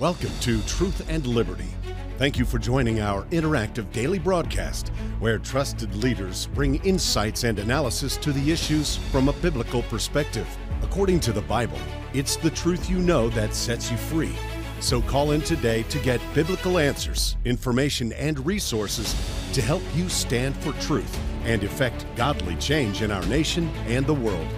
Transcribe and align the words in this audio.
Welcome 0.00 0.32
to 0.40 0.62
Truth 0.62 1.10
and 1.10 1.26
Liberty. 1.26 1.68
Thank 2.16 2.38
you 2.38 2.46
for 2.46 2.58
joining 2.58 3.00
our 3.00 3.24
interactive 3.24 3.92
daily 3.92 4.18
broadcast 4.18 4.88
where 5.18 5.38
trusted 5.38 5.94
leaders 5.94 6.46
bring 6.54 6.82
insights 6.86 7.44
and 7.44 7.58
analysis 7.58 8.16
to 8.16 8.32
the 8.32 8.50
issues 8.50 8.96
from 8.96 9.28
a 9.28 9.34
biblical 9.34 9.82
perspective. 9.82 10.48
According 10.82 11.20
to 11.20 11.32
the 11.32 11.42
Bible, 11.42 11.76
it's 12.14 12.36
the 12.36 12.48
truth 12.48 12.88
you 12.88 12.98
know 12.98 13.28
that 13.28 13.54
sets 13.54 13.90
you 13.90 13.98
free. 13.98 14.32
So 14.80 15.02
call 15.02 15.32
in 15.32 15.42
today 15.42 15.82
to 15.90 15.98
get 15.98 16.22
biblical 16.32 16.78
answers, 16.78 17.36
information, 17.44 18.14
and 18.14 18.46
resources 18.46 19.14
to 19.52 19.60
help 19.60 19.82
you 19.94 20.08
stand 20.08 20.56
for 20.56 20.72
truth 20.80 21.14
and 21.44 21.62
effect 21.62 22.06
godly 22.16 22.56
change 22.56 23.02
in 23.02 23.10
our 23.10 23.26
nation 23.26 23.68
and 23.86 24.06
the 24.06 24.14
world. 24.14 24.48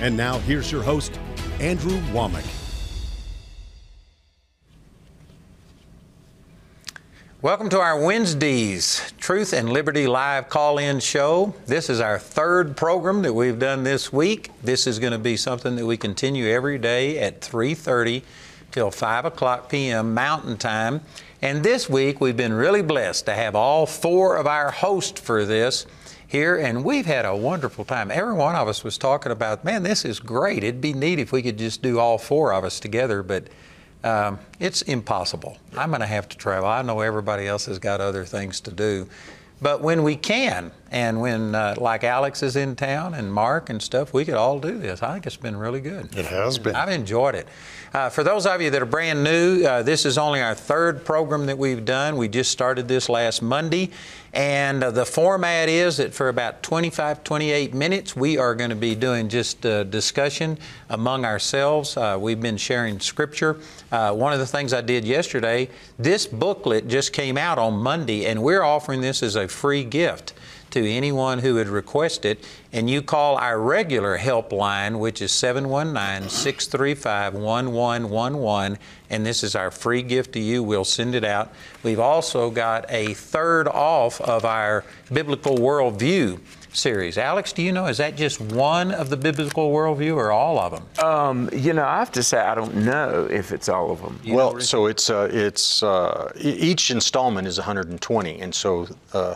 And 0.00 0.16
now 0.16 0.38
here's 0.38 0.70
your 0.70 0.84
host, 0.84 1.18
Andrew 1.58 1.98
Wommack. 2.12 2.61
Welcome 7.42 7.70
to 7.70 7.80
our 7.80 7.98
Wednesdays 7.98 9.12
Truth 9.18 9.52
and 9.52 9.72
Liberty 9.72 10.06
Live 10.06 10.48
call 10.48 10.78
in 10.78 11.00
show. 11.00 11.52
This 11.66 11.90
is 11.90 11.98
our 11.98 12.16
third 12.16 12.76
program 12.76 13.22
that 13.22 13.34
we've 13.34 13.58
done 13.58 13.82
this 13.82 14.12
week. 14.12 14.52
This 14.62 14.86
is 14.86 15.00
going 15.00 15.12
to 15.12 15.18
be 15.18 15.36
something 15.36 15.74
that 15.74 15.84
we 15.84 15.96
continue 15.96 16.46
every 16.46 16.78
day 16.78 17.18
at 17.18 17.40
3:30 17.40 18.22
till 18.70 18.92
5 18.92 19.24
o'clock 19.24 19.68
p.m. 19.68 20.14
Mountain 20.14 20.56
Time. 20.56 21.00
And 21.42 21.64
this 21.64 21.90
week 21.90 22.20
we've 22.20 22.36
been 22.36 22.52
really 22.52 22.80
blessed 22.80 23.26
to 23.26 23.34
have 23.34 23.56
all 23.56 23.86
four 23.86 24.36
of 24.36 24.46
our 24.46 24.70
hosts 24.70 25.20
for 25.20 25.44
this 25.44 25.84
here, 26.24 26.56
and 26.56 26.84
we've 26.84 27.06
had 27.06 27.24
a 27.24 27.34
wonderful 27.34 27.84
time. 27.84 28.12
Every 28.12 28.34
one 28.34 28.54
of 28.54 28.68
us 28.68 28.84
was 28.84 28.96
talking 28.96 29.32
about, 29.32 29.64
man, 29.64 29.82
this 29.82 30.04
is 30.04 30.20
great. 30.20 30.62
It'd 30.62 30.80
be 30.80 30.92
neat 30.92 31.18
if 31.18 31.32
we 31.32 31.42
could 31.42 31.58
just 31.58 31.82
do 31.82 31.98
all 31.98 32.18
four 32.18 32.54
of 32.54 32.62
us 32.62 32.78
together, 32.78 33.24
but 33.24 33.48
um, 34.04 34.38
it's 34.58 34.82
impossible. 34.82 35.58
I'm 35.76 35.90
going 35.90 36.00
to 36.00 36.06
have 36.06 36.28
to 36.28 36.36
travel. 36.36 36.68
I 36.68 36.82
know 36.82 37.00
everybody 37.00 37.46
else 37.46 37.66
has 37.66 37.78
got 37.78 38.00
other 38.00 38.24
things 38.24 38.60
to 38.62 38.72
do. 38.72 39.08
But 39.60 39.80
when 39.80 40.02
we 40.02 40.16
can, 40.16 40.72
and 40.92 41.22
when 41.22 41.54
uh, 41.54 41.74
like 41.78 42.04
Alex 42.04 42.42
is 42.42 42.54
in 42.54 42.76
town 42.76 43.14
and 43.14 43.32
Mark 43.32 43.70
and 43.70 43.82
stuff, 43.82 44.12
we 44.12 44.26
could 44.26 44.34
all 44.34 44.60
do 44.60 44.78
this. 44.78 45.02
I 45.02 45.14
think 45.14 45.26
it's 45.26 45.38
been 45.38 45.56
really 45.56 45.80
good. 45.80 46.14
It 46.14 46.26
has 46.26 46.58
been. 46.58 46.76
I've 46.76 46.90
enjoyed 46.90 47.34
it. 47.34 47.48
Uh, 47.94 48.10
for 48.10 48.22
those 48.22 48.44
of 48.44 48.60
you 48.60 48.68
that 48.70 48.82
are 48.82 48.86
brand 48.86 49.24
new, 49.24 49.64
uh, 49.64 49.82
this 49.82 50.04
is 50.04 50.18
only 50.18 50.42
our 50.42 50.54
third 50.54 51.02
program 51.04 51.46
that 51.46 51.56
we've 51.56 51.86
done. 51.86 52.18
We 52.18 52.28
just 52.28 52.50
started 52.50 52.88
this 52.88 53.08
last 53.08 53.40
Monday. 53.40 53.90
And 54.34 54.84
uh, 54.84 54.90
the 54.90 55.04
format 55.04 55.68
is 55.68 55.98
that 55.98 56.14
for 56.14 56.28
about 56.28 56.62
25, 56.62 57.24
28 57.24 57.74
minutes, 57.74 58.14
we 58.14 58.36
are 58.38 58.54
going 58.54 58.70
to 58.70 58.76
be 58.76 58.94
doing 58.94 59.28
just 59.28 59.64
uh, 59.64 59.84
discussion 59.84 60.58
among 60.88 61.24
ourselves. 61.24 61.96
Uh, 61.96 62.18
we've 62.20 62.40
been 62.40 62.56
sharing 62.56 63.00
scripture. 63.00 63.58
Uh, 63.90 64.12
one 64.14 64.32
of 64.32 64.38
the 64.38 64.46
things 64.46 64.72
I 64.72 64.80
did 64.82 65.04
yesterday, 65.04 65.68
this 65.98 66.26
booklet 66.26 66.88
just 66.88 67.12
came 67.12 67.36
out 67.36 67.58
on 67.58 67.74
Monday, 67.74 68.26
and 68.26 68.42
we're 68.42 68.62
offering 68.62 69.02
this 69.02 69.22
as 69.22 69.36
a 69.36 69.48
free 69.48 69.84
gift 69.84 70.32
to 70.72 70.90
anyone 70.90 71.38
who 71.38 71.54
would 71.54 71.68
request 71.68 72.24
it. 72.24 72.44
And 72.72 72.88
you 72.88 73.02
call 73.02 73.36
our 73.36 73.60
regular 73.60 74.18
helpline, 74.18 74.98
which 74.98 75.22
is 75.22 75.32
719 75.32 76.28
635 76.28 77.34
1111. 77.34 78.78
And 79.10 79.26
this 79.26 79.42
is 79.42 79.54
our 79.54 79.70
free 79.70 80.02
gift 80.02 80.32
to 80.32 80.40
you. 80.40 80.62
We'll 80.62 80.84
send 80.84 81.14
it 81.14 81.24
out. 81.24 81.52
We've 81.82 82.00
also 82.00 82.50
got 82.50 82.86
a 82.88 83.14
third 83.14 83.68
off 83.68 84.20
of 84.20 84.44
our 84.44 84.84
Biblical 85.12 85.56
Worldview 85.56 86.40
series. 86.74 87.18
Alex, 87.18 87.52
do 87.52 87.62
you 87.62 87.72
know, 87.72 87.86
is 87.86 87.98
that 87.98 88.16
just 88.16 88.40
one 88.40 88.92
of 88.92 89.10
the 89.10 89.16
biblical 89.16 89.72
worldview 89.72 90.16
or 90.16 90.32
all 90.32 90.58
of 90.58 90.72
them? 90.72 91.04
Um, 91.04 91.50
you 91.52 91.72
know, 91.72 91.84
I 91.84 91.98
have 91.98 92.12
to 92.12 92.22
say 92.22 92.38
I 92.38 92.54
don't 92.54 92.76
know 92.76 93.26
if 93.30 93.52
it's 93.52 93.68
all 93.68 93.90
of 93.90 94.00
them. 94.00 94.18
You 94.24 94.34
well, 94.34 94.60
so 94.60 94.86
it's 94.86 95.10
uh, 95.10 95.28
it's 95.32 95.82
uh, 95.82 96.32
each 96.36 96.90
installment 96.90 97.46
is 97.46 97.58
120, 97.58 98.40
and 98.40 98.54
so 98.54 98.88
uh, 99.12 99.34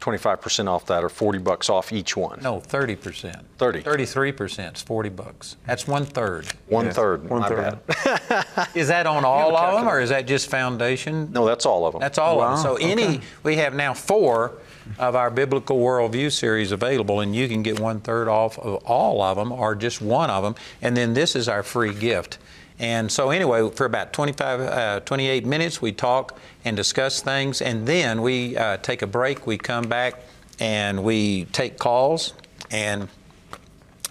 25% 0.00 0.68
off 0.68 0.86
that, 0.86 1.02
or 1.02 1.08
40 1.08 1.38
bucks 1.40 1.68
off 1.68 1.92
each 1.92 2.16
one. 2.16 2.38
no, 2.42 2.60
30%. 2.60 3.42
30. 3.58 3.82
33% 3.82 4.76
is 4.76 4.82
40 4.82 5.08
bucks. 5.08 5.56
That's 5.66 5.88
one 5.88 6.04
third. 6.04 6.46
One 6.68 6.86
Yes, 6.86 6.94
third. 6.96 7.28
one 7.28 7.40
my 7.40 7.48
third. 7.48 7.78
bad. 7.86 8.68
Is 8.74 8.88
that 8.88 9.06
on 9.06 9.24
all 9.24 9.56
of 9.56 9.74
them 9.80 9.88
or 9.88 10.00
is 10.00 10.10
that 10.10 10.26
just 10.26 10.48
foundation? 10.50 11.30
No, 11.32 11.44
that's 11.46 11.66
all 11.66 11.86
of 11.86 11.92
them. 11.92 12.00
That's 12.00 12.18
all 12.18 12.40
of 12.40 12.48
them. 12.62 12.64
Wow, 12.72 12.76
So 12.76 12.76
any, 12.76 13.20
we 13.42 13.56
have 13.56 13.74
now 13.74 13.92
four 13.94 14.52
of 14.98 15.14
our 15.16 15.30
biblical 15.30 15.78
worldview 15.78 16.32
series 16.32 16.72
available, 16.72 17.20
and 17.20 17.34
you 17.36 17.46
can 17.48 17.62
get 17.62 17.78
one 17.78 18.00
third 18.00 18.26
off 18.28 18.58
of 18.58 18.76
all 18.86 19.20
of 19.20 19.36
them 19.36 19.52
or 19.52 19.74
just 19.74 20.00
one 20.00 20.30
of 20.30 20.42
them. 20.44 20.54
And 20.80 20.96
then 20.96 21.12
this 21.14 21.34
is 21.36 21.48
our 21.48 21.62
free 21.62 21.92
gift. 21.92 22.38
And 22.78 23.10
so 23.10 23.30
anyway, 23.30 23.68
for 23.70 23.84
about 23.86 24.12
25, 24.12 24.60
uh, 24.60 25.00
28 25.00 25.44
minutes, 25.44 25.82
we 25.82 25.92
talk 25.92 26.38
and 26.64 26.76
discuss 26.76 27.20
things, 27.20 27.60
and 27.60 27.86
then 27.86 28.22
we 28.22 28.56
uh, 28.56 28.76
take 28.78 29.02
a 29.02 29.06
break. 29.06 29.46
We 29.46 29.58
come 29.58 29.88
back 29.88 30.22
and 30.60 31.02
we 31.02 31.46
take 31.46 31.78
calls 31.78 32.34
and 32.70 33.08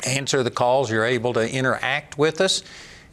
answer 0.06 0.44
the 0.44 0.51
calls. 0.51 0.91
You're 0.91 1.06
able 1.06 1.33
to 1.33 1.50
interact 1.50 2.17
with 2.17 2.41
us. 2.41 2.63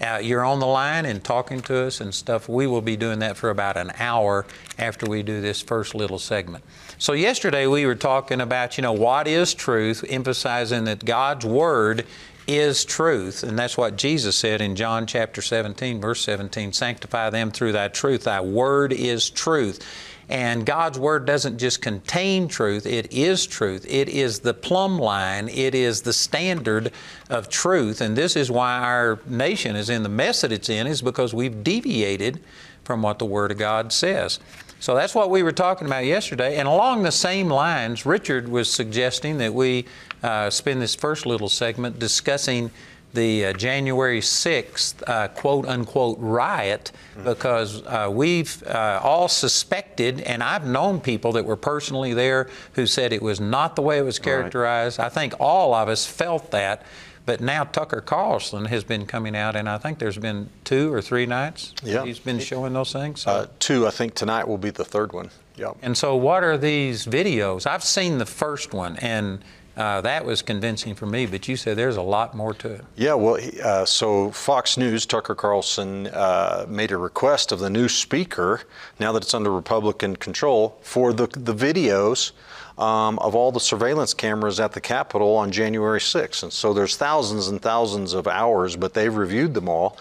Uh, 0.00 0.18
you're 0.22 0.44
on 0.44 0.58
the 0.58 0.66
line 0.66 1.06
and 1.06 1.22
talking 1.22 1.60
to 1.62 1.86
us 1.86 2.00
and 2.00 2.12
stuff. 2.12 2.48
We 2.48 2.66
will 2.66 2.82
be 2.82 2.96
doing 2.96 3.20
that 3.20 3.36
for 3.36 3.50
about 3.50 3.76
an 3.76 3.92
hour 3.98 4.44
after 4.76 5.06
we 5.06 5.22
do 5.22 5.40
this 5.40 5.62
first 5.62 5.94
little 5.94 6.18
segment. 6.18 6.64
So, 6.98 7.12
yesterday 7.12 7.66
we 7.66 7.86
were 7.86 7.94
talking 7.94 8.40
about, 8.40 8.76
you 8.76 8.82
know, 8.82 8.92
what 8.92 9.28
is 9.28 9.54
truth, 9.54 10.04
emphasizing 10.08 10.84
that 10.84 11.04
God's 11.04 11.46
Word 11.46 12.06
is 12.46 12.84
truth. 12.84 13.42
And 13.42 13.58
that's 13.58 13.76
what 13.76 13.96
Jesus 13.96 14.36
said 14.36 14.60
in 14.60 14.76
John 14.76 15.06
chapter 15.06 15.42
17, 15.42 16.00
verse 16.00 16.20
17 16.22 16.72
Sanctify 16.72 17.30
them 17.30 17.50
through 17.50 17.72
thy 17.72 17.88
truth. 17.88 18.24
Thy 18.24 18.40
Word 18.40 18.92
is 18.92 19.30
truth. 19.30 19.84
And 20.28 20.64
God's 20.64 20.98
Word 20.98 21.26
doesn't 21.26 21.58
just 21.58 21.82
contain 21.82 22.48
truth, 22.48 22.86
it 22.86 23.12
is 23.12 23.46
truth. 23.46 23.84
It 23.88 24.08
is 24.08 24.40
the 24.40 24.54
plumb 24.54 24.98
line, 24.98 25.48
it 25.48 25.74
is 25.74 26.02
the 26.02 26.12
standard 26.12 26.92
of 27.28 27.48
truth. 27.48 28.00
And 28.00 28.16
this 28.16 28.34
is 28.36 28.50
why 28.50 28.78
our 28.78 29.18
nation 29.26 29.76
is 29.76 29.90
in 29.90 30.02
the 30.02 30.08
mess 30.08 30.40
that 30.40 30.52
it's 30.52 30.70
in, 30.70 30.86
is 30.86 31.02
because 31.02 31.34
we've 31.34 31.62
deviated 31.62 32.40
from 32.84 33.02
what 33.02 33.18
the 33.18 33.26
Word 33.26 33.50
of 33.50 33.58
God 33.58 33.92
says. 33.92 34.40
So 34.80 34.94
that's 34.94 35.14
what 35.14 35.30
we 35.30 35.42
were 35.42 35.52
talking 35.52 35.86
about 35.86 36.04
yesterday. 36.04 36.56
And 36.56 36.68
along 36.68 37.04
the 37.04 37.12
same 37.12 37.48
lines, 37.48 38.04
Richard 38.04 38.48
was 38.48 38.70
suggesting 38.70 39.38
that 39.38 39.54
we 39.54 39.86
uh, 40.24 40.50
spend 40.50 40.80
this 40.80 40.94
first 40.94 41.26
little 41.26 41.48
segment 41.48 41.98
discussing 41.98 42.70
the 43.12 43.46
uh, 43.46 43.52
January 43.52 44.20
6th 44.20 45.02
uh, 45.06 45.28
quote 45.28 45.66
unquote 45.66 46.16
riot 46.18 46.90
because 47.22 47.84
uh, 47.86 48.08
we've 48.10 48.60
uh, 48.66 48.98
all 49.04 49.28
suspected, 49.28 50.20
and 50.22 50.42
I've 50.42 50.66
known 50.66 50.98
people 51.00 51.30
that 51.32 51.44
were 51.44 51.56
personally 51.56 52.12
there 52.14 52.48
who 52.72 52.86
said 52.86 53.12
it 53.12 53.22
was 53.22 53.38
not 53.38 53.76
the 53.76 53.82
way 53.82 53.98
it 53.98 54.02
was 54.02 54.18
characterized. 54.18 54.98
I 54.98 55.10
think 55.10 55.34
all 55.38 55.74
of 55.74 55.88
us 55.88 56.06
felt 56.06 56.50
that. 56.50 56.82
But 57.26 57.40
now 57.40 57.64
Tucker 57.64 58.02
Carlson 58.02 58.66
has 58.66 58.84
been 58.84 59.06
coming 59.06 59.34
out, 59.34 59.56
and 59.56 59.66
I 59.66 59.78
think 59.78 59.98
there's 59.98 60.18
been 60.18 60.50
two 60.64 60.92
or 60.92 61.00
three 61.00 61.24
nights 61.24 61.72
Yeah. 61.82 62.04
he's 62.04 62.18
been 62.18 62.38
showing 62.38 62.74
those 62.74 62.92
things. 62.92 63.22
So- 63.22 63.30
Uh, 63.30 63.46
two, 63.58 63.86
I 63.86 63.90
think 63.90 64.14
tonight 64.14 64.46
will 64.46 64.58
be 64.58 64.68
the 64.70 64.84
third 64.84 65.12
one. 65.14 65.30
Yep. 65.56 65.76
and 65.82 65.96
so, 65.96 66.16
what 66.16 66.42
are 66.44 66.58
these 66.58 67.06
videos? 67.06 67.64
I've 67.66 67.84
seen 67.84 68.18
the 68.18 68.26
first 68.26 68.74
one, 68.74 68.96
and 68.96 69.38
uh, 69.76 70.00
that 70.02 70.24
was 70.24 70.42
convincing 70.42 70.94
for 70.94 71.06
me. 71.06 71.26
But 71.26 71.48
you 71.48 71.56
said 71.56 71.76
there's 71.76 71.96
a 71.96 72.02
lot 72.02 72.34
more 72.34 72.54
to 72.54 72.74
it. 72.74 72.84
Yeah, 72.96 73.14
well, 73.14 73.38
uh, 73.62 73.84
so 73.84 74.30
Fox 74.30 74.76
News, 74.76 75.06
Tucker 75.06 75.34
Carlson 75.34 76.06
uh, 76.08 76.66
made 76.68 76.92
a 76.92 76.96
request 76.96 77.52
of 77.52 77.58
the 77.58 77.70
new 77.70 77.88
speaker, 77.88 78.62
now 79.00 79.12
that 79.12 79.22
it's 79.22 79.34
under 79.34 79.52
Republican 79.52 80.16
control, 80.16 80.78
for 80.82 81.12
the, 81.12 81.26
the 81.26 81.54
videos 81.54 82.32
um, 82.78 83.18
of 83.20 83.34
all 83.34 83.52
the 83.52 83.60
surveillance 83.60 84.14
cameras 84.14 84.60
at 84.60 84.72
the 84.72 84.80
Capitol 84.80 85.36
on 85.36 85.50
January 85.50 86.00
6th. 86.00 86.42
And 86.42 86.52
so 86.52 86.72
there's 86.72 86.96
thousands 86.96 87.48
and 87.48 87.60
thousands 87.60 88.14
of 88.14 88.26
hours, 88.26 88.76
but 88.76 88.94
they've 88.94 89.14
reviewed 89.14 89.54
them 89.54 89.68
all. 89.68 89.98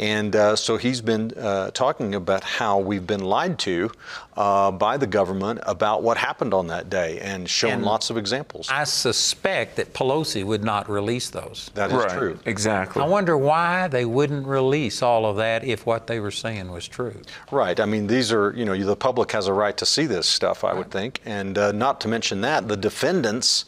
And 0.00 0.34
uh, 0.34 0.56
so 0.56 0.78
he's 0.78 1.02
been 1.02 1.30
uh, 1.36 1.72
talking 1.72 2.14
about 2.14 2.42
how 2.42 2.78
we've 2.78 3.06
been 3.06 3.20
lied 3.20 3.58
to 3.60 3.90
uh, 4.34 4.70
by 4.70 4.96
the 4.96 5.06
government 5.06 5.60
about 5.66 6.02
what 6.02 6.16
happened 6.16 6.54
on 6.54 6.68
that 6.68 6.88
day 6.88 7.20
and 7.20 7.48
shown 7.48 7.72
And 7.72 7.84
lots 7.84 8.08
of 8.08 8.16
examples. 8.16 8.70
I 8.70 8.84
suspect 8.84 9.76
that 9.76 9.92
Pelosi 9.92 10.42
would 10.42 10.64
not 10.64 10.88
release 10.88 11.28
those. 11.28 11.70
that 11.74 11.90
is 11.90 11.96
right. 11.96 12.18
true. 12.18 12.38
Exactly. 12.46 13.02
I 13.02 13.06
wonder 13.06 13.36
why 13.36 13.88
they 13.88 14.06
wouldn't 14.06 14.46
release 14.46 15.02
all 15.02 15.26
of 15.26 15.36
that 15.36 15.64
if 15.64 15.84
what 15.84 16.06
they 16.06 16.18
were 16.18 16.30
saying 16.30 16.72
was 16.72 16.88
true. 16.88 17.20
Right. 17.50 17.78
I 17.78 17.84
mean, 17.84 18.06
these 18.06 18.32
are, 18.32 18.54
you 18.56 18.64
know, 18.64 18.74
the 18.74 18.96
public 18.96 19.30
has 19.32 19.48
a 19.48 19.52
right 19.52 19.76
to 19.76 19.84
see 19.84 20.06
this 20.06 20.26
stuff, 20.26 20.64
I 20.64 20.72
would 20.72 20.90
think. 20.90 21.20
And 21.26 21.58
uh, 21.58 21.72
not 21.72 22.00
to 22.00 22.08
mention 22.08 22.40
that, 22.40 22.68
the 22.68 22.76
defendants, 22.76 23.66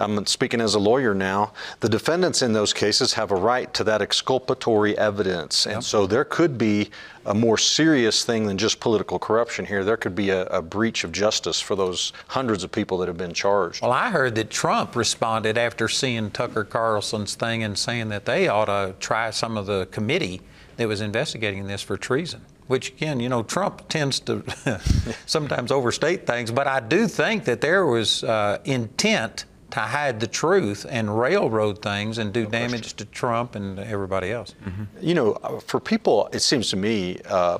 I'm 0.00 0.24
speaking 0.26 0.60
as 0.60 0.74
a 0.74 0.78
lawyer 0.78 1.14
now, 1.14 1.52
the 1.80 1.88
defendants 1.88 2.42
in 2.42 2.52
those 2.52 2.72
cases 2.72 3.12
have 3.12 3.30
a 3.30 3.36
right 3.36 3.72
to 3.74 3.84
that 3.84 4.00
exculpatory 4.00 4.96
evidence. 4.96 5.66
And 5.66 5.84
so 5.84 6.06
there 6.06 6.24
could 6.24 6.56
be 6.56 6.90
a 7.26 7.34
more 7.34 7.58
serious 7.58 8.24
thing 8.24 8.46
than 8.46 8.56
just 8.56 8.80
political 8.80 9.18
corruption 9.18 9.66
here. 9.66 9.84
There 9.84 9.98
could 9.98 10.14
be 10.14 10.30
a, 10.30 10.46
a 10.46 10.62
breach 10.62 11.04
of 11.04 11.12
justice 11.12 11.60
for 11.60 11.76
those 11.76 12.12
hundreds 12.28 12.64
of 12.64 12.72
people 12.72 12.96
that 12.98 13.08
have 13.08 13.18
been 13.18 13.34
charged. 13.34 13.82
Well, 13.82 13.92
I 13.92 14.10
heard 14.10 14.34
that 14.36 14.50
Trump 14.50 14.96
responded 14.96 15.58
after 15.58 15.86
seeing 15.86 16.30
Tucker 16.30 16.64
Carlson's 16.64 17.34
thing 17.34 17.62
and 17.62 17.78
saying 17.78 18.08
that 18.08 18.24
they 18.24 18.48
ought 18.48 18.66
to 18.66 18.94
try 19.00 19.30
some 19.30 19.58
of 19.58 19.66
the 19.66 19.86
committee 19.90 20.40
that 20.76 20.88
was 20.88 21.02
investigating 21.02 21.66
this 21.66 21.82
for 21.82 21.98
treason. 21.98 22.40
Which 22.68 22.90
again, 22.90 23.20
you 23.20 23.28
know, 23.28 23.42
Trump 23.42 23.88
tends 23.88 24.20
to 24.20 24.44
sometimes 25.26 25.72
overstate 25.72 26.26
things, 26.26 26.50
but 26.50 26.66
I 26.66 26.80
do 26.80 27.08
think 27.08 27.44
that 27.44 27.60
there 27.60 27.84
was 27.84 28.22
uh, 28.22 28.58
intent 28.64 29.44
to 29.70 29.80
hide 29.80 30.20
the 30.20 30.26
truth 30.26 30.86
and 30.88 31.18
railroad 31.18 31.80
things 31.82 32.18
and 32.18 32.32
do 32.32 32.46
damage 32.46 32.94
to 32.94 33.04
Trump 33.04 33.54
and 33.54 33.78
everybody 33.78 34.32
else. 34.32 34.54
You 35.00 35.14
know, 35.14 35.32
uh, 35.32 35.60
for 35.60 35.80
people, 35.80 36.28
it 36.32 36.40
seems 36.40 36.70
to 36.70 36.76
me, 36.76 37.20
uh, 37.28 37.58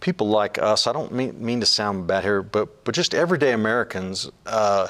people 0.00 0.28
like 0.28 0.58
us, 0.58 0.86
I 0.86 0.92
don't 0.92 1.12
mean, 1.12 1.34
mean 1.44 1.60
to 1.60 1.66
sound 1.66 2.06
bad 2.06 2.22
here, 2.24 2.42
but, 2.42 2.84
but 2.84 2.94
just 2.94 3.14
everyday 3.14 3.52
Americans, 3.52 4.30
uh, 4.46 4.88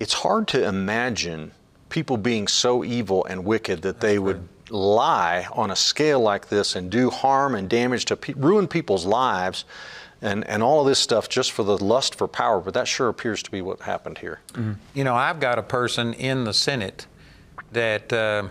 it's 0.00 0.12
hard 0.14 0.48
to 0.48 0.66
imagine 0.66 1.52
people 1.88 2.16
being 2.16 2.48
so 2.48 2.84
evil 2.84 3.24
and 3.26 3.44
wicked 3.44 3.82
that 3.82 4.00
they 4.00 4.18
would 4.18 4.48
lie 4.70 5.46
on 5.52 5.70
a 5.70 5.76
scale 5.76 6.20
like 6.20 6.48
this 6.48 6.76
and 6.76 6.90
do 6.90 7.10
harm 7.10 7.54
and 7.54 7.68
damage 7.68 8.04
to 8.06 8.16
pe- 8.16 8.32
ruin 8.34 8.66
people's 8.66 9.06
lives 9.06 9.64
and, 10.26 10.46
and 10.48 10.62
all 10.62 10.80
of 10.80 10.86
this 10.86 10.98
stuff 10.98 11.28
just 11.28 11.52
for 11.52 11.62
the 11.62 11.82
lust 11.82 12.14
for 12.16 12.26
power. 12.26 12.60
But 12.60 12.74
that 12.74 12.88
sure 12.88 13.08
appears 13.08 13.42
to 13.44 13.50
be 13.50 13.62
what 13.62 13.80
happened 13.80 14.18
here. 14.18 14.40
You 14.94 15.04
know, 15.04 15.14
I've 15.14 15.40
got 15.40 15.58
a 15.58 15.62
person 15.62 16.12
in 16.14 16.44
the 16.44 16.52
Senate 16.52 17.06
that, 17.72 18.12
uh, 18.12 18.48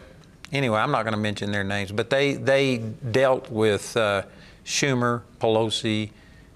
anyway, 0.51 0.79
I'm 0.79 0.91
not 0.91 1.03
going 1.03 1.13
to 1.13 1.19
mention 1.19 1.51
their 1.51 1.63
names, 1.63 1.91
but 1.91 2.09
they 2.09 2.33
they 2.33 2.77
dealt 2.77 3.51
with 3.51 3.95
uh, 3.97 4.23
Schumer, 4.65 5.21
Pelosi, 5.39 6.11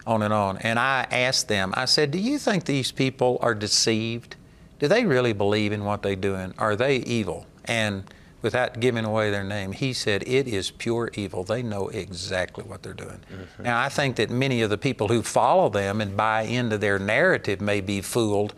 on 0.08 0.24
and 0.24 0.34
on. 0.34 0.58
And 0.60 0.80
I 0.80 1.06
asked 1.12 1.48
them, 1.48 1.74
I 1.76 1.86
said, 1.86 2.12
"Do 2.12 2.18
you 2.18 2.40
think 2.40 2.66
these 2.66 2.92
people 2.92 3.38
are 3.42 3.54
deceived? 3.54 4.38
Do 4.80 4.88
they 4.88 5.06
really 5.06 5.34
believe 5.34 5.74
in 5.74 5.84
what 5.84 6.02
they're 6.02 6.16
doing? 6.16 6.54
Are 6.58 6.76
they 6.76 6.98
evil?" 6.98 7.46
And 7.66 8.04
without 8.42 8.80
giving 8.80 9.06
away 9.06 9.32
their 9.32 9.44
name, 9.44 9.72
he 9.72 9.94
said, 9.94 10.24
It 10.28 10.48
is 10.48 10.72
pure 10.72 11.10
evil. 11.14 11.44
They 11.44 11.62
know 11.62 11.90
exactly 11.90 12.64
what 12.64 12.84
they're 12.84 12.94
doing. 12.94 13.20
Mm-hmm. 13.32 13.64
Now, 13.64 13.82
I 13.82 13.90
think 13.90 14.16
that 14.18 14.30
many 14.30 14.62
of 14.62 14.70
the 14.70 14.78
people 14.78 15.08
who 15.08 15.22
follow 15.22 15.70
them 15.70 16.02
and 16.02 16.16
buy 16.16 16.44
into 16.44 16.78
their 16.78 17.00
narrative 17.00 17.62
may 17.62 17.82
be 17.82 18.02
fooled. 18.02 18.54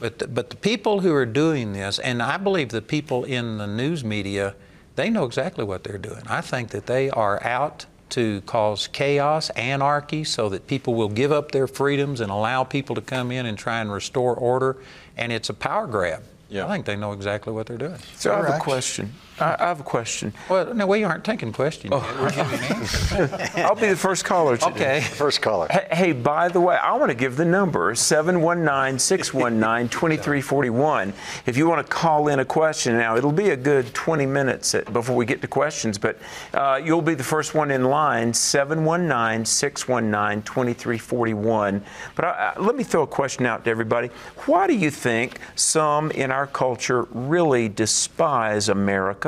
But 0.00 0.18
the, 0.18 0.28
but 0.28 0.50
the 0.50 0.56
people 0.56 1.00
who 1.00 1.14
are 1.14 1.26
doing 1.26 1.72
this, 1.72 1.98
and 1.98 2.22
I 2.22 2.36
believe 2.36 2.68
the 2.68 2.82
people 2.82 3.24
in 3.24 3.56
the 3.58 3.66
news 3.66 4.04
media, 4.04 4.54
they 4.96 5.08
know 5.08 5.24
exactly 5.24 5.64
what 5.64 5.84
they're 5.84 5.98
doing. 5.98 6.22
I 6.26 6.42
think 6.42 6.70
that 6.70 6.86
they 6.86 7.08
are 7.10 7.42
out 7.42 7.86
to 8.10 8.40
cause 8.42 8.86
chaos, 8.86 9.50
anarchy, 9.50 10.24
so 10.24 10.48
that 10.48 10.66
people 10.66 10.94
will 10.94 11.08
give 11.08 11.30
up 11.32 11.52
their 11.52 11.66
freedoms 11.66 12.20
and 12.20 12.30
allow 12.30 12.64
people 12.64 12.94
to 12.94 13.00
come 13.02 13.30
in 13.30 13.46
and 13.46 13.56
try 13.56 13.80
and 13.80 13.92
restore 13.92 14.34
order. 14.34 14.76
And 15.16 15.32
it's 15.32 15.48
a 15.50 15.54
power 15.54 15.86
grab. 15.86 16.22
Yeah. 16.48 16.66
I 16.66 16.72
think 16.72 16.86
they 16.86 16.96
know 16.96 17.12
exactly 17.12 17.52
what 17.52 17.66
they're 17.66 17.76
doing. 17.76 17.98
So 18.16 18.32
I 18.32 18.36
have 18.46 18.56
a 18.56 18.58
question. 18.58 19.12
I, 19.40 19.56
I 19.58 19.68
have 19.68 19.80
a 19.80 19.84
question. 19.84 20.32
Well, 20.48 20.74
no, 20.74 20.86
we 20.86 21.04
aren't 21.04 21.24
taking 21.24 21.52
questions. 21.52 21.92
yet. 21.92 22.20
We're 22.20 22.30
giving 22.30 22.60
answers. 22.60 23.32
I'll 23.56 23.74
be 23.74 23.88
the 23.88 23.96
first 23.96 24.24
caller 24.24 24.56
today. 24.56 24.70
Okay. 24.70 25.00
First 25.00 25.42
caller. 25.42 25.68
Hey, 25.70 25.86
hey, 25.90 26.12
by 26.12 26.48
the 26.48 26.60
way, 26.60 26.76
I 26.76 26.96
want 26.96 27.10
to 27.10 27.16
give 27.16 27.36
the 27.36 27.44
number 27.44 27.94
719 27.94 28.98
619 28.98 29.88
2341. 29.88 31.12
If 31.46 31.56
you 31.56 31.68
want 31.68 31.86
to 31.86 31.92
call 31.92 32.28
in 32.28 32.40
a 32.40 32.44
question, 32.44 32.96
now 32.96 33.16
it'll 33.16 33.32
be 33.32 33.50
a 33.50 33.56
good 33.56 33.92
20 33.94 34.26
minutes 34.26 34.74
before 34.92 35.16
we 35.16 35.26
get 35.26 35.40
to 35.42 35.48
questions, 35.48 35.98
but 35.98 36.18
uh, 36.54 36.80
you'll 36.82 37.02
be 37.02 37.14
the 37.14 37.24
first 37.24 37.54
one 37.54 37.70
in 37.70 37.84
line 37.84 38.32
719 38.32 39.44
619 39.44 40.42
2341. 40.42 41.82
But 42.14 42.24
I, 42.24 42.52
I, 42.56 42.60
let 42.60 42.76
me 42.76 42.84
throw 42.84 43.02
a 43.02 43.06
question 43.06 43.46
out 43.46 43.64
to 43.64 43.70
everybody. 43.70 44.08
Why 44.46 44.66
do 44.66 44.74
you 44.74 44.90
think 44.90 45.38
some 45.54 46.10
in 46.12 46.30
our 46.30 46.46
culture 46.46 47.02
really 47.12 47.68
despise 47.68 48.68
America? 48.68 49.27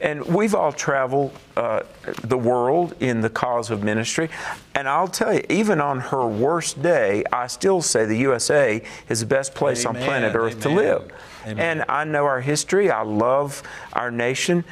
And 0.00 0.24
we've 0.26 0.54
all 0.54 0.72
traveled 0.72 1.32
uh, 1.56 1.80
the 2.22 2.36
world 2.36 2.94
in 3.00 3.20
the 3.20 3.30
cause 3.30 3.70
of 3.70 3.84
ministry. 3.84 4.28
And 4.74 4.88
I'll 4.88 5.08
tell 5.08 5.32
you, 5.32 5.44
even 5.48 5.80
on 5.80 6.00
her 6.00 6.26
worst 6.26 6.82
day, 6.82 7.22
I 7.32 7.46
still 7.46 7.80
say 7.80 8.04
the 8.04 8.18
USA 8.18 8.82
is 9.08 9.20
the 9.20 9.26
best 9.26 9.54
place 9.54 9.86
on 9.86 9.94
planet 9.94 10.34
Earth 10.34 10.60
to 10.62 10.68
live. 10.68 11.12
amen. 11.46 11.58
And 11.58 11.84
I 11.88 12.04
know 12.04 12.24
our 12.24 12.40
history. 12.40 12.90
I 12.90 13.02
love 13.02 13.62
our 13.92 14.10
nation. 14.10 14.64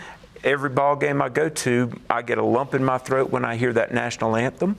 Every 0.43 0.71
ball 0.71 0.97
game 0.97 1.23
I 1.23 1.29
go 1.29 1.49
to, 1.49 1.93
I 2.11 2.23
get 2.23 2.39
a 2.39 2.45
lump 2.45 2.75
in 2.75 2.85
my 2.85 2.99
throat 2.99 3.31
when 3.31 3.45
I 3.45 3.55
hear 3.57 3.73
that 3.75 3.95
national 3.95 4.35
anthem. 4.35 4.77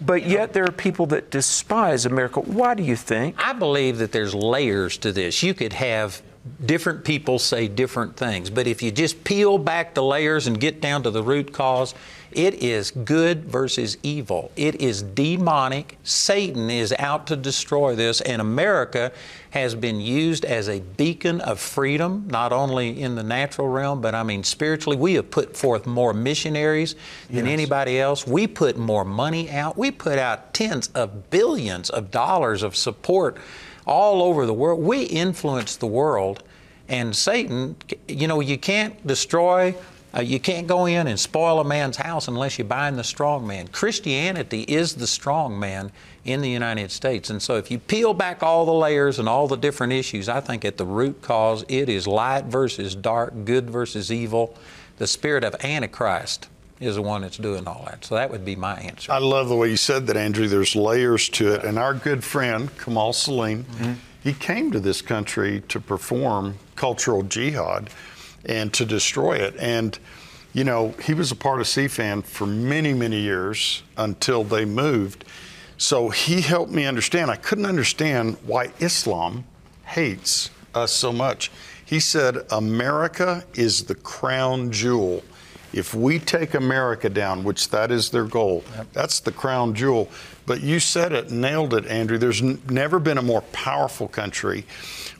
But 0.00 0.26
yet 0.26 0.52
there 0.52 0.64
are 0.64 0.72
people 0.72 1.06
that 1.06 1.30
despise 1.30 2.04
America. 2.04 2.40
Why 2.40 2.74
do 2.74 2.82
you 2.82 2.96
think? 2.96 3.36
I 3.38 3.52
believe 3.52 3.98
that 3.98 4.12
there's 4.12 4.34
layers 4.34 4.98
to 4.98 5.12
this. 5.12 5.42
You 5.42 5.54
could 5.54 5.72
have 5.72 6.20
different 6.64 7.04
people 7.04 7.38
say 7.38 7.68
different 7.68 8.16
things, 8.16 8.50
but 8.50 8.66
if 8.66 8.82
you 8.82 8.90
just 8.90 9.24
peel 9.24 9.58
back 9.58 9.94
the 9.94 10.02
layers 10.02 10.46
and 10.46 10.60
get 10.60 10.80
down 10.80 11.02
to 11.02 11.10
the 11.10 11.22
root 11.22 11.52
cause, 11.52 11.94
it 12.32 12.62
is 12.62 12.90
good 12.90 13.46
versus 13.46 13.96
evil. 14.02 14.50
It 14.56 14.80
is 14.80 15.02
demonic. 15.02 15.96
Satan 16.02 16.70
is 16.70 16.94
out 16.98 17.26
to 17.28 17.36
destroy 17.36 17.94
this, 17.94 18.20
and 18.20 18.42
America 18.42 19.12
has 19.50 19.74
been 19.74 20.00
used 20.00 20.44
as 20.44 20.68
a 20.68 20.80
beacon 20.80 21.40
of 21.40 21.58
freedom, 21.58 22.26
not 22.28 22.52
only 22.52 23.00
in 23.00 23.14
the 23.14 23.22
natural 23.22 23.68
realm, 23.68 24.02
but 24.02 24.14
I 24.14 24.22
mean 24.22 24.44
spiritually. 24.44 24.98
We 24.98 25.14
have 25.14 25.30
put 25.30 25.56
forth 25.56 25.86
more 25.86 26.12
missionaries 26.12 26.94
than 27.30 27.46
anybody 27.46 27.98
else. 27.98 28.26
We 28.26 28.46
put 28.46 28.76
more 28.76 29.04
money 29.04 29.50
out. 29.50 29.78
We 29.78 29.90
put 29.90 30.18
out 30.18 30.52
tens 30.52 30.88
of 30.88 31.30
billions 31.30 31.88
of 31.88 32.10
dollars 32.10 32.62
of 32.62 32.76
support 32.76 33.38
all 33.86 34.22
over 34.22 34.46
the 34.46 34.54
world. 34.54 34.82
We 34.82 35.02
influence 35.02 35.76
the 35.76 35.86
world, 35.86 36.42
and 36.88 37.14
Satan, 37.14 37.76
you 38.08 38.26
know, 38.28 38.40
you 38.40 38.58
can't 38.58 39.06
destroy. 39.06 39.74
Uh, 40.16 40.20
you 40.20 40.40
can't 40.40 40.66
go 40.66 40.86
in 40.86 41.08
and 41.08 41.20
spoil 41.20 41.60
a 41.60 41.64
man's 41.64 41.98
house 41.98 42.26
unless 42.26 42.58
you 42.58 42.64
bind 42.64 42.98
the 42.98 43.04
strong 43.04 43.46
man. 43.46 43.68
Christianity 43.68 44.62
is 44.62 44.94
the 44.94 45.06
strong 45.06 45.58
man 45.58 45.92
in 46.24 46.40
the 46.40 46.48
United 46.48 46.90
States. 46.90 47.28
And 47.28 47.42
so 47.42 47.56
if 47.56 47.70
you 47.70 47.78
peel 47.78 48.14
back 48.14 48.42
all 48.42 48.64
the 48.64 48.72
layers 48.72 49.18
and 49.18 49.28
all 49.28 49.46
the 49.46 49.56
different 49.56 49.92
issues, 49.92 50.28
I 50.28 50.40
think 50.40 50.64
at 50.64 50.78
the 50.78 50.86
root 50.86 51.20
cause 51.20 51.66
it 51.68 51.90
is 51.90 52.06
light 52.06 52.46
versus 52.46 52.94
dark, 52.94 53.44
good 53.44 53.68
versus 53.68 54.10
evil. 54.10 54.56
The 54.96 55.06
spirit 55.06 55.44
of 55.44 55.54
Antichrist 55.62 56.48
is 56.80 56.96
the 56.96 57.02
one 57.02 57.22
that's 57.22 57.38
doing 57.38 57.66
all 57.66 57.84
that. 57.86 58.04
So 58.04 58.14
that 58.14 58.30
would 58.30 58.44
be 58.44 58.56
my 58.56 58.74
answer. 58.74 59.12
I 59.12 59.18
love 59.18 59.48
the 59.48 59.56
way 59.56 59.70
you 59.70 59.76
said 59.76 60.06
that, 60.08 60.16
Andrew. 60.16 60.46
There's 60.46 60.76
layers 60.76 61.28
to 61.30 61.54
it. 61.54 61.64
And 61.64 61.78
our 61.78 61.94
good 61.94 62.22
friend, 62.22 62.70
Kamal 62.78 63.12
Saleem, 63.12 63.64
mm-hmm. 63.64 63.94
he 64.22 64.32
came 64.32 64.70
to 64.72 64.80
this 64.80 65.00
country 65.00 65.62
to 65.68 65.80
perform 65.80 66.58
cultural 66.74 67.22
jihad 67.22 67.90
and 68.44 68.72
to 68.74 68.84
destroy 68.84 69.36
it. 69.36 69.56
And, 69.58 69.98
you 70.52 70.64
know, 70.64 70.94
he 71.02 71.14
was 71.14 71.32
a 71.32 71.36
part 71.36 71.60
of 71.60 71.66
CFAN 71.66 72.24
for 72.24 72.46
many, 72.46 72.92
many 72.92 73.20
years 73.20 73.82
until 73.96 74.44
they 74.44 74.64
moved. 74.64 75.24
So 75.78 76.10
he 76.10 76.40
helped 76.40 76.72
me 76.72 76.84
understand. 76.86 77.30
I 77.30 77.36
couldn't 77.36 77.66
understand 77.66 78.36
why 78.44 78.72
Islam 78.80 79.44
hates 79.84 80.50
us 80.74 80.92
so 80.92 81.12
much. 81.12 81.50
He 81.84 82.00
said, 82.00 82.38
America 82.50 83.44
is 83.54 83.84
the 83.84 83.94
crown 83.94 84.72
jewel. 84.72 85.22
If 85.72 85.94
we 85.94 86.18
take 86.18 86.54
America 86.54 87.08
down, 87.08 87.44
which 87.44 87.70
that 87.70 87.90
is 87.90 88.10
their 88.10 88.24
goal, 88.24 88.64
that's 88.92 89.20
the 89.20 89.32
crown 89.32 89.74
jewel. 89.74 90.08
But 90.46 90.62
you 90.62 90.78
said 90.80 91.12
it, 91.12 91.30
nailed 91.30 91.74
it, 91.74 91.86
Andrew. 91.86 92.18
There's 92.18 92.40
n- 92.40 92.62
never 92.68 92.98
been 92.98 93.18
a 93.18 93.22
more 93.22 93.42
powerful 93.52 94.06
country. 94.06 94.64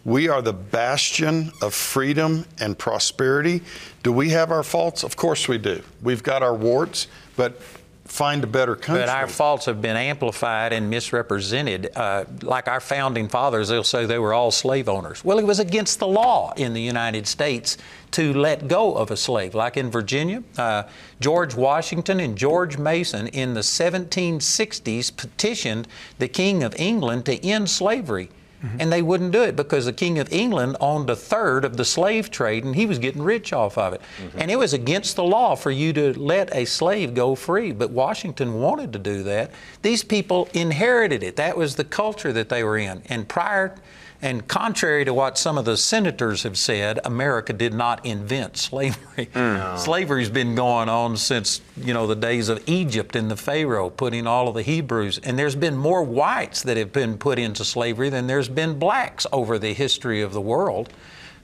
We 0.05 0.29
are 0.29 0.41
the 0.41 0.53
bastion 0.53 1.51
of 1.61 1.75
freedom 1.75 2.47
and 2.61 2.79
prosperity. 2.79 3.63
Do 4.05 4.13
we 4.13 4.31
have 4.31 4.53
our 4.53 4.63
faults? 4.63 5.03
Of 5.03 5.17
course 5.17 5.49
we 5.49 5.59
do. 5.59 5.83
We've 6.01 6.23
got 6.23 6.43
our 6.43 6.55
warts, 6.55 7.09
but 7.37 7.61
find 8.07 8.45
a 8.45 8.47
better 8.47 8.77
country. 8.77 9.03
But 9.03 9.09
our 9.09 9.27
faults 9.27 9.67
have 9.67 9.83
been 9.83 9.97
amplified 9.97 10.73
and 10.73 10.89
misrepresented. 10.89 11.91
Uh, 11.95 12.25
like 12.43 12.69
our 12.69 12.81
founding 12.81 13.29
fathers, 13.29 13.69
they'll 13.69 13.85
say 13.85 14.07
they 14.07 14.19
were 14.19 14.33
all 14.33 14.51
slave 14.51 14.89
owners. 14.89 15.25
Well, 15.25 15.39
it 15.39 15.47
was 15.47 15.59
against 15.59 15.99
the 15.99 16.07
law 16.07 16.53
in 16.57 16.73
the 16.73 16.81
United 16.81 17.27
States 17.27 17.77
to 18.13 18.33
let 18.33 18.69
go 18.69 18.95
of 18.95 19.11
a 19.11 19.17
slave. 19.17 19.55
Like 19.55 19.77
in 19.77 19.91
Virginia, 19.91 20.43
uh, 20.57 20.85
George 21.21 21.55
Washington 21.55 22.21
and 22.21 22.37
George 22.37 22.79
Mason 22.79 23.27
in 23.29 23.55
the 23.55 23.61
1760s 23.61 25.17
petitioned 25.17 25.89
the 26.19 26.29
King 26.29 26.63
of 26.63 26.75
England 26.79 27.27
to 27.27 27.45
end 27.45 27.69
slavery. 27.69 28.31
Mm-hmm. 28.67 28.81
And 28.81 28.93
they 28.93 29.03
wouldn't 29.03 29.33
do 29.33 29.43
it 29.43 29.57
because 29.57 29.85
the 29.85 29.93
King 29.93 30.19
of 30.19 30.33
England 30.33 30.77
owned 30.81 31.09
a 31.11 31.17
third 31.17 31.65
of 31.65 31.77
the 31.77 31.85
slave 31.85 32.31
trade 32.31 32.65
and 32.65 32.75
he 32.75 32.87
was 32.87 32.99
getting 32.99 33.23
rich 33.23 33.53
off 33.53 33.79
of 33.79 33.93
it. 33.95 34.01
Mm-hmm. 34.01 34.41
And 34.41 34.51
it 34.51 34.57
was 34.57 34.73
against 34.73 35.17
the 35.17 35.25
law 35.25 35.55
for 35.55 35.71
you 35.71 35.93
to 35.93 36.19
let 36.19 36.55
a 36.55 36.65
slave 36.65 37.15
go 37.15 37.35
free. 37.35 37.73
But 37.73 37.91
Washington 37.91 38.55
wanted 38.61 38.93
to 38.93 38.99
do 38.99 39.23
that. 39.25 39.51
These 39.83 40.05
people 40.05 40.49
inherited 40.53 41.23
it. 41.23 41.37
That 41.37 41.57
was 41.57 41.77
the 41.77 41.85
culture 41.85 42.33
that 42.33 42.49
they 42.49 42.65
were 42.65 42.79
in. 42.79 43.03
And 43.09 43.29
prior 43.29 43.75
and 44.23 44.47
contrary 44.49 45.05
to 45.05 45.13
what 45.13 45.37
some 45.39 45.59
of 45.59 45.65
the 45.65 45.77
senators 45.77 46.43
have 46.45 46.57
said, 46.57 46.99
America 47.05 47.53
did 47.53 47.75
not 47.75 48.05
invent 48.05 48.57
slavery. 48.57 49.29
Slavery's 49.77 50.31
been 50.31 50.55
going 50.55 50.89
on 50.89 51.17
since, 51.17 51.61
you 51.77 51.93
know, 51.93 52.07
the 52.07 52.17
days 52.17 52.49
of 52.49 52.63
Egypt 52.67 53.15
and 53.15 53.31
the 53.31 53.37
Pharaoh 53.37 53.91
putting 53.91 54.27
all 54.27 54.49
of 54.49 54.55
the 54.55 54.63
Hebrews. 54.63 55.21
And 55.23 55.39
there's 55.39 55.57
been 55.57 55.77
more 55.77 56.03
whites 56.03 56.63
that 56.63 56.77
have 56.77 56.93
been 56.93 57.19
put 57.19 57.39
into 57.39 57.65
slavery 57.65 58.09
than 58.09 58.27
there's 58.27 58.49
been 58.49 58.79
blacks 58.79 59.27
over 59.33 59.59
the 59.59 59.75
history 59.75 60.23
of 60.23 60.33
the 60.33 60.41
world. 60.41 60.93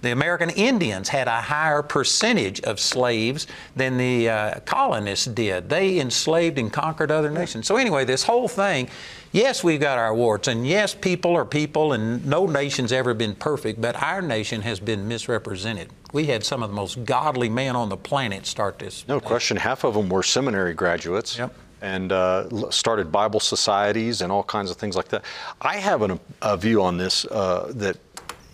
The 0.03 0.11
American 0.11 0.51
Indians 0.51 1.09
had 1.09 1.29
a 1.29 1.41
higher 1.41 1.81
percentage 1.81 2.61
of 2.63 2.81
slaves 2.81 3.47
than 3.77 3.97
the 3.99 4.29
uh, 4.29 4.61
colonists 4.61 5.27
did. 5.27 5.69
They 5.69 6.01
enslaved 6.01 6.59
and 6.59 6.73
conquered 6.73 7.13
other 7.13 7.31
nations. 7.31 7.69
So, 7.69 7.77
anyway, 7.77 8.05
this 8.05 8.25
whole 8.25 8.49
thing, 8.49 8.89
yes, 9.33 9.65
we've 9.65 9.81
got 9.81 9.99
our 9.99 10.15
warts, 10.15 10.49
and 10.49 10.67
yes, 10.67 10.95
people 10.95 11.35
are 11.37 11.45
people, 11.45 11.93
and 11.93 12.25
no 12.25 12.47
nation's 12.47 12.93
ever 12.93 13.15
been 13.15 13.35
perfect, 13.35 13.81
but 13.81 14.01
our 14.03 14.23
nation 14.23 14.63
has 14.63 14.79
been 14.79 15.09
misrepresented. 15.09 15.91
We 16.13 16.27
had 16.27 16.45
some 16.45 16.63
of 16.63 16.71
the 16.71 16.77
most 16.77 17.05
godly 17.05 17.49
men 17.49 17.75
on 17.75 17.89
the 17.89 17.97
planet 17.97 18.47
start 18.47 18.79
this. 18.79 19.07
No 19.09 19.19
question. 19.19 19.57
Half 19.57 19.85
of 19.85 19.95
them 19.95 20.09
were 20.09 20.23
seminary 20.23 20.75
graduates. 20.75 21.39
Yep. 21.39 21.55
And 21.81 22.13
uh, 22.13 22.71
started 22.71 23.11
Bible 23.11 23.41
societies 23.41 24.21
and 24.21 24.31
all 24.31 24.45
kinds 24.45 24.71
of 24.71 24.77
things 24.77 24.95
like 24.95 25.09
that. 25.09 25.25
I 25.61 25.79
have 25.79 26.03
an, 26.03 26.21
a 26.41 26.57
view 26.57 26.81
on 26.81 26.97
this 26.97 27.25
uh, 27.25 27.73
that 27.75 27.97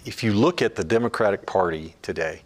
if 0.07 0.25
you 0.25 0.33
look 0.33 0.63
at 0.63 0.77
the 0.77 0.85
Democratic 0.85 1.45
Party 1.45 1.95
today, 2.01 2.41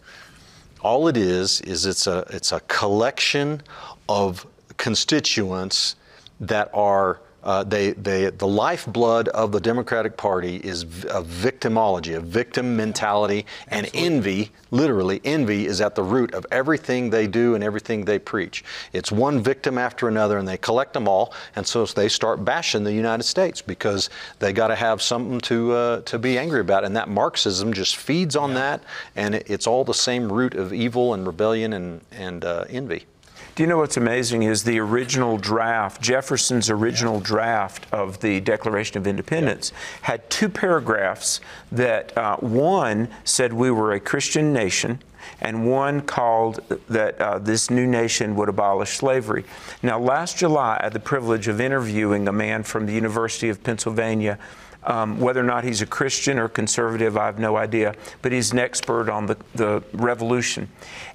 all 0.81 1.07
it 1.07 1.17
is 1.17 1.61
is 1.61 1.87
it's 1.87 2.09
a 2.09 2.27
it's 2.31 2.51
a 2.51 2.59
collection 2.61 3.63
of 4.09 4.45
constituents 4.77 5.95
that 6.41 6.69
are 6.75 7.21
uh, 7.45 7.65
they, 7.65 7.93
they, 7.93 8.31
the 8.31 8.47
lifeblood 8.47 9.29
of 9.29 9.53
the 9.53 9.61
Democratic 9.61 10.17
Party 10.17 10.57
is 10.57 10.83
a 10.83 11.23
victimology, 11.23 12.17
a 12.17 12.21
victim 12.21 12.77
mentality, 12.77 13.47
and 13.69 13.91
envy, 13.95 14.51
literally, 14.71 15.21
envy 15.25 15.67
is 15.67 15.81
at 15.81 15.95
the 15.95 16.03
root 16.03 16.33
of 16.35 16.47
everything 16.51 17.11
they 17.11 17.27
do 17.27 17.55
and 17.55 17.65
everything 17.65 18.05
they 18.05 18.19
preach. 18.19 18.65
It's 18.93 19.11
one 19.11 19.43
victim 19.43 19.79
after 19.79 20.09
another, 20.09 20.39
and 20.39 20.47
they 20.47 20.57
collect 20.57 20.93
them 20.93 21.09
all, 21.09 21.35
and 21.57 21.67
so 21.67 21.85
they 21.87 22.09
start 22.09 22.45
bashing 22.45 22.85
the 22.85 22.93
United 22.93 23.25
States 23.25 23.61
because 23.61 24.11
they 24.39 24.53
got 24.53 24.69
to 24.69 24.77
have 24.77 25.03
something 25.03 25.41
to, 25.43 25.73
uh, 25.73 26.01
to 26.03 26.19
be 26.19 26.39
angry 26.39 26.61
about. 26.61 26.85
And 26.85 26.97
that 26.97 27.09
Marxism 27.09 27.73
just 27.73 27.97
feeds 27.97 28.37
on 28.37 28.55
that, 28.55 28.83
and 29.17 29.35
it, 29.35 29.51
it's 29.51 29.67
all 29.67 29.85
the 29.85 29.95
same 29.95 30.33
root 30.33 30.55
of 30.55 30.73
evil 30.73 31.15
and 31.15 31.27
rebellion 31.27 31.73
and, 31.73 32.01
and 32.13 32.45
uh, 32.45 32.65
envy. 32.69 33.07
Do 33.55 33.63
you 33.63 33.67
know 33.67 33.77
what's 33.77 33.99
amazing 33.99 34.45
is 34.45 34.65
the 34.65 34.79
original 34.79 35.37
draft, 35.37 36.01
Jefferson's 36.01 36.71
original 36.71 37.21
draft 37.21 37.87
of 37.93 38.21
the 38.21 38.41
Declaration 38.41 38.97
of 38.97 39.07
Independence, 39.07 39.73
had 40.01 40.31
two 40.31 40.49
paragraphs 40.49 41.39
that 41.71 42.17
uh, 42.17 42.39
one 42.39 43.09
said 43.25 43.53
we 43.53 43.71
were 43.71 43.93
a 43.93 44.01
Christian 44.01 44.55
nation, 44.55 45.03
and 45.41 45.67
one 45.69 46.01
called 46.01 46.61
that 46.89 47.21
uh, 47.21 47.39
this 47.39 47.71
new 47.71 47.87
nation 47.87 48.35
would 48.37 48.49
abolish 48.49 48.97
slavery. 48.97 49.45
Now, 49.83 49.99
last 49.99 50.39
July, 50.39 50.79
I 50.81 50.85
had 50.85 50.93
the 50.93 51.01
privilege 51.01 51.49
of 51.49 51.61
interviewing 51.61 52.29
a 52.29 52.33
man 52.33 52.63
from 52.63 52.87
the 52.87 52.93
University 52.93 53.49
of 53.49 53.63
Pennsylvania. 53.63 54.39
Um, 54.85 55.21
whether 55.21 55.39
or 55.39 55.45
not 55.45 55.63
he's 55.63 55.81
a 55.81 55.87
Christian 55.87 56.41
or 56.41 56.49
conservative, 56.49 57.17
I 57.17 57.27
have 57.27 57.39
no 57.39 57.57
idea, 57.57 57.95
but 58.21 58.33
he's 58.33 58.51
an 58.51 58.59
expert 58.59 59.09
on 59.09 59.27
the, 59.27 59.37
the 59.55 59.83
revolution. 59.93 60.69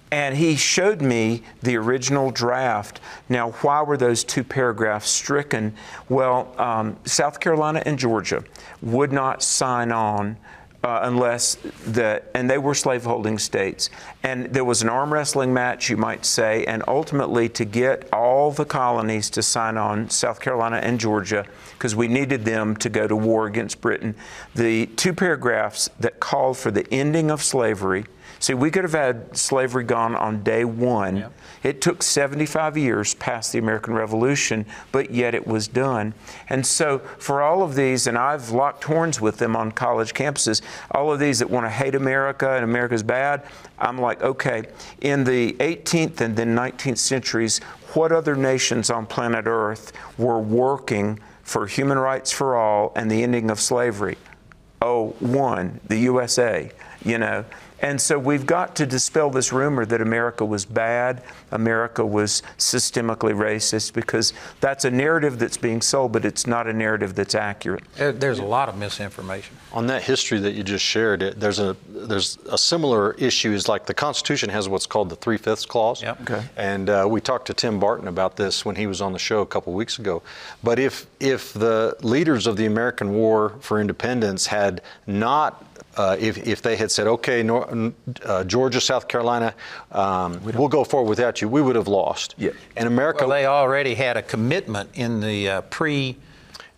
And 0.10 0.38
he 0.38 0.56
showed 0.56 1.02
me 1.02 1.44
the 1.64 1.76
original 1.76 2.32
draft. 2.32 3.02
Now, 3.28 3.52
why 3.52 3.82
were 3.82 3.98
those 3.98 4.24
two 4.24 4.44
paragraphs 4.44 5.10
stricken? 5.10 5.74
Well, 6.08 6.56
um, 6.58 6.96
South 7.04 7.42
Carolina 7.42 7.84
and 7.86 8.00
Georgia 8.00 8.44
would 8.82 9.12
not 9.12 9.44
sign 9.44 9.92
on 9.92 10.38
uh, 10.88 11.02
unless 11.04 11.56
the 11.86 12.24
and 12.34 12.50
they 12.50 12.58
were 12.58 12.74
slaveholding 12.74 13.38
states. 13.38 13.90
And 14.24 14.46
there 14.54 14.64
was 14.64 14.82
an 14.82 14.88
arm 14.88 15.12
wrestling 15.12 15.54
match 15.54 15.90
you 15.90 15.98
might 15.98 16.26
say 16.26 16.64
and 16.64 16.82
ultimately 16.88 17.50
to 17.50 17.66
get 17.66 18.08
all 18.14 18.52
the 18.54 18.64
colonies 18.64 19.30
to 19.32 19.44
sign 19.44 19.76
on 19.76 20.10
South 20.10 20.40
Carolina 20.40 20.78
and 20.78 20.98
Georgia 20.98 21.46
because 21.74 21.94
we 21.94 22.08
needed 22.08 22.46
them 22.46 22.74
to 22.78 22.90
go 22.90 23.06
to 23.06 23.18
war 23.18 23.48
against 23.48 23.82
Britain. 23.82 24.16
The 24.56 24.86
two 24.86 25.14
paragraphs 25.14 25.90
that 26.00 26.22
called 26.22 26.58
for 26.58 26.72
the 26.72 26.88
ending 26.90 27.32
of 27.32 27.44
slavery 27.44 28.06
see 28.40 28.54
we 28.54 28.72
could 28.72 28.84
have 28.84 28.94
had 28.94 29.36
slavery 29.36 29.84
gone 29.84 30.16
on 30.16 30.44
day 30.44 30.64
1 30.66 31.18
Yep. 31.18 31.34
it 31.64 31.82
took 31.82 32.04
75 32.04 32.78
years 32.78 33.14
past 33.16 33.52
the 33.52 33.60
American 33.60 33.94
Revolution, 33.94 34.66
but 34.92 35.12
yet 35.12 35.34
it 35.36 35.46
was 35.48 35.68
done. 35.68 36.14
And 36.50 36.66
so, 36.66 37.00
for 37.18 37.42
all 37.42 37.64
of 37.64 37.76
these, 37.76 38.08
and 38.08 38.18
I've 38.18 38.52
locked 38.52 38.84
horns 38.86 39.20
with 39.20 39.38
them 39.38 39.56
on 39.56 39.72
college 39.72 40.14
campuses, 40.14 40.62
all 40.92 41.12
of 41.12 41.20
these 41.20 41.40
that 41.40 41.50
want 41.50 41.66
to 41.66 41.70
hate 41.70 41.96
America 41.96 42.52
and 42.52 42.64
America's 42.64 43.04
bad, 43.04 43.44
I'm 43.80 44.00
like, 44.00 44.22
okay, 44.22 44.64
in 45.02 45.24
the 45.24 45.54
18th 45.54 46.22
and 46.22 46.36
then 46.36 46.56
19th 46.56 46.98
centuries, 46.98 47.60
what 47.94 48.12
other 48.12 48.36
nations 48.36 48.90
on 48.90 49.06
planet 49.06 49.46
Earth 49.48 49.92
were 50.18 50.40
working 50.40 51.20
for 51.44 51.66
human 51.68 51.98
rights 51.98 52.32
for 52.32 52.56
all 52.56 52.92
and 52.96 53.10
the 53.10 53.24
ending 53.24 53.50
of 53.50 53.60
slavery? 53.60 54.18
Oh, 54.82 55.16
one, 55.20 55.80
the 55.88 55.98
USA, 56.00 56.70
you 57.04 57.18
know. 57.18 57.46
And 57.82 58.02
so 58.02 58.18
we've 58.18 58.46
got 58.46 58.76
to 58.78 58.86
dispel 58.86 59.30
this 59.30 59.54
rumor 59.54 59.86
that 59.86 60.02
America 60.02 60.44
was 60.44 60.66
bad, 60.66 61.24
America 61.52 62.06
was 62.06 62.42
systemically 62.58 63.34
racist, 63.34 63.94
because 63.94 64.34
that's 64.62 64.86
a 64.86 64.92
narrative 64.92 65.40
that's 65.40 65.58
being 65.58 65.82
sold, 65.82 66.12
but 66.12 66.26
it's 66.26 66.48
not 66.48 66.68
a 66.68 66.74
narrative 66.74 67.16
that's 67.16 67.36
accurate. 67.36 67.84
There's 67.96 68.40
a 68.40 68.46
lot 68.46 68.70
of 68.70 68.78
misinformation. 68.78 69.56
On 69.74 69.88
that 69.88 70.04
history 70.04 70.40
that 70.40 70.54
you 70.54 70.64
just 70.64 70.84
shared, 70.84 71.22
it, 71.22 71.40
there's 71.40 71.60
a 71.60 71.76
there's 71.88 72.38
a 72.50 72.58
similar 72.58 73.14
issue. 73.14 73.52
Is 73.52 73.68
like 73.68 73.86
the 73.86 73.94
Constitution 73.94 74.50
has 74.50 74.68
what's 74.68 74.88
called 74.88 75.10
the 75.10 75.16
three 75.16 75.38
fifths 75.38 75.66
clause. 75.66 76.02
Yep. 76.02 76.22
Okay. 76.22 76.44
And 76.56 76.90
uh, 76.90 77.06
we 77.08 77.22
talked 77.22 77.48
to 77.48 77.54
Tim 77.54 77.80
Barton 77.80 78.08
about 78.08 78.38
this 78.38 78.66
when 78.66 78.76
he 78.76 78.88
was 78.88 79.02
on 79.02 79.14
the 79.14 79.20
show 79.20 79.42
a 79.42 79.46
couple 79.46 79.74
weeks 79.74 80.00
ago. 80.00 80.24
But 80.64 80.80
if 80.80 81.06
if 81.20 81.54
the 81.54 81.96
leaders 82.02 82.48
of 82.48 82.58
the 82.58 82.66
American 82.66 83.14
War 83.14 83.56
for 83.60 83.80
Independence 83.80 84.48
had 84.48 84.82
not 85.06 85.67
uh, 85.98 86.16
if, 86.20 86.38
if 86.48 86.62
they 86.62 86.76
had 86.76 86.92
said, 86.92 87.08
okay, 87.08 87.42
Nor- 87.44 87.92
uh, 88.24 88.44
Georgia, 88.44 88.80
South 88.80 89.08
Carolina, 89.08 89.54
um, 89.92 90.40
we'll 90.44 90.68
go 90.68 90.84
forward 90.84 91.10
without 91.10 91.42
you, 91.42 91.50
we 91.50 91.62
would 91.62 91.76
have 91.76 91.88
lost. 91.88 92.36
Yeah. 92.38 92.52
And 92.76 92.88
America, 92.88 93.22
Well, 93.28 93.30
they 93.30 93.46
already 93.46 93.96
had 93.96 94.16
a 94.16 94.22
commitment 94.22 94.90
in 94.94 95.20
the 95.20 95.50
uh, 95.50 95.62
pre 95.62 96.18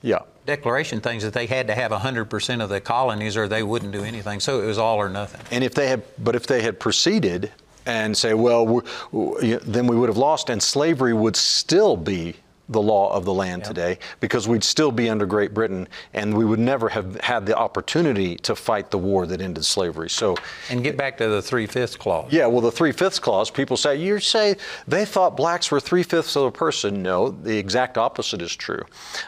yeah. 0.02 0.20
declaration 0.46 1.02
things 1.02 1.24
that 1.24 1.34
they 1.34 1.46
had 1.48 1.68
to 1.68 1.76
have 1.76 1.92
100% 1.92 2.64
of 2.64 2.70
the 2.70 2.80
colonies 2.80 3.36
or 3.36 3.48
they 3.50 3.62
wouldn't 3.64 3.92
do 3.92 4.04
anything. 4.04 4.40
So 4.40 4.62
it 4.62 4.66
was 4.66 4.78
all 4.78 4.98
or 4.98 5.10
nothing. 5.10 5.42
And 5.52 5.64
if 5.64 5.74
they 5.74 5.90
had, 5.90 6.04
but 6.24 6.36
if 6.36 6.48
they 6.48 6.62
had 6.62 6.80
proceeded 6.80 7.52
and 7.86 8.16
say, 8.16 8.34
well, 8.34 8.66
we 8.66 8.82
we- 9.12 9.56
then 9.56 9.88
we 9.88 9.96
would 9.98 10.10
have 10.10 10.18
lost, 10.18 10.50
and 10.50 10.62
slavery 10.64 11.14
would 11.14 11.36
still 11.36 11.98
be 11.98 12.36
the 12.70 12.82
law 12.82 13.12
of 13.14 13.26
the 13.26 13.34
land 13.34 13.64
today 13.64 13.98
because 14.20 14.48
we'd 14.48 14.64
still 14.64 14.92
be 14.92 15.10
under 15.10 15.26
Great 15.26 15.54
Britain, 15.54 15.88
and 16.14 16.38
we 16.38 16.46
would 16.46 16.60
never 16.60 16.88
have 16.90 17.20
had 17.22 17.46
the 17.46 17.58
opportunity 17.58 18.36
to 18.38 18.56
fight 18.56 18.92
the 18.92 18.98
war 18.98 19.26
that 19.26 19.42
ended 19.42 19.66
slavery. 19.66 20.10
So, 20.10 20.36
And 20.70 20.84
get 20.84 20.96
back 20.96 21.18
to 21.18 21.28
the 21.28 21.42
three 21.42 21.66
fifths 21.66 21.96
clause. 21.96 22.32
yeah, 22.32 22.46
well, 22.46 22.62
the 22.62 22.72
three 22.72 22.92
fifths 22.92 23.18
clause, 23.20 23.50
people 23.50 23.76
say, 23.76 23.96
you 23.96 24.20
say 24.20 24.56
they 24.88 25.04
thought 25.04 25.36
blacks 25.36 25.72
were 25.72 25.80
three 25.80 26.04
fifths 26.04 26.36
of 26.36 26.44
a 26.44 26.52
person. 26.52 27.02
No, 27.02 27.30
the 27.30 27.58
exact 27.58 27.98
opposite 27.98 28.42
is 28.42 28.56
true. 28.56 28.84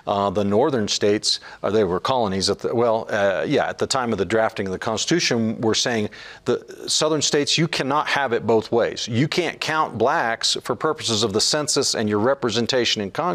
Uh, 0.05 0.29
the 0.29 0.43
northern 0.43 0.87
states, 0.87 1.39
uh, 1.63 1.71
they 1.71 1.83
were 1.83 1.99
colonies 1.99 2.49
at 2.49 2.59
the, 2.59 2.75
well, 2.75 3.07
uh, 3.09 3.43
yeah, 3.47 3.67
at 3.67 3.79
the 3.79 3.87
time 3.87 4.11
of 4.11 4.19
the 4.19 4.25
drafting 4.25 4.67
of 4.67 4.71
the 4.71 4.79
Constitution, 4.79 5.59
were 5.61 5.75
saying 5.75 6.09
the 6.45 6.63
southern 6.87 7.21
states, 7.21 7.57
you 7.57 7.67
cannot 7.67 8.07
have 8.07 8.33
it 8.33 8.45
both 8.45 8.71
ways. 8.71 9.07
You 9.07 9.27
can't 9.27 9.59
count 9.59 9.97
blacks 9.97 10.57
for 10.61 10.75
purposes 10.75 11.23
of 11.23 11.33
the 11.33 11.41
census 11.41 11.95
and 11.95 12.07
your 12.07 12.19
representation 12.19 13.01
in 13.01 13.09
Congress 13.09 13.30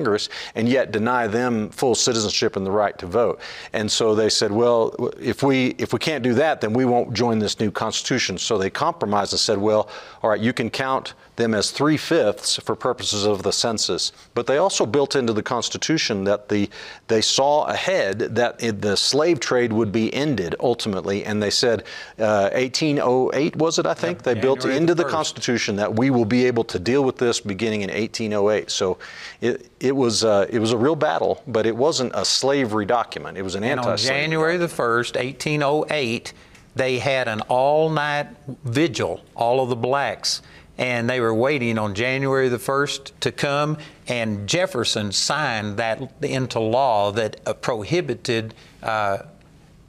and 0.55 0.69
yet 0.69 0.93
deny 0.93 1.27
them 1.27 1.71
full 1.71 1.95
citizenship 1.95 2.57
and 2.57 2.67
the 2.67 2.71
right 2.71 2.97
to 2.99 3.07
vote. 3.07 3.41
And 3.73 3.91
so 3.91 4.15
they 4.15 4.29
said, 4.29 4.53
well, 4.53 4.95
if 5.21 5.43
we 5.43 5.69
if 5.79 5.93
we 5.93 5.99
can't 5.99 6.23
do 6.23 6.35
that, 6.35 6.61
then 6.61 6.73
we 6.73 6.85
won't 6.85 7.13
join 7.13 7.39
this 7.39 7.61
new 7.61 7.71
constitution. 7.71 8.39
So 8.39 8.59
they 8.59 8.71
compromised 8.71 9.33
and 9.33 9.41
said, 9.41 9.59
well, 9.59 9.89
all 10.23 10.31
right, 10.31 10.41
you 10.41 10.53
can 10.53 10.71
count 10.71 11.15
them 11.37 11.55
as 11.55 11.71
three 11.71 11.97
fifths 11.97 12.57
for 12.57 12.75
purposes 12.75 13.25
of 13.25 13.43
the 13.43 13.53
census. 13.53 14.13
But 14.35 14.47
they 14.47 14.59
also 14.59 14.85
built 14.85 15.17
into 15.17 15.33
the 15.33 15.43
Constitution 15.43 16.25
that 16.25 16.49
the 16.49 16.69
they 17.09 17.21
saw 17.21 17.65
ahead 17.65 18.19
that 18.19 18.63
it, 18.63 18.83
the 18.83 18.97
slave 18.97 19.41
trade 19.41 19.73
would 19.73 19.93
be 19.93 20.13
ended 20.13 20.55
ultimately, 20.61 21.25
and 21.25 21.43
they 21.43 21.51
said, 21.51 21.85
uh, 22.19 22.51
1808 22.53 23.57
was 23.57 23.79
it? 23.79 23.87
I 23.87 23.95
think 23.95 24.23
they 24.23 24.35
built 24.35 24.65
into 24.65 24.95
the 24.95 25.07
the 25.07 25.11
Constitution 25.13 25.77
that 25.77 25.95
we 25.95 26.11
will 26.11 26.25
be 26.25 26.45
able 26.47 26.65
to 26.65 26.79
deal 26.79 27.05
with 27.05 27.17
this 27.17 27.41
beginning 27.41 27.83
in 27.83 27.91
1808. 27.91 28.71
So 28.71 28.99
it 29.41 29.71
it 29.81 29.95
was 29.95 30.25
uh, 30.25 30.47
it 30.51 30.59
was 30.59 30.73
a 30.73 30.77
real 30.77 30.97
battle, 30.97 31.43
but 31.47 31.67
it 31.67 31.77
wasn't 31.77 32.13
a 32.15 32.25
slavery 32.25 32.87
document. 32.87 33.39
It 33.39 33.43
was 33.43 33.55
an 33.55 33.65
And 33.65 33.81
on. 33.81 33.97
January 33.97 34.57
the 34.57 34.67
1st, 34.67 35.17
1808, 35.17 36.33
they 36.75 36.99
had 36.99 37.29
an 37.29 37.41
all 37.43 37.89
night 37.91 38.29
vigil, 38.65 39.23
all 39.35 39.61
of 39.63 39.69
the 39.69 39.77
blacks, 39.77 40.43
and 40.79 41.09
they 41.09 41.21
were 41.21 41.35
waiting 41.35 41.79
on 41.79 41.95
January 41.95 42.49
the 42.49 42.59
1st 42.59 43.13
to 43.21 43.33
come. 43.33 43.79
And 44.09 44.47
Jefferson 44.49 45.13
signed 45.13 45.79
that 45.79 46.13
into 46.23 46.61
law 46.61 47.13
that 47.13 47.41
uh, 47.47 47.55
prohibited 47.55 48.55
uh, 48.83 49.19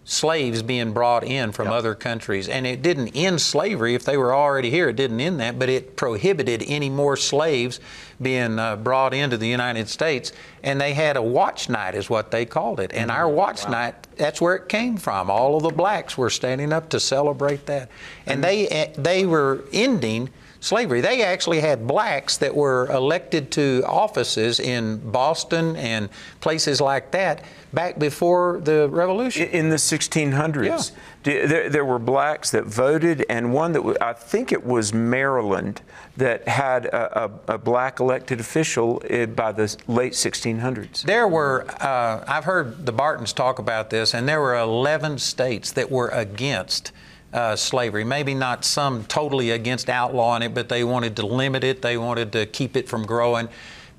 slaves 0.08 0.63
being 0.63 0.94
brought 0.94 1.25
in 1.25 1.51
from 1.51 1.67
other 1.67 1.94
countries. 1.94 2.48
And 2.48 2.65
it 2.65 2.82
didn't 2.82 3.10
end 3.10 3.41
slavery 3.41 3.94
if 3.94 4.06
they 4.06 4.15
were 4.15 4.34
already 4.34 4.70
here. 4.70 4.88
It 4.88 4.96
didn't 4.96 5.20
end 5.20 5.41
that, 5.41 5.60
but 5.60 5.67
it 5.67 5.98
prohibited 5.98 6.63
any 6.65 6.89
more 6.89 7.17
slaves 7.17 7.82
being 8.22 8.58
uh, 8.58 8.77
brought 8.77 9.13
into 9.13 9.38
the 9.38 9.50
United 9.50 9.89
States. 9.89 10.32
And 10.63 10.79
they 10.79 10.94
had 10.94 11.17
a 11.17 11.22
watch 11.22 11.67
night, 11.67 11.94
is 11.94 12.10
what 12.10 12.32
they 12.32 12.46
called 12.46 12.79
it. 12.79 12.94
And 12.94 13.12
our 13.12 13.27
watch 13.27 13.67
night, 13.67 13.96
that's 14.15 14.39
where 14.39 14.56
it 14.56 14.70
came 14.70 14.96
from. 14.96 15.29
All 15.29 15.58
of 15.58 15.63
the 15.63 15.72
blacks 15.72 16.17
were 16.17 16.29
standing 16.29 16.72
up 16.72 16.88
to 16.91 17.01
celebrate 17.01 17.65
that. 17.65 17.89
And 18.25 18.41
they, 18.41 18.70
eh, 18.70 18.94
they 18.98 19.25
were 19.25 19.65
ending 19.74 20.29
slavery. 20.60 21.02
They 21.02 21.24
actually 21.24 21.60
had 21.60 21.88
blacks 21.88 22.38
that 22.38 22.56
were 22.56 22.88
elected 22.92 23.52
to 23.52 23.84
offices 23.86 24.60
in 24.60 24.98
Boston 25.12 25.76
and 25.76 26.10
places 26.42 26.82
like 26.82 27.12
that 27.12 27.44
back 27.74 28.00
before 28.00 28.60
the 28.64 28.90
Revolution. 28.90 29.50
In 29.50 29.70
the 29.70 29.76
1600s, 29.76 30.66
Yeah. 30.66 30.96
There, 31.24 31.70
there 31.70 31.84
were 31.84 32.00
blacks 32.00 32.52
that 32.52 32.64
voted, 32.66 33.26
and 33.28 33.54
one 33.54 33.74
that 33.74 33.98
I 34.02 34.14
think 34.14 34.54
it 34.54 34.66
was 34.66 34.94
Maryland 34.94 35.82
that 36.16 36.48
had 36.48 36.86
a, 36.86 37.26
a, 37.26 37.56
a 37.56 37.58
black 37.58 38.00
elected 38.00 38.40
official 38.40 39.02
eh, 39.10 39.26
by 39.26 39.52
the 39.52 39.76
late 39.88 40.14
1600s. 40.14 41.02
There 41.02 41.28
were, 41.28 41.66
uh, 41.82 42.24
I've 42.26 42.46
heard 42.46 42.86
the 42.86 42.94
Bartons 42.94 43.34
talk 43.34 43.60
about 43.60 43.90
this, 43.90 44.14
and 44.14 44.28
there 44.28 44.40
were 44.40 44.56
11 44.56 45.18
states 45.18 45.74
that 45.74 45.92
were 45.92 46.08
against 46.10 46.94
uh, 47.38 47.56
slavery. 47.56 48.03
Maybe 48.03 48.34
not 48.34 48.65
some 48.65 49.06
totally 49.06 49.51
against 49.51 49.89
outlawing 49.89 50.41
it, 50.41 50.56
but 50.56 50.70
they 50.70 50.84
wanted 50.84 51.15
to 51.17 51.25
limit 51.25 51.63
it, 51.63 51.84
they 51.84 51.96
wanted 51.96 52.32
to 52.32 52.48
keep 52.48 52.75
it 52.75 52.89
from 52.89 53.06
growing. 53.06 53.48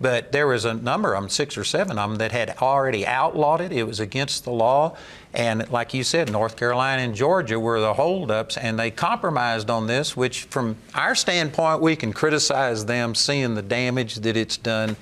But 0.01 0.31
there 0.33 0.47
was 0.47 0.65
a 0.65 0.75
number 0.75 1.15
of 1.15 1.23
them, 1.23 1.29
six 1.29 1.57
or 1.57 1.65
seven 1.65 1.99
of 1.99 2.11
them, 2.11 2.19
that 2.19 2.31
had 2.33 2.57
already 2.59 3.07
outlawed 3.07 3.61
it. 3.61 3.73
It 3.73 3.85
was 3.85 4.01
against 4.01 4.45
the 4.45 4.51
law. 4.51 4.97
And 5.35 5.69
like 5.71 5.93
you 5.95 6.05
said, 6.05 6.31
North 6.31 6.57
Carolina 6.57 7.03
and 7.03 7.15
Georgia 7.15 7.59
were 7.59 7.81
the 7.81 7.95
holdups, 7.95 8.57
and 8.57 8.79
they 8.79 8.91
compromised 8.91 9.71
on 9.71 9.87
this, 9.87 10.17
which, 10.17 10.45
from 10.45 10.77
our 10.95 11.15
standpoint, 11.15 11.81
we 11.81 11.97
can 11.97 12.13
criticize 12.13 12.87
them 12.87 13.15
seeing 13.15 13.55
the 13.55 13.63
damage 13.63 14.17
that 14.17 14.37
it's 14.37 14.57
done 14.57 14.97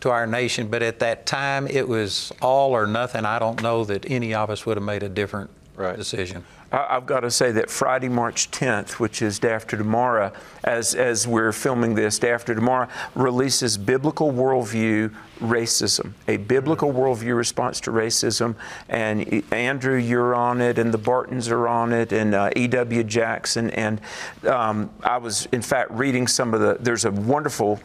to 0.00 0.10
our 0.10 0.26
nation. 0.26 0.68
But 0.68 0.82
at 0.82 0.98
that 1.00 1.24
time, 1.26 1.68
it 1.68 1.86
was 1.86 2.32
all 2.40 2.72
or 2.72 2.86
nothing. 2.86 3.24
I 3.24 3.38
don't 3.38 3.62
know 3.62 3.84
that 3.84 4.08
any 4.10 4.34
of 4.34 4.50
us 4.50 4.66
would 4.66 4.76
have 4.76 4.84
made 4.84 5.02
a 5.02 5.08
different 5.08 5.50
Right. 5.76 5.96
decision. 5.96 6.44
I- 6.72 6.96
I've 6.96 7.06
got 7.06 7.20
to 7.20 7.30
say 7.30 7.52
that 7.52 7.70
Friday, 7.70 8.08
March 8.08 8.50
10th, 8.50 8.92
which 8.92 9.22
is 9.22 9.38
day 9.38 9.52
after 9.52 9.76
tomorrow, 9.76 10.32
as, 10.64 10.94
as 10.94 11.26
we're 11.26 11.52
filming 11.52 11.94
this, 11.94 12.18
day 12.18 12.32
after 12.32 12.54
tomorrow, 12.54 12.88
releases 13.14 13.76
Biblical 13.76 14.32
Worldview 14.32 15.12
Racism, 15.40 16.12
a 16.28 16.36
biblical 16.36 16.92
worldview 16.92 17.36
response 17.36 17.80
to 17.80 17.90
racism. 17.90 18.54
And 18.88 19.42
Andrew, 19.52 19.96
you're 19.96 20.34
on 20.34 20.60
it, 20.60 20.78
and 20.78 20.94
the 20.94 20.98
Bartons 20.98 21.48
are 21.48 21.66
on 21.66 21.92
it, 21.92 22.12
and 22.12 22.34
uh, 22.34 22.50
E.W. 22.54 23.02
Jackson. 23.02 23.70
And 23.70 24.00
um, 24.46 24.90
I 25.02 25.16
was, 25.16 25.46
in 25.52 25.60
fact, 25.60 25.90
reading 25.90 26.28
some 26.28 26.54
of 26.54 26.60
the, 26.60 26.76
there's 26.78 27.04
a 27.04 27.10
wonderful 27.10 27.80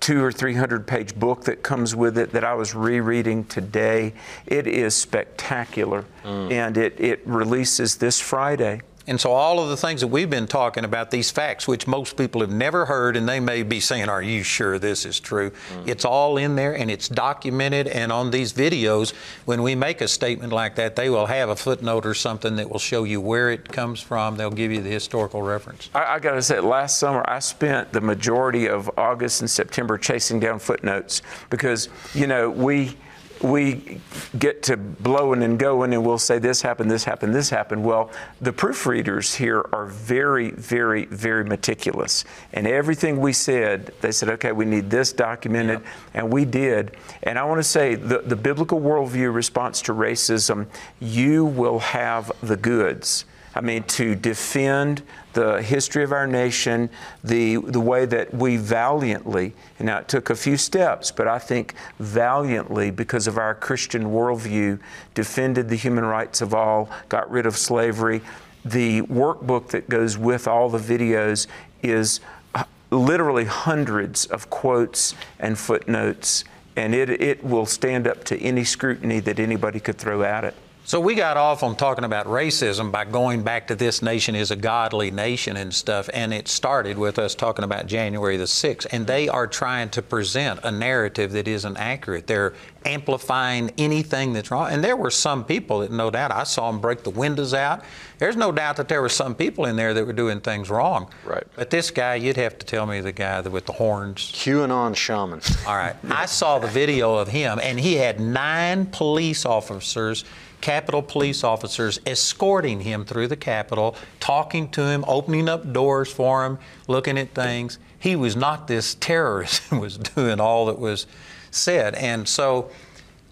two 0.00 0.24
or 0.24 0.32
three 0.32 0.54
hundred 0.54 0.86
page 0.86 1.14
book 1.14 1.44
that 1.44 1.62
comes 1.62 1.94
with 1.94 2.18
it 2.18 2.32
that 2.32 2.42
I 2.42 2.54
was 2.54 2.74
rereading 2.74 3.44
today. 3.44 4.14
It 4.46 4.66
is 4.66 4.96
spectacular, 4.96 6.04
mm. 6.24 6.50
and 6.50 6.76
it, 6.76 6.98
it 6.98 7.26
releases 7.26 7.96
this 7.96 8.18
Friday. 8.18 8.80
And 9.06 9.20
so, 9.20 9.32
all 9.32 9.60
of 9.60 9.68
the 9.68 9.76
things 9.76 10.02
that 10.02 10.08
we've 10.08 10.28
been 10.28 10.46
talking 10.46 10.84
about, 10.84 11.10
these 11.10 11.30
facts, 11.30 11.66
which 11.66 11.86
most 11.86 12.16
people 12.16 12.42
have 12.42 12.50
never 12.50 12.86
heard, 12.86 13.16
and 13.16 13.28
they 13.28 13.40
may 13.40 13.62
be 13.62 13.80
saying, 13.80 14.08
Are 14.08 14.22
you 14.22 14.42
sure 14.42 14.78
this 14.78 15.06
is 15.06 15.18
true? 15.18 15.50
Mm. 15.50 15.88
It's 15.88 16.04
all 16.04 16.36
in 16.36 16.56
there 16.56 16.76
and 16.76 16.90
it's 16.90 17.08
documented. 17.08 17.88
And 17.88 18.12
on 18.12 18.30
these 18.30 18.52
videos, 18.52 19.12
when 19.46 19.62
we 19.62 19.74
make 19.74 20.00
a 20.00 20.08
statement 20.08 20.52
like 20.52 20.74
that, 20.76 20.96
they 20.96 21.08
will 21.08 21.26
have 21.26 21.48
a 21.48 21.56
footnote 21.56 22.04
or 22.04 22.14
something 22.14 22.56
that 22.56 22.70
will 22.70 22.78
show 22.78 23.04
you 23.04 23.20
where 23.20 23.50
it 23.50 23.70
comes 23.72 24.00
from. 24.00 24.36
They'll 24.36 24.50
give 24.50 24.70
you 24.70 24.82
the 24.82 24.90
historical 24.90 25.42
reference. 25.42 25.88
I, 25.94 26.14
I 26.14 26.18
got 26.18 26.34
to 26.34 26.42
say, 26.42 26.60
last 26.60 26.98
summer 26.98 27.24
I 27.26 27.38
spent 27.38 27.92
the 27.92 28.00
majority 28.00 28.68
of 28.68 28.90
August 28.98 29.40
and 29.40 29.50
September 29.50 29.96
chasing 29.98 30.40
down 30.40 30.58
footnotes 30.58 31.22
because 31.48 31.88
you 32.14 32.26
know 32.26 32.50
we 32.50 32.96
we 33.42 34.00
get 34.38 34.62
to 34.64 34.76
blowing 34.76 35.42
and 35.42 35.58
going 35.58 35.94
and 35.94 36.04
we'll 36.04 36.18
say 36.18 36.38
this 36.38 36.60
happened, 36.62 36.90
this 36.90 37.04
happened, 37.04 37.34
this 37.34 37.50
happened. 37.50 37.82
Well, 37.84 38.10
the 38.40 38.52
proofreaders 38.52 39.34
here 39.36 39.66
are 39.72 39.86
very, 39.86 40.50
very, 40.50 41.06
very 41.06 41.44
meticulous. 41.44 42.24
And 42.52 42.66
everything 42.66 43.20
we 43.20 43.32
said, 43.32 43.92
they 44.00 44.12
said, 44.12 44.28
okay, 44.30 44.52
we 44.52 44.64
need 44.64 44.90
this 44.90 45.12
documented, 45.12 45.80
and 46.14 46.32
we 46.32 46.44
did. 46.44 46.96
And 47.22 47.38
I 47.38 47.44
want 47.44 47.58
to 47.60 47.64
say 47.64 47.94
the, 47.94 48.18
the 48.18 48.36
biblical 48.36 48.80
worldview 48.80 49.34
response 49.34 49.80
to 49.82 49.92
racism, 49.92 50.66
you 50.98 51.46
will 51.46 51.78
have 51.78 52.30
the 52.42 52.56
goods. 52.56 53.24
I 53.54 53.60
mean, 53.60 53.82
to 53.84 54.14
defend 54.14 55.02
the 55.32 55.60
history 55.60 56.04
of 56.04 56.12
our 56.12 56.26
nation, 56.26 56.88
the, 57.24 57.56
the 57.56 57.80
way 57.80 58.06
that 58.06 58.32
we 58.32 58.56
valiantly, 58.56 59.54
and 59.78 59.86
now 59.86 59.98
it 59.98 60.08
took 60.08 60.30
a 60.30 60.36
few 60.36 60.56
steps, 60.56 61.10
but 61.10 61.26
I 61.26 61.38
think 61.38 61.74
valiantly, 61.98 62.90
because 62.90 63.26
of 63.26 63.38
our 63.38 63.54
Christian 63.54 64.04
worldview, 64.04 64.78
defended 65.14 65.68
the 65.68 65.76
human 65.76 66.04
rights 66.04 66.40
of 66.40 66.54
all, 66.54 66.88
got 67.08 67.30
rid 67.30 67.44
of 67.44 67.56
slavery. 67.56 68.20
The 68.64 69.02
workbook 69.02 69.68
that 69.68 69.88
goes 69.88 70.16
with 70.16 70.46
all 70.46 70.68
the 70.68 70.78
videos 70.78 71.46
is 71.82 72.20
uh, 72.54 72.64
literally 72.90 73.46
hundreds 73.46 74.26
of 74.26 74.48
quotes 74.48 75.14
and 75.40 75.58
footnotes, 75.58 76.44
and 76.76 76.94
it, 76.94 77.10
it 77.10 77.42
will 77.42 77.66
stand 77.66 78.06
up 78.06 78.22
to 78.24 78.38
any 78.40 78.62
scrutiny 78.62 79.18
that 79.20 79.40
anybody 79.40 79.80
could 79.80 79.98
throw 79.98 80.22
at 80.22 80.44
it. 80.44 80.54
So 80.84 80.98
we 80.98 81.14
got 81.14 81.36
off 81.36 81.62
on 81.62 81.76
talking 81.76 82.04
about 82.04 82.26
racism 82.26 82.90
by 82.90 83.04
going 83.04 83.42
back 83.44 83.68
to 83.68 83.76
this 83.76 84.02
nation 84.02 84.34
is 84.34 84.50
a 84.50 84.56
godly 84.56 85.12
nation 85.12 85.56
and 85.56 85.72
stuff, 85.72 86.10
and 86.12 86.34
it 86.34 86.48
started 86.48 86.98
with 86.98 87.16
us 87.18 87.36
talking 87.36 87.64
about 87.64 87.86
January 87.86 88.36
the 88.36 88.44
6th, 88.44 88.86
and 88.90 89.06
they 89.06 89.28
are 89.28 89.46
trying 89.46 89.90
to 89.90 90.02
present 90.02 90.58
a 90.64 90.72
narrative 90.72 91.30
that 91.32 91.46
isn't 91.46 91.76
accurate. 91.76 92.26
They're 92.26 92.54
amplifying 92.84 93.70
anything 93.78 94.32
that's 94.32 94.50
wrong, 94.50 94.72
and 94.72 94.82
there 94.82 94.96
were 94.96 95.10
some 95.10 95.44
people 95.44 95.80
that, 95.80 95.92
no 95.92 96.10
doubt, 96.10 96.32
I 96.32 96.42
saw 96.42 96.72
them 96.72 96.80
break 96.80 97.04
the 97.04 97.10
windows 97.10 97.54
out. 97.54 97.84
There's 98.18 98.36
no 98.36 98.50
doubt 98.50 98.76
that 98.76 98.88
there 98.88 99.00
were 99.00 99.08
some 99.08 99.36
people 99.36 99.66
in 99.66 99.76
there 99.76 99.94
that 99.94 100.04
were 100.04 100.12
doing 100.12 100.40
things 100.40 100.70
wrong. 100.70 101.12
Right. 101.24 101.44
But 101.54 101.70
this 101.70 101.92
guy, 101.92 102.16
you'd 102.16 102.36
have 102.36 102.58
to 102.58 102.66
tell 102.66 102.86
me 102.86 103.00
the 103.00 103.12
guy 103.12 103.42
that 103.42 103.50
with 103.50 103.66
the 103.66 103.72
horns. 103.74 104.32
QAnon 104.32 104.96
shaman. 104.96 105.40
All 105.66 105.76
right. 105.76 105.94
I 106.10 106.26
saw 106.26 106.58
the 106.58 106.68
video 106.68 107.14
of 107.14 107.28
him, 107.28 107.60
and 107.62 107.78
he 107.78 107.94
had 107.94 108.18
nine 108.18 108.86
police 108.86 109.46
officers, 109.46 110.24
Capitol 110.60 111.02
police 111.02 111.42
officers, 111.44 111.98
escorting 112.06 112.80
him 112.80 113.04
through 113.04 113.28
the 113.28 113.36
Capitol, 113.36 113.96
talking 114.18 114.68
to 114.70 114.82
him, 114.82 115.04
opening 115.08 115.48
up 115.48 115.72
doors 115.72 116.12
for 116.12 116.44
him, 116.44 116.58
looking 116.88 117.18
at 117.18 117.34
things. 117.34 117.78
He 117.98 118.16
was 118.16 118.36
not 118.36 118.66
this 118.66 118.94
terrorist 118.94 119.62
who 119.70 119.80
was 119.80 119.96
doing 119.98 120.40
all 120.40 120.66
that 120.66 120.78
was 120.78 121.06
said. 121.50 121.94
And 121.94 122.28
so 122.28 122.70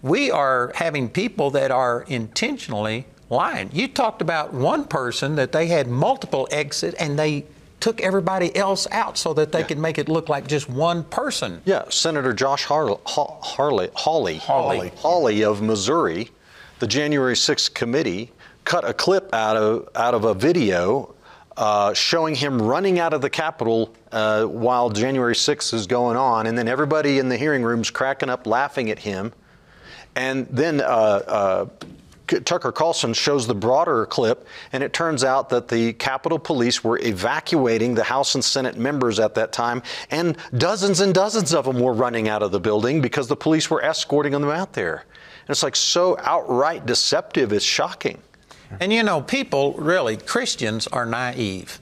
we 0.01 0.31
are 0.31 0.71
having 0.75 1.09
people 1.09 1.51
that 1.51 1.71
are 1.71 2.03
intentionally 2.07 3.05
lying. 3.29 3.69
You 3.73 3.87
talked 3.87 4.21
about 4.21 4.53
one 4.53 4.85
person 4.85 5.35
that 5.35 5.51
they 5.51 5.67
had 5.67 5.87
multiple 5.87 6.47
exits 6.51 6.95
and 6.99 7.17
they 7.17 7.45
took 7.79 8.01
everybody 8.01 8.53
else 8.57 8.87
out 8.91 9.17
so 9.17 9.33
that 9.33 9.51
they 9.53 9.63
could 9.63 9.77
make 9.77 9.97
it 9.97 10.09
look 10.09 10.27
like 10.27 10.47
just 10.47 10.69
one 10.69 11.03
person. 11.05 11.61
Yeah, 11.63 11.83
Senator 11.89 12.33
Josh 12.33 12.65
Har- 12.65 12.99
Ha- 13.05 13.39
Harley, 13.41 13.89
Hawley, 13.93 14.35
Hawley. 14.37 14.91
Hawley 14.97 15.43
of 15.43 15.61
Missouri, 15.61 16.29
the 16.79 16.87
January 16.87 17.35
6th 17.35 17.73
committee 17.73 18.31
cut 18.65 18.87
a 18.87 18.93
clip 18.93 19.33
out 19.33 19.57
of 19.57 19.89
out 19.95 20.13
of 20.13 20.23
a 20.23 20.33
video 20.33 21.13
uh, 21.57 21.93
showing 21.93 22.35
him 22.35 22.61
running 22.61 22.99
out 22.99 23.13
of 23.13 23.21
the 23.21 23.29
Capitol 23.29 23.93
uh, 24.13 24.45
while 24.45 24.89
January 24.89 25.35
6th 25.35 25.73
is 25.73 25.87
going 25.87 26.15
on, 26.15 26.47
and 26.47 26.57
then 26.57 26.69
everybody 26.69 27.19
in 27.19 27.27
the 27.27 27.35
hearing 27.35 27.63
rooms 27.63 27.89
cracking 27.89 28.29
up, 28.29 28.47
laughing 28.47 28.89
at 28.89 28.99
him, 28.99 29.33
and 30.15 30.47
then. 30.47 30.81
Uh, 30.81 30.83
uh, 30.83 31.65
Tucker 32.45 32.71
Carlson 32.71 33.13
shows 33.13 33.47
the 33.47 33.55
broader 33.55 34.05
clip, 34.05 34.45
and 34.71 34.83
it 34.83 34.93
turns 34.93 35.23
out 35.23 35.49
that 35.49 35.67
the 35.67 35.93
Capitol 35.93 36.37
Police 36.37 36.83
were 36.83 36.99
evacuating 36.99 37.95
the 37.95 38.03
House 38.03 38.35
and 38.35 38.45
Senate 38.45 38.77
members 38.77 39.19
at 39.19 39.33
that 39.33 39.51
time, 39.51 39.81
and 40.11 40.37
dozens 40.55 40.99
and 40.99 41.11
dozens 41.11 41.55
of 41.55 41.65
them 41.65 41.79
were 41.79 41.93
running 41.93 42.29
out 42.29 42.43
of 42.43 42.51
the 42.51 42.59
building 42.59 43.01
because 43.01 43.27
the 43.27 43.35
police 43.35 43.71
were 43.71 43.83
escorting 43.83 44.33
them 44.33 44.43
out 44.43 44.73
there. 44.73 45.05
And 45.49 45.55
it's 45.55 45.63
like 45.63 45.75
so 45.75 46.15
outright 46.19 46.85
deceptive, 46.85 47.51
it's 47.51 47.65
shocking. 47.65 48.19
And 48.79 48.93
you 48.93 49.01
know, 49.01 49.19
people 49.19 49.73
really, 49.73 50.15
Christians 50.15 50.85
are 50.85 51.07
naive. 51.07 51.79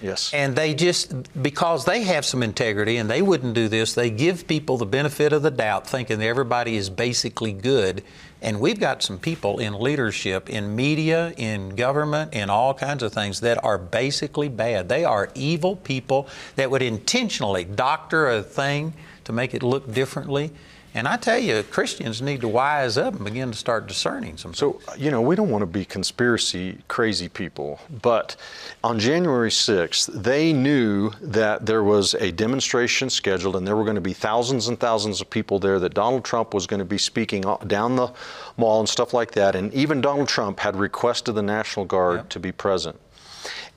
Yes. 0.00 0.32
And 0.32 0.56
they 0.56 0.72
just, 0.72 1.12
because 1.42 1.84
they 1.84 2.04
have 2.04 2.24
some 2.24 2.42
integrity 2.42 2.96
and 2.96 3.10
they 3.10 3.20
wouldn't 3.20 3.52
do 3.52 3.68
this, 3.68 3.92
they 3.92 4.08
give 4.08 4.46
people 4.46 4.78
the 4.78 4.86
benefit 4.86 5.34
of 5.34 5.42
the 5.42 5.50
doubt, 5.50 5.86
thinking 5.86 6.18
that 6.18 6.24
everybody 6.24 6.76
is 6.76 6.88
basically 6.88 7.52
good. 7.52 8.02
And 8.40 8.58
we've 8.58 8.80
got 8.80 9.02
some 9.02 9.18
people 9.18 9.58
in 9.58 9.74
leadership, 9.74 10.48
in 10.48 10.74
media, 10.74 11.34
in 11.36 11.76
government, 11.76 12.32
in 12.32 12.48
all 12.48 12.72
kinds 12.72 13.02
of 13.02 13.12
things 13.12 13.40
that 13.40 13.62
are 13.62 13.76
basically 13.76 14.48
bad. 14.48 14.88
They 14.88 15.04
are 15.04 15.28
evil 15.34 15.76
people 15.76 16.26
that 16.56 16.70
would 16.70 16.80
intentionally 16.80 17.64
doctor 17.64 18.30
a 18.30 18.42
thing 18.42 18.94
to 19.24 19.34
make 19.34 19.52
it 19.52 19.62
look 19.62 19.92
differently. 19.92 20.52
And 20.92 21.06
I 21.06 21.16
tell 21.16 21.38
you, 21.38 21.62
Christians 21.62 22.20
need 22.20 22.40
to 22.40 22.48
wise 22.48 22.98
up 22.98 23.14
and 23.14 23.24
begin 23.24 23.52
to 23.52 23.56
start 23.56 23.86
discerning 23.86 24.36
some. 24.36 24.54
So, 24.54 24.80
you 24.96 25.10
know, 25.10 25.22
we 25.22 25.36
don't 25.36 25.50
want 25.50 25.62
to 25.62 25.66
be 25.66 25.84
conspiracy 25.84 26.78
crazy 26.88 27.28
people, 27.28 27.78
but 28.02 28.34
on 28.82 28.98
January 28.98 29.50
6th, 29.50 30.22
they 30.22 30.52
knew 30.52 31.10
that 31.20 31.64
there 31.64 31.84
was 31.84 32.14
a 32.14 32.32
demonstration 32.32 33.08
scheduled 33.08 33.54
and 33.54 33.66
there 33.66 33.76
were 33.76 33.84
going 33.84 33.94
to 33.94 34.00
be 34.00 34.12
thousands 34.12 34.66
and 34.66 34.80
thousands 34.80 35.20
of 35.20 35.30
people 35.30 35.60
there, 35.60 35.78
that 35.78 35.94
Donald 35.94 36.24
Trump 36.24 36.54
was 36.54 36.66
going 36.66 36.80
to 36.80 36.84
be 36.84 36.98
speaking 36.98 37.44
down 37.68 37.94
the 37.94 38.12
mall 38.56 38.80
and 38.80 38.88
stuff 38.88 39.14
like 39.14 39.30
that. 39.32 39.54
And 39.54 39.72
even 39.72 40.00
Donald 40.00 40.28
Trump 40.28 40.58
had 40.58 40.74
requested 40.74 41.36
the 41.36 41.42
National 41.42 41.86
Guard 41.86 42.16
yep. 42.16 42.28
to 42.30 42.40
be 42.40 42.50
present. 42.50 42.98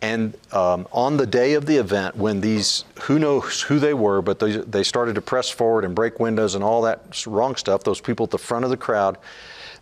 And 0.02 0.34
um, 0.52 0.86
on 0.92 1.18
the 1.18 1.26
day 1.26 1.54
of 1.54 1.66
the 1.66 1.78
event, 1.78 2.18
when 2.18 2.42
these, 2.42 2.84
who 3.04 3.20
knows 3.20 3.62
who 3.62 3.80
they 3.80 3.94
were, 3.94 4.22
but 4.22 4.40
they, 4.40 4.58
they 4.58 4.84
started 4.84 5.16
to 5.16 5.22
press 5.22 5.50
forward 5.50 5.86
and 5.86 5.96
break 5.96 6.20
windows 6.20 6.56
and 6.56 6.64
all 6.64 6.82
that 6.82 7.26
wrong 7.26 7.56
stuff, 7.56 7.84
those 7.84 8.02
people 8.02 8.26
at 8.26 8.32
the 8.32 8.38
front 8.38 8.66
of 8.66 8.72
the 8.72 8.78
crowd, 8.78 9.18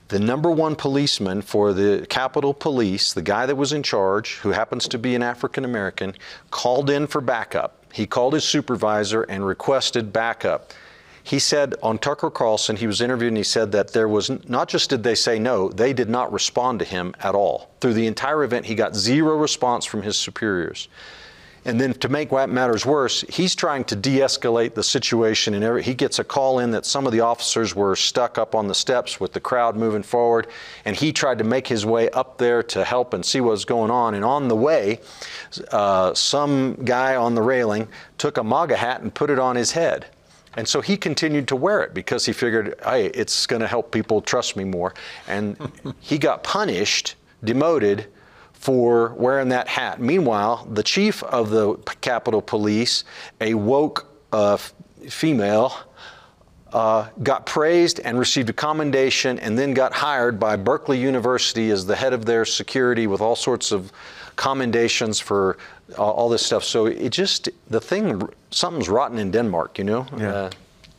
the 0.09 0.19
number 0.19 0.51
one 0.51 0.75
policeman 0.75 1.41
for 1.41 1.73
the 1.73 2.05
Capitol 2.09 2.53
Police, 2.53 3.13
the 3.13 3.21
guy 3.21 3.45
that 3.45 3.55
was 3.55 3.71
in 3.71 3.81
charge, 3.81 4.35
who 4.35 4.49
happens 4.51 4.87
to 4.89 4.97
be 4.99 5.15
an 5.15 5.23
African 5.23 5.63
American, 5.63 6.13
called 6.51 6.89
in 6.89 7.07
for 7.07 7.21
backup. 7.21 7.77
He 7.93 8.05
called 8.05 8.33
his 8.33 8.43
supervisor 8.43 9.23
and 9.23 9.45
requested 9.45 10.11
backup. 10.11 10.73
He 11.23 11.39
said 11.39 11.75
on 11.83 11.97
Tucker 11.97 12.29
Carlson, 12.29 12.75
he 12.75 12.87
was 12.87 13.01
interviewed 13.01 13.29
and 13.29 13.37
he 13.37 13.43
said 13.43 13.71
that 13.73 13.93
there 13.93 14.07
was 14.07 14.29
not 14.49 14.67
just 14.67 14.89
did 14.89 15.03
they 15.03 15.15
say 15.15 15.39
no, 15.39 15.69
they 15.69 15.93
did 15.93 16.09
not 16.09 16.33
respond 16.33 16.79
to 16.79 16.85
him 16.85 17.13
at 17.19 17.35
all. 17.35 17.71
Through 17.79 17.93
the 17.93 18.07
entire 18.07 18.43
event, 18.43 18.65
he 18.65 18.75
got 18.75 18.95
zero 18.95 19.37
response 19.37 19.85
from 19.85 20.01
his 20.01 20.17
superiors. 20.17 20.87
And 21.63 21.79
then 21.79 21.93
to 21.95 22.09
make 22.09 22.31
matters 22.31 22.87
worse, 22.87 23.21
he's 23.29 23.53
trying 23.53 23.83
to 23.85 23.95
de-escalate 23.95 24.73
the 24.73 24.81
situation, 24.81 25.53
and 25.53 25.63
every, 25.63 25.83
he 25.83 25.93
gets 25.93 26.17
a 26.17 26.23
call 26.23 26.57
in 26.57 26.71
that 26.71 26.87
some 26.87 27.05
of 27.05 27.11
the 27.11 27.19
officers 27.19 27.75
were 27.75 27.95
stuck 27.95 28.39
up 28.39 28.55
on 28.55 28.67
the 28.67 28.73
steps 28.73 29.19
with 29.19 29.33
the 29.33 29.39
crowd 29.39 29.75
moving 29.75 30.01
forward, 30.01 30.47
and 30.85 30.95
he 30.95 31.13
tried 31.13 31.37
to 31.37 31.43
make 31.43 31.67
his 31.67 31.85
way 31.85 32.09
up 32.09 32.39
there 32.39 32.63
to 32.63 32.83
help 32.83 33.13
and 33.13 33.23
see 33.23 33.41
what 33.41 33.51
was 33.51 33.65
going 33.65 33.91
on. 33.91 34.15
And 34.15 34.25
on 34.25 34.47
the 34.47 34.55
way, 34.55 35.01
uh, 35.71 36.15
some 36.15 36.73
guy 36.83 37.15
on 37.15 37.35
the 37.35 37.43
railing 37.43 37.87
took 38.17 38.37
a 38.37 38.43
MAGA 38.43 38.77
hat 38.77 39.01
and 39.01 39.13
put 39.13 39.29
it 39.29 39.37
on 39.37 39.55
his 39.55 39.71
head. 39.71 40.07
And 40.57 40.67
so 40.67 40.81
he 40.81 40.97
continued 40.97 41.47
to 41.49 41.55
wear 41.55 41.81
it 41.81 41.93
because 41.93 42.25
he 42.25 42.33
figured, 42.33 42.75
hey, 42.83 43.07
it's 43.07 43.45
going 43.47 43.61
to 43.61 43.67
help 43.67 43.91
people 43.91 44.21
trust 44.21 44.55
me 44.55 44.63
more. 44.63 44.93
And 45.27 45.57
he 45.99 46.17
got 46.17 46.43
punished, 46.43 47.15
demoted 47.43 48.07
for 48.53 49.13
wearing 49.13 49.49
that 49.49 49.67
hat. 49.67 49.99
Meanwhile, 49.99 50.67
the 50.71 50.83
chief 50.83 51.23
of 51.23 51.49
the 51.49 51.75
Capitol 52.01 52.41
Police, 52.41 53.05
a 53.39 53.53
woke 53.53 54.07
uh, 54.31 54.57
female, 55.09 55.73
uh, 56.73 57.09
got 57.23 57.45
praised 57.45 57.99
and 58.01 58.17
received 58.17 58.49
a 58.49 58.53
commendation 58.53 59.39
and 59.39 59.57
then 59.57 59.73
got 59.73 59.93
hired 59.93 60.39
by 60.39 60.55
Berkeley 60.55 60.99
University 60.99 61.69
as 61.69 61.85
the 61.85 61.95
head 61.95 62.13
of 62.13 62.25
their 62.25 62.45
security 62.45 63.07
with 63.07 63.19
all 63.19 63.35
sorts 63.35 63.71
of 63.71 63.91
commendations 64.41 65.19
for 65.19 65.55
uh, 65.95 66.01
all 66.01 66.27
this 66.27 66.43
stuff. 66.43 66.63
So 66.63 66.87
it 66.87 67.09
just, 67.09 67.47
the 67.69 67.79
thing, 67.79 68.27
something's 68.49 68.89
rotten 68.89 69.19
in 69.19 69.29
Denmark, 69.29 69.77
you 69.77 69.83
know? 69.83 70.07
Yeah. 70.17 70.33
Uh, 70.33 70.49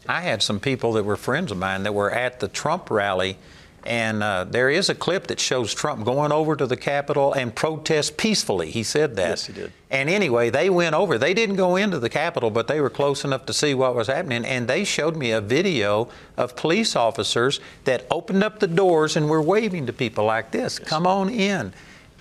I 0.08 0.20
had 0.20 0.44
some 0.44 0.60
people 0.60 0.92
that 0.92 1.04
were 1.04 1.16
friends 1.16 1.50
of 1.50 1.58
mine 1.58 1.82
that 1.82 1.92
were 1.92 2.12
at 2.12 2.38
the 2.38 2.46
Trump 2.46 2.88
rally. 2.88 3.36
And 3.84 4.22
uh, 4.22 4.44
there 4.44 4.70
is 4.70 4.88
a 4.90 4.94
clip 4.94 5.26
that 5.26 5.40
shows 5.40 5.74
Trump 5.74 6.04
going 6.04 6.30
over 6.30 6.54
to 6.54 6.68
the 6.68 6.76
Capitol 6.76 7.32
and 7.32 7.52
protest 7.52 8.16
peacefully. 8.16 8.70
He 8.70 8.84
said 8.84 9.16
that. 9.16 9.30
Yes, 9.30 9.46
he 9.46 9.52
did. 9.52 9.72
And 9.90 10.08
anyway, 10.08 10.50
they 10.50 10.70
went 10.70 10.94
over. 10.94 11.18
They 11.18 11.34
didn't 11.34 11.56
go 11.56 11.74
into 11.74 11.98
the 11.98 12.08
Capitol, 12.08 12.48
but 12.48 12.68
they 12.68 12.80
were 12.80 12.90
close 12.90 13.24
enough 13.24 13.44
to 13.46 13.52
see 13.52 13.74
what 13.74 13.96
was 13.96 14.06
happening. 14.06 14.44
And 14.44 14.68
they 14.68 14.84
showed 14.84 15.16
me 15.16 15.32
a 15.32 15.40
video 15.40 16.08
of 16.36 16.54
police 16.54 16.94
officers 16.94 17.58
that 17.86 18.06
opened 18.08 18.44
up 18.44 18.60
the 18.60 18.68
doors 18.68 19.16
and 19.16 19.28
were 19.28 19.42
waving 19.42 19.86
to 19.86 19.92
people 19.92 20.26
like 20.26 20.52
this 20.52 20.78
yes. 20.78 20.88
Come 20.88 21.08
on 21.08 21.28
in 21.28 21.72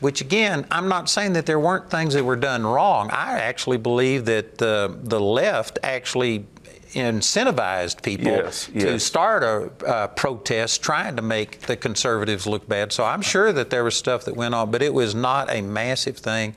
which 0.02 0.20
again, 0.20 0.66
I'm 0.70 0.90
not 0.90 1.10
saying 1.10 1.34
that 1.34 1.46
there 1.46 1.60
weren't 1.60 1.90
things 1.90 2.14
that 2.16 2.26
were 2.26 2.36
done 2.36 2.66
wrong. 2.66 3.10
I 3.12 3.40
actually 3.40 3.78
believe 3.78 4.26
that 4.26 4.62
uh, 4.62 4.90
the 5.02 5.20
left 5.20 5.80
actually 5.84 6.46
incentivized 6.94 8.04
people 8.04 8.32
yes, 8.32 8.70
yes. 8.74 8.84
to 8.84 9.00
start 9.00 9.44
a, 9.44 9.72
a, 9.86 10.08
protest 10.10 10.84
trying 10.84 11.16
to 11.16 11.22
make 11.22 11.62
the 11.62 11.78
conservatives 11.78 12.46
look 12.46 12.68
bad. 12.68 12.92
So 12.92 13.06
I'm 13.06 13.22
sure 13.22 13.54
that 13.54 13.70
there 13.70 13.86
was 13.86 13.96
stuff 13.96 14.26
that 14.26 14.36
went 14.36 14.54
on, 14.54 14.72
but 14.72 14.82
it 14.82 14.94
was 14.94 15.16
not 15.16 15.50
a 15.50 15.62
massive 15.62 16.18
thing. 16.18 16.54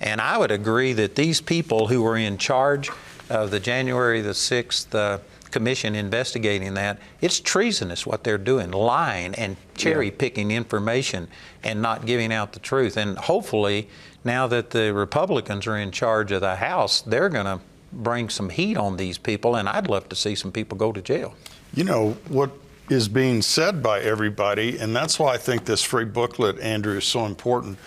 And 0.00 0.20
I 0.20 0.38
would 0.38 0.50
agree 0.50 0.94
that 0.94 1.14
these 1.14 1.42
people 1.42 1.88
who 1.88 2.02
were 2.02 2.16
in 2.16 2.38
charge 2.38 2.90
of 3.28 3.50
the 3.50 3.60
January 3.60 4.22
the 4.22 4.30
6th 4.30 4.94
uh, 4.94 5.18
commission 5.50 5.94
investigating 5.94 6.74
that, 6.74 6.98
it's 7.20 7.40
treasonous 7.40 8.06
what 8.06 8.24
they're 8.24 8.38
doing, 8.38 8.70
lying 8.70 9.34
and 9.34 9.56
cherry 9.76 10.10
picking 10.10 10.50
information 10.50 11.28
and 11.62 11.80
not 11.80 12.06
giving 12.06 12.32
out 12.32 12.52
the 12.52 12.60
truth. 12.60 12.96
And 12.96 13.16
hopefully, 13.18 13.88
now 14.24 14.46
that 14.48 14.70
the 14.70 14.92
Republicans 14.92 15.66
are 15.66 15.76
in 15.76 15.90
charge 15.90 16.32
of 16.32 16.40
the 16.40 16.56
House, 16.56 17.00
they're 17.02 17.28
going 17.28 17.46
to 17.46 17.60
bring 17.92 18.28
some 18.28 18.50
heat 18.50 18.76
on 18.76 18.96
these 18.96 19.18
people, 19.18 19.56
and 19.56 19.68
I'd 19.68 19.88
love 19.88 20.08
to 20.08 20.16
see 20.16 20.34
some 20.34 20.52
people 20.52 20.76
go 20.76 20.92
to 20.92 21.00
jail. 21.00 21.34
You 21.74 21.84
know, 21.84 22.16
what 22.28 22.50
is 22.90 23.08
being 23.08 23.42
said 23.42 23.82
by 23.82 24.00
everybody, 24.00 24.78
and 24.78 24.94
that's 24.94 25.18
why 25.18 25.34
I 25.34 25.38
think 25.38 25.64
this 25.64 25.82
free 25.82 26.04
booklet, 26.04 26.58
Andrew, 26.60 26.96
is 26.96 27.04
so 27.04 27.26
important. 27.26 27.78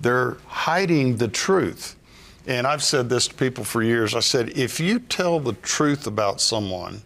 They're 0.00 0.36
hiding 0.46 1.16
the 1.16 1.28
truth. 1.28 1.95
And 2.46 2.66
I've 2.66 2.82
said 2.82 3.08
this 3.08 3.28
to 3.28 3.34
people 3.34 3.64
for 3.64 3.82
years. 3.82 4.14
I 4.14 4.20
said, 4.20 4.50
if 4.50 4.78
you 4.78 5.00
tell 5.00 5.40
the 5.40 5.54
truth 5.54 6.06
about 6.06 6.40
someone 6.40 7.02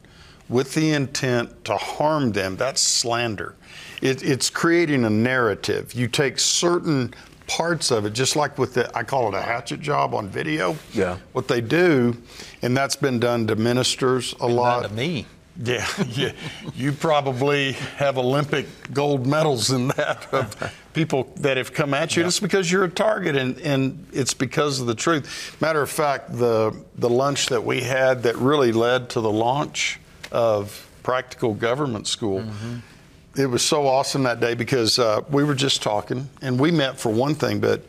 with 0.49 0.75
the 0.75 0.93
intent 0.93 1.65
to 1.65 1.77
harm 1.77 2.33
them, 2.33 2.57
that's 2.57 2.81
slander. 2.83 3.55
It, 4.03 4.23
it's 4.23 4.51
creating 4.51 5.05
a 5.05 5.11
narrative. 5.11 5.95
You 5.95 6.09
take 6.09 6.39
certain 6.39 7.15
parts 7.47 7.91
of 7.91 8.05
it, 8.05 8.13
just 8.13 8.37
like 8.37 8.59
with 8.59 8.75
the, 8.75 8.97
I 8.97 9.03
call 9.03 9.29
it 9.29 9.35
a 9.35 9.41
hatchet 9.43 9.81
job 9.81 10.15
on 10.15 10.29
video. 10.29 10.77
Yeah. 10.93 11.19
What 11.33 11.49
they 11.49 11.61
do, 11.61 12.17
and 12.63 12.77
that's 12.77 12.97
been 12.97 13.19
done 13.19 13.47
to 13.49 13.57
ministers 13.57 14.35
a 14.35 14.47
been 14.47 14.57
lot. 14.57 14.83
to 14.83 14.89
me. 14.91 15.27
Yeah, 15.63 15.87
yeah. 16.09 16.33
you 16.75 16.93
probably 16.93 17.73
have 17.97 18.19
Olympic 18.19 18.67
gold 18.93 19.27
medals 19.27 19.71
in 19.71 19.89
that 19.89 20.33
of 20.33 20.73
people 20.93 21.33
that 21.37 21.57
have 21.57 21.73
come 21.73 21.95
at 21.95 22.17
you. 22.17 22.23
Yeah. 22.23 22.29
It's 22.29 22.41
because 22.41 22.71
you're 22.71 22.85
a 22.85 22.91
target, 22.91 23.37
and, 23.37 23.59
and 23.61 24.07
it's 24.13 24.35
because 24.35 24.81
of 24.81 24.87
the 24.87 24.95
truth. 24.95 25.57
Matter 25.61 25.83
of 25.83 25.91
fact, 25.91 26.37
the 26.37 26.77
the 26.97 27.09
lunch 27.09 27.47
that 27.47 27.65
we 27.65 27.83
had 27.83 28.25
that 28.25 28.37
really 28.37 28.73
led 28.73 29.11
to 29.11 29.21
the 29.21 29.31
launch 29.31 30.01
of 30.33 30.89
Practical 31.03 31.55
Government 31.55 32.07
School. 32.07 32.41
Mm-hmm. 32.41 32.77
It 33.37 33.47
was 33.47 33.63
so 33.63 33.87
awesome 33.87 34.25
that 34.25 34.41
day 34.41 34.55
because 34.55 34.99
uh, 34.99 35.23
we 35.31 35.45
were 35.45 35.55
just 35.55 35.83
talking, 35.83 36.29
and 36.43 36.59
we 36.59 36.71
met 36.71 36.99
for 36.99 37.11
one 37.11 37.35
thing, 37.35 37.61
but 37.61 37.85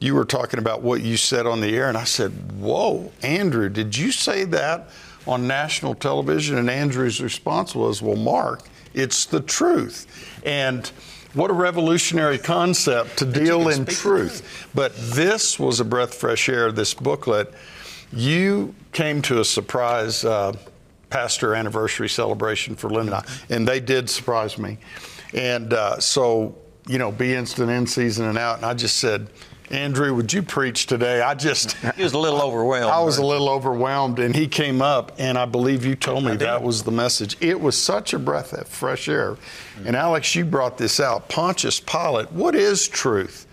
you 0.00 0.14
were 0.14 0.24
talking 0.24 0.58
about 0.58 0.82
what 0.82 1.00
you 1.00 1.16
said 1.16 1.46
on 1.46 1.60
the 1.60 1.76
air, 1.76 1.88
and 1.88 1.96
I 1.96 2.04
said, 2.04 2.32
"Whoa, 2.60 3.12
Andrew, 3.22 3.68
did 3.68 3.96
you 3.96 4.12
say 4.12 4.44
that?" 4.44 4.88
on 5.26 5.46
national 5.46 5.94
television, 5.94 6.58
and 6.58 6.70
Andrew's 6.70 7.20
response 7.20 7.74
was, 7.74 8.00
Well, 8.02 8.16
Mark, 8.16 8.62
it's 8.94 9.26
the 9.26 9.40
truth. 9.40 10.06
And 10.44 10.90
what 11.34 11.50
a 11.50 11.54
revolutionary 11.54 12.38
concept 12.38 13.18
to 13.18 13.24
deal 13.24 13.68
in 13.68 13.86
truth. 13.86 14.68
But 14.74 14.94
this 14.96 15.58
was 15.58 15.80
a 15.80 15.84
breath 15.84 16.10
of 16.10 16.14
fresh 16.16 16.48
air, 16.48 16.72
this 16.72 16.94
booklet. 16.94 17.52
You 18.12 18.74
came 18.92 19.22
to 19.22 19.40
a 19.40 19.44
surprise 19.44 20.24
uh, 20.24 20.52
pastor 21.10 21.54
anniversary 21.54 22.08
celebration 22.08 22.74
for 22.74 22.90
Linda, 22.90 23.24
and 23.48 23.66
they 23.66 23.80
did 23.80 24.10
surprise 24.10 24.58
me. 24.58 24.78
And 25.34 25.72
uh, 25.72 26.00
so, 26.00 26.56
you 26.88 26.98
know, 26.98 27.12
be 27.12 27.34
instant 27.34 27.70
in 27.70 27.86
season 27.86 28.26
and 28.26 28.36
out. 28.38 28.56
And 28.56 28.66
I 28.66 28.74
just 28.74 28.96
said, 28.96 29.28
Andrew, 29.70 30.14
would 30.14 30.32
you 30.32 30.42
preach 30.42 30.86
today? 30.86 31.22
I 31.22 31.34
just. 31.34 31.76
He 32.00 32.04
was 32.04 32.12
a 32.14 32.18
little 32.18 32.40
overwhelmed. 32.40 32.90
I 32.90 33.00
was 33.00 33.18
a 33.18 33.24
little 33.24 33.48
overwhelmed, 33.48 34.20
and 34.20 34.34
he 34.34 34.48
came 34.48 34.80
up, 34.80 35.12
and 35.18 35.36
I 35.36 35.44
believe 35.44 35.84
you 35.84 35.94
told 35.94 36.24
me 36.24 36.36
that 36.36 36.62
was 36.62 36.82
the 36.82 36.90
message. 36.90 37.36
It 37.40 37.60
was 37.60 37.76
such 37.76 38.14
a 38.14 38.18
breath 38.18 38.52
of 38.54 38.66
fresh 38.68 39.08
air. 39.08 39.32
Mm-hmm. 39.32 39.88
And 39.88 39.96
Alex, 39.96 40.34
you 40.34 40.44
brought 40.44 40.78
this 40.78 40.98
out. 40.98 41.28
Pontius 41.28 41.78
Pilate, 41.78 42.32
what 42.32 42.54
is 42.54 42.88
truth? 42.88 43.46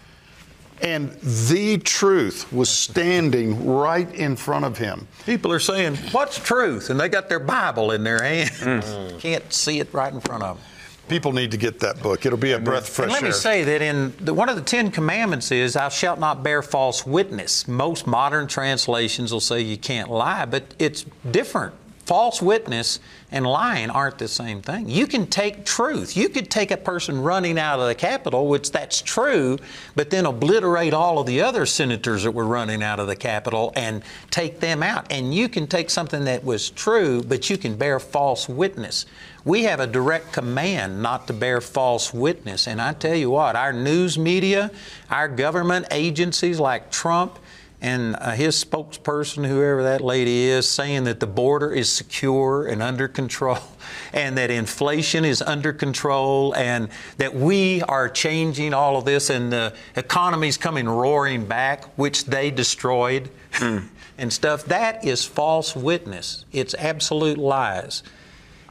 And 0.81 1.11
the 1.21 1.79
truth 1.79 2.51
was 2.53 2.69
standing 2.69 3.65
right 3.65 4.13
in 4.13 4.35
front 4.35 4.63
of 4.63 4.77
him. 4.77 5.07
People 5.25 5.51
are 5.51 5.59
saying, 5.59 5.95
What's 6.11 6.37
truth? 6.37 6.89
And 6.89 6.99
they 6.99 7.09
got 7.09 7.29
their 7.29 7.39
Bible 7.39 7.91
in 7.91 8.03
their 8.03 8.21
hand. 8.21 8.49
Mm. 8.51 9.19
Can't 9.19 9.51
see 9.51 9.79
it 9.79 9.91
right 9.93 10.13
in 10.13 10.21
front 10.21 10.43
of 10.43 10.57
them. 10.57 10.65
People 11.07 11.31
need 11.31 11.51
to 11.51 11.57
get 11.57 11.79
that 11.79 12.01
book. 12.01 12.25
It'll 12.25 12.37
be 12.37 12.51
a 12.51 12.59
breath 12.59 12.87
of 12.87 12.89
fresh 12.89 13.05
and 13.05 13.13
let 13.13 13.23
air. 13.23 13.29
me 13.29 13.33
say 13.33 13.63
that 13.63 13.81
in 13.81 14.13
the, 14.19 14.33
one 14.33 14.49
of 14.49 14.55
the 14.55 14.61
Ten 14.61 14.91
Commandments 14.91 15.51
is, 15.51 15.73
"Thou 15.73 15.89
shalt 15.89 16.19
not 16.19 16.43
bear 16.43 16.61
false 16.61 17.05
witness." 17.05 17.67
Most 17.67 18.07
modern 18.07 18.47
translations 18.47 19.31
will 19.31 19.39
say 19.39 19.61
you 19.61 19.77
can't 19.77 20.09
lie, 20.09 20.45
but 20.45 20.63
it's 20.79 21.05
different 21.29 21.73
false 22.07 22.41
witness 22.41 23.01
and 23.31 23.45
lying 23.45 23.89
aren't 23.89 24.17
the 24.17 24.27
same 24.29 24.61
thing. 24.61 24.87
You 24.87 25.05
can 25.07 25.27
take 25.27 25.65
truth. 25.65 26.15
You 26.15 26.29
could 26.29 26.49
take 26.49 26.71
a 26.71 26.77
person 26.77 27.21
running 27.21 27.59
out 27.59 27.81
of 27.81 27.87
the 27.87 27.95
Capitol, 27.95 28.47
which 28.47 28.71
that's 28.71 29.01
true, 29.01 29.59
but 29.93 30.09
then 30.09 30.25
obliterate 30.25 30.93
all 30.93 31.19
of 31.19 31.27
the 31.27 31.41
other 31.41 31.65
senators 31.65 32.23
that 32.23 32.31
were 32.31 32.45
running 32.45 32.81
out 32.81 33.01
of 33.01 33.07
the 33.07 33.15
Capitol 33.15 33.73
and 33.75 34.03
take 34.31 34.61
them 34.61 34.81
out. 34.81 35.11
And 35.11 35.35
you 35.35 35.49
can 35.49 35.67
take 35.67 35.89
something 35.89 36.23
that 36.23 36.45
was 36.45 36.69
true, 36.69 37.21
but 37.23 37.49
you 37.49 37.57
can 37.57 37.75
bear 37.75 37.99
false 37.99 38.47
witness. 38.47 39.05
We 39.47 39.63
have 39.63 39.79
a 39.79 39.87
direct 39.87 40.33
command 40.33 41.01
not 41.01 41.27
to 41.27 41.33
bear 41.33 41.61
false 41.61 42.13
witness. 42.13 42.67
And 42.67 42.81
I 42.81 42.91
tell 42.91 43.15
you 43.15 43.29
what, 43.29 43.55
our 43.55 43.71
news 43.71 44.19
media, 44.19 44.71
our 45.09 45.29
government 45.29 45.85
agencies 45.89 46.59
like 46.59 46.91
Trump, 46.91 47.39
and 47.79 48.17
uh, 48.17 48.31
his 48.31 48.61
spokesperson, 48.61 49.47
whoever 49.47 49.83
that 49.83 50.01
lady 50.01 50.47
is, 50.47 50.67
saying 50.67 51.05
that 51.05 51.21
the 51.21 51.27
border 51.27 51.71
is 51.71 51.89
secure 51.89 52.67
and 52.67 52.83
under 52.83 53.07
control, 53.07 53.59
and 54.13 54.37
that 54.37 54.51
inflation 54.51 55.23
is 55.23 55.41
under 55.41 55.71
control, 55.71 56.53
and 56.55 56.89
that 57.15 57.33
we 57.33 57.81
are 57.83 58.09
changing 58.09 58.73
all 58.73 58.97
of 58.97 59.05
this, 59.05 59.29
and 59.29 59.53
the 59.53 59.73
economy's 59.95 60.57
coming 60.57 60.89
roaring 60.89 61.45
back, 61.45 61.85
which 61.97 62.25
they 62.25 62.51
destroyed, 62.51 63.29
mm. 63.53 63.87
and 64.17 64.33
stuff. 64.33 64.65
That 64.65 65.05
is 65.05 65.23
false 65.23 65.73
witness. 65.73 66.43
It's 66.51 66.73
absolute 66.73 67.37
lies. 67.37 68.03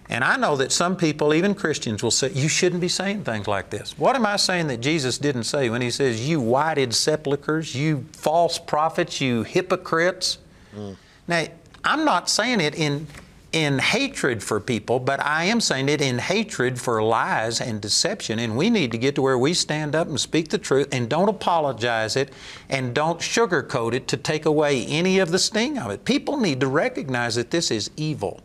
And 0.08 0.22
I 0.22 0.36
know 0.36 0.56
that 0.56 0.70
some 0.70 0.96
people, 0.96 1.34
even 1.34 1.54
Christians, 1.54 2.02
will 2.02 2.10
say, 2.10 2.30
You 2.30 2.48
shouldn't 2.48 2.80
be 2.80 2.88
saying 2.88 3.24
things 3.24 3.48
like 3.48 3.70
this. 3.70 3.98
What 3.98 4.14
am 4.14 4.24
I 4.24 4.36
saying 4.36 4.68
that 4.68 4.80
Jesus 4.80 5.18
didn't 5.18 5.44
say 5.44 5.68
when 5.68 5.82
He 5.82 5.90
says, 5.90 6.28
You 6.28 6.40
whited 6.40 6.94
sepulchres, 6.94 7.74
you 7.74 8.06
false 8.12 8.58
prophets, 8.58 9.20
you 9.20 9.42
hypocrites? 9.42 10.38
Mm. 10.76 10.96
Now, 11.26 11.46
I'm 11.84 12.04
not 12.04 12.28
saying 12.28 12.60
it 12.60 12.76
in, 12.76 13.08
in 13.52 13.78
hatred 13.78 14.42
for 14.42 14.60
people, 14.60 15.00
but 15.00 15.20
I 15.20 15.44
am 15.44 15.60
saying 15.60 15.88
it 15.88 16.00
in 16.00 16.18
hatred 16.18 16.80
for 16.80 17.02
lies 17.02 17.60
and 17.60 17.80
deception. 17.80 18.38
And 18.38 18.56
we 18.56 18.70
need 18.70 18.92
to 18.92 18.98
get 18.98 19.16
to 19.16 19.22
where 19.22 19.38
we 19.38 19.54
stand 19.54 19.96
up 19.96 20.06
and 20.08 20.20
speak 20.20 20.50
the 20.50 20.58
truth 20.58 20.88
and 20.92 21.08
don't 21.08 21.28
apologize 21.28 22.14
it 22.14 22.32
and 22.68 22.94
don't 22.94 23.18
sugarcoat 23.18 23.92
it 23.92 24.06
to 24.08 24.16
take 24.16 24.46
away 24.46 24.86
any 24.86 25.18
of 25.18 25.32
the 25.32 25.38
sting 25.38 25.78
of 25.78 25.90
it. 25.90 26.04
People 26.04 26.36
need 26.36 26.60
to 26.60 26.68
recognize 26.68 27.34
that 27.34 27.50
this 27.50 27.72
is 27.72 27.90
evil. 27.96 28.40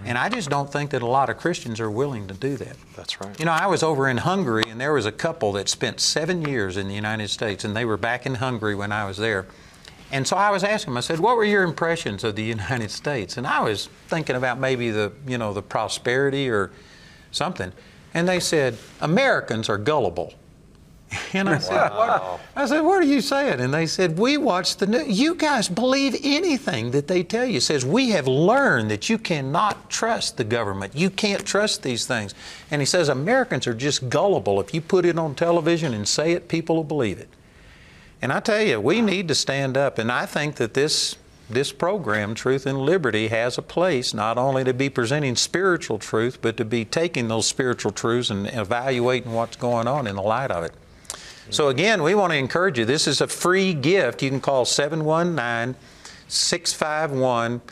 Right. 0.00 0.08
And 0.10 0.18
I 0.18 0.28
just 0.28 0.50
don't 0.50 0.70
think 0.70 0.90
that 0.90 1.02
a 1.02 1.06
lot 1.06 1.30
of 1.30 1.38
Christians 1.38 1.80
are 1.80 1.90
willing 1.90 2.28
to 2.28 2.34
do 2.34 2.56
that. 2.56 2.76
That's 2.96 3.20
right. 3.20 3.38
You 3.38 3.46
know, 3.46 3.52
I 3.52 3.66
was 3.66 3.82
over 3.82 4.08
in 4.08 4.18
Hungary 4.18 4.64
and 4.68 4.80
there 4.80 4.92
was 4.92 5.06
a 5.06 5.12
couple 5.12 5.52
that 5.52 5.68
spent 5.68 6.00
seven 6.00 6.42
years 6.42 6.76
in 6.76 6.88
the 6.88 6.94
United 6.94 7.28
States 7.28 7.64
and 7.64 7.76
they 7.76 7.84
were 7.84 7.96
back 7.96 8.26
in 8.26 8.36
Hungary 8.36 8.74
when 8.74 8.92
I 8.92 9.06
was 9.06 9.16
there. 9.16 9.46
And 10.10 10.26
so 10.26 10.36
I 10.36 10.50
was 10.50 10.64
asking 10.64 10.92
them, 10.92 10.98
I 10.98 11.00
said, 11.00 11.20
what 11.20 11.36
were 11.36 11.44
your 11.44 11.62
impressions 11.62 12.24
of 12.24 12.36
the 12.36 12.42
United 12.58 12.90
States? 12.90 13.36
And 13.36 13.46
I 13.46 13.60
was 13.60 13.88
thinking 14.08 14.36
about 14.36 14.58
maybe 14.58 14.90
the, 14.90 15.12
you 15.26 15.38
know, 15.38 15.52
the 15.52 15.62
prosperity 15.62 16.48
or 16.48 16.70
something. 17.30 17.72
And 18.14 18.28
they 18.28 18.40
said, 18.40 18.78
Americans 19.00 19.68
are 19.68 19.78
gullible. 19.78 20.34
And 21.34 21.48
I 21.48 21.58
said, 21.58 21.90
wow. 21.90 22.40
I 22.56 22.66
said, 22.66 22.80
what 22.80 23.02
are 23.02 23.06
you 23.06 23.20
saying? 23.20 23.60
And 23.60 23.72
they 23.72 23.86
said, 23.86 24.18
we 24.18 24.38
watch 24.38 24.76
the 24.76 24.86
news. 24.86 25.20
You 25.20 25.34
guys 25.34 25.68
believe 25.68 26.16
anything 26.22 26.90
that 26.92 27.06
they 27.06 27.22
tell 27.22 27.44
you. 27.44 27.58
It 27.58 27.62
says, 27.62 27.84
we 27.84 28.10
have 28.10 28.26
learned 28.26 28.90
that 28.90 29.10
you 29.10 29.18
cannot 29.18 29.90
trust 29.90 30.38
the 30.38 30.44
government. 30.44 30.94
You 30.96 31.10
can't 31.10 31.44
trust 31.44 31.82
these 31.82 32.06
things. 32.06 32.34
And 32.70 32.80
he 32.80 32.86
says, 32.86 33.08
Americans 33.08 33.66
are 33.66 33.74
just 33.74 34.08
gullible. 34.08 34.58
If 34.60 34.72
you 34.72 34.80
put 34.80 35.04
it 35.04 35.18
on 35.18 35.34
television 35.34 35.92
and 35.92 36.08
say 36.08 36.32
it, 36.32 36.48
people 36.48 36.76
will 36.76 36.84
believe 36.84 37.18
it. 37.18 37.28
And 38.22 38.32
I 38.32 38.40
tell 38.40 38.62
you, 38.62 38.80
we 38.80 39.00
need 39.00 39.28
to 39.28 39.34
stand 39.34 39.76
up. 39.76 39.98
And 39.98 40.10
I 40.10 40.26
think 40.26 40.56
that 40.56 40.74
this 40.74 41.16
this 41.50 41.72
program, 41.72 42.34
Truth 42.34 42.66
and 42.66 42.78
Liberty, 42.78 43.28
has 43.28 43.56
a 43.56 43.62
place 43.62 44.12
not 44.12 44.36
only 44.36 44.64
to 44.64 44.74
be 44.74 44.90
presenting 44.90 45.34
spiritual 45.34 45.98
truth, 45.98 46.42
but 46.42 46.58
to 46.58 46.64
be 46.64 46.84
taking 46.84 47.28
those 47.28 47.46
spiritual 47.46 47.90
truths 47.90 48.28
and 48.28 48.46
evaluating 48.48 49.32
what's 49.32 49.56
going 49.56 49.88
on 49.88 50.06
in 50.06 50.16
the 50.16 50.22
light 50.22 50.50
of 50.50 50.62
it. 50.64 50.74
So 51.50 51.68
again, 51.68 52.02
we 52.02 52.14
want 52.14 52.32
to 52.32 52.36
encourage 52.36 52.78
you. 52.78 52.84
This 52.84 53.06
is 53.06 53.22
a 53.22 53.26
free 53.26 53.72
gift. 53.72 54.22
You 54.22 54.28
can 54.28 54.40
call 54.40 54.66
719 54.66 55.80
651 56.28 57.62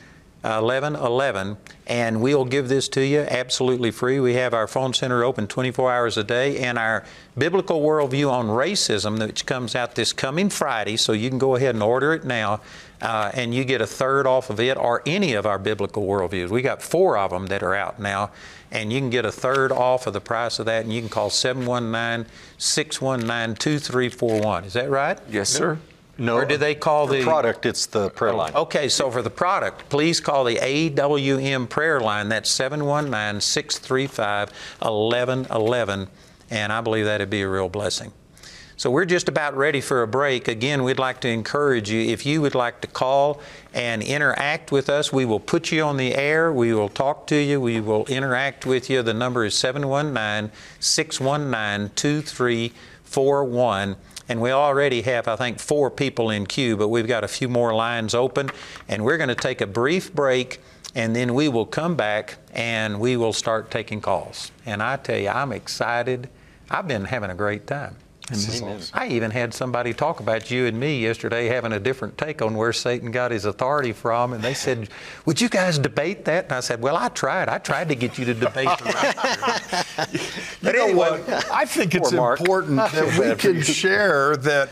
1111 0.42 1.56
and 1.86 2.20
we'll 2.20 2.44
give 2.44 2.68
this 2.68 2.88
to 2.88 3.04
you 3.04 3.20
absolutely 3.20 3.90
free. 3.90 4.18
We 4.20 4.34
have 4.34 4.54
our 4.54 4.66
phone 4.66 4.94
center 4.94 5.24
open 5.24 5.46
24 5.46 5.92
hours 5.92 6.16
a 6.16 6.24
day 6.24 6.58
and 6.58 6.78
our 6.78 7.04
biblical 7.36 7.80
worldview 7.80 8.30
on 8.30 8.46
racism, 8.46 9.24
which 9.24 9.46
comes 9.46 9.74
out 9.74 9.94
this 9.94 10.12
coming 10.12 10.48
Friday, 10.48 10.96
so 10.96 11.12
you 11.12 11.28
can 11.28 11.38
go 11.38 11.56
ahead 11.56 11.74
and 11.74 11.82
order 11.82 12.12
it 12.12 12.24
now. 12.24 12.60
Uh, 13.00 13.30
and 13.34 13.54
you 13.54 13.64
get 13.64 13.80
a 13.80 13.86
third 13.86 14.26
off 14.26 14.48
of 14.48 14.58
it 14.58 14.76
or 14.78 15.02
any 15.04 15.34
of 15.34 15.46
our 15.46 15.58
biblical 15.58 16.06
worldviews. 16.06 16.48
We 16.48 16.62
got 16.62 16.80
four 16.80 17.18
of 17.18 17.30
them 17.30 17.46
that 17.48 17.62
are 17.62 17.74
out 17.74 18.00
now, 18.00 18.30
and 18.70 18.92
you 18.92 19.00
can 19.00 19.10
get 19.10 19.24
a 19.24 19.32
third 19.32 19.72
off 19.72 20.06
of 20.06 20.12
the 20.12 20.20
price 20.20 20.58
of 20.58 20.66
that, 20.66 20.84
and 20.84 20.92
you 20.92 21.00
can 21.00 21.08
call 21.08 21.30
719 21.30 22.30
619 22.58 23.56
2341. 23.56 24.64
Is 24.64 24.72
that 24.74 24.90
right? 24.90 25.18
Yes, 25.30 25.48
sir. 25.48 25.78
No. 26.18 26.36
Or 26.36 26.44
do 26.46 26.56
they 26.56 26.74
call 26.74 27.06
the, 27.06 27.18
the 27.18 27.24
product? 27.24 27.66
It's 27.66 27.86
the 27.86 28.08
prayer 28.10 28.32
line. 28.32 28.54
Okay, 28.54 28.88
so 28.88 29.10
for 29.10 29.20
the 29.20 29.30
product, 29.30 29.88
please 29.90 30.18
call 30.18 30.44
the 30.44 30.56
AWM 30.56 31.68
prayer 31.68 32.00
line. 32.00 32.28
That's 32.30 32.50
719 32.50 33.40
635 33.40 34.50
1111. 34.80 36.08
And 36.48 36.72
I 36.72 36.80
believe 36.80 37.04
that'd 37.04 37.28
be 37.28 37.42
a 37.42 37.48
real 37.48 37.68
blessing. 37.68 38.12
So 38.78 38.90
we're 38.90 39.06
just 39.06 39.26
about 39.26 39.56
ready 39.56 39.80
for 39.80 40.02
a 40.02 40.06
break. 40.06 40.48
Again, 40.48 40.84
we'd 40.84 40.98
like 40.98 41.22
to 41.22 41.28
encourage 41.28 41.88
you 41.88 41.98
if 41.98 42.26
you 42.26 42.42
would 42.42 42.54
like 42.54 42.82
to 42.82 42.86
call 42.86 43.40
and 43.72 44.02
interact 44.02 44.70
with 44.70 44.90
us, 44.90 45.10
we 45.10 45.24
will 45.24 45.40
put 45.40 45.72
you 45.72 45.82
on 45.82 45.96
the 45.96 46.14
air. 46.14 46.52
We 46.52 46.74
will 46.74 46.90
talk 46.90 47.26
to 47.28 47.36
you. 47.36 47.58
We 47.58 47.80
will 47.80 48.04
interact 48.04 48.66
with 48.66 48.90
you. 48.90 49.02
The 49.02 49.14
number 49.14 49.46
is 49.46 49.54
719 49.54 50.52
619 50.78 51.90
2341. 51.96 53.96
And 54.28 54.42
we 54.42 54.50
already 54.50 55.00
have, 55.02 55.26
I 55.26 55.36
think, 55.36 55.58
four 55.58 55.90
people 55.90 56.28
in 56.28 56.44
queue, 56.44 56.76
but 56.76 56.88
we've 56.88 57.08
got 57.08 57.24
a 57.24 57.28
few 57.28 57.48
more 57.48 57.74
lines 57.74 58.14
open. 58.14 58.50
And 58.88 59.06
we're 59.06 59.16
going 59.16 59.30
to 59.30 59.34
take 59.34 59.62
a 59.62 59.66
brief 59.66 60.12
break 60.12 60.60
and 60.94 61.16
then 61.16 61.32
we 61.32 61.48
will 61.48 61.66
come 61.66 61.94
back 61.94 62.36
and 62.52 63.00
we 63.00 63.16
will 63.16 63.32
start 63.32 63.70
taking 63.70 64.02
calls. 64.02 64.50
And 64.66 64.82
I 64.82 64.96
tell 64.96 65.18
you, 65.18 65.30
I'm 65.30 65.52
excited. 65.52 66.28
I've 66.70 66.86
been 66.86 67.06
having 67.06 67.30
a 67.30 67.34
great 67.34 67.66
time. 67.66 67.96
I 68.92 69.06
even 69.08 69.30
had 69.30 69.54
somebody 69.54 69.94
talk 69.94 70.18
about 70.18 70.50
you 70.50 70.66
and 70.66 70.78
me 70.78 71.00
yesterday 71.00 71.46
having 71.46 71.72
a 71.72 71.78
different 71.78 72.18
take 72.18 72.42
on 72.42 72.56
where 72.56 72.72
Satan 72.72 73.12
got 73.12 73.30
his 73.30 73.44
authority 73.44 73.92
from. 73.92 74.32
And 74.32 74.42
they 74.42 74.54
said, 74.54 74.88
Would 75.26 75.40
you 75.40 75.48
guys 75.48 75.78
debate 75.78 76.24
that? 76.24 76.44
And 76.44 76.52
I 76.54 76.60
said, 76.60 76.82
Well, 76.82 76.96
I 76.96 77.08
tried. 77.08 77.48
I 77.48 77.58
tried 77.58 77.88
to 77.88 77.94
get 77.94 78.18
you 78.18 78.24
to 78.24 78.34
debate 78.34 78.68
the 78.78 78.84
right 78.84 80.12
You 80.62 80.72
know 80.72 80.84
anyway, 80.86 81.22
what? 81.22 81.50
I 81.52 81.64
think 81.66 81.94
it's 81.94 82.12
important 82.12 82.76
that 82.92 83.18
we 83.18 83.34
can 83.36 83.62
share 83.62 84.36
that 84.38 84.70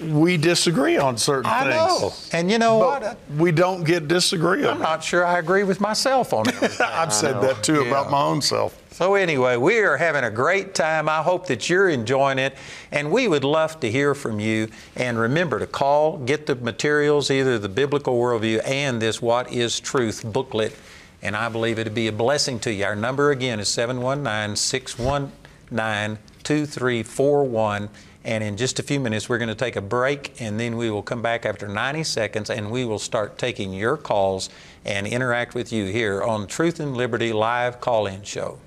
we 0.00 0.36
disagree 0.36 0.96
on 0.96 1.16
certain 1.16 1.50
I 1.50 1.62
things. 1.64 2.32
Know. 2.32 2.38
And 2.38 2.50
you 2.50 2.58
know 2.58 2.80
but 2.80 3.02
what? 3.02 3.18
We 3.36 3.52
don't 3.52 3.84
get 3.84 4.08
disagreeable. 4.08 4.70
I'm 4.70 4.80
not 4.80 5.04
sure 5.04 5.24
I 5.24 5.38
agree 5.38 5.62
with 5.62 5.80
myself 5.80 6.32
on 6.32 6.48
it. 6.48 6.80
I've 6.80 7.12
said 7.12 7.40
that 7.42 7.62
too 7.62 7.82
yeah. 7.82 7.88
about 7.88 8.10
my 8.10 8.22
own 8.22 8.42
self. 8.42 8.80
So, 8.94 9.16
anyway, 9.16 9.56
we 9.56 9.80
are 9.80 9.96
having 9.96 10.22
a 10.22 10.30
great 10.30 10.72
time. 10.72 11.08
I 11.08 11.20
hope 11.20 11.48
that 11.48 11.68
you're 11.68 11.88
enjoying 11.88 12.38
it, 12.38 12.56
and 12.92 13.10
we 13.10 13.26
would 13.26 13.42
love 13.42 13.80
to 13.80 13.90
hear 13.90 14.14
from 14.14 14.38
you. 14.38 14.68
And 14.94 15.18
remember 15.18 15.58
to 15.58 15.66
call, 15.66 16.18
get 16.18 16.46
the 16.46 16.54
materials, 16.54 17.28
either 17.28 17.58
the 17.58 17.68
biblical 17.68 18.16
worldview 18.16 18.60
and 18.64 19.02
this 19.02 19.20
What 19.20 19.52
is 19.52 19.80
Truth 19.80 20.22
booklet, 20.24 20.76
and 21.22 21.34
I 21.34 21.48
believe 21.48 21.80
it'd 21.80 21.92
be 21.92 22.06
a 22.06 22.12
blessing 22.12 22.60
to 22.60 22.72
you. 22.72 22.84
Our 22.84 22.94
number 22.94 23.32
again 23.32 23.58
is 23.58 23.68
719 23.68 24.54
619 24.54 26.18
2341. 26.44 27.88
And 28.24 28.42
in 28.42 28.56
just 28.56 28.78
a 28.78 28.82
few 28.82 29.00
minutes, 29.00 29.28
we're 29.28 29.38
going 29.38 29.48
to 29.48 29.54
take 29.54 29.76
a 29.76 29.82
break, 29.82 30.40
and 30.40 30.58
then 30.58 30.76
we 30.78 30.90
will 30.90 31.02
come 31.02 31.20
back 31.20 31.44
after 31.44 31.68
90 31.68 32.04
seconds 32.04 32.48
and 32.48 32.70
we 32.70 32.84
will 32.86 32.98
start 32.98 33.36
taking 33.36 33.74
your 33.74 33.98
calls 33.98 34.48
and 34.84 35.06
interact 35.06 35.54
with 35.54 35.72
you 35.72 35.86
here 35.86 36.22
on 36.22 36.46
Truth 36.46 36.80
and 36.80 36.96
Liberty 36.96 37.32
Live 37.32 37.80
Call 37.80 38.06
In 38.06 38.22
Show. 38.22 38.58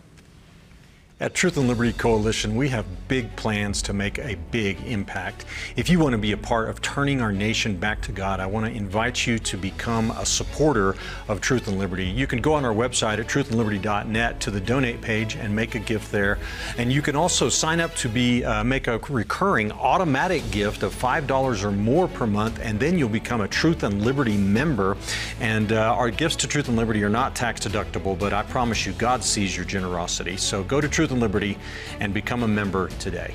At 1.19 1.34
Truth 1.34 1.58
and 1.58 1.67
Liberty 1.67 1.93
Coalition, 1.93 2.56
we 2.56 2.69
have 2.69 2.86
big 3.08 3.36
plans 3.36 3.82
to 3.82 3.93
make 3.93 4.19
a 4.19 4.36
big 4.51 4.80
impact. 4.86 5.45
If 5.75 5.89
you 5.89 5.97
want 5.97 6.12
to 6.12 6.19
be 6.19 6.32
a 6.32 6.38
part 6.38 6.69
of 6.69 6.80
turning 6.80 7.21
our 7.21 7.32
nation 7.32 7.75
back 7.75 8.03
to 8.03 8.12
God, 8.12 8.39
I 8.39 8.45
want 8.45 8.67
to 8.67 8.71
invite 8.71 9.25
you 9.25 9.39
to 9.39 9.58
become 9.58 10.12
a 10.12 10.27
supporter 10.27 10.95
of 11.27 11.41
Truth 11.41 11.69
and 11.69 11.80
Liberty. 11.80 12.06
You 12.06 12.27
can 12.27 12.39
go 12.39 12.53
on 12.53 12.63
our 12.63 12.73
website 12.73 13.17
at 13.17 13.25
truthandliberty.net 13.25 14.39
to 14.41 14.51
the 14.51 14.62
donate 14.62 15.01
page 15.01 15.36
and 15.36 15.56
make 15.56 15.73
a 15.73 15.80
gift 15.80 16.12
there. 16.12 16.38
And 16.77 16.93
you 16.93 17.01
can 17.01 17.15
also 17.15 17.49
sign 17.49 17.80
up 17.80 17.95
to 17.95 18.10
be 18.10 18.45
uh, 18.45 18.63
make 18.63 18.86
a 18.86 18.99
recurring 19.10 19.71
automatic 19.71 20.43
gift 20.51 20.84
of 20.84 20.93
$5 20.93 21.63
or 21.63 21.71
more 21.71 22.08
per 22.08 22.27
month, 22.27 22.60
and 22.62 22.80
then 22.80 22.99
you'll 22.99 23.10
become 23.10 23.41
a 23.41 23.47
Truth 23.47 23.82
and 23.82 24.03
Liberty 24.03 24.38
member. 24.38 24.95
And 25.39 25.71
uh, 25.71 25.95
our 25.95 26.12
gifts 26.12 26.36
to 26.36 26.47
Truth 26.47 26.67
and 26.67 26.77
Liberty 26.77 27.03
are 27.03 27.10
not 27.10 27.36
tax 27.36 27.62
deductible, 27.62 28.19
but 28.19 28.34
I 28.34 28.43
promise 28.43 28.86
you, 28.86 28.93
God 28.93 29.23
sees 29.23 29.56
your 29.56 29.65
generosity. 29.65 30.38
So 30.38 30.63
go 30.63 30.80
to 30.80 30.88
Truth 30.88 31.06
Truth 31.07 31.13
and 31.13 31.21
Liberty 31.21 31.57
and 32.01 32.13
become 32.13 32.43
a 32.43 32.47
member 32.47 32.89
today. 32.99 33.33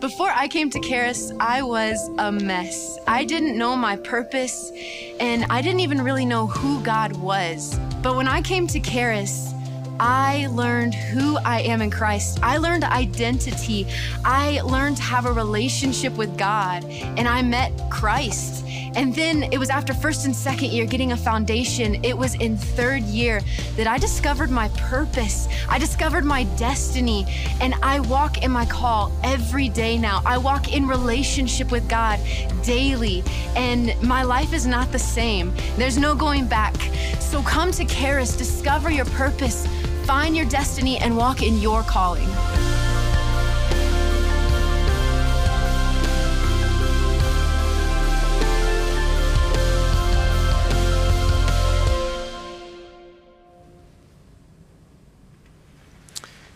Before 0.00 0.30
I 0.30 0.46
came 0.48 0.70
to 0.70 0.80
Charis, 0.80 1.32
I 1.40 1.62
was 1.62 2.08
a 2.18 2.30
mess. 2.30 2.98
I 3.08 3.24
didn't 3.24 3.58
know 3.58 3.74
my 3.74 3.96
purpose, 3.96 4.70
and 5.18 5.44
I 5.50 5.60
didn't 5.60 5.80
even 5.80 6.02
really 6.02 6.26
know 6.26 6.46
who 6.46 6.80
God 6.84 7.16
was. 7.16 7.76
But 8.00 8.14
when 8.14 8.28
I 8.28 8.42
came 8.42 8.68
to 8.68 8.80
Charis, 8.80 9.52
I 9.98 10.48
learned 10.50 10.94
who 10.94 11.38
I 11.38 11.60
am 11.62 11.80
in 11.80 11.90
Christ. 11.90 12.40
I 12.42 12.58
learned 12.58 12.84
identity. 12.84 13.86
I 14.24 14.60
learned 14.62 14.96
to 14.98 15.02
have 15.02 15.24
a 15.24 15.32
relationship 15.32 16.12
with 16.14 16.36
God, 16.36 16.84
and 16.84 17.26
I 17.26 17.42
met 17.42 17.72
Christ. 17.90 18.64
And 18.96 19.14
then 19.14 19.44
it 19.52 19.58
was 19.58 19.70
after 19.70 19.92
first 19.92 20.24
and 20.24 20.34
second 20.34 20.70
year 20.70 20.86
getting 20.86 21.12
a 21.12 21.16
foundation, 21.16 22.04
it 22.04 22.16
was 22.16 22.34
in 22.36 22.56
third 22.56 23.02
year 23.02 23.40
that 23.76 23.86
I 23.86 23.98
discovered 23.98 24.50
my 24.50 24.68
purpose. 24.70 25.48
I 25.68 25.78
discovered 25.78 26.24
my 26.24 26.44
destiny, 26.56 27.26
and 27.60 27.74
I 27.82 28.00
walk 28.00 28.42
in 28.44 28.50
my 28.50 28.66
call 28.66 29.12
every 29.24 29.68
day 29.68 29.98
now. 29.98 30.22
I 30.24 30.38
walk 30.38 30.72
in 30.72 30.86
relationship 30.86 31.70
with 31.70 31.88
God 31.88 32.20
daily, 32.62 33.24
and 33.56 33.94
my 34.02 34.22
life 34.22 34.52
is 34.52 34.66
not 34.66 34.92
the 34.92 34.98
same. 34.98 35.52
There's 35.76 35.98
no 35.98 36.14
going 36.14 36.46
back. 36.46 36.74
So 37.20 37.42
come 37.42 37.72
to 37.72 37.84
Charis, 37.84 38.36
discover 38.36 38.90
your 38.90 39.06
purpose, 39.06 39.66
find 40.04 40.36
your 40.36 40.46
destiny, 40.46 40.98
and 40.98 41.16
walk 41.16 41.42
in 41.42 41.58
your 41.58 41.82
calling. 41.82 42.28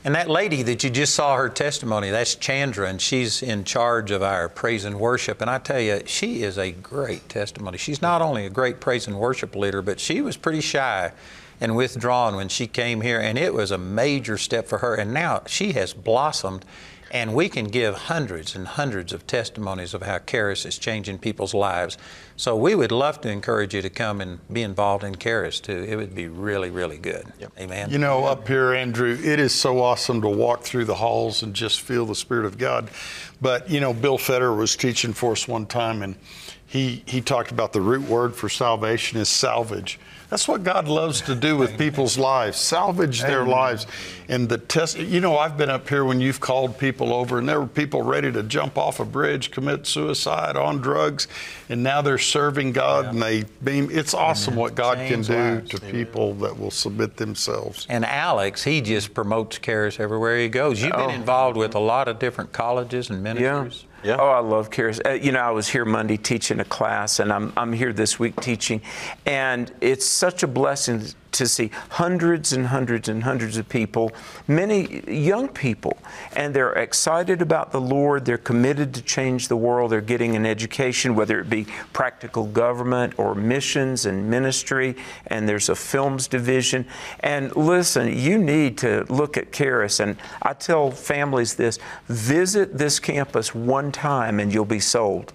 And 0.05 0.15
that 0.15 0.31
lady 0.31 0.63
that 0.63 0.85
you 0.85 0.91
just 0.91 1.15
saw 1.15 1.37
her 1.37 1.49
testimony, 1.49 2.11
that's 2.11 2.37
Chandra, 2.37 2.89
and 2.89 3.01
she's 3.01 3.43
in 3.43 3.65
charge 3.65 4.13
of 4.13 4.23
our 4.23 4.49
praise 4.49 4.85
and 4.85 5.01
worship. 5.01 5.41
And 5.41 5.51
I 5.51 5.59
tell 5.59 5.81
you, 5.81 6.03
she 6.07 6.43
is 6.45 6.57
a 6.57 6.71
great 6.71 7.29
testimony. 7.29 7.79
She's 7.79 8.01
not 8.01 8.23
only 8.23 8.47
a 8.47 8.51
great 8.51 8.81
praise 8.81 9.09
and 9.09 9.19
worship 9.19 9.57
leader, 9.57 9.83
but 9.83 9.99
she 9.99 10.21
was 10.21 10.37
pretty 10.37 10.61
shy 10.61 11.13
and 11.61 11.75
withdrawn 11.75 12.37
when 12.37 12.49
she 12.49 12.69
came 12.69 13.01
here, 13.01 13.19
and 13.19 13.37
it 13.37 13.53
was 13.53 13.73
a 13.73 13.79
major 13.79 14.39
step 14.39 14.69
for 14.69 14.79
her. 14.79 14.95
And 14.95 15.13
now 15.13 15.43
she 15.47 15.73
has 15.73 15.93
blossomed 15.93 16.65
and 17.11 17.35
we 17.35 17.49
can 17.49 17.67
give 17.67 17.95
hundreds 17.95 18.55
and 18.55 18.67
hundreds 18.67 19.13
of 19.13 19.27
testimonies 19.27 19.95
of 19.95 20.03
how 20.03 20.19
Charis 20.19 20.67
is 20.67 20.79
changing 20.79 21.19
people's 21.19 21.55
lives. 21.55 21.97
So 22.37 22.55
we 22.55 22.75
would 22.75 22.93
love 22.93 23.21
to 23.23 23.31
encourage 23.31 23.75
you 23.75 23.83
to 23.83 23.91
come 23.91 24.21
and 24.21 24.41
be 24.53 24.63
involved 24.63 25.05
in 25.05 25.17
Charis 25.17 25.61
too. 25.61 25.87
It 25.89 25.97
would 25.97 26.15
be 26.15 26.29
really, 26.29 26.71
really 26.71 26.99
good. 26.99 27.33
Yep. 27.41 27.53
Amen. 27.59 27.91
You 27.91 27.99
know, 27.99 28.25
up 28.25 28.47
here, 28.47 28.75
Andrew, 28.75 29.19
it 29.21 29.41
is 29.41 29.55
so 29.55 29.81
awesome 29.81 30.21
to 30.21 30.29
walk 30.29 30.63
through 30.63 30.85
the 30.85 30.97
halls 30.97 31.43
and 31.43 31.55
just 31.55 31.81
feel 31.81 32.07
the 32.07 32.15
Spirit 32.15 32.45
of 32.45 32.59
God. 32.59 32.91
But, 33.41 33.71
you 33.71 33.81
know, 33.81 33.95
Bill 33.95 34.19
Federer 34.19 34.57
was 34.57 34.77
teaching 34.77 35.13
for 35.13 35.33
us 35.33 35.49
one 35.49 35.67
time 35.67 36.03
and 36.03 36.17
he, 36.67 37.03
he 37.07 37.23
talked 37.23 37.51
about 37.51 37.73
the 37.73 37.81
root 37.81 38.07
word 38.09 38.37
for 38.37 38.51
salvation 38.51 39.19
is 39.19 39.29
salvage. 39.31 39.99
That's 40.31 40.47
what 40.47 40.63
God 40.63 40.89
loves 40.89 41.23
to 41.23 41.35
do 41.35 41.57
with 41.57 41.79
people's 41.79 42.19
lives, 42.19 42.59
salvage 42.59 43.23
their 43.23 43.47
lives. 43.47 43.87
And 44.29 44.47
the 44.47 44.59
test, 44.59 44.99
you 44.99 45.21
know, 45.21 45.39
I've 45.39 45.57
been 45.57 45.71
up 45.71 45.89
here 45.89 46.05
when 46.05 46.21
you've 46.21 46.39
called 46.39 46.77
people 46.77 47.15
over, 47.15 47.39
and 47.39 47.49
there 47.49 47.59
were 47.59 47.67
people 47.67 48.03
ready 48.03 48.31
to 48.33 48.43
jump 48.43 48.77
off 48.77 49.01
a 49.01 49.07
bridge, 49.07 49.51
commit 49.51 49.87
suicide, 49.87 50.55
on 50.55 50.79
drugs, 50.83 51.29
and 51.71 51.83
now 51.83 52.03
they're 52.03 52.19
serving 52.19 52.73
God, 52.73 53.05
yeah. 53.05 53.11
and 53.11 53.23
they 53.23 53.45
beam. 53.65 53.89
It's 53.91 54.13
awesome 54.13 54.53
Amen. 54.53 54.61
what 54.61 54.75
God 54.75 54.99
Change 54.99 55.11
can 55.11 55.23
do 55.23 55.55
lives. 55.55 55.71
to 55.71 55.77
Amen. 55.79 55.93
people 55.93 56.35
that 56.35 56.59
will 56.59 56.71
submit 56.71 57.17
themselves. 57.17 57.87
And 57.89 58.05
Alex, 58.05 58.65
he 58.65 58.83
just 58.83 59.15
promotes 59.15 59.59
Charis 59.59 59.99
everywhere 59.99 60.39
he 60.39 60.49
goes. 60.49 60.83
You've 60.83 60.93
been 60.93 61.01
oh. 61.01 61.09
involved 61.09 61.57
with 61.57 61.75
a 61.75 61.81
lot 61.81 62.07
of 62.07 62.19
different 62.19 62.53
colleges 62.53 63.09
and 63.09 63.23
ministries. 63.23 63.83
Yeah. 63.83 63.88
Yeah. 64.03 64.17
Oh, 64.19 64.29
I 64.29 64.39
love 64.39 64.71
Charis. 64.71 65.01
Uh, 65.05 65.11
you 65.11 65.33
know, 65.33 65.41
I 65.41 65.51
was 65.51 65.69
here 65.69 65.85
Monday 65.85 66.17
teaching 66.17 66.61
a 66.61 66.65
class, 66.65 67.19
and 67.19 67.33
I'm, 67.33 67.53
I'm 67.57 67.73
here 67.73 67.93
this 67.93 68.19
week 68.19 68.41
teaching. 68.41 68.81
And 69.27 69.73
it's 69.81 70.07
such 70.07 70.43
a 70.43 70.47
blessing 70.47 71.03
to 71.33 71.47
see 71.47 71.71
hundreds 71.91 72.53
and 72.53 72.67
hundreds 72.69 73.09
and 73.09 73.25
hundreds 73.25 73.57
of 73.57 73.69
people, 73.69 74.13
many 74.47 75.09
young 75.11 75.49
people, 75.49 75.97
and 76.35 76.55
they're 76.55 76.73
excited 76.73 77.43
about 77.43 77.73
the 77.73 77.81
Lord. 77.81 78.25
They're 78.25 78.39
committed 78.39 78.95
to 78.95 79.03
change 79.03 79.49
the 79.49 79.57
world. 79.57 79.93
They're 79.93 80.01
getting 80.01 80.37
an 80.37 80.47
education, 80.47 81.15
whether 81.15 81.41
it 81.41 81.51
be 81.51 81.67
practical 81.93 82.47
government 82.47 83.15
or 83.19 83.35
missions 83.35 84.07
and 84.07 84.31
ministry, 84.31 84.97
and 85.27 85.49
there's 85.49 85.69
a 85.69 85.77
films 85.77 86.29
division. 86.29 86.87
And 87.21 87.55
listen, 87.57 88.17
you 88.17 88.39
need 88.39 88.79
to 88.79 89.05
look 89.09 89.37
at 89.37 89.53
Charis, 89.53 90.01
and 90.01 90.17
I 90.43 90.55
tell 90.55 90.91
families 90.91 91.55
this 91.55 91.79
visit 92.09 92.79
this 92.79 92.99
campus 93.01 93.55
one 93.55 93.93
time 93.93 94.41
and 94.41 94.53
you'll 94.53 94.65
be 94.65 94.81
sold. 94.81 95.33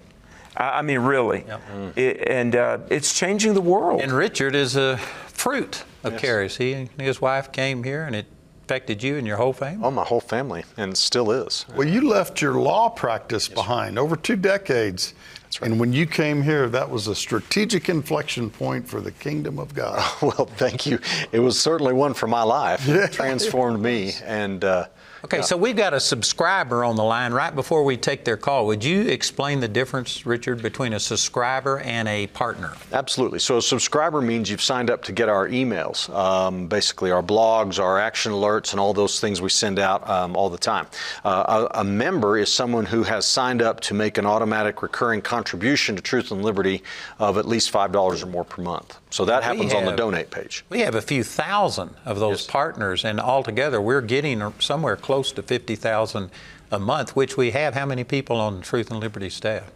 I 0.56 0.82
mean, 0.82 1.00
really. 1.00 1.44
Yep. 1.46 1.60
Mm. 1.72 1.98
It, 1.98 2.28
and 2.28 2.56
uh, 2.56 2.78
it's 2.88 3.16
changing 3.18 3.54
the 3.54 3.60
world. 3.60 4.00
And 4.00 4.12
Richard 4.12 4.54
is 4.54 4.76
a 4.76 4.98
fruit 5.26 5.84
of 6.04 6.12
yes. 6.12 6.22
Charis. 6.22 6.56
He 6.56 6.72
and 6.72 6.90
his 6.98 7.20
wife 7.20 7.50
came 7.50 7.82
here, 7.82 8.04
and 8.04 8.14
it 8.14 8.26
affected 8.64 9.02
you 9.02 9.16
and 9.16 9.26
your 9.26 9.36
whole 9.36 9.52
family? 9.52 9.84
Oh, 9.84 9.90
my 9.90 10.04
whole 10.04 10.20
family, 10.20 10.64
and 10.76 10.96
still 10.96 11.30
is. 11.30 11.66
Well, 11.76 11.86
you 11.86 12.08
left 12.08 12.40
your 12.40 12.54
law 12.54 12.88
practice 12.88 13.48
yes, 13.48 13.54
behind 13.54 13.98
over 13.98 14.16
two 14.16 14.36
decades. 14.36 15.12
Right. 15.60 15.70
And 15.70 15.78
when 15.78 15.92
you 15.92 16.06
came 16.06 16.42
here, 16.42 16.68
that 16.70 16.88
was 16.88 17.06
a 17.06 17.14
strategic 17.14 17.88
inflection 17.88 18.50
point 18.50 18.88
for 18.88 19.00
the 19.00 19.12
kingdom 19.12 19.58
of 19.58 19.74
God. 19.74 20.02
well, 20.22 20.46
thank 20.56 20.86
you. 20.86 20.98
It 21.30 21.38
was 21.40 21.60
certainly 21.60 21.92
one 21.92 22.14
for 22.14 22.26
my 22.26 22.42
life. 22.42 22.86
Yeah. 22.86 23.04
It 23.04 23.12
transformed 23.12 23.82
me, 23.82 24.14
and 24.24 24.64
uh, 24.64 24.86
Okay, 25.24 25.38
yeah. 25.38 25.42
so 25.42 25.56
we've 25.56 25.74
got 25.74 25.94
a 25.94 26.00
subscriber 26.00 26.84
on 26.84 26.96
the 26.96 27.02
line 27.02 27.32
right 27.32 27.54
before 27.54 27.82
we 27.82 27.96
take 27.96 28.26
their 28.26 28.36
call. 28.36 28.66
Would 28.66 28.84
you 28.84 29.08
explain 29.08 29.58
the 29.58 29.68
difference, 29.68 30.26
Richard, 30.26 30.60
between 30.60 30.92
a 30.92 31.00
subscriber 31.00 31.78
and 31.78 32.06
a 32.08 32.26
partner? 32.26 32.74
Absolutely. 32.92 33.38
So 33.38 33.56
a 33.56 33.62
subscriber 33.62 34.20
means 34.20 34.50
you've 34.50 34.60
signed 34.60 34.90
up 34.90 35.02
to 35.04 35.12
get 35.12 35.30
our 35.30 35.48
emails, 35.48 36.14
um, 36.14 36.66
basically 36.66 37.10
our 37.10 37.22
blogs, 37.22 37.78
our 37.78 37.98
action 37.98 38.32
alerts, 38.32 38.72
and 38.72 38.80
all 38.80 38.92
those 38.92 39.18
things 39.18 39.40
we 39.40 39.48
send 39.48 39.78
out 39.78 40.06
um, 40.10 40.36
all 40.36 40.50
the 40.50 40.58
time. 40.58 40.86
Uh, 41.24 41.68
a, 41.72 41.80
a, 41.80 41.84
member 41.84 42.36
is 42.36 42.52
someone 42.52 42.84
who 42.84 43.02
has 43.02 43.24
signed 43.24 43.62
up 43.62 43.80
to 43.80 43.94
make 43.94 44.18
an 44.18 44.26
automatic 44.26 44.82
recurring 44.82 45.22
contribution 45.22 45.96
to 45.96 46.02
Truth 46.02 46.32
and 46.32 46.42
Liberty 46.42 46.82
of 47.18 47.38
at 47.38 47.48
least 47.48 47.72
$5 47.72 48.22
or 48.22 48.26
more 48.26 48.44
per 48.44 48.60
month. 48.60 48.98
So 49.14 49.24
that 49.26 49.44
happens 49.44 49.70
have, 49.70 49.84
on 49.84 49.84
the 49.84 49.96
donate 49.96 50.32
page. 50.32 50.64
We 50.70 50.80
have 50.80 50.96
a 50.96 51.00
few 51.00 51.22
thousand 51.22 51.94
of 52.04 52.18
those 52.18 52.40
yes. 52.40 52.46
partners, 52.48 53.04
and 53.04 53.20
altogether 53.20 53.80
we're 53.80 54.00
getting 54.00 54.52
somewhere 54.58 54.96
close 54.96 55.30
to 55.30 55.42
50,000 55.44 56.32
a 56.72 56.78
month, 56.80 57.14
which 57.14 57.36
we 57.36 57.52
have 57.52 57.74
how 57.74 57.86
many 57.86 58.02
people 58.02 58.40
on 58.40 58.60
Truth 58.60 58.90
and 58.90 58.98
Liberty 58.98 59.30
staff? 59.30 59.70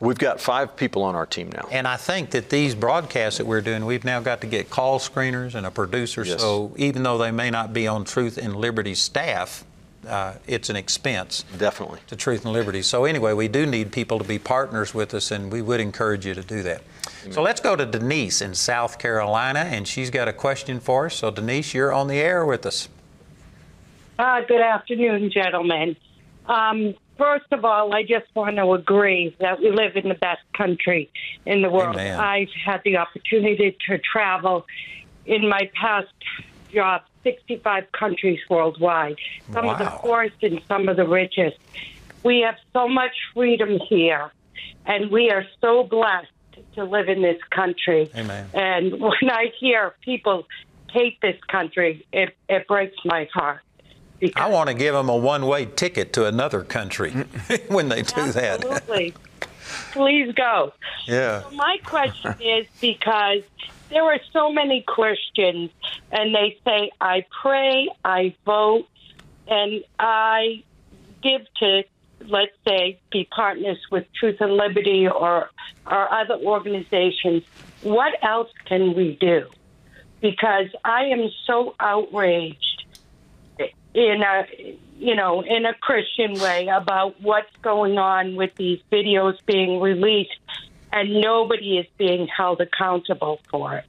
We've 0.00 0.18
got 0.18 0.38
five 0.38 0.76
people 0.76 1.02
on 1.02 1.14
our 1.14 1.24
team 1.24 1.48
now. 1.50 1.66
And 1.72 1.88
I 1.88 1.96
think 1.96 2.32
that 2.32 2.50
these 2.50 2.74
broadcasts 2.74 3.38
that 3.38 3.46
we're 3.46 3.62
doing, 3.62 3.86
we've 3.86 4.04
now 4.04 4.20
got 4.20 4.42
to 4.42 4.46
get 4.46 4.68
call 4.68 4.98
screeners 4.98 5.54
and 5.54 5.64
a 5.64 5.70
producer. 5.70 6.22
Yes. 6.22 6.42
So 6.42 6.74
even 6.76 7.04
though 7.04 7.16
they 7.16 7.30
may 7.30 7.48
not 7.48 7.72
be 7.72 7.86
on 7.86 8.04
Truth 8.04 8.36
and 8.36 8.54
Liberty 8.54 8.94
staff, 8.94 9.64
uh, 10.06 10.34
it's 10.46 10.70
an 10.70 10.76
expense. 10.76 11.44
Definitely. 11.58 12.00
To 12.08 12.16
Truth 12.16 12.44
and 12.44 12.52
Liberty. 12.52 12.82
So 12.82 13.04
anyway, 13.04 13.32
we 13.32 13.48
do 13.48 13.66
need 13.66 13.92
people 13.92 14.18
to 14.18 14.24
be 14.24 14.38
partners 14.38 14.94
with 14.94 15.14
us, 15.14 15.30
and 15.30 15.52
we 15.52 15.62
would 15.62 15.80
encourage 15.80 16.26
you 16.26 16.34
to 16.34 16.42
do 16.42 16.62
that. 16.62 16.82
So 17.30 17.42
let's 17.42 17.60
go 17.60 17.74
to 17.74 17.86
Denise 17.86 18.42
in 18.42 18.54
South 18.54 18.98
Carolina, 18.98 19.60
and 19.60 19.88
she's 19.88 20.10
got 20.10 20.28
a 20.28 20.32
question 20.32 20.80
for 20.80 21.06
us. 21.06 21.16
So, 21.16 21.30
Denise, 21.30 21.72
you're 21.72 21.92
on 21.92 22.08
the 22.08 22.18
air 22.18 22.44
with 22.44 22.66
us. 22.66 22.88
Uh, 24.18 24.42
good 24.42 24.60
afternoon, 24.60 25.30
gentlemen. 25.30 25.96
Um, 26.46 26.94
first 27.16 27.46
of 27.50 27.64
all, 27.64 27.94
I 27.94 28.02
just 28.02 28.26
want 28.34 28.56
to 28.56 28.72
agree 28.72 29.34
that 29.40 29.60
we 29.60 29.70
live 29.70 29.96
in 29.96 30.08
the 30.08 30.14
best 30.14 30.42
country 30.52 31.10
in 31.46 31.62
the 31.62 31.70
world. 31.70 31.96
Amen. 31.96 32.20
I've 32.20 32.52
had 32.64 32.82
the 32.84 32.98
opportunity 32.98 33.76
to 33.88 33.98
travel 33.98 34.66
in 35.26 35.48
my 35.48 35.70
past 35.74 36.12
job 36.74 37.02
65 37.22 37.90
countries 37.92 38.40
worldwide, 38.50 39.16
some 39.52 39.66
wow. 39.66 39.72
of 39.72 39.78
the 39.78 39.86
poorest 39.86 40.42
and 40.42 40.60
some 40.68 40.88
of 40.88 40.96
the 40.96 41.06
richest. 41.06 41.56
We 42.22 42.40
have 42.40 42.56
so 42.72 42.88
much 42.88 43.12
freedom 43.32 43.78
here, 43.88 44.30
and 44.86 45.10
we 45.10 45.30
are 45.30 45.44
so 45.60 45.84
blessed 45.84 46.28
to 46.74 46.84
live 46.84 47.08
in 47.08 47.22
this 47.22 47.40
country. 47.50 48.10
Amen. 48.14 48.48
And 48.54 48.92
when 49.00 49.30
I 49.30 49.52
hear 49.58 49.94
people 50.02 50.46
hate 50.90 51.20
this 51.20 51.42
country, 51.48 52.06
it, 52.12 52.36
it 52.48 52.66
breaks 52.68 52.96
my 53.04 53.28
heart. 53.32 53.60
I 54.36 54.48
want 54.48 54.68
to 54.68 54.74
give 54.74 54.94
them 54.94 55.08
a 55.08 55.16
one-way 55.16 55.66
ticket 55.66 56.12
to 56.14 56.26
another 56.26 56.62
country 56.62 57.10
when 57.68 57.88
they 57.88 58.02
do 58.02 58.32
that. 58.32 58.64
Absolutely. 58.64 59.14
Please 59.92 60.32
go. 60.34 60.72
Yeah. 61.06 61.42
So 61.42 61.50
my 61.50 61.76
question 61.84 62.34
is 62.40 62.66
because 62.80 63.42
there 63.94 64.04
are 64.04 64.20
so 64.32 64.52
many 64.52 64.84
Christians, 64.86 65.70
and 66.12 66.34
they 66.34 66.58
say, 66.64 66.90
I 67.00 67.24
pray, 67.42 67.88
I 68.04 68.34
vote, 68.44 68.86
and 69.48 69.82
I 69.98 70.62
give 71.22 71.42
to 71.60 71.84
let's 72.28 72.52
say, 72.66 72.98
be 73.10 73.24
partners 73.24 73.78
with 73.90 74.06
Truth 74.14 74.40
and 74.40 74.56
Liberty 74.56 75.06
or, 75.08 75.50
or 75.86 76.12
other 76.12 76.34
organizations, 76.34 77.42
what 77.82 78.12
else 78.22 78.50
can 78.64 78.94
we 78.94 79.16
do? 79.20 79.48
Because 80.20 80.68
I 80.84 81.06
am 81.06 81.30
so 81.46 81.74
outraged 81.78 82.84
in 83.92 84.22
a 84.22 84.46
you 84.98 85.14
know 85.14 85.42
in 85.42 85.66
a 85.66 85.74
Christian 85.74 86.34
way 86.40 86.66
about 86.66 87.20
what's 87.20 87.54
going 87.62 87.96
on 87.96 88.34
with 88.34 88.52
these 88.56 88.80
videos 88.90 89.36
being 89.46 89.80
released, 89.80 90.32
and 90.94 91.20
nobody 91.20 91.78
is 91.78 91.86
being 91.98 92.28
held 92.28 92.60
accountable 92.60 93.40
for 93.50 93.74
it. 93.74 93.84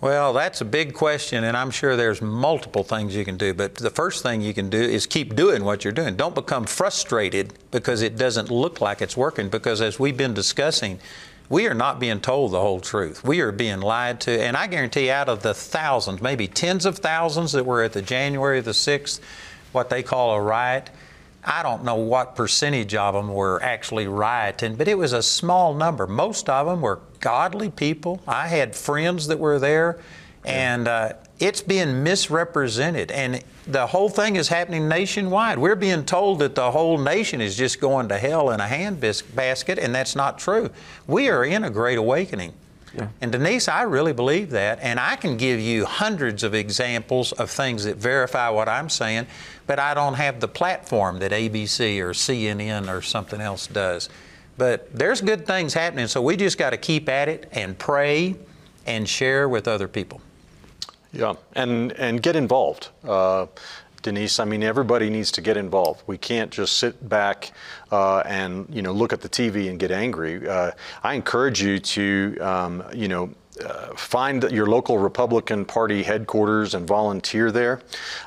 Well, 0.00 0.32
that's 0.32 0.60
a 0.60 0.64
big 0.64 0.94
question, 0.94 1.44
and 1.44 1.56
I'm 1.56 1.70
sure 1.70 1.94
there's 1.94 2.20
multiple 2.20 2.82
things 2.82 3.14
you 3.14 3.24
can 3.24 3.36
do. 3.36 3.54
But 3.54 3.76
the 3.76 3.90
first 3.90 4.24
thing 4.24 4.40
you 4.40 4.52
can 4.52 4.68
do 4.68 4.80
is 4.80 5.06
keep 5.06 5.36
doing 5.36 5.62
what 5.62 5.84
you're 5.84 5.92
doing. 5.92 6.16
Don't 6.16 6.34
become 6.34 6.64
frustrated 6.64 7.52
because 7.70 8.02
it 8.02 8.16
doesn't 8.16 8.50
look 8.50 8.80
like 8.80 9.00
it's 9.00 9.16
working. 9.16 9.48
Because 9.48 9.80
as 9.80 10.00
we've 10.00 10.16
been 10.16 10.34
discussing, 10.34 10.98
we 11.48 11.68
are 11.68 11.74
not 11.74 12.00
being 12.00 12.18
told 12.18 12.50
the 12.50 12.60
whole 12.60 12.80
truth. 12.80 13.22
We 13.22 13.42
are 13.42 13.52
being 13.52 13.80
lied 13.80 14.20
to. 14.22 14.42
And 14.42 14.56
I 14.56 14.66
guarantee 14.66 15.08
out 15.08 15.28
of 15.28 15.42
the 15.42 15.54
thousands, 15.54 16.20
maybe 16.20 16.48
tens 16.48 16.84
of 16.84 16.98
thousands 16.98 17.52
that 17.52 17.64
were 17.64 17.84
at 17.84 17.92
the 17.92 18.02
January 18.02 18.60
the 18.60 18.72
6th, 18.72 19.20
what 19.70 19.88
they 19.88 20.02
call 20.02 20.34
a 20.34 20.40
riot, 20.40 20.90
I 21.44 21.62
don't 21.62 21.82
know 21.82 21.96
what 21.96 22.36
percentage 22.36 22.94
of 22.94 23.14
them 23.14 23.32
were 23.34 23.60
actually 23.62 24.06
rioting, 24.06 24.76
but 24.76 24.86
it 24.86 24.96
was 24.96 25.12
a 25.12 25.22
small 25.22 25.74
number. 25.74 26.06
Most 26.06 26.48
of 26.48 26.66
them 26.66 26.80
were 26.80 27.00
godly 27.20 27.70
people. 27.70 28.20
I 28.28 28.46
had 28.46 28.76
friends 28.76 29.26
that 29.26 29.38
were 29.38 29.58
there, 29.58 29.98
and 30.44 30.86
uh, 30.86 31.14
it's 31.40 31.60
being 31.60 32.04
misrepresented. 32.04 33.10
And 33.10 33.42
the 33.66 33.88
whole 33.88 34.08
thing 34.08 34.36
is 34.36 34.48
happening 34.48 34.88
nationwide. 34.88 35.58
We're 35.58 35.74
being 35.74 36.04
told 36.04 36.38
that 36.40 36.54
the 36.54 36.70
whole 36.70 36.98
nation 36.98 37.40
is 37.40 37.56
just 37.56 37.80
going 37.80 38.08
to 38.10 38.18
hell 38.18 38.50
in 38.50 38.60
a 38.60 38.66
handbasket, 38.66 39.78
and 39.78 39.92
that's 39.92 40.14
not 40.14 40.38
true. 40.38 40.70
We 41.08 41.28
are 41.28 41.44
in 41.44 41.64
a 41.64 41.70
great 41.70 41.98
awakening. 41.98 42.52
Yeah. 42.94 43.08
And 43.20 43.32
Denise, 43.32 43.68
I 43.68 43.82
really 43.82 44.12
believe 44.12 44.50
that, 44.50 44.78
and 44.82 45.00
I 45.00 45.16
can 45.16 45.36
give 45.36 45.58
you 45.58 45.86
hundreds 45.86 46.42
of 46.42 46.54
examples 46.54 47.32
of 47.32 47.50
things 47.50 47.84
that 47.84 47.96
verify 47.96 48.50
what 48.50 48.68
I'm 48.68 48.90
saying, 48.90 49.26
but 49.66 49.78
I 49.78 49.94
don't 49.94 50.14
have 50.14 50.40
the 50.40 50.48
platform 50.48 51.18
that 51.20 51.32
ABC 51.32 52.00
or 52.00 52.10
CNN 52.10 52.92
or 52.92 53.02
something 53.02 53.40
else 53.40 53.66
does. 53.66 54.08
But 54.58 54.92
there's 54.96 55.20
good 55.20 55.46
things 55.46 55.74
happening, 55.74 56.06
so 56.06 56.20
we 56.20 56.36
just 56.36 56.58
got 56.58 56.70
to 56.70 56.76
keep 56.76 57.08
at 57.08 57.28
it 57.28 57.48
and 57.52 57.78
pray 57.78 58.36
and 58.86 59.08
share 59.08 59.48
with 59.48 59.66
other 59.66 59.88
people. 59.88 60.20
Yeah, 61.12 61.34
and 61.54 61.92
and 61.92 62.22
get 62.22 62.36
involved. 62.36 62.88
Uh, 63.04 63.46
Denise, 64.02 64.40
I 64.40 64.44
mean, 64.44 64.62
everybody 64.62 65.10
needs 65.10 65.30
to 65.32 65.40
get 65.40 65.56
involved. 65.56 66.02
We 66.06 66.18
can't 66.18 66.50
just 66.50 66.78
sit 66.78 67.08
back 67.08 67.52
uh, 67.92 68.20
and 68.26 68.66
you 68.70 68.82
know 68.82 68.92
look 68.92 69.12
at 69.12 69.20
the 69.20 69.28
TV 69.28 69.70
and 69.70 69.78
get 69.78 69.90
angry. 69.90 70.46
Uh, 70.46 70.72
I 71.02 71.14
encourage 71.14 71.62
you 71.62 71.78
to 71.78 72.38
um, 72.40 72.84
you 72.92 73.08
know 73.08 73.30
uh, 73.62 73.94
find 73.94 74.42
your 74.50 74.66
local 74.66 74.98
Republican 74.98 75.64
Party 75.64 76.02
headquarters 76.02 76.74
and 76.74 76.86
volunteer 76.86 77.50
there. 77.50 77.80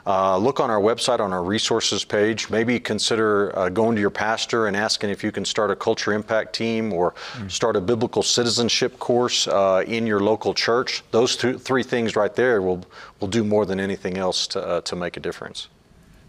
Uh, 0.06 0.38
look 0.38 0.60
on 0.60 0.70
our 0.70 0.80
website 0.80 1.20
on 1.20 1.34
our 1.34 1.44
resources 1.44 2.04
page. 2.06 2.50
Maybe 2.50 2.80
consider 2.80 3.58
uh, 3.58 3.70
going 3.70 3.96
to 3.96 4.02
your 4.02 4.10
pastor 4.10 4.68
and 4.68 4.76
asking 4.76 5.10
if 5.10 5.24
you 5.24 5.32
can 5.32 5.46
start 5.46 5.72
a 5.72 5.76
culture 5.76 6.14
impact 6.14 6.54
team 6.54 6.94
or 6.94 7.14
mm. 7.34 7.52
start 7.52 7.76
a 7.76 7.82
biblical 7.82 8.24
citizenship 8.24 8.98
course 9.00 9.48
uh, 9.48 9.84
in 9.88 10.08
your 10.08 10.20
local 10.20 10.54
church. 10.54 11.04
Those 11.12 11.36
two, 11.36 11.58
three 11.58 11.84
things 11.84 12.16
right 12.16 12.34
there 12.34 12.62
will 12.62 12.86
will 13.20 13.28
do 13.28 13.44
more 13.44 13.66
than 13.66 13.80
anything 13.80 14.18
else 14.18 14.48
to 14.48 14.62
uh, 14.62 14.82
to 14.82 14.96
make 14.96 15.18
a 15.18 15.20
difference. 15.20 15.68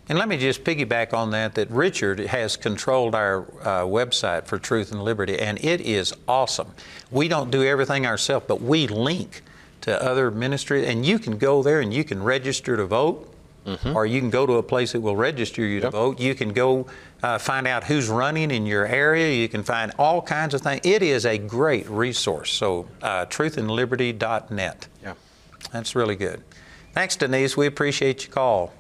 And 0.09 0.19
let 0.19 0.29
me 0.29 0.37
just 0.37 0.63
piggyback 0.63 1.13
on 1.13 1.31
that 1.31 1.55
that 1.57 1.69
Richard 1.71 2.21
has 2.21 2.57
controlled 2.57 3.15
our 3.15 3.43
uh, 3.61 3.85
website 3.85 4.47
for 4.47 4.59
Truth 4.59 4.93
and 4.93 5.03
Liberty, 5.03 5.39
and 5.39 5.63
it 5.65 5.81
is 5.81 6.15
awesome. 6.29 6.73
We 7.11 7.27
don't 7.27 7.51
do 7.51 7.65
everything 7.65 8.07
ourselves, 8.07 8.47
but 8.47 8.63
we 8.63 8.87
link 8.87 9.43
to 9.81 10.01
other 10.01 10.31
ministries, 10.31 10.87
and 10.87 11.05
you 11.05 11.19
can 11.19 11.39
go 11.39 11.63
there 11.63 11.81
and 11.81 11.93
you 11.93 12.05
can 12.05 12.23
register 12.23 12.77
to 12.77 12.87
vote. 12.87 13.33
Mm-hmm. 13.67 13.97
Or 13.97 14.07
you 14.07 14.21
can 14.21 14.31
go 14.31 14.47
to 14.47 14.53
a 14.53 14.63
place 14.63 14.93
that 14.93 15.01
will 15.01 15.17
register 15.17 15.61
you 15.61 15.81
to 15.81 15.91
vote. 15.91 16.21
You 16.21 16.37
can 16.37 16.53
go 16.53 16.87
uh, 17.21 17.39
find 17.39 17.67
out 17.67 17.83
who's 17.83 18.09
running 18.09 18.53
in 18.53 18.65
your 18.65 18.87
area. 18.87 19.35
You 19.35 19.49
can 19.49 19.65
find 19.65 19.91
all 19.99 20.23
kinds 20.23 20.55
of 20.55 20.61
things. 20.61 20.83
It 20.85 21.03
is 21.03 21.27
a 21.27 21.37
great 21.37 21.89
resource. 21.89 22.53
So, 22.53 22.87
uh, 23.03 23.27
truthandliberty.net. 23.27 24.87
Yeah. 25.03 25.15
That's 25.73 25.97
really 25.97 26.15
good. 26.15 26.45
Thanks, 26.93 27.17
Denise. 27.17 27.57
We 27.57 27.67
appreciate 27.67 28.25
your 28.25 28.33
call. 28.33 28.73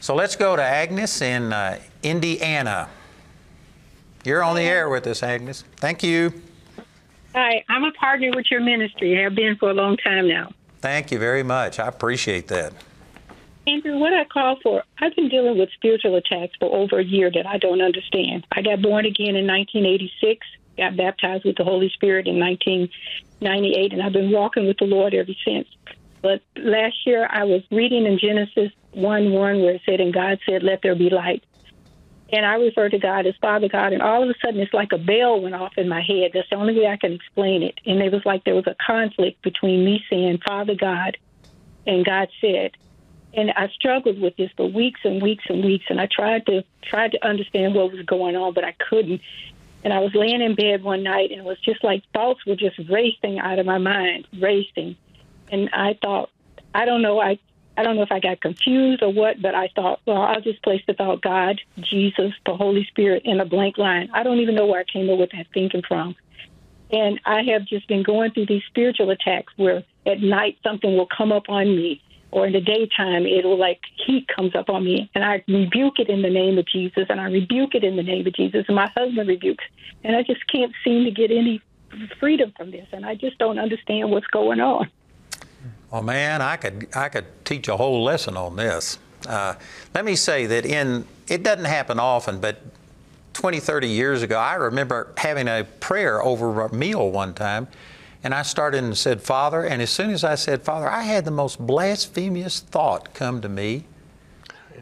So 0.00 0.14
let's 0.14 0.34
go 0.34 0.56
to 0.56 0.62
Agnes 0.62 1.20
in 1.20 1.52
uh, 1.52 1.78
Indiana. 2.02 2.88
You're 4.24 4.42
on 4.42 4.56
the 4.56 4.62
air 4.62 4.88
with 4.88 5.06
us, 5.06 5.22
Agnes. 5.22 5.64
Thank 5.76 6.02
you. 6.02 6.32
Hi, 7.34 7.62
I'm 7.68 7.84
a 7.84 7.92
partner 7.92 8.30
with 8.34 8.46
your 8.50 8.60
ministry. 8.60 9.18
I 9.18 9.24
have 9.24 9.34
been 9.34 9.56
for 9.56 9.70
a 9.70 9.74
long 9.74 9.98
time 9.98 10.26
now. 10.26 10.52
Thank 10.80 11.12
you 11.12 11.18
very 11.18 11.42
much. 11.42 11.78
I 11.78 11.86
appreciate 11.86 12.48
that. 12.48 12.72
Andrew, 13.66 13.98
what 13.98 14.14
I 14.14 14.24
call 14.24 14.56
for, 14.62 14.82
I've 14.98 15.14
been 15.14 15.28
dealing 15.28 15.58
with 15.58 15.68
spiritual 15.74 16.16
attacks 16.16 16.54
for 16.58 16.74
over 16.74 16.98
a 16.98 17.04
year 17.04 17.30
that 17.30 17.46
I 17.46 17.58
don't 17.58 17.82
understand. 17.82 18.46
I 18.52 18.62
got 18.62 18.80
born 18.80 19.04
again 19.04 19.36
in 19.36 19.46
1986, 19.46 20.46
got 20.78 20.96
baptized 20.96 21.44
with 21.44 21.56
the 21.56 21.64
Holy 21.64 21.90
Spirit 21.90 22.26
in 22.26 22.40
1998, 22.40 23.92
and 23.92 24.02
I've 24.02 24.14
been 24.14 24.32
walking 24.32 24.66
with 24.66 24.78
the 24.78 24.86
Lord 24.86 25.12
ever 25.12 25.32
since. 25.44 25.68
But 26.22 26.42
last 26.56 27.06
year 27.06 27.26
I 27.30 27.44
was 27.44 27.62
reading 27.70 28.06
in 28.06 28.18
Genesis 28.18 28.72
1 28.92 29.32
1 29.32 29.62
where 29.62 29.74
it 29.74 29.82
said, 29.86 30.00
And 30.00 30.12
God 30.12 30.38
said, 30.48 30.62
Let 30.62 30.82
there 30.82 30.94
be 30.94 31.10
light. 31.10 31.44
And 32.32 32.46
I 32.46 32.54
refer 32.54 32.88
to 32.88 32.98
God 32.98 33.26
as 33.26 33.34
Father 33.40 33.68
God, 33.68 33.92
and 33.92 34.02
all 34.02 34.22
of 34.22 34.28
a 34.28 34.34
sudden 34.44 34.60
it's 34.60 34.72
like 34.72 34.92
a 34.92 34.98
bell 34.98 35.40
went 35.40 35.54
off 35.54 35.76
in 35.76 35.88
my 35.88 36.00
head. 36.00 36.30
That's 36.32 36.48
the 36.48 36.56
only 36.56 36.78
way 36.78 36.86
I 36.86 36.96
can 36.96 37.12
explain 37.12 37.62
it. 37.62 37.80
And 37.86 38.00
it 38.00 38.12
was 38.12 38.24
like 38.24 38.44
there 38.44 38.54
was 38.54 38.68
a 38.68 38.76
conflict 38.84 39.42
between 39.42 39.84
me 39.84 40.04
saying 40.08 40.38
Father 40.46 40.76
God 40.76 41.16
and 41.86 42.04
God 42.04 42.28
said. 42.40 42.72
And 43.32 43.50
I 43.52 43.68
struggled 43.68 44.20
with 44.20 44.36
this 44.36 44.50
for 44.56 44.66
weeks 44.66 45.00
and 45.04 45.22
weeks 45.22 45.44
and 45.48 45.64
weeks, 45.64 45.84
and 45.88 46.00
I 46.00 46.06
tried 46.06 46.46
to 46.46 46.64
tried 46.82 47.12
to 47.12 47.26
understand 47.26 47.74
what 47.74 47.92
was 47.92 48.02
going 48.02 48.36
on, 48.36 48.54
but 48.54 48.64
I 48.64 48.72
couldn't. 48.72 49.20
And 49.82 49.92
I 49.92 50.00
was 50.00 50.14
laying 50.14 50.42
in 50.42 50.54
bed 50.54 50.82
one 50.82 51.02
night, 51.02 51.30
and 51.30 51.40
it 51.40 51.44
was 51.44 51.58
just 51.60 51.82
like 51.82 52.02
thoughts 52.12 52.44
were 52.44 52.56
just 52.56 52.78
racing 52.88 53.38
out 53.38 53.58
of 53.58 53.66
my 53.66 53.78
mind, 53.78 54.26
racing. 54.38 54.96
And 55.50 55.68
I 55.72 55.98
thought, 56.00 56.30
I 56.74 56.84
don't 56.84 57.02
know, 57.02 57.20
I 57.20 57.38
I 57.76 57.82
don't 57.82 57.96
know 57.96 58.02
if 58.02 58.12
I 58.12 58.20
got 58.20 58.42
confused 58.42 59.02
or 59.02 59.10
what, 59.10 59.40
but 59.40 59.54
I 59.54 59.68
thought, 59.74 60.00
well, 60.06 60.20
I'll 60.20 60.42
just 60.42 60.62
place 60.62 60.82
the 60.86 60.92
thought 60.92 61.22
God, 61.22 61.60
Jesus, 61.80 62.32
the 62.44 62.54
Holy 62.54 62.84
Spirit 62.84 63.22
in 63.24 63.40
a 63.40 63.46
blank 63.46 63.78
line. 63.78 64.10
I 64.12 64.22
don't 64.22 64.40
even 64.40 64.54
know 64.54 64.66
where 64.66 64.80
I 64.80 64.84
came 64.84 65.08
up 65.08 65.18
with 65.18 65.30
that 65.30 65.46
thinking 65.54 65.82
from. 65.88 66.14
And 66.92 67.20
I 67.24 67.42
have 67.44 67.64
just 67.64 67.88
been 67.88 68.02
going 68.02 68.32
through 68.32 68.46
these 68.46 68.64
spiritual 68.68 69.10
attacks 69.10 69.52
where 69.56 69.84
at 70.04 70.20
night 70.20 70.58
something 70.62 70.94
will 70.94 71.06
come 71.06 71.32
up 71.32 71.44
on 71.48 71.74
me, 71.74 72.02
or 72.32 72.46
in 72.46 72.52
the 72.52 72.60
daytime 72.60 73.24
it'll 73.26 73.58
like 73.58 73.80
heat 74.06 74.26
comes 74.28 74.54
up 74.54 74.68
on 74.68 74.84
me, 74.84 75.10
and 75.14 75.24
I 75.24 75.42
rebuke 75.48 75.98
it 75.98 76.08
in 76.08 76.22
the 76.22 76.30
name 76.30 76.58
of 76.58 76.66
Jesus, 76.66 77.06
and 77.08 77.20
I 77.20 77.24
rebuke 77.24 77.74
it 77.74 77.84
in 77.84 77.96
the 77.96 78.02
name 78.02 78.26
of 78.26 78.34
Jesus, 78.34 78.64
and 78.66 78.76
my 78.76 78.90
husband 78.96 79.28
rebukes, 79.28 79.64
and 80.04 80.16
I 80.16 80.22
just 80.22 80.46
can't 80.48 80.72
seem 80.84 81.04
to 81.04 81.10
get 81.10 81.30
any 81.30 81.62
freedom 82.18 82.52
from 82.56 82.70
this, 82.72 82.86
and 82.92 83.06
I 83.06 83.14
just 83.14 83.38
don't 83.38 83.58
understand 83.58 84.10
what's 84.10 84.26
going 84.26 84.60
on. 84.60 84.90
Well, 85.90 86.02
man, 86.02 86.40
I 86.40 86.56
could 86.56 86.88
I 86.94 87.08
could 87.08 87.26
teach 87.44 87.68
a 87.68 87.76
whole 87.76 88.02
lesson 88.04 88.36
on 88.36 88.56
this. 88.56 88.98
Uh, 89.28 89.54
let 89.94 90.04
me 90.04 90.16
say 90.16 90.46
that 90.46 90.64
in 90.64 91.04
it 91.28 91.42
doesn't 91.42 91.64
happen 91.64 91.98
often, 91.98 92.40
but 92.40 92.62
20, 93.34 93.60
30 93.60 93.88
years 93.88 94.22
ago, 94.22 94.38
I 94.38 94.54
remember 94.54 95.12
having 95.16 95.48
a 95.48 95.64
prayer 95.80 96.22
over 96.22 96.62
a 96.62 96.74
meal 96.74 97.10
one 97.10 97.34
time, 97.34 97.68
and 98.22 98.34
I 98.34 98.42
started 98.42 98.82
and 98.82 98.96
said, 98.96 99.22
Father, 99.22 99.64
and 99.64 99.80
as 99.80 99.90
soon 99.90 100.10
as 100.10 100.24
I 100.24 100.34
said, 100.34 100.62
Father, 100.62 100.88
I 100.88 101.02
had 101.02 101.24
the 101.24 101.30
most 101.30 101.58
blasphemous 101.58 102.60
thought 102.60 103.14
come 103.14 103.40
to 103.40 103.48
me, 103.48 103.84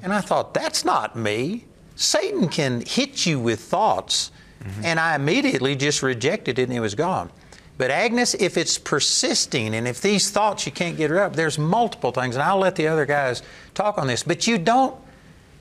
and 0.03 0.13
I 0.13 0.21
thought, 0.21 0.55
that's 0.55 0.85
not 0.85 1.15
me. 1.17 1.67
Satan 1.95 2.49
can 2.49 2.83
hit 2.87 3.27
you 3.27 3.39
with 3.39 3.61
thoughts, 3.61 4.31
mm-hmm. 4.63 4.85
and 4.85 4.99
I 4.99 5.15
immediately 5.15 5.77
just 5.77 6.03
rejected 6.03 6.59
it, 6.59 6.65
and 6.65 6.73
it 6.73 6.81
was 6.81 6.95
gone. 6.95 7.31
But 7.79 7.93
Agnes, 7.93 8.35
if 8.35 8.57
it's 8.57 8.77
persisting 8.77 9.75
and 9.75 9.87
if 9.87 10.03
these 10.03 10.31
thoughts 10.31 10.67
you 10.67 10.73
can't 10.73 10.97
get 10.97 11.11
rid 11.11 11.21
of, 11.21 11.37
there's 11.37 11.59
multiple 11.59 12.11
things, 12.11 12.35
and 12.35 12.43
I'll 12.43 12.59
let 12.59 12.75
the 12.75 12.89
other 12.89 13.07
guys 13.07 13.43
talk 13.73 13.99
on 13.99 14.09
this. 14.09 14.25
But 14.25 14.49
you 14.49 14.59
don't 14.59 14.97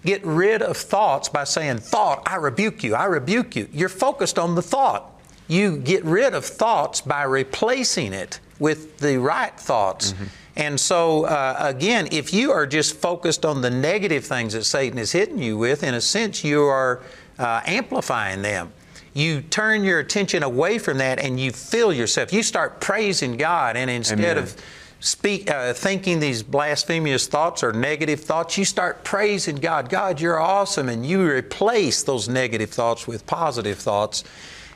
get 0.03 0.25
rid 0.25 0.63
of 0.63 0.75
thoughts 0.75 1.29
by 1.29 1.43
saying, 1.43 1.77
Thought, 1.77 2.23
I 2.25 2.37
rebuke 2.37 2.83
you, 2.83 2.95
I 2.95 3.05
rebuke 3.05 3.55
you. 3.55 3.69
You're 3.71 3.87
focused 3.87 4.39
on 4.39 4.55
the 4.55 4.63
thought. 4.63 5.13
You 5.47 5.77
get 5.77 6.03
rid 6.03 6.33
of 6.33 6.43
thoughts 6.43 7.01
by 7.01 7.23
replacing 7.23 8.13
it 8.13 8.39
with 8.59 8.97
the 8.97 9.19
right 9.19 9.57
thoughts. 9.57 10.13
Mm-hmm. 10.13 10.23
And 10.55 10.79
so, 10.79 11.25
uh, 11.25 11.55
again, 11.59 12.07
if 12.11 12.33
you 12.33 12.51
are 12.51 12.65
just 12.65 12.95
focused 12.95 13.45
on 13.45 13.61
the 13.61 13.69
negative 13.69 14.25
things 14.25 14.53
that 14.53 14.63
Satan 14.63 14.97
is 14.97 15.11
hitting 15.11 15.37
you 15.37 15.55
with, 15.55 15.83
in 15.83 15.93
a 15.93 16.01
sense, 16.01 16.43
you 16.43 16.63
are 16.63 17.03
uh, 17.37 17.61
amplifying 17.65 18.41
them 18.41 18.73
you 19.17 19.41
turn 19.41 19.83
your 19.83 19.99
attention 19.99 20.43
away 20.43 20.77
from 20.77 20.99
that 20.99 21.19
and 21.19 21.39
you 21.39 21.51
fill 21.51 21.91
yourself. 21.91 22.31
You 22.31 22.43
start 22.43 22.79
praising 22.79 23.35
God, 23.35 23.75
and 23.75 23.89
instead 23.89 24.19
Amen. 24.19 24.37
of 24.37 24.55
speak, 24.99 25.49
uh, 25.49 25.73
thinking 25.73 26.19
these 26.19 26.43
blasphemous 26.43 27.25
thoughts 27.25 27.63
or 27.63 27.73
negative 27.73 28.19
thoughts, 28.19 28.59
you 28.59 28.65
start 28.65 29.03
praising 29.03 29.55
God. 29.55 29.89
God, 29.89 30.21
you're 30.21 30.39
awesome, 30.39 30.87
and 30.87 31.03
you 31.03 31.27
replace 31.27 32.03
those 32.03 32.29
negative 32.29 32.69
thoughts 32.69 33.07
with 33.07 33.25
positive 33.25 33.79
thoughts. 33.79 34.23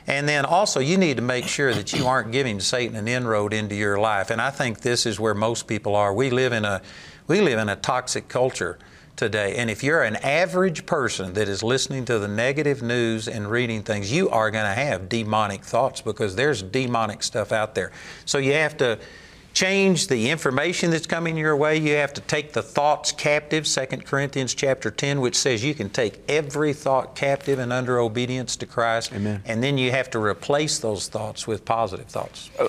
And 0.08 0.28
then 0.28 0.44
also, 0.44 0.80
you 0.80 0.98
need 0.98 1.18
to 1.18 1.22
make 1.22 1.46
sure 1.46 1.72
that 1.72 1.92
you 1.92 2.08
aren't 2.08 2.32
giving 2.32 2.58
Satan 2.58 2.96
an 2.96 3.06
inroad 3.06 3.52
into 3.52 3.76
your 3.76 4.00
life. 4.00 4.30
And 4.30 4.40
I 4.40 4.50
think 4.50 4.80
this 4.80 5.06
is 5.06 5.20
where 5.20 5.34
most 5.34 5.68
people 5.68 5.94
are. 5.94 6.12
We 6.12 6.30
live 6.30 6.52
in 6.52 6.64
a 6.64 6.82
we 7.28 7.40
live 7.40 7.60
in 7.60 7.68
a 7.68 7.76
toxic 7.76 8.26
culture 8.26 8.76
today. 9.16 9.56
And 9.56 9.70
if 9.70 9.82
you're 9.82 10.02
an 10.02 10.16
average 10.16 10.86
person 10.86 11.34
that 11.34 11.48
is 11.48 11.62
listening 11.62 12.04
to 12.06 12.18
the 12.18 12.28
negative 12.28 12.82
news 12.82 13.28
and 13.28 13.50
reading 13.50 13.82
things, 13.82 14.12
you 14.12 14.28
are 14.30 14.50
going 14.50 14.64
to 14.64 14.74
have 14.74 15.08
demonic 15.08 15.64
thoughts 15.64 16.00
because 16.00 16.36
there's 16.36 16.62
demonic 16.62 17.22
stuff 17.22 17.52
out 17.52 17.74
there. 17.74 17.92
So 18.24 18.38
you 18.38 18.54
have 18.54 18.76
to 18.78 18.98
change 19.52 20.08
the 20.08 20.30
information 20.30 20.90
that's 20.90 21.06
coming 21.06 21.36
your 21.36 21.56
way. 21.56 21.76
You 21.76 21.94
have 21.96 22.14
to 22.14 22.20
take 22.22 22.52
the 22.52 22.62
thoughts 22.62 23.12
captive, 23.12 23.66
2 23.66 23.86
Corinthians 23.98 24.54
chapter 24.54 24.90
10, 24.90 25.20
which 25.20 25.36
says 25.36 25.62
you 25.62 25.74
can 25.74 25.90
take 25.90 26.20
every 26.28 26.72
thought 26.72 27.14
captive 27.14 27.58
and 27.58 27.72
under 27.72 27.98
obedience 27.98 28.56
to 28.56 28.66
Christ. 28.66 29.12
Amen. 29.12 29.42
And 29.44 29.62
then 29.62 29.78
you 29.78 29.90
have 29.90 30.10
to 30.10 30.18
replace 30.18 30.78
those 30.78 31.08
thoughts 31.08 31.46
with 31.46 31.64
positive 31.64 32.06
thoughts. 32.06 32.50
Uh, 32.58 32.68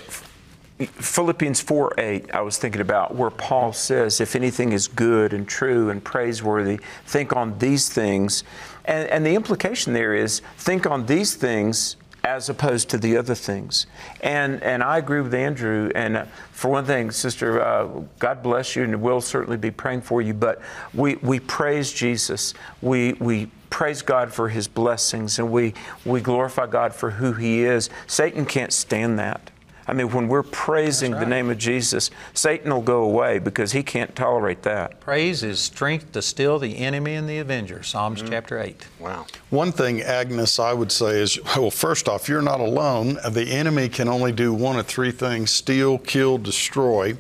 Philippians 0.85 1.61
4 1.61 1.93
8, 1.97 2.33
I 2.33 2.41
was 2.41 2.57
thinking 2.57 2.81
about 2.81 3.15
where 3.15 3.29
Paul 3.29 3.73
says, 3.73 4.21
if 4.21 4.35
anything 4.35 4.71
is 4.71 4.87
good 4.87 5.33
and 5.33 5.47
true 5.47 5.89
and 5.89 6.03
praiseworthy, 6.03 6.79
think 7.05 7.35
on 7.35 7.57
these 7.59 7.89
things. 7.89 8.43
And, 8.85 9.07
and 9.09 9.25
the 9.25 9.35
implication 9.35 9.93
there 9.93 10.13
is 10.13 10.41
think 10.57 10.85
on 10.85 11.05
these 11.05 11.35
things 11.35 11.95
as 12.23 12.47
opposed 12.47 12.89
to 12.89 12.97
the 12.97 13.17
other 13.17 13.35
things. 13.35 13.85
And 14.21 14.63
and 14.63 14.81
I 14.81 14.97
agree 14.97 15.21
with 15.21 15.33
Andrew. 15.33 15.91
And 15.93 16.25
for 16.51 16.71
one 16.71 16.85
thing, 16.85 17.11
Sister, 17.11 17.61
uh, 17.61 17.87
God 18.19 18.41
bless 18.41 18.75
you, 18.75 18.83
and 18.83 19.01
we'll 19.01 19.21
certainly 19.21 19.57
be 19.57 19.71
praying 19.71 20.01
for 20.01 20.21
you. 20.21 20.33
But 20.33 20.61
we 20.93 21.15
we 21.15 21.39
praise 21.39 21.91
Jesus. 21.91 22.53
We 22.81 23.13
we 23.13 23.47
praise 23.69 24.01
God 24.01 24.31
for 24.31 24.49
His 24.49 24.67
blessings, 24.67 25.37
and 25.37 25.51
we 25.51 25.73
we 26.05 26.21
glorify 26.21 26.67
God 26.67 26.93
for 26.93 27.11
who 27.11 27.33
He 27.33 27.63
is. 27.63 27.89
Satan 28.07 28.45
can't 28.45 28.71
stand 28.71 29.19
that. 29.19 29.51
I 29.87 29.93
mean, 29.93 30.11
when 30.11 30.27
we're 30.27 30.43
praising 30.43 31.11
right. 31.11 31.19
the 31.19 31.25
name 31.25 31.49
of 31.49 31.57
Jesus, 31.57 32.09
Satan 32.33 32.71
will 32.71 32.81
go 32.81 33.03
away 33.03 33.39
because 33.39 33.73
he 33.73 33.83
can't 33.83 34.15
tolerate 34.15 34.63
that. 34.63 34.99
Praise 34.99 35.43
is 35.43 35.59
strength 35.59 36.11
to 36.13 36.21
still 36.21 36.59
the 36.59 36.77
enemy 36.77 37.15
and 37.15 37.27
the 37.27 37.39
avenger. 37.39 37.83
Psalms 37.83 38.21
mm-hmm. 38.21 38.31
chapter 38.31 38.59
8. 38.59 38.87
Wow. 38.99 39.25
One 39.49 39.71
thing, 39.71 40.01
Agnes, 40.01 40.59
I 40.59 40.73
would 40.73 40.91
say 40.91 41.21
is 41.21 41.39
well, 41.57 41.71
first 41.71 42.07
off, 42.07 42.29
you're 42.29 42.41
not 42.41 42.59
alone. 42.59 43.17
The 43.29 43.49
enemy 43.49 43.89
can 43.89 44.07
only 44.07 44.31
do 44.31 44.53
one 44.53 44.79
of 44.79 44.87
three 44.87 45.11
things 45.11 45.51
steal, 45.51 45.97
kill, 45.97 46.37
destroy. 46.37 47.17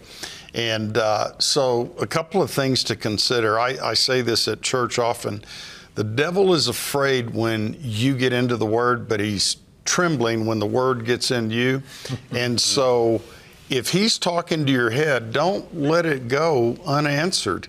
And 0.53 0.97
uh, 0.97 1.37
so, 1.39 1.95
a 1.99 2.05
couple 2.05 2.41
of 2.41 2.51
things 2.51 2.83
to 2.85 2.95
consider. 2.95 3.59
I, 3.59 3.77
I 3.81 3.93
say 3.95 4.21
this 4.21 4.47
at 4.47 4.61
church 4.61 4.99
often. 4.99 5.43
The 5.95 6.03
devil 6.03 6.53
is 6.53 6.67
afraid 6.67 7.31
when 7.31 7.75
you 7.79 8.15
get 8.15 8.33
into 8.33 8.55
the 8.57 8.65
Word, 8.65 9.07
but 9.07 9.19
he's 9.19 9.57
trembling 9.85 10.45
when 10.45 10.59
the 10.59 10.65
word 10.65 11.05
gets 11.05 11.31
in 11.31 11.49
you. 11.49 11.81
and 12.31 12.59
so 12.59 13.21
if 13.69 13.89
he's 13.89 14.17
talking 14.17 14.65
to 14.65 14.71
your 14.71 14.89
head, 14.89 15.33
don't 15.33 15.75
let 15.75 16.05
it 16.05 16.27
go 16.27 16.77
unanswered. 16.85 17.67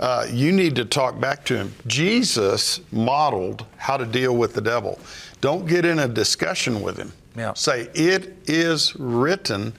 Uh, 0.00 0.26
you 0.30 0.50
need 0.50 0.74
to 0.76 0.84
talk 0.84 1.20
back 1.20 1.44
to 1.44 1.56
him. 1.56 1.74
Jesus 1.86 2.80
modeled 2.90 3.66
how 3.76 3.98
to 3.98 4.06
deal 4.06 4.36
with 4.36 4.54
the 4.54 4.60
devil. 4.60 4.98
Don't 5.40 5.66
get 5.66 5.84
in 5.84 5.98
a 5.98 6.08
discussion 6.08 6.80
with 6.80 6.96
him. 6.96 7.12
Yeah. 7.36 7.52
Say, 7.54 7.88
it 7.94 8.36
is 8.46 8.96
written, 8.96 9.72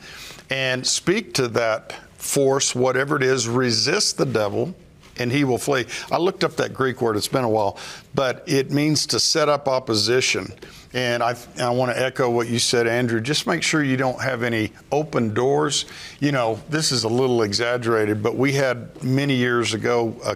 and 0.50 0.86
speak 0.86 1.34
to 1.36 1.48
that 1.50 1.94
force, 2.18 2.76
whatever 2.76 3.16
it 3.16 3.24
is, 3.24 3.48
resist 3.48 4.18
the 4.18 4.26
devil, 4.26 4.76
and 5.18 5.32
he 5.32 5.44
will 5.44 5.58
flee. 5.58 5.86
I 6.12 6.18
looked 6.18 6.44
up 6.44 6.56
that 6.58 6.74
Greek 6.74 7.02
word, 7.02 7.18
it's 7.18 7.28
been 7.28 7.44
a 7.44 7.50
while, 7.50 7.78
but 8.14 8.44
it 8.48 8.72
means 8.72 9.06
to 9.08 9.20
set 9.20 9.50
up 9.50 9.68
opposition. 9.68 10.54
And 10.94 11.24
I, 11.24 11.36
I 11.58 11.70
want 11.70 11.96
to 11.96 12.02
echo 12.02 12.30
what 12.30 12.50
you 12.50 12.60
said, 12.60 12.86
Andrew. 12.86 13.22
Just 13.22 13.48
make 13.48 13.64
sure 13.64 13.82
you 13.82 13.96
don't 13.96 14.22
have 14.22 14.44
any 14.44 14.74
open 14.92 15.34
doors. 15.34 15.86
You 16.20 16.34
know, 16.34 16.60
this 16.70 16.92
is 16.92 17.06
a 17.06 17.10
little 17.10 17.44
exaggerated, 17.44 18.22
but 18.22 18.36
we 18.36 18.54
had 18.54 19.02
many 19.02 19.36
years 19.36 19.74
ago 19.74 20.16
a 20.26 20.36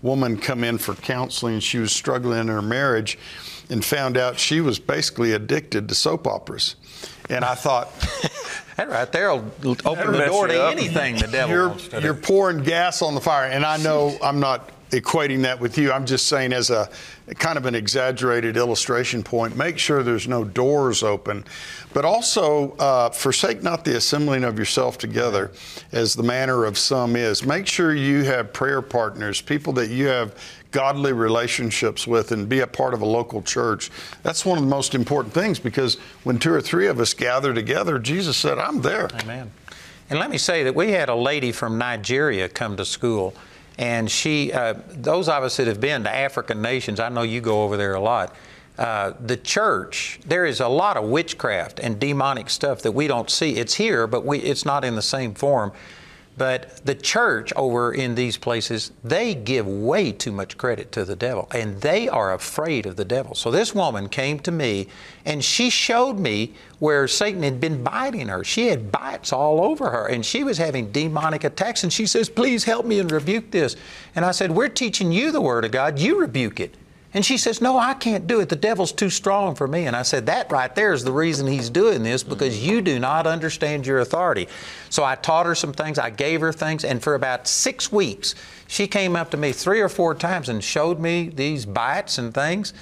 woman 0.00 0.36
come 0.38 0.62
in 0.62 0.78
for 0.78 0.94
counseling. 0.94 1.58
She 1.58 1.78
was 1.78 1.90
struggling 1.90 2.40
in 2.40 2.48
her 2.48 2.62
marriage 2.62 3.18
and 3.70 3.84
found 3.84 4.16
out 4.16 4.38
she 4.38 4.60
was 4.60 4.78
basically 4.78 5.32
addicted 5.32 5.88
to 5.88 5.94
soap 5.94 6.26
operas. 6.26 6.76
And 7.30 7.44
I 7.44 7.54
thought, 7.54 7.90
that 8.76 8.88
right 8.88 9.10
there 9.10 9.34
will 9.34 9.76
open 9.84 10.12
the 10.12 10.26
door 10.26 10.46
to 10.46 10.66
anything 10.66 11.16
the 11.16 11.26
devil 11.26 11.54
you're, 11.54 11.68
wants 11.70 11.88
to 11.88 12.00
You're 12.02 12.14
pouring 12.14 12.62
gas 12.62 13.02
on 13.02 13.14
the 13.14 13.20
fire. 13.20 13.48
And 13.50 13.64
I 13.64 13.78
know 13.78 14.16
I'm 14.22 14.40
not 14.40 14.70
equating 15.00 15.42
that 15.42 15.60
with 15.60 15.76
you. 15.76 15.92
I'm 15.92 16.06
just 16.06 16.26
saying, 16.26 16.52
as 16.52 16.70
a 16.70 16.88
kind 17.38 17.58
of 17.58 17.66
an 17.66 17.74
exaggerated 17.74 18.56
illustration 18.56 19.22
point, 19.22 19.56
make 19.56 19.78
sure 19.78 20.02
there's 20.02 20.28
no 20.28 20.44
doors 20.44 21.02
open. 21.02 21.44
But 21.92 22.04
also, 22.04 22.72
uh, 22.72 23.10
forsake 23.10 23.62
not 23.62 23.84
the 23.84 23.96
assembling 23.96 24.44
of 24.44 24.58
yourself 24.58 24.98
together, 24.98 25.52
as 25.92 26.14
the 26.14 26.22
manner 26.22 26.64
of 26.64 26.78
some 26.78 27.16
is. 27.16 27.44
Make 27.44 27.66
sure 27.66 27.94
you 27.94 28.24
have 28.24 28.52
prayer 28.52 28.82
partners, 28.82 29.40
people 29.40 29.72
that 29.74 29.90
you 29.90 30.06
have 30.06 30.36
godly 30.70 31.12
relationships 31.12 32.06
with, 32.06 32.32
and 32.32 32.48
be 32.48 32.60
a 32.60 32.66
part 32.66 32.94
of 32.94 33.00
a 33.00 33.06
local 33.06 33.42
church. 33.42 33.90
That's 34.22 34.44
one 34.44 34.58
of 34.58 34.64
the 34.64 34.70
most 34.70 34.94
important 34.94 35.34
things 35.34 35.58
because 35.58 35.96
when 36.24 36.38
two 36.38 36.52
or 36.52 36.60
three 36.60 36.88
of 36.88 37.00
us 37.00 37.14
gather 37.14 37.54
together, 37.54 37.98
Jesus 37.98 38.36
said, 38.36 38.58
I'm 38.58 38.82
there. 38.82 39.08
Amen. 39.20 39.50
And 40.10 40.18
let 40.18 40.30
me 40.30 40.38
say 40.38 40.64
that 40.64 40.74
we 40.74 40.92
had 40.92 41.08
a 41.08 41.14
lady 41.14 41.50
from 41.50 41.78
Nigeria 41.78 42.48
come 42.48 42.76
to 42.76 42.84
school 42.84 43.34
and 43.78 44.10
she, 44.10 44.52
uh, 44.52 44.74
those 44.88 45.28
of 45.28 45.42
us 45.42 45.56
that 45.56 45.66
have 45.66 45.80
been 45.80 46.04
to 46.04 46.14
African 46.14 46.62
nations, 46.62 47.00
I 47.00 47.08
know 47.08 47.22
you 47.22 47.40
go 47.40 47.64
over 47.64 47.76
there 47.76 47.94
a 47.94 48.00
lot. 48.00 48.34
Uh, 48.78 49.12
the 49.20 49.36
church, 49.36 50.20
there 50.26 50.44
is 50.44 50.60
a 50.60 50.68
lot 50.68 50.96
of 50.96 51.04
witchcraft 51.04 51.78
and 51.80 51.98
demonic 51.98 52.50
stuff 52.50 52.82
that 52.82 52.92
we 52.92 53.06
don't 53.06 53.30
see. 53.30 53.56
It's 53.56 53.74
here, 53.74 54.06
but 54.06 54.24
we, 54.24 54.38
it's 54.40 54.64
not 54.64 54.84
in 54.84 54.96
the 54.96 55.02
same 55.02 55.34
form. 55.34 55.72
But 56.36 56.84
the 56.84 56.96
church 56.96 57.52
over 57.54 57.92
in 57.92 58.16
these 58.16 58.36
places, 58.36 58.90
they 59.04 59.34
give 59.34 59.68
way 59.68 60.10
too 60.10 60.32
much 60.32 60.58
credit 60.58 60.90
to 60.92 61.04
the 61.04 61.14
devil 61.14 61.48
and 61.52 61.80
they 61.80 62.08
are 62.08 62.34
afraid 62.34 62.86
of 62.86 62.96
the 62.96 63.04
devil. 63.04 63.34
So 63.36 63.52
this 63.52 63.74
woman 63.74 64.08
came 64.08 64.40
to 64.40 64.50
me 64.50 64.88
and 65.24 65.44
she 65.44 65.70
showed 65.70 66.18
me 66.18 66.54
where 66.80 67.06
Satan 67.06 67.44
had 67.44 67.60
been 67.60 67.84
biting 67.84 68.28
her. 68.28 68.42
She 68.42 68.66
had 68.66 68.90
bites 68.90 69.32
all 69.32 69.62
over 69.62 69.90
her 69.90 70.06
and 70.08 70.26
she 70.26 70.42
was 70.42 70.58
having 70.58 70.90
demonic 70.90 71.44
attacks 71.44 71.84
and 71.84 71.92
she 71.92 72.06
says, 72.06 72.28
Please 72.28 72.64
help 72.64 72.84
me 72.84 72.98
and 72.98 73.10
rebuke 73.12 73.52
this. 73.52 73.76
And 74.16 74.24
I 74.24 74.32
said, 74.32 74.50
We're 74.50 74.68
teaching 74.68 75.12
you 75.12 75.30
the 75.30 75.40
Word 75.40 75.64
of 75.64 75.70
God, 75.70 76.00
you 76.00 76.18
rebuke 76.20 76.58
it. 76.58 76.74
And 77.14 77.24
she 77.24 77.38
says, 77.38 77.60
No, 77.60 77.78
I 77.78 77.94
can't 77.94 78.26
do 78.26 78.40
it. 78.40 78.48
The 78.48 78.56
devil's 78.56 78.92
too 78.92 79.08
strong 79.08 79.54
for 79.54 79.68
me. 79.68 79.86
And 79.86 79.94
I 79.94 80.02
said, 80.02 80.26
That 80.26 80.50
right 80.50 80.74
there 80.74 80.92
is 80.92 81.04
the 81.04 81.12
reason 81.12 81.46
he's 81.46 81.70
doing 81.70 82.02
this 82.02 82.24
because 82.24 82.66
you 82.66 82.82
do 82.82 82.98
not 82.98 83.26
understand 83.26 83.86
your 83.86 84.00
authority. 84.00 84.48
So 84.90 85.04
I 85.04 85.14
taught 85.14 85.46
her 85.46 85.54
some 85.54 85.72
things, 85.72 85.98
I 85.98 86.10
gave 86.10 86.40
her 86.40 86.52
things, 86.52 86.84
and 86.84 87.02
for 87.02 87.14
about 87.14 87.46
six 87.46 87.90
weeks, 87.92 88.34
she 88.66 88.88
came 88.88 89.14
up 89.14 89.30
to 89.30 89.36
me 89.36 89.52
three 89.52 89.80
or 89.80 89.88
four 89.88 90.14
times 90.14 90.48
and 90.48 90.62
showed 90.62 90.98
me 90.98 91.28
these 91.28 91.64
bites 91.64 92.18
and 92.18 92.34
things. 92.34 92.74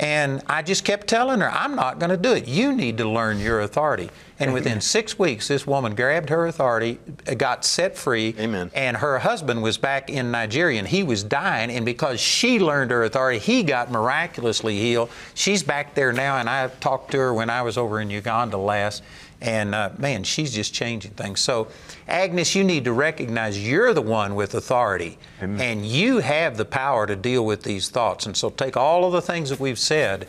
And 0.00 0.42
I 0.46 0.62
just 0.62 0.84
kept 0.86 1.08
telling 1.08 1.40
her, 1.40 1.50
I'm 1.50 1.74
not 1.76 1.98
going 1.98 2.08
to 2.08 2.16
do 2.16 2.32
it. 2.32 2.48
You 2.48 2.72
need 2.72 2.96
to 2.98 3.08
learn 3.08 3.38
your 3.38 3.60
authority. 3.60 4.08
And 4.38 4.54
within 4.54 4.80
six 4.80 5.18
weeks, 5.18 5.48
this 5.48 5.66
woman 5.66 5.94
grabbed 5.94 6.30
her 6.30 6.46
authority, 6.46 6.98
got 7.36 7.66
set 7.66 7.98
free. 7.98 8.34
Amen. 8.38 8.70
And 8.74 8.96
her 8.96 9.18
husband 9.18 9.62
was 9.62 9.76
back 9.76 10.08
in 10.08 10.30
Nigeria 10.30 10.78
and 10.78 10.88
he 10.88 11.02
was 11.02 11.22
dying. 11.22 11.70
And 11.70 11.84
because 11.84 12.18
she 12.18 12.58
learned 12.58 12.90
her 12.90 13.04
authority, 13.04 13.38
he 13.38 13.62
got 13.62 13.90
miraculously 13.90 14.78
healed. 14.78 15.10
She's 15.34 15.62
back 15.62 15.94
there 15.94 16.14
now. 16.14 16.38
And 16.38 16.48
I 16.48 16.68
talked 16.68 17.10
to 17.10 17.18
her 17.18 17.34
when 17.34 17.50
I 17.50 17.60
was 17.60 17.76
over 17.76 18.00
in 18.00 18.08
Uganda 18.08 18.56
last. 18.56 19.02
And 19.40 19.74
uh, 19.74 19.90
man, 19.96 20.22
she's 20.24 20.54
just 20.54 20.74
changing 20.74 21.12
things. 21.12 21.40
So, 21.40 21.68
Agnes, 22.06 22.54
you 22.54 22.62
need 22.62 22.84
to 22.84 22.92
recognize 22.92 23.66
you're 23.66 23.94
the 23.94 24.02
one 24.02 24.34
with 24.34 24.54
authority 24.54 25.18
Amen. 25.42 25.60
and 25.60 25.86
you 25.86 26.18
have 26.18 26.58
the 26.58 26.66
power 26.66 27.06
to 27.06 27.16
deal 27.16 27.46
with 27.46 27.62
these 27.62 27.88
thoughts. 27.88 28.26
And 28.26 28.36
so, 28.36 28.50
take 28.50 28.76
all 28.76 29.04
of 29.04 29.12
the 29.12 29.22
things 29.22 29.48
that 29.48 29.58
we've 29.58 29.78
said 29.78 30.28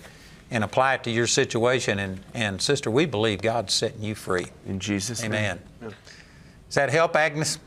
and 0.50 0.64
apply 0.64 0.96
it 0.96 1.04
to 1.04 1.12
your 1.12 1.28
situation. 1.28 2.00
And, 2.00 2.22
and 2.34 2.62
sister, 2.62 2.90
we 2.90 3.06
believe 3.06 3.42
God's 3.42 3.74
setting 3.74 4.02
you 4.02 4.16
free. 4.16 4.48
In 4.66 4.80
Jesus' 4.80 5.24
Amen. 5.24 5.60
name. 5.82 5.94
Does 6.68 6.76
that 6.76 6.90
help, 6.90 7.16
Agnes? 7.18 7.60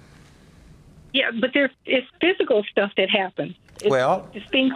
Yeah, 1.13 1.31
but 1.41 1.51
there's 1.55 1.71
it's 1.85 2.07
physical 2.21 2.65
stuff 2.71 2.91
that 2.97 3.09
happens. 3.11 3.55
It's, 3.77 3.91
well, 3.91 4.29
it's 4.35 4.49
things 4.51 4.73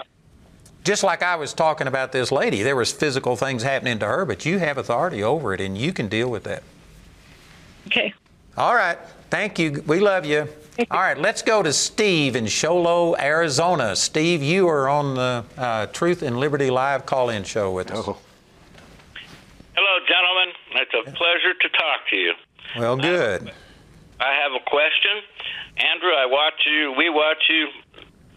just 0.89 1.03
like 1.03 1.22
I 1.22 1.36
was 1.36 1.53
talking 1.53 1.86
about 1.86 2.12
this 2.12 2.32
lady, 2.32 2.62
there 2.62 2.74
was 2.74 2.91
physical 2.91 3.36
things 3.36 3.62
happening 3.62 3.99
to 3.99 4.07
her, 4.07 4.24
but 4.24 4.47
you 4.47 4.59
have 4.59 4.78
authority 4.78 5.22
over 5.22 5.53
it 5.53 5.61
and 5.61 5.76
you 5.76 5.93
can 5.93 6.09
deal 6.09 6.30
with 6.30 6.45
that. 6.45 6.62
Okay. 7.89 8.14
All 8.57 8.74
right. 8.74 8.97
Thank 9.28 9.59
you. 9.59 9.84
We 9.86 10.01
love 10.01 10.24
you. 10.24 10.49
All 10.91 11.01
right, 11.01 11.18
let's 11.18 11.43
go 11.43 11.62
to 11.62 11.74
Steve 11.74 12.36
in 12.36 12.47
Show 12.47 12.80
Low, 12.80 13.14
Arizona. 13.16 13.97
Steve, 13.97 14.43
you 14.43 14.66
are 14.68 14.89
on 14.89 15.14
the 15.14 15.45
uh, 15.59 15.86
Truth 15.89 16.22
and 16.22 16.39
Liberty 16.39 16.70
Live 16.70 17.05
call-in 17.05 17.45
show 17.45 17.70
with 17.70 17.91
us. 17.91 18.05
Oh. 18.09 18.16
Hello, 19.74 20.07
gentlemen. 20.07 20.55
It's 20.76 20.95
a 20.95 21.16
pleasure 21.16 21.53
to 21.53 21.68
talk 21.68 22.09
to 22.09 22.16
you. 22.16 22.32
Well, 22.78 22.97
good. 22.97 23.53
I 24.20 24.32
have 24.32 24.53
a 24.53 24.64
question. 24.64 25.20
Andrew, 25.76 26.12
I 26.12 26.24
watch 26.24 26.64
you, 26.64 26.95
we 26.97 27.11
watch 27.11 27.43
you 27.51 27.68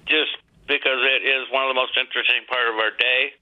just 0.06 0.32
because 0.72 1.03
it 1.03 1.28
is 1.28 1.51
one 1.51 1.67
of 1.67 1.69
the 1.69 1.76
most 1.76 1.99
interesting 1.99 2.47
part 2.47 2.72
of 2.72 2.80
our 2.80 2.95
day 2.95 3.36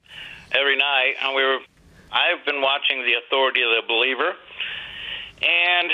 every 0.50 0.74
night. 0.74 1.14
And 1.22 1.30
we 1.38 1.46
were, 1.46 1.62
I've 2.10 2.42
been 2.42 2.58
watching 2.58 3.06
the 3.06 3.22
authority 3.22 3.62
of 3.62 3.70
the 3.70 3.86
believer, 3.86 4.34
and 5.38 5.88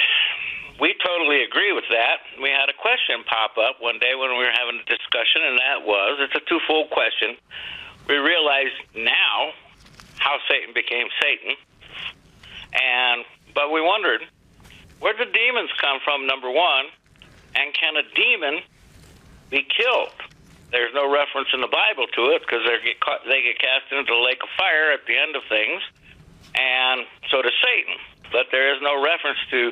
we 0.80 0.96
totally 0.96 1.44
agree 1.44 1.76
with 1.76 1.84
that. 1.92 2.24
We 2.40 2.48
had 2.48 2.72
a 2.72 2.76
question 2.80 3.20
pop 3.28 3.60
up 3.60 3.84
one 3.84 4.00
day 4.00 4.16
when 4.16 4.32
we 4.32 4.48
were 4.48 4.56
having 4.56 4.80
a 4.80 4.88
discussion, 4.88 5.44
and 5.44 5.60
that 5.60 5.84
was 5.84 6.24
it's 6.24 6.36
a 6.40 6.44
twofold 6.48 6.88
question. 6.88 7.36
We 8.08 8.16
realize 8.16 8.72
now 8.96 9.52
how 10.16 10.40
Satan 10.48 10.72
became 10.72 11.12
Satan, 11.20 11.52
and 12.72 13.28
but 13.52 13.68
we 13.68 13.84
wondered 13.84 14.24
where 15.04 15.12
did 15.12 15.36
demons 15.36 15.68
come 15.76 16.00
from? 16.00 16.26
Number 16.26 16.48
one, 16.48 16.88
and 17.52 17.76
can 17.76 17.92
a 18.00 18.04
demon 18.16 18.64
be 19.50 19.68
killed? 19.68 20.16
There's 20.70 20.92
no 20.94 21.06
reference 21.10 21.48
in 21.54 21.60
the 21.60 21.70
Bible 21.70 22.06
to 22.18 22.34
it 22.34 22.42
because 22.42 22.66
they 22.66 22.78
get 22.82 23.00
caught, 23.00 23.22
they 23.24 23.42
get 23.42 23.58
cast 23.58 23.92
into 23.92 24.10
the 24.10 24.22
lake 24.22 24.42
of 24.42 24.50
fire 24.58 24.90
at 24.92 25.06
the 25.06 25.14
end 25.14 25.36
of 25.36 25.42
things, 25.48 25.80
and 26.54 27.06
so 27.30 27.42
does 27.42 27.54
Satan. 27.62 27.96
But 28.32 28.50
there 28.50 28.74
is 28.74 28.82
no 28.82 28.98
reference 28.98 29.38
to 29.50 29.70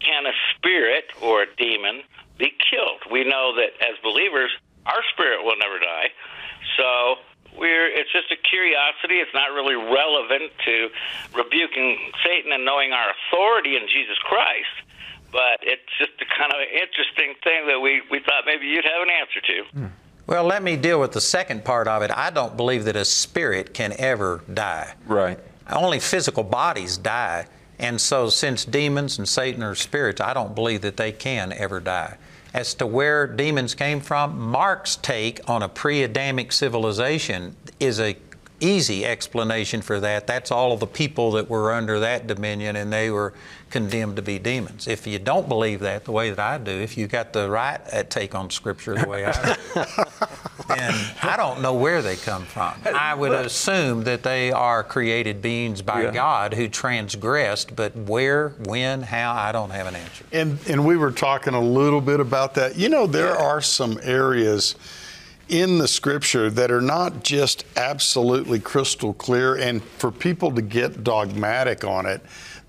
can 0.00 0.26
a 0.26 0.36
spirit 0.56 1.12
or 1.20 1.42
a 1.42 1.48
demon 1.56 2.02
be 2.38 2.52
killed? 2.70 3.00
We 3.10 3.24
know 3.24 3.56
that 3.56 3.76
as 3.80 3.96
believers, 4.02 4.50
our 4.86 5.02
spirit 5.12 5.44
will 5.44 5.56
never 5.56 5.78
die. 5.78 6.12
So 6.76 7.16
we're 7.56 7.88
it's 7.88 8.12
just 8.12 8.30
a 8.32 8.36
curiosity. 8.36 9.22
It's 9.22 9.34
not 9.34 9.52
really 9.54 9.76
relevant 9.76 10.52
to 10.64 10.90
rebuking 11.34 12.12
Satan 12.24 12.52
and 12.52 12.64
knowing 12.64 12.92
our 12.92 13.12
authority 13.12 13.76
in 13.76 13.86
Jesus 13.88 14.18
Christ. 14.24 14.74
But 15.32 15.66
it's 15.66 15.90
just 15.98 16.14
a 16.22 16.28
kind 16.30 16.52
of 16.52 16.62
interesting 16.62 17.34
thing 17.42 17.66
that 17.66 17.80
we, 17.80 18.02
we 18.06 18.20
thought 18.20 18.46
maybe 18.46 18.66
you'd 18.66 18.86
have 18.86 19.02
an 19.02 19.10
answer 19.10 19.40
to. 19.42 19.56
Hmm. 19.74 19.94
Well, 20.26 20.44
let 20.44 20.62
me 20.62 20.76
deal 20.76 21.00
with 21.00 21.12
the 21.12 21.20
second 21.20 21.64
part 21.64 21.86
of 21.86 22.02
it. 22.02 22.10
I 22.10 22.30
don't 22.30 22.56
believe 22.56 22.84
that 22.84 22.96
a 22.96 23.04
spirit 23.04 23.74
can 23.74 23.94
ever 23.98 24.40
die. 24.52 24.94
Right. 25.06 25.38
Only 25.70 26.00
physical 26.00 26.44
bodies 26.44 26.96
die. 26.96 27.46
And 27.78 28.00
so, 28.00 28.28
since 28.30 28.64
demons 28.64 29.18
and 29.18 29.28
Satan 29.28 29.62
are 29.62 29.74
spirits, 29.74 30.20
I 30.20 30.32
don't 30.32 30.54
believe 30.54 30.80
that 30.82 30.96
they 30.96 31.12
can 31.12 31.52
ever 31.52 31.80
die. 31.80 32.16
As 32.54 32.72
to 32.74 32.86
where 32.86 33.26
demons 33.26 33.74
came 33.74 34.00
from, 34.00 34.38
Mark's 34.38 34.96
take 34.96 35.40
on 35.50 35.62
a 35.62 35.68
pre 35.68 36.04
Adamic 36.04 36.52
civilization 36.52 37.56
is 37.80 37.98
a 37.98 38.16
easy 38.64 39.04
explanation 39.04 39.82
for 39.82 40.00
that. 40.00 40.26
That's 40.26 40.50
all 40.50 40.72
of 40.72 40.80
the 40.80 40.86
people 40.86 41.32
that 41.32 41.48
were 41.48 41.72
under 41.72 42.00
that 42.00 42.26
dominion 42.26 42.76
and 42.76 42.92
they 42.92 43.10
were 43.10 43.34
condemned 43.70 44.16
to 44.16 44.22
be 44.22 44.38
demons. 44.38 44.86
If 44.86 45.06
you 45.06 45.18
don't 45.18 45.48
believe 45.48 45.80
that 45.80 46.04
the 46.04 46.12
way 46.12 46.30
that 46.30 46.38
I 46.38 46.58
do, 46.58 46.70
if 46.70 46.96
you 46.96 47.06
got 47.06 47.32
the 47.32 47.50
right 47.50 47.80
uh, 47.92 48.04
take 48.04 48.34
on 48.34 48.48
Scripture 48.50 48.94
the 48.94 49.08
way 49.08 49.24
I 49.24 49.32
do, 49.32 49.82
then 50.68 50.94
I 51.22 51.36
don't 51.36 51.60
know 51.60 51.74
where 51.74 52.00
they 52.00 52.16
come 52.16 52.44
from. 52.44 52.74
I 52.86 53.14
would 53.14 53.32
assume 53.32 54.04
that 54.04 54.22
they 54.22 54.52
are 54.52 54.84
created 54.84 55.42
beings 55.42 55.82
by 55.82 56.04
yeah. 56.04 56.12
God 56.12 56.54
who 56.54 56.68
transgressed, 56.68 57.74
but 57.74 57.96
where, 57.96 58.50
when, 58.60 59.02
how, 59.02 59.32
I 59.32 59.50
don't 59.50 59.70
have 59.70 59.88
an 59.88 59.96
answer. 59.96 60.24
And, 60.32 60.58
and 60.68 60.86
we 60.86 60.96
were 60.96 61.12
talking 61.12 61.54
a 61.54 61.60
little 61.60 62.00
bit 62.00 62.20
about 62.20 62.54
that. 62.54 62.76
You 62.76 62.88
know, 62.88 63.06
there 63.08 63.36
are 63.36 63.60
some 63.60 63.98
areas 64.02 64.76
in 65.48 65.78
the 65.78 65.88
scripture 65.88 66.50
that 66.50 66.70
are 66.70 66.80
not 66.80 67.22
just 67.22 67.64
absolutely 67.76 68.60
crystal 68.60 69.12
clear, 69.14 69.56
and 69.56 69.82
for 69.82 70.10
people 70.10 70.52
to 70.52 70.62
get 70.62 71.04
dogmatic 71.04 71.84
on 71.84 72.06
it, 72.06 72.20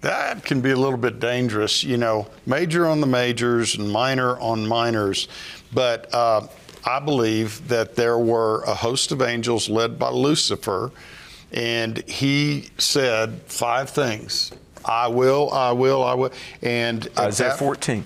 that 0.01 0.43
can 0.43 0.61
be 0.61 0.71
a 0.71 0.76
little 0.76 0.97
bit 0.97 1.19
dangerous. 1.19 1.84
You 1.84 1.97
know, 1.97 2.28
major 2.45 2.88
on 2.88 3.01
the 3.01 3.07
majors 3.07 3.76
and 3.76 3.91
minor 3.91 4.39
on 4.39 4.67
minors. 4.67 5.28
But 5.73 6.13
uh, 6.13 6.47
I 6.86 6.99
believe 6.99 7.67
that 7.67 7.95
there 7.95 8.17
were 8.17 8.63
a 8.63 8.76
host 8.76 9.11
of 9.11 9.21
angels 9.21 9.69
led 9.69 9.97
by 9.97 10.09
Lucifer, 10.09 10.91
and 11.51 11.97
he 12.07 12.69
said 12.78 13.41
five 13.47 13.89
things 13.89 14.51
I 14.86 15.07
will, 15.07 15.51
I 15.51 15.71
will, 15.71 16.03
I 16.03 16.13
will. 16.13 16.32
And 16.61 17.07
Isaiah 17.17 17.49
that, 17.49 17.59
14. 17.59 18.05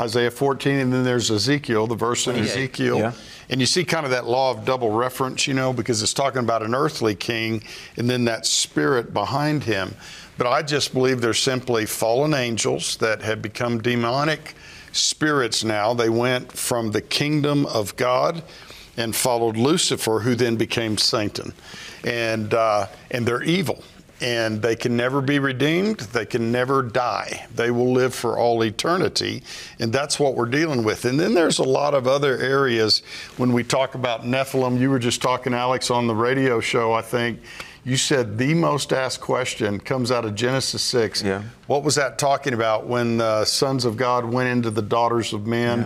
Isaiah 0.00 0.30
14, 0.30 0.74
and 0.76 0.92
then 0.92 1.04
there's 1.04 1.30
Ezekiel, 1.30 1.86
the 1.86 1.94
verse 1.94 2.26
in 2.26 2.36
Ezekiel. 2.36 2.98
Yeah. 2.98 3.12
And 3.50 3.60
you 3.60 3.66
see 3.66 3.84
kind 3.84 4.06
of 4.06 4.12
that 4.12 4.26
law 4.26 4.52
of 4.52 4.64
double 4.64 4.90
reference, 4.90 5.48
you 5.48 5.54
know, 5.54 5.72
because 5.72 6.02
it's 6.02 6.14
talking 6.14 6.38
about 6.38 6.62
an 6.62 6.72
earthly 6.72 7.16
king 7.16 7.64
and 7.96 8.08
then 8.08 8.24
that 8.26 8.46
spirit 8.46 9.12
behind 9.12 9.64
him. 9.64 9.96
But 10.38 10.46
I 10.46 10.62
just 10.62 10.94
believe 10.94 11.20
they're 11.20 11.34
simply 11.34 11.84
fallen 11.84 12.32
angels 12.32 12.96
that 12.98 13.22
have 13.22 13.42
become 13.42 13.82
demonic 13.82 14.54
spirits 14.92 15.64
now. 15.64 15.94
They 15.94 16.08
went 16.08 16.52
from 16.52 16.92
the 16.92 17.02
kingdom 17.02 17.66
of 17.66 17.96
God 17.96 18.42
and 18.96 19.14
followed 19.14 19.56
Lucifer, 19.56 20.20
who 20.20 20.36
then 20.36 20.54
became 20.54 20.96
Satan. 20.96 21.52
And, 22.04 22.54
uh, 22.54 22.86
and 23.10 23.26
they're 23.26 23.42
evil 23.42 23.82
and 24.20 24.60
they 24.60 24.76
can 24.76 24.96
never 24.96 25.20
be 25.20 25.38
redeemed. 25.38 26.00
They 26.00 26.26
can 26.26 26.52
never 26.52 26.82
die. 26.82 27.46
They 27.54 27.70
will 27.70 27.92
live 27.92 28.14
for 28.14 28.38
all 28.38 28.62
eternity. 28.62 29.42
And 29.78 29.92
that's 29.92 30.20
what 30.20 30.34
we're 30.34 30.46
dealing 30.46 30.84
with. 30.84 31.04
And 31.04 31.18
then 31.18 31.34
there's 31.34 31.58
a 31.58 31.64
lot 31.64 31.94
of 31.94 32.06
other 32.06 32.36
areas 32.38 33.02
when 33.38 33.52
we 33.52 33.64
talk 33.64 33.94
about 33.94 34.22
Nephilim. 34.22 34.78
You 34.78 34.90
were 34.90 34.98
just 34.98 35.22
talking, 35.22 35.54
Alex, 35.54 35.90
on 35.90 36.06
the 36.06 36.14
radio 36.14 36.60
show, 36.60 36.92
I 36.92 37.02
think. 37.02 37.40
You 37.82 37.96
said 37.96 38.36
the 38.36 38.52
most 38.52 38.92
asked 38.92 39.22
question 39.22 39.80
comes 39.80 40.10
out 40.10 40.26
of 40.26 40.34
Genesis 40.34 40.82
6. 40.82 41.22
Yeah. 41.22 41.42
What 41.66 41.82
was 41.82 41.94
that 41.94 42.18
talking 42.18 42.52
about 42.52 42.86
when 42.86 43.16
the 43.16 43.46
sons 43.46 43.86
of 43.86 43.96
God 43.96 44.26
went 44.26 44.50
into 44.50 44.70
the 44.70 44.82
daughters 44.82 45.32
of 45.32 45.46
men? 45.46 45.80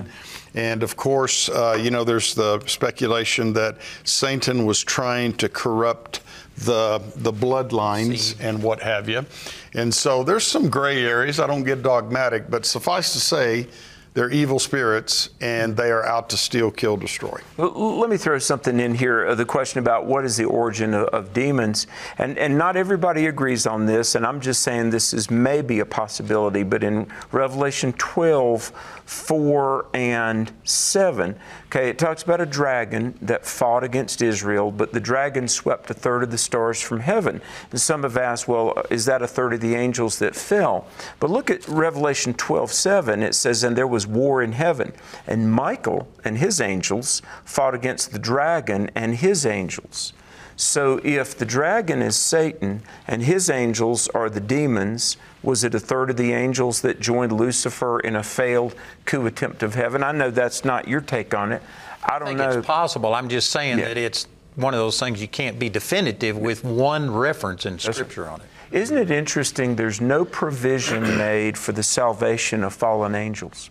Yeah. 0.54 0.70
And 0.72 0.82
of 0.82 0.96
course, 0.96 1.48
uh, 1.48 1.78
you 1.80 1.90
know, 1.90 2.02
there's 2.02 2.34
the 2.34 2.60
speculation 2.66 3.52
that 3.52 3.78
Satan 4.02 4.66
was 4.66 4.82
trying 4.82 5.34
to 5.34 5.48
corrupt 5.48 6.20
the 6.58 7.02
the 7.16 7.32
bloodlines 7.32 8.36
and 8.40 8.62
what 8.62 8.80
have 8.80 9.08
you. 9.08 9.26
And 9.74 9.92
so 9.92 10.22
there's 10.22 10.46
some 10.46 10.68
gray 10.68 11.04
areas. 11.04 11.40
I 11.40 11.46
don't 11.46 11.64
get 11.64 11.82
dogmatic, 11.82 12.48
but 12.48 12.64
suffice 12.64 13.12
to 13.12 13.20
say, 13.20 13.66
they're 14.14 14.30
evil 14.30 14.60
spirits 14.60 15.30
and 15.40 15.76
they 15.76 15.90
are 15.90 16.04
out 16.04 16.30
to 16.30 16.36
steal, 16.36 16.70
kill, 16.70 16.96
destroy. 16.96 17.40
Let 17.58 18.08
me 18.08 18.16
throw 18.16 18.38
something 18.38 18.78
in 18.78 18.94
here 18.94 19.26
uh, 19.26 19.34
the 19.34 19.44
question 19.44 19.80
about 19.80 20.06
what 20.06 20.24
is 20.24 20.36
the 20.36 20.44
origin 20.44 20.94
of, 20.94 21.08
of, 21.08 21.32
demons. 21.32 21.88
And, 22.16 22.38
and 22.38 22.56
not 22.56 22.76
everybody 22.76 23.26
agrees 23.26 23.66
on 23.66 23.86
this, 23.86 24.14
and 24.14 24.24
I'm 24.24 24.40
just 24.40 24.62
saying 24.62 24.90
this 24.90 25.12
is 25.12 25.32
maybe 25.32 25.80
a 25.80 25.84
possibility, 25.84 26.62
but 26.62 26.84
in 26.84 27.08
Revelation 27.32 27.92
12, 27.94 29.02
4 29.06 29.86
and 29.92 30.50
7. 30.64 31.36
Okay, 31.66 31.88
it 31.88 31.98
talks 31.98 32.22
about 32.22 32.40
a 32.40 32.46
dragon 32.46 33.18
that 33.20 33.44
fought 33.44 33.84
against 33.84 34.22
Israel, 34.22 34.70
but 34.70 34.92
the 34.92 35.00
dragon 35.00 35.46
swept 35.46 35.90
a 35.90 35.94
third 35.94 36.22
of 36.22 36.30
the 36.30 36.38
stars 36.38 36.80
from 36.80 37.00
heaven. 37.00 37.40
And 37.70 37.80
some 37.80 38.02
have 38.02 38.16
asked, 38.16 38.48
well, 38.48 38.82
is 38.90 39.04
that 39.04 39.22
a 39.22 39.26
third 39.26 39.52
of 39.52 39.60
the 39.60 39.74
angels 39.74 40.18
that 40.20 40.34
fell? 40.34 40.86
But 41.20 41.30
look 41.30 41.50
at 41.50 41.68
Revelation 41.68 42.34
12, 42.34 42.72
7. 42.72 43.22
It 43.22 43.34
says, 43.34 43.62
And 43.62 43.76
there 43.76 43.86
was 43.86 44.06
war 44.06 44.42
in 44.42 44.52
heaven, 44.52 44.92
and 45.26 45.52
Michael 45.52 46.08
and 46.24 46.38
his 46.38 46.60
angels 46.60 47.20
fought 47.44 47.74
against 47.74 48.12
the 48.12 48.18
dragon 48.18 48.90
and 48.94 49.16
his 49.16 49.44
angels. 49.44 50.12
So 50.56 51.00
if 51.02 51.36
the 51.36 51.44
dragon 51.44 52.00
is 52.00 52.16
Satan 52.16 52.82
and 53.08 53.22
his 53.22 53.50
angels 53.50 54.08
are 54.08 54.30
the 54.30 54.40
demons, 54.40 55.16
was 55.42 55.64
it 55.64 55.74
a 55.74 55.80
third 55.80 56.10
of 56.10 56.16
the 56.16 56.32
angels 56.32 56.80
that 56.82 57.00
joined 57.00 57.32
Lucifer 57.32 58.00
in 58.00 58.16
a 58.16 58.22
failed 58.22 58.74
coup 59.04 59.26
attempt 59.26 59.62
of 59.62 59.74
heaven? 59.74 60.02
I 60.02 60.12
know 60.12 60.30
that's 60.30 60.64
not 60.64 60.86
your 60.86 61.00
take 61.00 61.34
on 61.34 61.52
it. 61.52 61.62
I 62.04 62.18
don't 62.18 62.28
I 62.28 62.32
know. 62.34 62.50
It's 62.50 62.66
possible. 62.66 63.14
I'm 63.14 63.28
just 63.28 63.50
saying 63.50 63.78
yeah. 63.78 63.88
that 63.88 63.96
it's 63.96 64.26
one 64.56 64.74
of 64.74 64.78
those 64.78 65.00
things 65.00 65.20
you 65.20 65.28
can't 65.28 65.58
be 65.58 65.68
definitive 65.68 66.38
with 66.38 66.64
one 66.64 67.10
reference 67.10 67.66
in 67.66 67.78
Scripture 67.78 68.28
on 68.28 68.40
it. 68.40 68.46
Isn't 68.70 68.98
it 68.98 69.10
interesting? 69.10 69.76
There's 69.76 70.00
no 70.00 70.24
provision 70.24 71.02
made 71.16 71.58
for 71.58 71.72
the 71.72 71.82
salvation 71.82 72.64
of 72.64 72.72
fallen 72.74 73.14
angels. 73.14 73.70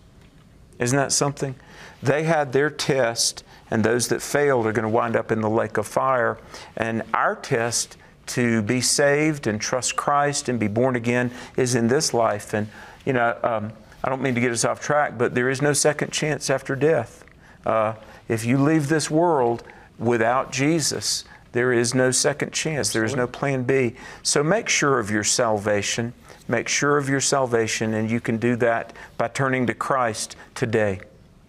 Isn't 0.78 0.96
that 0.96 1.12
something? 1.12 1.54
They 2.04 2.24
had 2.24 2.52
their 2.52 2.68
test 2.68 3.44
and 3.70 3.82
those 3.82 4.08
that 4.08 4.20
failed 4.20 4.66
are 4.66 4.72
going 4.72 4.84
to 4.84 4.90
wind 4.90 5.16
up 5.16 5.32
in 5.32 5.40
the 5.40 5.48
lake 5.48 5.78
of 5.78 5.86
fire. 5.86 6.36
And 6.76 7.02
our 7.14 7.34
test 7.34 7.96
to 8.26 8.60
be 8.60 8.82
saved 8.82 9.46
and 9.46 9.58
trust 9.58 9.96
Christ 9.96 10.50
and 10.50 10.60
be 10.60 10.68
born 10.68 10.96
again 10.96 11.30
is 11.56 11.74
in 11.74 11.88
this 11.88 12.12
life. 12.12 12.52
And, 12.52 12.68
you 13.06 13.14
know, 13.14 13.38
um, 13.42 13.72
I 14.02 14.10
don't 14.10 14.20
mean 14.20 14.34
to 14.34 14.40
get 14.42 14.52
us 14.52 14.66
off 14.66 14.80
track, 14.80 15.16
but 15.16 15.34
there 15.34 15.48
is 15.48 15.62
no 15.62 15.72
second 15.72 16.12
chance 16.12 16.50
after 16.50 16.76
death. 16.76 17.24
Uh, 17.64 17.94
if 18.28 18.44
you 18.44 18.58
leave 18.58 18.88
this 18.88 19.10
world 19.10 19.62
without 19.98 20.52
Jesus, 20.52 21.24
there 21.52 21.72
is 21.72 21.94
no 21.94 22.10
second 22.10 22.52
chance. 22.52 22.92
There 22.92 23.04
is 23.04 23.16
no 23.16 23.26
plan 23.26 23.62
B. 23.62 23.94
So 24.22 24.42
make 24.42 24.68
sure 24.68 24.98
of 24.98 25.10
your 25.10 25.24
salvation. 25.24 26.12
Make 26.48 26.68
sure 26.68 26.98
of 26.98 27.08
your 27.08 27.22
salvation, 27.22 27.94
and 27.94 28.10
you 28.10 28.20
can 28.20 28.36
do 28.36 28.56
that 28.56 28.92
by 29.16 29.28
turning 29.28 29.66
to 29.68 29.74
Christ 29.74 30.36
today. 30.54 31.00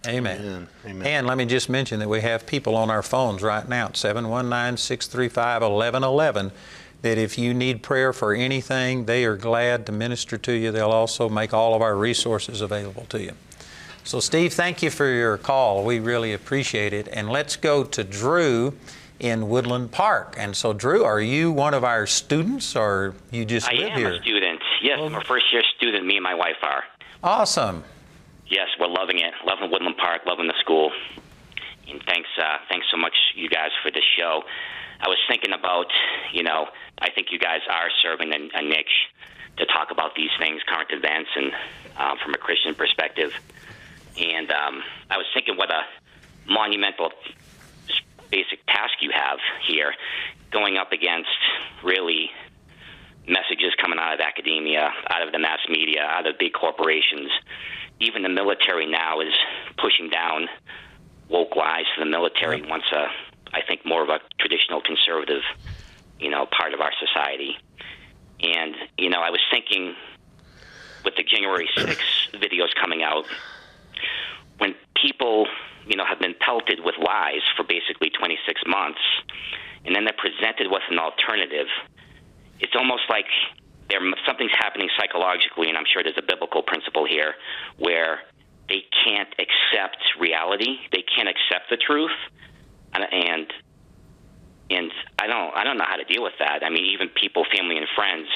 Amen. 0.06 0.40
Amen. 0.40 0.68
Amen. 0.86 1.06
And 1.06 1.26
let 1.26 1.36
me 1.38 1.44
just 1.44 1.68
mention 1.68 2.00
that 2.00 2.08
we 2.08 2.20
have 2.20 2.46
people 2.46 2.76
on 2.76 2.90
our 2.90 3.02
phones 3.02 3.42
right 3.42 3.68
now 3.68 3.86
at 3.86 3.96
719 3.96 4.76
635 4.76 5.62
1111 5.62 6.52
that 7.02 7.18
if 7.18 7.38
you 7.38 7.54
need 7.54 7.82
prayer 7.82 8.12
for 8.12 8.34
anything, 8.34 9.04
they 9.04 9.24
are 9.24 9.36
glad 9.36 9.86
to 9.86 9.92
minister 9.92 10.38
to 10.38 10.52
you. 10.52 10.72
They'll 10.72 10.90
also 10.90 11.28
make 11.28 11.52
all 11.54 11.74
of 11.74 11.82
our 11.82 11.94
resources 11.96 12.60
available 12.60 13.04
to 13.10 13.22
you. 13.22 13.32
So, 14.02 14.20
Steve, 14.20 14.52
thank 14.52 14.82
you 14.82 14.90
for 14.90 15.06
your 15.06 15.36
call. 15.36 15.84
We 15.84 15.98
really 15.98 16.32
appreciate 16.32 16.92
it. 16.92 17.08
And 17.12 17.28
let's 17.28 17.56
go 17.56 17.84
to 17.84 18.04
Drew 18.04 18.76
in 19.18 19.48
Woodland 19.48 19.90
Park. 19.90 20.36
And 20.38 20.56
so, 20.56 20.72
Drew, 20.72 21.04
are 21.04 21.20
you 21.20 21.50
one 21.50 21.74
of 21.74 21.84
our 21.84 22.06
students 22.06 22.76
or 22.76 23.14
you 23.30 23.44
just 23.44 23.68
I 23.68 23.74
live 23.74 23.90
am 23.90 23.98
here? 23.98 24.12
a 24.12 24.22
student. 24.22 24.60
Yes, 24.82 24.98
well, 24.98 25.06
I'm 25.08 25.14
a 25.16 25.24
first 25.24 25.52
year 25.52 25.62
student 25.76 26.06
Me 26.06 26.16
and 26.16 26.24
my 26.24 26.34
wife 26.34 26.56
are. 26.62 26.84
Awesome. 27.22 27.82
Yes, 28.48 28.68
we're 28.78 28.86
loving 28.86 29.18
it. 29.18 29.34
Loving 29.44 29.70
Woodland 29.70 29.96
Park. 29.96 30.22
Loving 30.26 30.46
the 30.46 30.54
school. 30.60 30.92
And 31.88 32.02
thanks, 32.06 32.28
uh, 32.40 32.58
thanks 32.68 32.86
so 32.90 32.96
much, 32.96 33.14
you 33.34 33.48
guys, 33.48 33.70
for 33.82 33.90
the 33.90 34.02
show. 34.16 34.42
I 35.00 35.08
was 35.08 35.18
thinking 35.28 35.52
about, 35.52 35.86
you 36.32 36.42
know, 36.42 36.66
I 36.98 37.10
think 37.10 37.28
you 37.30 37.38
guys 37.38 37.60
are 37.70 37.88
serving 38.02 38.32
a, 38.32 38.58
a 38.58 38.62
niche 38.62 39.10
to 39.58 39.66
talk 39.66 39.90
about 39.90 40.14
these 40.14 40.30
things, 40.38 40.62
current 40.66 40.90
events, 40.90 41.30
and 41.36 41.52
um, 41.96 42.18
from 42.22 42.34
a 42.34 42.38
Christian 42.38 42.74
perspective. 42.74 43.32
And 44.18 44.50
um, 44.50 44.82
I 45.10 45.16
was 45.16 45.26
thinking 45.34 45.56
what 45.56 45.70
a 45.70 45.82
monumental 46.48 47.12
basic 48.30 48.64
task 48.66 48.94
you 49.00 49.10
have 49.12 49.38
here, 49.66 49.94
going 50.50 50.76
up 50.76 50.92
against 50.92 51.28
really 51.84 52.30
messages 53.28 53.74
coming 53.80 53.98
out 53.98 54.14
of 54.14 54.20
academia, 54.20 54.90
out 55.10 55.22
of 55.26 55.32
the 55.32 55.38
mass 55.38 55.60
media, 55.68 56.02
out 56.02 56.26
of 56.26 56.38
big 56.38 56.52
corporations. 56.52 57.30
Even 58.00 58.22
the 58.22 58.28
military 58.28 58.86
now 58.86 59.20
is 59.20 59.32
pushing 59.78 60.08
down 60.10 60.48
woke 61.28 61.56
lies 61.56 61.84
to 61.96 62.04
the 62.04 62.10
military. 62.10 62.62
Once 62.62 62.84
a, 62.92 63.06
I 63.52 63.60
think, 63.66 63.84
more 63.84 64.02
of 64.02 64.08
a 64.08 64.20
traditional 64.38 64.80
conservative, 64.80 65.42
you 66.20 66.30
know, 66.30 66.46
part 66.46 66.72
of 66.72 66.80
our 66.80 66.92
society. 67.00 67.56
And 68.40 68.74
you 68.98 69.10
know, 69.10 69.20
I 69.20 69.30
was 69.30 69.40
thinking 69.50 69.94
with 71.04 71.16
the 71.16 71.22
January 71.22 71.68
6 71.76 72.00
videos 72.34 72.74
coming 72.80 73.02
out, 73.02 73.24
when 74.58 74.74
people, 75.00 75.46
you 75.86 75.96
know, 75.96 76.04
have 76.04 76.18
been 76.18 76.34
pelted 76.38 76.80
with 76.84 76.94
lies 76.98 77.42
for 77.56 77.64
basically 77.64 78.10
26 78.10 78.62
months, 78.66 79.00
and 79.84 79.94
then 79.94 80.04
they're 80.04 80.14
presented 80.18 80.70
with 80.70 80.82
an 80.90 80.98
alternative, 80.98 81.68
it's 82.60 82.74
almost 82.76 83.02
like 83.08 83.26
there 83.88 84.00
something's 84.26 84.54
happening 84.58 84.88
psychologically, 84.98 85.68
and 85.68 85.78
I'm 85.78 85.84
sure 85.92 86.02
there's 86.02 86.18
a 86.18 86.26
biblical 86.26 86.62
principle 86.62 87.06
here 87.06 87.34
where 87.78 88.20
they 88.68 88.82
can't 89.04 89.28
accept 89.38 89.98
reality, 90.18 90.78
they 90.92 91.04
can't 91.14 91.28
accept 91.28 91.70
the 91.70 91.76
truth, 91.76 92.16
and, 92.92 93.04
and 93.12 93.52
and 94.68 94.90
I 95.18 95.26
don't 95.26 95.54
I 95.54 95.64
don't 95.64 95.78
know 95.78 95.84
how 95.86 95.96
to 95.96 96.04
deal 96.04 96.22
with 96.22 96.34
that. 96.40 96.64
I 96.64 96.70
mean, 96.70 96.92
even 96.92 97.08
people, 97.08 97.44
family, 97.56 97.76
and 97.76 97.86
friends 97.94 98.28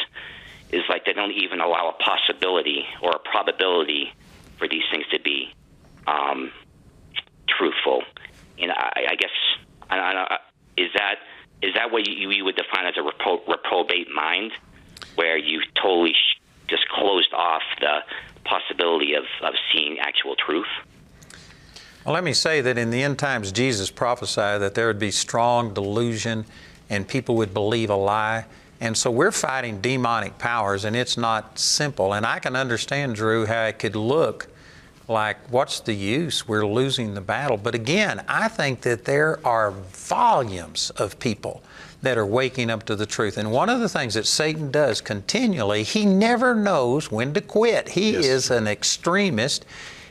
is 0.70 0.82
like 0.88 1.04
they 1.04 1.12
don't 1.12 1.32
even 1.32 1.60
allow 1.60 1.88
a 1.88 2.02
possibility 2.02 2.84
or 3.02 3.10
a 3.10 3.18
probability 3.18 4.12
for 4.58 4.68
these 4.68 4.84
things 4.92 5.04
to 5.12 5.20
be 5.20 5.52
um, 6.06 6.52
truthful. 7.48 8.02
And 8.58 8.70
I, 8.70 9.06
I 9.10 9.14
guess 9.16 9.30
I, 9.88 9.98
I, 9.98 10.38
is 10.76 10.90
that 10.94 11.16
is 11.62 11.74
that 11.74 11.90
what 11.92 12.06
you, 12.06 12.30
you 12.30 12.44
would 12.44 12.56
define 12.56 12.86
as 12.86 12.94
a 12.96 13.00
repro, 13.00 13.46
reprobate 13.46 14.08
mind, 14.10 14.52
where 15.14 15.36
you 15.36 15.60
totally 15.74 16.12
sh- 16.12 16.40
just 16.68 16.88
closed 16.88 17.32
off 17.32 17.62
the 17.80 17.98
possibility 18.44 19.14
of, 19.14 19.24
of 19.42 19.54
seeing 19.72 19.98
actual 19.98 20.36
truth? 20.36 20.66
Well, 22.04 22.14
let 22.14 22.24
me 22.24 22.32
say 22.32 22.60
that 22.62 22.78
in 22.78 22.90
the 22.90 23.02
end 23.02 23.18
times, 23.18 23.52
Jesus 23.52 23.90
prophesied 23.90 24.60
that 24.62 24.74
there 24.74 24.86
would 24.86 24.98
be 24.98 25.10
strong 25.10 25.74
delusion 25.74 26.46
and 26.88 27.06
people 27.06 27.36
would 27.36 27.52
believe 27.52 27.90
a 27.90 27.94
lie. 27.94 28.46
And 28.80 28.96
so 28.96 29.10
we're 29.10 29.30
fighting 29.30 29.82
demonic 29.82 30.38
powers, 30.38 30.86
and 30.86 30.96
it's 30.96 31.18
not 31.18 31.58
simple. 31.58 32.14
And 32.14 32.24
I 32.24 32.38
can 32.38 32.56
understand, 32.56 33.14
Drew, 33.14 33.44
how 33.44 33.64
it 33.64 33.78
could 33.78 33.94
look 33.94 34.48
like, 35.10 35.36
what's 35.50 35.80
the 35.80 35.92
use? 35.92 36.46
We're 36.46 36.66
losing 36.66 37.14
the 37.14 37.20
battle. 37.20 37.56
But 37.56 37.74
again, 37.74 38.24
I 38.28 38.48
think 38.48 38.82
that 38.82 39.04
there 39.04 39.44
are 39.44 39.72
volumes 39.72 40.90
of 40.90 41.18
people 41.18 41.62
that 42.02 42.16
are 42.16 42.24
waking 42.24 42.70
up 42.70 42.84
to 42.86 42.96
the 42.96 43.06
truth. 43.06 43.36
And 43.36 43.52
one 43.52 43.68
of 43.68 43.80
the 43.80 43.88
things 43.88 44.14
that 44.14 44.26
Satan 44.26 44.70
does 44.70 45.00
continually, 45.00 45.82
he 45.82 46.06
never 46.06 46.54
knows 46.54 47.10
when 47.10 47.34
to 47.34 47.40
quit. 47.40 47.90
He 47.90 48.12
yes. 48.12 48.24
is 48.24 48.50
an 48.50 48.66
extremist, 48.66 49.66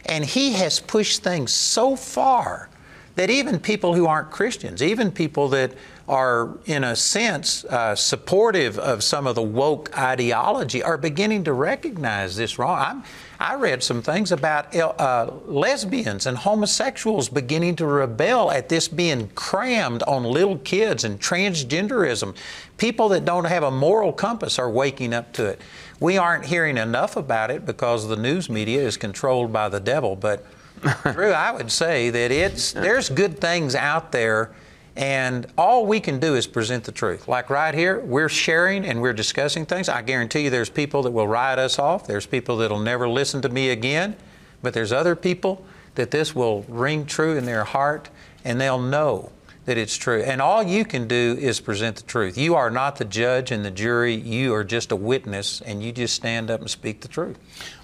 and 0.05 0.23
he 0.23 0.53
has 0.53 0.79
pushed 0.79 1.23
things 1.23 1.51
so 1.51 1.95
far 1.95 2.69
that 3.15 3.29
even 3.29 3.59
people 3.59 3.95
who 3.95 4.05
aren't 4.05 4.31
Christians, 4.31 4.81
even 4.81 5.11
people 5.11 5.49
that 5.49 5.73
are, 6.07 6.57
in 6.65 6.83
a 6.83 6.95
sense, 6.95 7.63
uh, 7.65 7.93
supportive 7.93 8.79
of 8.79 9.03
some 9.03 9.27
of 9.27 9.35
the 9.35 9.43
woke 9.43 9.95
ideology, 9.97 10.81
are 10.81 10.97
beginning 10.97 11.43
to 11.43 11.53
recognize 11.53 12.35
this 12.35 12.57
wrong. 12.57 12.79
I'm, 12.79 13.03
i 13.39 13.55
read 13.55 13.83
some 13.83 14.01
things 14.01 14.31
about 14.31 14.75
uh, 14.75 15.31
lesbians 15.45 16.25
and 16.25 16.37
homosexuals 16.37 17.29
beginning 17.29 17.75
to 17.77 17.85
rebel 17.85 18.51
at 18.51 18.69
this 18.69 18.87
being 18.87 19.29
crammed 19.29 20.03
on 20.03 20.23
little 20.23 20.57
kids 20.57 21.03
and 21.03 21.19
transgenderism. 21.21 22.35
People 22.77 23.09
that 23.09 23.23
don't 23.23 23.45
have 23.45 23.63
a 23.63 23.71
moral 23.71 24.11
compass 24.11 24.57
are 24.57 24.69
waking 24.69 25.13
up 25.13 25.31
to 25.33 25.45
it. 25.45 25.61
We 25.99 26.17
aren't 26.17 26.45
hearing 26.45 26.77
enough 26.77 27.15
about 27.15 27.51
it 27.51 27.65
because 27.65 28.07
the 28.07 28.17
news 28.17 28.49
media 28.49 28.81
is 28.81 28.97
controlled 28.97 29.53
by 29.53 29.69
the 29.69 29.79
devil, 29.79 30.15
but 30.15 30.45
Drew, 31.13 31.31
I 31.31 31.51
would 31.51 31.71
say 31.71 32.09
that 32.09 32.31
it's 32.31 32.71
there's 32.71 33.09
good 33.09 33.39
things 33.39 33.75
out 33.75 34.11
there 34.11 34.51
and 34.95 35.47
all 35.57 35.85
we 35.85 36.01
can 36.01 36.19
do 36.19 36.35
is 36.35 36.45
present 36.45 36.83
the 36.83 36.91
truth. 36.91 37.27
Like 37.27 37.49
right 37.49 37.73
here, 37.73 37.99
we're 37.99 38.27
sharing 38.27 38.83
and 38.83 39.01
we're 39.01 39.13
discussing 39.13 39.65
things. 39.65 39.87
I 39.87 40.01
guarantee 40.01 40.41
you 40.41 40.49
there's 40.49 40.69
people 40.69 41.03
that 41.03 41.11
will 41.11 41.27
write 41.27 41.57
us 41.57 41.79
off. 41.79 42.05
There's 42.05 42.25
people 42.25 42.57
that'll 42.57 42.79
never 42.79 43.07
listen 43.07 43.41
to 43.43 43.49
me 43.49 43.69
again. 43.69 44.17
But 44.61 44.73
there's 44.73 44.91
other 44.91 45.15
people 45.15 45.63
that 45.95 46.11
this 46.11 46.35
will 46.35 46.63
ring 46.67 47.05
true 47.05 47.37
in 47.37 47.45
their 47.45 47.63
heart 47.63 48.09
and 48.43 48.59
they'll 48.59 48.81
know 48.81 49.31
that 49.69 49.77
it's 49.77 49.97
true. 49.97 50.23
And 50.23 50.41
all 50.41 50.63
you 50.63 50.83
can 50.83 51.07
do 51.07 51.37
is 51.39 51.59
present 51.59 51.97
the 51.97 52.01
truth. 52.01 52.39
You 52.39 52.55
are 52.55 52.71
not 52.71 52.95
the 52.95 53.05
judge 53.05 53.51
and 53.51 53.63
the 53.63 53.69
jury. 53.69 54.15
You 54.15 54.51
are 54.55 54.63
just 54.63 54.91
a 54.91 54.95
witness, 54.95 55.61
and 55.61 55.83
you 55.83 55.91
just 55.91 56.15
stand 56.15 56.49
up 56.49 56.59
and 56.59 56.67
speak 56.67 57.01
the 57.01 57.07
truth. 57.07 57.37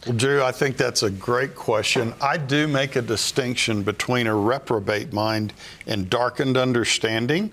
Well, 0.08 0.18
Drew, 0.18 0.42
I 0.42 0.52
think 0.52 0.78
that's 0.78 1.04
a 1.04 1.12
great 1.12 1.54
question. 1.54 2.16
I 2.20 2.38
do 2.38 2.68
make 2.68 2.96
a 2.96 3.04
distinction 3.04 3.84
between 3.84 4.26
a 4.26 4.34
reprobate 4.34 5.14
mind 5.14 5.54
and 5.86 6.10
darkened 6.10 6.58
understanding. 6.58 7.52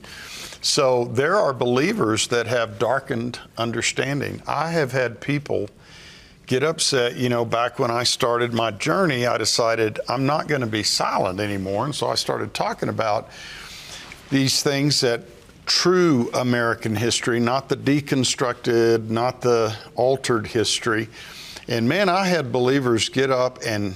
So 0.62 1.05
there 1.05 1.37
are 1.37 1.53
believers 1.53 2.28
that 2.28 2.47
have 2.47 2.78
darkened 2.78 3.39
understanding. 3.59 4.41
I 4.47 4.70
have 4.70 4.93
had 4.93 5.20
people 5.20 5.68
get 6.47 6.62
upset. 6.62 7.16
You 7.16 7.28
know, 7.28 7.45
back 7.45 7.78
when 7.78 7.91
I 7.91 8.05
started 8.05 8.55
my 8.55 8.70
journey, 8.70 9.26
I 9.26 9.37
decided 9.37 10.01
I'm 10.09 10.24
not 10.24 10.49
going 10.49 10.62
to 10.62 10.66
be 10.66 10.85
silent 10.85 11.39
anymore. 11.39 11.85
And 11.85 11.95
so 11.95 12.07
I 12.07 12.14
started 12.14 12.55
talking 12.55 12.89
about 12.89 13.28
these 14.33 14.62
things 14.62 15.01
that 15.03 15.22
true 15.66 16.30
American 16.35 16.97
history, 16.97 17.39
not 17.39 17.68
the 17.68 17.76
deconstructed, 17.76 19.11
not 19.11 19.43
the 19.43 19.76
altered 19.95 20.47
history. 20.47 21.09
And 21.68 21.89
man, 21.89 22.09
I 22.09 22.26
had 22.26 22.51
believers 22.51 23.09
get 23.11 23.30
up 23.30 23.61
and 23.64 23.95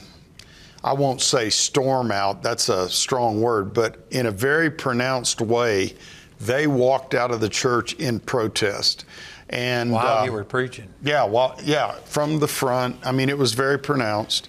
I 0.84 0.93
won't 0.93 1.22
say 1.22 1.51
storm 1.51 2.12
out, 2.12 2.43
that's 2.43 2.68
a 2.68 2.89
strong 2.89 3.41
word, 3.41 3.74
but 3.74 3.97
in 4.11 4.26
a 4.26 4.30
very 4.30 4.70
pronounced 4.70 5.41
way, 5.41 5.95
they 6.39 6.66
walked 6.66 7.14
out 7.14 7.32
of 7.32 7.41
the 7.41 7.49
church 7.49 7.95
in 7.95 8.20
protest. 8.20 9.07
And 9.49 9.91
while 9.91 10.18
uh, 10.18 10.24
you 10.26 10.32
were 10.32 10.45
preaching. 10.45 10.89
Yeah, 11.03 11.24
well, 11.24 11.59
yeah, 11.64 11.93
from 12.05 12.39
the 12.39 12.49
front. 12.49 12.97
I 13.05 13.11
mean, 13.11 13.28
it 13.30 13.39
was 13.39 13.55
very 13.55 13.78
pronounced. 13.78 14.49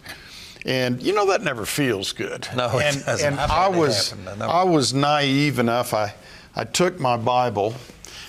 And 0.68 1.02
you 1.02 1.14
know 1.14 1.26
that 1.28 1.42
never 1.44 1.66
feels 1.66 2.12
good. 2.12 2.48
No, 2.56 2.80
and, 2.80 3.04
doesn't. 3.04 3.26
And 3.26 3.40
I 3.40 3.70
was 3.70 4.14
I 4.42 4.64
was 4.64 4.94
naive 4.94 5.60
enough. 5.60 5.94
I 5.94 6.14
I 6.56 6.66
took 6.66 7.00
my 7.00 7.16
Bible, 7.18 7.74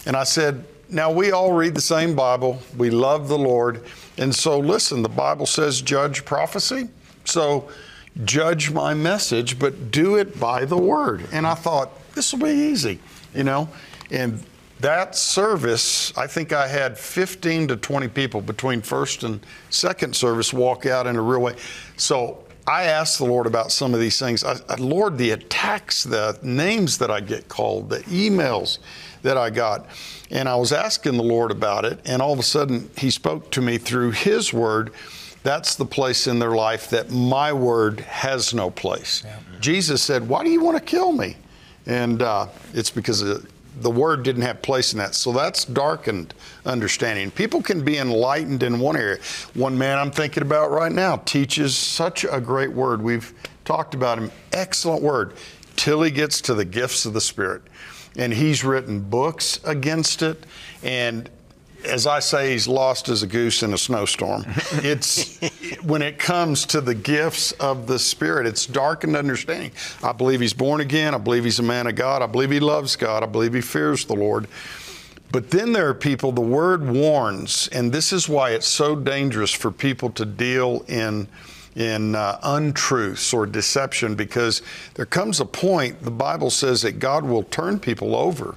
and 0.06 0.16
I 0.16 0.24
said, 0.24 0.64
"Now 0.88 1.10
we 1.10 1.32
all 1.32 1.52
read 1.52 1.74
the 1.74 1.80
same 1.80 2.14
Bible. 2.14 2.62
We 2.76 2.90
love 2.90 3.28
the 3.28 3.38
Lord, 3.38 3.84
and 4.16 4.32
so 4.32 4.58
listen. 4.58 5.02
The 5.02 5.08
Bible 5.08 5.46
says 5.46 5.82
judge 5.82 6.24
prophecy. 6.24 6.88
So." 7.24 7.68
Judge 8.24 8.72
my 8.72 8.94
message, 8.94 9.60
but 9.60 9.92
do 9.92 10.16
it 10.16 10.40
by 10.40 10.64
the 10.64 10.76
word. 10.76 11.28
And 11.30 11.46
I 11.46 11.54
thought, 11.54 11.90
this 12.14 12.32
will 12.32 12.40
be 12.40 12.52
easy, 12.52 12.98
you 13.32 13.44
know? 13.44 13.68
And 14.10 14.42
that 14.80 15.16
service, 15.16 16.16
I 16.16 16.26
think 16.26 16.52
I 16.52 16.68
had 16.68 16.96
15 16.96 17.68
to 17.68 17.76
20 17.76 18.08
people 18.08 18.40
between 18.40 18.80
first 18.80 19.24
and 19.24 19.44
second 19.70 20.14
service 20.14 20.52
walk 20.52 20.86
out 20.86 21.06
in 21.06 21.16
a 21.16 21.22
real 21.22 21.40
way. 21.40 21.56
So 21.96 22.44
I 22.66 22.84
asked 22.84 23.18
the 23.18 23.24
Lord 23.24 23.46
about 23.46 23.72
some 23.72 23.94
of 23.94 24.00
these 24.00 24.18
things. 24.18 24.44
I, 24.44 24.56
Lord, 24.76 25.18
the 25.18 25.30
attacks, 25.30 26.04
the 26.04 26.38
names 26.42 26.98
that 26.98 27.10
I 27.10 27.20
get 27.20 27.48
called, 27.48 27.90
the 27.90 28.00
emails 28.00 28.78
that 29.22 29.36
I 29.36 29.50
got. 29.50 29.86
And 30.30 30.48
I 30.48 30.54
was 30.56 30.72
asking 30.72 31.16
the 31.16 31.22
Lord 31.22 31.50
about 31.50 31.84
it, 31.84 31.98
and 32.04 32.20
all 32.20 32.32
of 32.32 32.38
a 32.38 32.44
sudden 32.44 32.90
He 32.96 33.10
spoke 33.10 33.50
to 33.52 33.62
me 33.62 33.78
through 33.78 34.12
His 34.12 34.52
Word. 34.52 34.92
That's 35.42 35.76
the 35.76 35.86
place 35.86 36.26
in 36.26 36.38
their 36.38 36.50
life 36.50 36.90
that 36.90 37.10
my 37.10 37.52
word 37.52 38.00
has 38.00 38.52
no 38.52 38.70
place. 38.70 39.22
Yeah. 39.24 39.38
Jesus 39.60 40.02
said, 40.02 40.28
Why 40.28 40.44
do 40.44 40.50
you 40.50 40.60
want 40.60 40.76
to 40.76 40.82
kill 40.82 41.12
me? 41.12 41.36
And 41.86 42.20
uh, 42.20 42.48
it's 42.74 42.90
because 42.90 43.22
of 43.22 43.48
the 43.82 43.90
word 43.90 44.22
didn't 44.22 44.42
have 44.42 44.62
place 44.62 44.92
in 44.92 44.98
that. 44.98 45.14
So 45.14 45.32
that's 45.32 45.64
darkened 45.64 46.34
understanding. 46.64 47.30
People 47.30 47.62
can 47.62 47.84
be 47.84 47.98
enlightened 47.98 48.62
in 48.62 48.80
one 48.80 48.96
area. 48.96 49.18
One 49.54 49.78
man 49.78 49.98
I'm 49.98 50.10
thinking 50.10 50.42
about 50.42 50.70
right 50.70 50.92
now 50.92 51.16
teaches 51.18 51.76
such 51.76 52.24
a 52.24 52.40
great 52.40 52.72
word. 52.72 53.02
We've 53.02 53.32
talked 53.64 53.94
about 53.94 54.18
him. 54.18 54.30
Excellent 54.52 55.02
word. 55.02 55.34
Till 55.76 56.02
he 56.02 56.10
gets 56.10 56.40
to 56.42 56.54
the 56.54 56.64
gifts 56.64 57.06
of 57.06 57.12
the 57.12 57.20
Spirit. 57.20 57.62
And 58.16 58.32
he's 58.32 58.64
written 58.64 59.00
books 59.00 59.60
against 59.64 60.22
it. 60.22 60.44
And 60.82 61.30
as 61.84 62.06
I 62.06 62.20
say, 62.20 62.52
he's 62.52 62.66
lost 62.66 63.08
as 63.08 63.22
a 63.22 63.26
goose 63.26 63.62
in 63.62 63.72
a 63.72 63.78
snowstorm. 63.78 64.44
It's 64.80 65.38
when 65.82 66.02
it 66.02 66.18
comes 66.18 66.64
to 66.66 66.80
the 66.80 66.94
gifts 66.94 67.52
of 67.52 67.86
the 67.86 67.98
Spirit, 67.98 68.46
it's 68.46 68.66
darkened 68.66 69.16
understanding. 69.16 69.72
I 70.02 70.12
believe 70.12 70.40
he's 70.40 70.52
born 70.52 70.80
again. 70.80 71.14
I 71.14 71.18
believe 71.18 71.44
he's 71.44 71.58
a 71.58 71.64
man 71.64 71.86
of 71.86 71.94
God. 71.94 72.22
I 72.22 72.26
believe 72.26 72.50
he 72.50 72.60
loves 72.60 72.96
God. 72.96 73.22
I 73.22 73.26
believe 73.26 73.54
he 73.54 73.60
fears 73.60 74.04
the 74.04 74.14
Lord. 74.14 74.46
But 75.30 75.50
then 75.50 75.72
there 75.72 75.88
are 75.88 75.94
people, 75.94 76.32
the 76.32 76.40
word 76.40 76.88
warns, 76.88 77.68
and 77.68 77.92
this 77.92 78.12
is 78.12 78.28
why 78.28 78.50
it's 78.50 78.66
so 78.66 78.96
dangerous 78.96 79.50
for 79.50 79.70
people 79.70 80.10
to 80.10 80.24
deal 80.24 80.84
in 80.88 81.28
in 81.76 82.16
uh, 82.16 82.40
untruths 82.42 83.32
or 83.32 83.46
deception 83.46 84.16
because 84.16 84.62
there 84.94 85.06
comes 85.06 85.38
a 85.38 85.44
point 85.44 86.02
the 86.02 86.10
bible 86.10 86.50
says 86.50 86.82
that 86.82 86.98
god 86.98 87.24
will 87.24 87.44
turn 87.44 87.78
people 87.78 88.16
over 88.16 88.56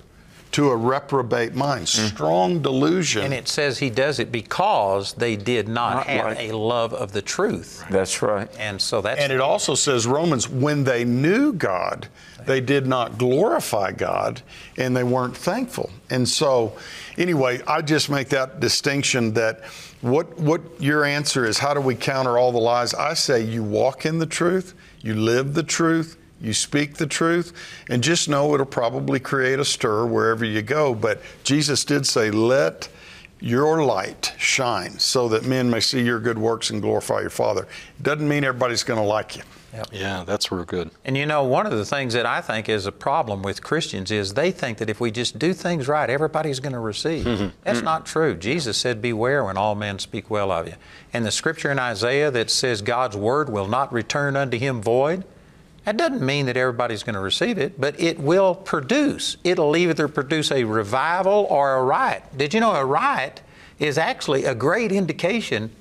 to 0.52 0.70
a 0.70 0.76
reprobate 0.76 1.56
mind, 1.56 1.86
mm. 1.86 2.10
strong 2.10 2.62
delusion. 2.62 3.24
And 3.24 3.34
it 3.34 3.48
says 3.48 3.80
he 3.80 3.90
does 3.90 4.20
it 4.20 4.32
because 4.32 5.14
they 5.14 5.36
did 5.36 5.68
not, 5.68 5.96
not 5.96 6.08
have 6.08 6.38
a 6.40 6.52
love 6.52 6.94
of 6.94 7.12
the 7.14 7.22
truth. 7.22 7.84
That's 7.90 8.22
right. 8.22 8.50
And 8.58 8.82
so 8.82 9.02
that's. 9.02 9.20
And 9.20 9.32
it 9.32 9.40
also 9.40 9.76
says, 9.76 10.06
Romans, 10.06 10.50
when 10.50 10.84
they 10.84 11.06
knew 11.06 11.54
God, 11.54 12.08
they 12.46 12.60
did 12.60 12.88
not 12.88 13.18
glorify 13.18 13.92
God 13.92 14.42
and 14.78 14.96
they 14.96 15.04
weren't 15.04 15.38
thankful. 15.38 15.90
And 16.10 16.28
so, 16.28 16.78
anyway, 17.18 17.62
I 17.68 17.82
just 17.82 18.10
make 18.10 18.30
that 18.30 18.60
distinction 18.60 19.34
that 19.34 19.64
what, 20.02 20.38
what 20.40 20.62
your 20.80 21.06
answer 21.06 21.46
is 21.46 21.60
how 21.60 21.74
do 21.74 21.82
we 21.82 21.96
counter 21.96 22.38
all 22.38 22.52
the 22.52 22.58
lies? 22.58 22.94
I 22.94 23.14
say 23.14 23.42
you 23.42 23.64
walk 23.64 24.06
in 24.06 24.20
the 24.20 24.26
truth, 24.26 24.74
you 25.02 25.14
live 25.14 25.54
the 25.54 25.64
truth, 25.64 26.18
you 26.42 26.54
speak 26.54 26.96
the 26.96 27.08
truth, 27.08 27.54
and 27.90 28.04
just 28.04 28.28
know 28.28 28.54
it'll 28.54 28.66
probably 28.66 29.20
create 29.20 29.60
a 29.60 29.66
stir 29.66 30.06
wherever 30.06 30.44
you 30.44 30.62
go. 30.62 30.96
But 30.96 31.22
Jesus 31.44 31.86
did 31.86 32.06
say, 32.08 32.32
Let 32.32 32.90
your 33.40 33.84
light 33.84 34.34
shine 34.38 35.00
so 35.00 35.28
that 35.30 35.46
men 35.46 35.70
may 35.70 35.80
see 35.80 36.02
your 36.02 36.20
good 36.20 36.38
works 36.38 36.70
and 36.70 36.82
glorify 36.82 37.22
your 37.22 37.30
Father. 37.30 37.64
It 37.64 38.04
doesn't 38.04 38.28
mean 38.28 38.44
everybody's 38.44 38.84
going 38.84 39.00
to 39.00 39.06
like 39.06 39.36
you. 39.36 39.44
Yep. 39.74 39.88
Yeah, 39.94 40.24
that's 40.26 40.52
real 40.52 40.66
good. 40.66 40.92
And 41.06 41.16
you 41.16 41.26
know, 41.26 41.44
one 41.44 41.66
of 41.66 41.72
the 41.72 41.86
things 41.86 42.14
that 42.14 42.26
I 42.26 42.42
think 42.42 42.68
is 42.68 42.86
a 42.86 42.92
problem 42.92 43.42
with 43.42 43.64
Christians 43.64 44.12
is 44.12 44.34
they 44.34 44.52
think 44.52 44.78
that 44.80 44.90
if 44.90 45.00
we 45.00 45.12
just 45.12 45.40
do 45.40 45.54
things 45.54 45.88
right, 45.88 46.10
everybody's 46.10 46.60
going 46.60 46.74
to 46.74 46.80
receive. 46.80 47.26
Mm-hmm. 47.26 47.48
That's 47.64 47.78
mm-hmm. 47.78 47.86
not 47.86 48.06
true. 48.06 48.36
Jesus 48.36 48.78
said, 48.78 49.02
Beware 49.02 49.46
when 49.46 49.58
all 49.58 49.76
men 49.76 49.98
speak 50.00 50.30
well 50.30 50.52
of 50.52 50.68
you. 50.68 50.74
And 51.14 51.26
the 51.26 51.32
scripture 51.32 51.72
in 51.72 51.80
Isaiah 51.80 52.32
that 52.32 52.50
says 52.50 52.82
God's 52.82 53.16
word 53.16 53.50
will 53.50 53.68
not 53.68 53.94
return 53.94 54.36
unto 54.36 54.58
him 54.58 54.82
void, 54.82 55.24
that 55.86 55.98
doesn't 55.98 56.22
mean 56.22 56.46
that 56.46 56.58
everybody's 56.58 57.04
going 57.04 57.16
to 57.16 57.22
receive 57.22 57.58
it, 57.58 57.82
but 57.82 58.00
it 58.00 58.20
will 58.20 58.54
produce. 58.54 59.38
It'll 59.44 59.76
either 59.76 60.08
produce 60.08 60.52
a 60.52 60.64
revival 60.64 61.48
or 61.50 61.76
a 61.76 61.84
riot. 61.84 62.24
Did 62.38 62.54
you 62.54 62.60
know 62.60 62.74
a 62.74 62.86
riot 62.86 63.42
is 63.80 63.98
actually 63.98 64.46
a 64.46 64.54
great 64.54 64.92
indication 64.92 65.72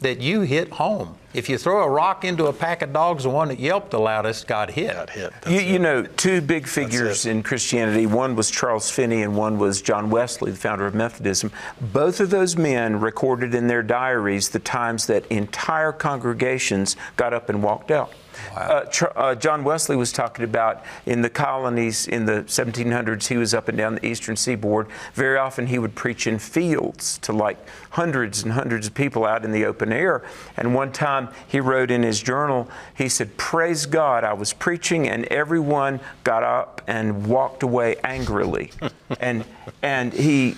that 0.00 0.20
you 0.20 0.40
hit 0.40 0.70
home? 0.70 1.16
If 1.32 1.48
you 1.48 1.58
throw 1.58 1.84
a 1.84 1.88
rock 1.88 2.24
into 2.24 2.46
a 2.46 2.52
pack 2.52 2.82
of 2.82 2.92
dogs, 2.92 3.22
the 3.22 3.30
one 3.30 3.48
that 3.48 3.60
yelped 3.60 3.92
the 3.92 4.00
loudest 4.00 4.48
got 4.48 4.72
hit. 4.72 4.94
Got 4.94 5.10
hit. 5.10 5.32
You, 5.46 5.60
you, 5.60 5.78
know, 5.78 6.02
two 6.02 6.40
big 6.40 6.66
figures 6.66 7.24
in 7.24 7.44
Christianity. 7.44 8.06
One 8.06 8.34
was 8.34 8.50
Charles 8.50 8.90
Finney, 8.90 9.22
and 9.22 9.36
one 9.36 9.56
was 9.58 9.80
John 9.80 10.10
Wesley, 10.10 10.50
the 10.50 10.56
founder 10.56 10.86
of 10.86 10.94
Methodism. 10.94 11.52
Both 11.80 12.18
of 12.18 12.30
those 12.30 12.56
men 12.56 12.98
recorded 12.98 13.54
in 13.54 13.68
their 13.68 13.82
diaries 13.82 14.48
the 14.48 14.58
times 14.58 15.06
that 15.06 15.24
entire 15.28 15.92
congregations 15.92 16.96
got 17.16 17.32
up 17.32 17.48
and 17.48 17.62
walked 17.62 17.92
out. 17.92 18.12
Wow. 18.54 18.84
Uh, 19.00 19.06
uh, 19.16 19.34
John 19.34 19.64
Wesley 19.64 19.96
was 19.96 20.12
talking 20.12 20.44
about 20.44 20.84
in 21.06 21.22
the 21.22 21.30
colonies 21.30 22.08
in 22.08 22.26
the 22.26 22.42
1700s, 22.44 23.26
he 23.26 23.36
was 23.36 23.54
up 23.54 23.68
and 23.68 23.76
down 23.76 23.96
the 23.96 24.06
eastern 24.06 24.36
seaboard. 24.36 24.88
Very 25.14 25.38
often 25.38 25.66
he 25.66 25.78
would 25.78 25.94
preach 25.94 26.26
in 26.26 26.38
fields 26.38 27.18
to 27.18 27.32
like 27.32 27.58
hundreds 27.90 28.42
and 28.42 28.52
hundreds 28.52 28.86
of 28.86 28.94
people 28.94 29.24
out 29.24 29.44
in 29.44 29.52
the 29.52 29.64
open 29.64 29.92
air. 29.92 30.22
And 30.56 30.74
one 30.74 30.92
time 30.92 31.19
he 31.46 31.60
wrote 31.60 31.90
in 31.90 32.02
his 32.02 32.22
journal, 32.22 32.68
he 32.94 33.08
said, 33.08 33.36
Praise 33.36 33.86
God, 33.86 34.24
I 34.24 34.32
was 34.32 34.52
preaching 34.52 35.08
and 35.08 35.24
everyone 35.26 36.00
got 36.24 36.42
up 36.42 36.82
and 36.86 37.26
walked 37.26 37.62
away 37.62 37.96
angrily. 38.04 38.72
and, 39.20 39.44
and 39.82 40.12
he, 40.12 40.56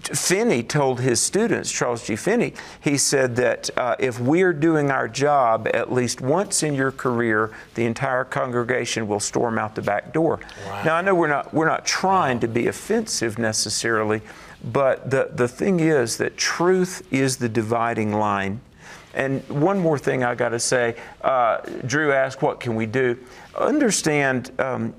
Finney 0.00 0.62
told 0.62 1.00
his 1.00 1.20
students, 1.20 1.70
Charles 1.70 2.06
G. 2.06 2.16
Finney, 2.16 2.54
he 2.80 2.96
said 2.96 3.36
that 3.36 3.70
uh, 3.76 3.96
if 3.98 4.18
we're 4.18 4.52
doing 4.52 4.90
our 4.90 5.08
job 5.08 5.68
at 5.72 5.92
least 5.92 6.20
once 6.20 6.62
in 6.62 6.74
your 6.74 6.90
career, 6.90 7.52
the 7.74 7.84
entire 7.84 8.24
congregation 8.24 9.06
will 9.06 9.20
storm 9.20 9.58
out 9.58 9.74
the 9.74 9.82
back 9.82 10.12
door. 10.12 10.40
Wow. 10.66 10.84
Now 10.84 10.96
I 10.96 11.02
know 11.02 11.14
we're 11.14 11.28
not 11.28 11.52
we're 11.52 11.68
not 11.68 11.84
trying 11.84 12.40
to 12.40 12.48
be 12.48 12.66
offensive 12.66 13.38
necessarily, 13.38 14.22
but 14.64 15.10
the 15.10 15.30
the 15.32 15.48
thing 15.48 15.80
is 15.80 16.16
that 16.16 16.36
truth 16.36 17.06
is 17.10 17.36
the 17.36 17.48
dividing 17.48 18.12
line. 18.12 18.60
And 19.14 19.42
one 19.48 19.78
more 19.78 19.98
thing 19.98 20.22
I 20.22 20.34
got 20.34 20.50
to 20.50 20.60
say, 20.60 20.96
uh, 21.22 21.58
Drew 21.86 22.12
asked, 22.12 22.42
"What 22.42 22.60
can 22.60 22.74
we 22.74 22.86
do?" 22.86 23.18
Understand, 23.58 24.52
um, 24.58 24.94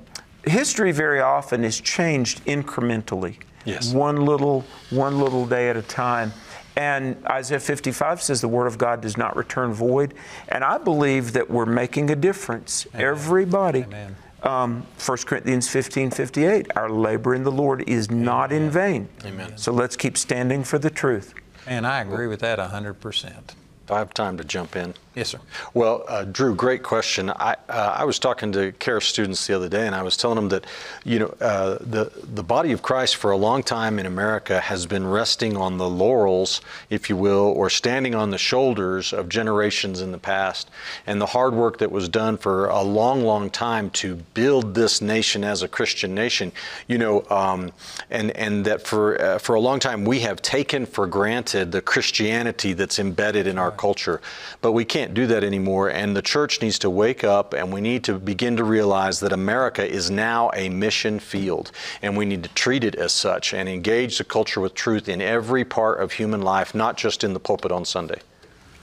history 0.45 0.91
very 0.91 1.22
often 1.22 1.64
is 1.64 1.80
changed 1.80 2.43
incrementally. 2.45 3.38
Yes. 3.66 3.93
One 3.93 4.26
little, 4.26 4.66
one 4.89 5.20
little 5.20 5.45
day 5.45 5.70
at 5.70 5.78
a 5.78 5.82
time. 5.82 6.34
And 6.76 7.18
Isaiah 7.28 7.59
55 7.59 8.22
says 8.22 8.41
the 8.41 8.47
word 8.47 8.68
of 8.68 8.78
God 8.78 9.01
does 9.01 9.18
not 9.18 9.36
return 9.36 9.74
void. 9.74 10.14
And 10.47 10.64
I 10.64 10.78
believe 10.78 11.34
that 11.34 11.49
we're 11.49 11.66
making 11.66 12.09
a 12.09 12.16
difference. 12.16 12.88
Amen. 12.93 13.07
Everybody. 13.07 13.84
Amen. 13.84 14.16
Um, 14.43 14.88
1 15.05 15.18
Corinthians 15.26 15.70
15 15.70 16.09
58, 16.09 16.76
our 16.76 16.89
labor 16.89 17.36
in 17.36 17.43
the 17.43 17.51
Lord 17.51 17.88
is 17.88 18.09
Amen. 18.09 18.24
not 18.24 18.51
in 18.51 18.72
vain. 18.72 19.07
Amen. 19.24 19.55
So 19.57 19.72
let's 19.72 19.95
keep 19.95 20.18
standing 20.18 20.64
for 20.64 20.80
the 20.80 20.89
truth. 20.89 21.36
And 21.68 21.86
I 21.86 22.01
agree 22.01 22.26
with 22.26 22.39
that 22.39 22.57
100%. 22.57 23.55
I 23.91 23.99
have 23.99 24.13
time 24.13 24.37
to 24.37 24.43
jump 24.43 24.75
in. 24.75 24.93
Yes, 25.13 25.27
sir. 25.27 25.39
Well, 25.73 26.05
uh, 26.07 26.23
Drew, 26.23 26.55
great 26.55 26.83
question. 26.83 27.29
I 27.31 27.57
uh, 27.67 27.95
I 27.97 28.05
was 28.05 28.17
talking 28.17 28.53
to 28.53 28.71
CARE 28.71 29.01
students 29.01 29.45
the 29.45 29.53
other 29.53 29.67
day, 29.67 29.85
and 29.85 29.93
I 29.93 30.03
was 30.03 30.15
telling 30.15 30.37
them 30.37 30.47
that, 30.49 30.65
you 31.03 31.19
know, 31.19 31.35
uh, 31.41 31.79
the 31.81 32.09
the 32.33 32.43
body 32.43 32.71
of 32.71 32.81
Christ 32.81 33.17
for 33.17 33.31
a 33.31 33.35
long 33.35 33.61
time 33.61 33.99
in 33.99 34.05
America 34.05 34.61
has 34.61 34.85
been 34.85 35.05
resting 35.05 35.57
on 35.57 35.77
the 35.77 35.89
laurels, 35.89 36.61
if 36.89 37.09
you 37.09 37.17
will, 37.17 37.53
or 37.57 37.69
standing 37.69 38.15
on 38.15 38.29
the 38.29 38.37
shoulders 38.37 39.11
of 39.11 39.27
generations 39.27 39.99
in 39.99 40.13
the 40.13 40.17
past, 40.17 40.71
and 41.05 41.19
the 41.19 41.25
hard 41.25 41.53
work 41.53 41.79
that 41.79 41.91
was 41.91 42.07
done 42.07 42.37
for 42.37 42.67
a 42.67 42.81
long, 42.81 43.25
long 43.25 43.49
time 43.49 43.89
to 43.89 44.15
build 44.33 44.75
this 44.75 45.01
nation 45.01 45.43
as 45.43 45.61
a 45.61 45.67
Christian 45.67 46.15
nation. 46.15 46.53
You 46.87 46.99
know, 46.99 47.25
um, 47.29 47.73
and 48.09 48.31
and 48.31 48.63
that 48.63 48.87
for 48.87 49.21
uh, 49.21 49.39
for 49.39 49.55
a 49.55 49.59
long 49.59 49.81
time 49.81 50.05
we 50.05 50.21
have 50.21 50.41
taken 50.41 50.85
for 50.85 51.05
granted 51.05 51.73
the 51.73 51.81
Christianity 51.81 52.71
that's 52.71 52.97
embedded 52.97 53.45
in 53.45 53.57
our 53.57 53.71
culture, 53.82 54.21
but 54.61 54.73
we 54.73 54.86
can't 54.86 55.15
do 55.15 55.25
that 55.25 55.43
anymore, 55.43 55.89
and 55.89 56.15
the 56.15 56.21
church 56.21 56.61
needs 56.61 56.77
to 56.77 56.89
wake 56.89 57.23
up 57.23 57.53
and 57.53 57.73
we 57.73 57.82
need 57.82 58.03
to 58.03 58.19
begin 58.19 58.55
to 58.57 58.63
realize 58.63 59.19
that 59.21 59.34
America 59.34 59.84
is 59.99 60.11
now 60.11 60.51
a 60.53 60.69
mission 60.69 61.19
field, 61.19 61.71
and 62.03 62.15
we 62.15 62.25
need 62.25 62.43
to 62.43 62.49
treat 62.49 62.84
it 62.84 62.95
as 62.95 63.11
such 63.11 63.53
and 63.53 63.67
engage 63.67 64.19
the 64.19 64.23
culture 64.23 64.61
with 64.61 64.75
truth 64.75 65.09
in 65.09 65.19
every 65.19 65.65
part 65.65 65.99
of 65.99 66.11
human 66.11 66.41
life, 66.41 66.75
not 66.75 66.95
just 66.95 67.23
in 67.23 67.34
the 67.34 67.39
pulpit 67.39 67.71
on 67.71 67.84
Sunday. 67.84 68.21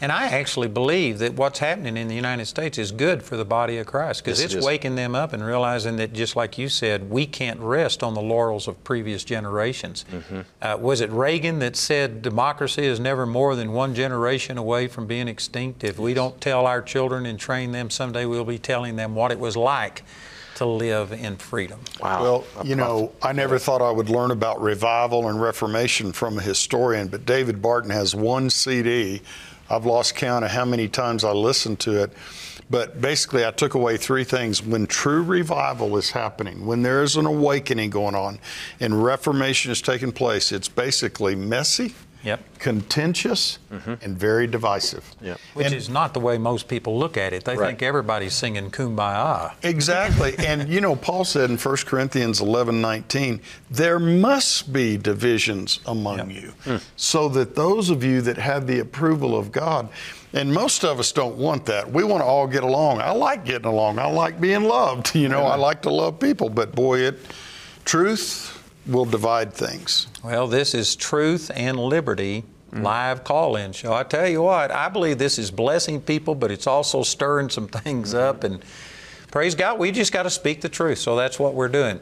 And 0.00 0.12
I 0.12 0.26
actually 0.26 0.68
believe 0.68 1.18
that 1.18 1.34
what's 1.34 1.58
happening 1.58 1.96
in 1.96 2.08
the 2.08 2.14
United 2.14 2.46
States 2.46 2.78
is 2.78 2.92
good 2.92 3.22
for 3.22 3.36
the 3.36 3.44
body 3.44 3.78
of 3.78 3.86
Christ 3.86 4.24
because 4.24 4.40
yes, 4.40 4.54
it's 4.54 4.64
it 4.64 4.66
waking 4.66 4.94
them 4.94 5.14
up 5.14 5.32
and 5.32 5.44
realizing 5.44 5.96
that, 5.96 6.12
just 6.12 6.36
like 6.36 6.56
you 6.56 6.68
said, 6.68 7.10
we 7.10 7.26
can't 7.26 7.58
rest 7.60 8.02
on 8.02 8.14
the 8.14 8.20
laurels 8.20 8.68
of 8.68 8.82
previous 8.84 9.24
generations. 9.24 10.04
Mm-hmm. 10.10 10.40
Uh, 10.62 10.76
was 10.76 11.00
it 11.00 11.10
Reagan 11.10 11.58
that 11.58 11.76
said 11.76 12.22
democracy 12.22 12.84
is 12.84 13.00
never 13.00 13.26
more 13.26 13.56
than 13.56 13.72
one 13.72 13.94
generation 13.94 14.56
away 14.56 14.86
from 14.86 15.06
being 15.06 15.26
extinct? 15.26 15.82
If 15.82 15.98
we 15.98 16.14
don't 16.14 16.40
tell 16.40 16.66
our 16.66 16.80
children 16.80 17.26
and 17.26 17.38
train 17.38 17.72
them, 17.72 17.90
someday 17.90 18.24
we'll 18.24 18.44
be 18.44 18.58
telling 18.58 18.96
them 18.96 19.14
what 19.14 19.32
it 19.32 19.38
was 19.38 19.56
like 19.56 20.02
to 20.58 20.66
live 20.66 21.12
in 21.12 21.36
freedom. 21.36 21.78
Wow. 22.00 22.22
Well, 22.22 22.44
you 22.64 22.74
know, 22.74 23.12
I 23.22 23.32
never 23.32 23.60
thought 23.60 23.80
I 23.80 23.92
would 23.92 24.10
learn 24.10 24.32
about 24.32 24.60
revival 24.60 25.28
and 25.28 25.40
reformation 25.40 26.10
from 26.12 26.36
a 26.36 26.42
historian, 26.42 27.06
but 27.06 27.24
David 27.24 27.62
Barton 27.62 27.90
has 27.90 28.12
one 28.14 28.50
CD 28.50 29.22
I've 29.70 29.86
lost 29.86 30.14
count 30.14 30.44
of 30.44 30.50
how 30.50 30.64
many 30.64 30.88
times 30.88 31.24
I 31.24 31.32
listened 31.32 31.80
to 31.80 32.02
it. 32.02 32.12
But 32.70 33.00
basically, 33.00 33.46
I 33.46 33.50
took 33.50 33.74
away 33.74 33.96
three 33.96 34.24
things. 34.24 34.62
When 34.62 34.86
true 34.86 35.22
revival 35.22 35.96
is 35.96 36.10
happening, 36.10 36.66
when 36.66 36.82
there 36.82 37.02
is 37.02 37.16
an 37.16 37.24
awakening 37.24 37.90
going 37.90 38.14
on 38.14 38.38
and 38.78 39.02
reformation 39.02 39.72
is 39.72 39.80
taking 39.80 40.12
place, 40.12 40.52
it's 40.52 40.68
basically 40.68 41.34
messy, 41.34 41.94
yep. 42.22 42.40
contentious, 42.58 43.58
mm-hmm. 43.72 43.94
and 44.02 44.18
very 44.18 44.46
divisive. 44.46 45.14
Yep. 45.20 45.38
Which 45.54 45.66
and, 45.66 45.74
is 45.74 45.88
not 45.88 46.14
the 46.14 46.20
way 46.20 46.38
most 46.38 46.68
people 46.68 46.98
look 46.98 47.16
at 47.16 47.32
it. 47.32 47.44
They 47.44 47.56
right. 47.56 47.68
think 47.68 47.82
everybody's 47.82 48.34
singing 48.34 48.70
kumbaya. 48.70 49.54
Exactly. 49.62 50.34
and 50.46 50.68
you 50.68 50.80
know, 50.80 50.96
Paul 50.96 51.24
said 51.24 51.50
in 51.50 51.56
1 51.56 51.76
Corinthians 51.86 52.40
11 52.40 52.80
19, 52.80 53.40
there 53.70 53.98
must 53.98 54.72
be 54.72 54.96
divisions 54.96 55.80
among 55.86 56.18
yep. 56.18 56.42
you, 56.42 56.52
mm. 56.64 56.82
so 56.96 57.28
that 57.30 57.54
those 57.54 57.90
of 57.90 58.04
you 58.04 58.20
that 58.22 58.36
have 58.36 58.66
the 58.66 58.80
approval 58.80 59.36
of 59.36 59.52
God, 59.52 59.88
and 60.32 60.52
most 60.52 60.84
of 60.84 60.98
us 60.98 61.12
don't 61.12 61.36
want 61.36 61.64
that. 61.66 61.90
We 61.90 62.04
want 62.04 62.22
to 62.22 62.26
all 62.26 62.46
get 62.46 62.62
along. 62.62 63.00
I 63.00 63.12
like 63.12 63.44
getting 63.44 63.66
along. 63.66 63.98
I 63.98 64.06
like 64.06 64.40
being 64.40 64.64
loved. 64.64 65.14
You 65.18 65.28
know, 65.28 65.42
I 65.42 65.56
like 65.56 65.82
to 65.82 65.90
love 65.90 66.20
people. 66.20 66.48
But 66.48 66.74
boy, 66.74 67.00
it 67.00 67.18
truth 67.84 68.57
will 68.88 69.04
divide 69.04 69.52
things. 69.52 70.06
Well, 70.24 70.46
this 70.48 70.74
is 70.74 70.96
Truth 70.96 71.50
and 71.54 71.78
Liberty 71.78 72.44
mm. 72.72 72.82
live 72.82 73.22
call 73.24 73.56
in 73.56 73.72
show. 73.72 73.92
I 73.92 74.02
tell 74.02 74.26
you 74.26 74.42
what, 74.42 74.70
I 74.70 74.88
believe 74.88 75.18
this 75.18 75.38
is 75.38 75.50
blessing 75.50 76.00
people, 76.00 76.34
but 76.34 76.50
it's 76.50 76.66
also 76.66 77.02
stirring 77.02 77.50
some 77.50 77.68
things 77.68 78.10
mm-hmm. 78.14 78.18
up. 78.18 78.44
And 78.44 78.64
praise 79.30 79.54
God, 79.54 79.78
we 79.78 79.92
just 79.92 80.12
got 80.12 80.24
to 80.24 80.30
speak 80.30 80.60
the 80.60 80.68
truth. 80.68 80.98
So 80.98 81.16
that's 81.16 81.38
what 81.38 81.54
we're 81.54 81.68
doing. 81.68 82.00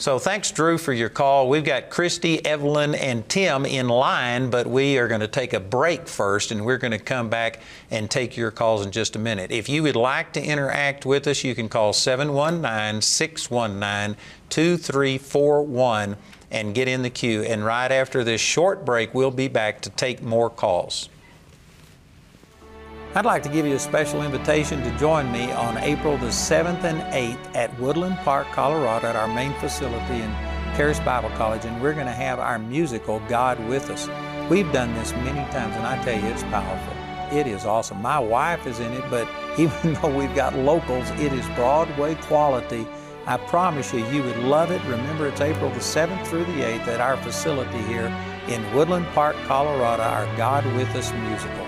So 0.00 0.20
thanks, 0.20 0.52
Drew, 0.52 0.78
for 0.78 0.92
your 0.92 1.08
call. 1.08 1.48
We've 1.48 1.64
got 1.64 1.90
Christy, 1.90 2.44
Evelyn, 2.46 2.94
and 2.94 3.28
Tim 3.28 3.66
in 3.66 3.88
line, 3.88 4.48
but 4.48 4.68
we 4.68 4.96
are 4.96 5.08
going 5.08 5.22
to 5.22 5.26
take 5.26 5.52
a 5.52 5.58
break 5.58 6.06
first, 6.06 6.52
and 6.52 6.64
we're 6.64 6.78
going 6.78 6.92
to 6.92 7.00
come 7.00 7.28
back 7.28 7.58
and 7.90 8.08
take 8.08 8.36
your 8.36 8.52
calls 8.52 8.86
in 8.86 8.92
just 8.92 9.16
a 9.16 9.18
minute. 9.18 9.50
If 9.50 9.68
you 9.68 9.82
would 9.82 9.96
like 9.96 10.32
to 10.34 10.40
interact 10.40 11.04
with 11.04 11.26
us, 11.26 11.42
you 11.42 11.52
can 11.56 11.68
call 11.68 11.92
719 11.92 13.02
619 13.02 14.16
2341 14.50 16.16
and 16.50 16.74
get 16.74 16.88
in 16.88 17.02
the 17.02 17.10
queue. 17.10 17.42
And 17.42 17.64
right 17.64 17.90
after 17.90 18.24
this 18.24 18.40
short 18.40 18.84
break, 18.84 19.14
we'll 19.14 19.30
be 19.30 19.48
back 19.48 19.80
to 19.82 19.90
take 19.90 20.22
more 20.22 20.50
calls. 20.50 21.08
I'd 23.14 23.24
like 23.24 23.42
to 23.44 23.48
give 23.48 23.66
you 23.66 23.74
a 23.74 23.78
special 23.78 24.22
invitation 24.22 24.82
to 24.82 24.98
join 24.98 25.32
me 25.32 25.50
on 25.52 25.78
April 25.78 26.16
the 26.18 26.26
7th 26.26 26.84
and 26.84 27.00
8th 27.12 27.56
at 27.56 27.76
Woodland 27.80 28.16
Park, 28.18 28.46
Colorado, 28.52 29.08
at 29.08 29.16
our 29.16 29.26
main 29.26 29.52
facility 29.54 30.22
in 30.22 30.30
Charis 30.76 31.00
Bible 31.00 31.30
College, 31.30 31.64
and 31.64 31.82
we're 31.82 31.94
going 31.94 32.06
to 32.06 32.12
have 32.12 32.38
our 32.38 32.58
musical 32.58 33.20
God 33.28 33.58
with 33.66 33.90
Us. 33.90 34.08
We've 34.48 34.70
done 34.72 34.94
this 34.94 35.12
many 35.12 35.40
times, 35.50 35.74
and 35.74 35.86
I 35.86 36.00
tell 36.04 36.20
you, 36.20 36.26
it's 36.28 36.44
powerful. 36.44 37.36
It 37.36 37.46
is 37.46 37.64
awesome. 37.64 38.00
My 38.00 38.18
wife 38.18 38.66
is 38.66 38.78
in 38.78 38.92
it, 38.92 39.02
but 39.10 39.26
even 39.58 39.94
though 39.94 40.16
we've 40.16 40.34
got 40.34 40.54
locals, 40.54 41.10
it 41.12 41.32
is 41.32 41.46
Broadway 41.56 42.14
quality. 42.14 42.86
I 43.28 43.36
promise 43.36 43.92
you, 43.92 44.06
you 44.06 44.22
would 44.22 44.38
love 44.38 44.70
it. 44.70 44.80
Remember, 44.84 45.26
it's 45.26 45.42
April 45.42 45.68
the 45.68 45.80
7th 45.80 46.26
through 46.28 46.46
the 46.46 46.62
8th 46.62 46.88
at 46.88 46.98
our 47.02 47.18
facility 47.18 47.76
here 47.82 48.06
in 48.48 48.74
Woodland 48.74 49.04
Park, 49.08 49.36
Colorado, 49.44 50.02
our 50.02 50.24
God 50.38 50.64
with 50.74 50.88
Us 50.96 51.12
musical. 51.12 51.67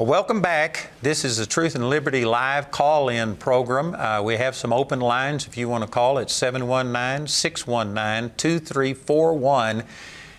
Well, 0.00 0.06
welcome 0.06 0.40
back. 0.40 0.92
This 1.02 1.26
is 1.26 1.36
the 1.36 1.44
Truth 1.44 1.74
and 1.74 1.90
Liberty 1.90 2.24
live 2.24 2.70
call 2.70 3.10
in 3.10 3.36
program. 3.36 3.94
Uh, 3.94 4.22
we 4.22 4.38
have 4.38 4.56
some 4.56 4.72
open 4.72 4.98
lines 4.98 5.46
if 5.46 5.58
you 5.58 5.68
want 5.68 5.84
to 5.84 5.90
call. 5.90 6.16
It's 6.16 6.32
719 6.32 7.26
619 7.26 8.34
2341. 8.34 9.82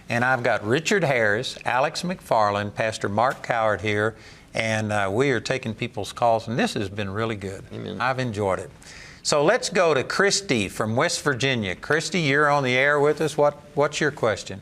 And 0.10 0.26
I've 0.26 0.42
got 0.42 0.66
Richard 0.66 1.04
Harris, 1.04 1.60
Alex 1.64 2.02
McFarland, 2.02 2.74
Pastor 2.74 3.08
Mark 3.08 3.46
Cowart 3.46 3.82
here, 3.82 4.16
and 4.56 4.92
uh, 4.92 5.12
we 5.14 5.30
are 5.30 5.40
taking 5.40 5.76
people's 5.76 6.12
calls, 6.12 6.48
and 6.48 6.58
this 6.58 6.74
has 6.74 6.90
been 6.90 7.12
really 7.12 7.36
good. 7.36 7.64
Amen. 7.72 8.02
I've 8.02 8.18
enjoyed 8.18 8.58
it. 8.58 8.72
So 9.22 9.46
let's 9.46 9.70
go 9.70 9.94
to 9.94 10.04
Christy 10.04 10.70
from 10.70 10.96
West 10.96 11.22
Virginia. 11.22 11.76
Christy, 11.76 12.22
you're 12.22 12.50
on 12.50 12.64
the 12.64 12.74
air 12.74 13.00
with 13.00 13.22
us. 13.22 13.38
What, 13.38 13.62
what's 13.76 14.02
your 14.02 14.10
question? 14.10 14.60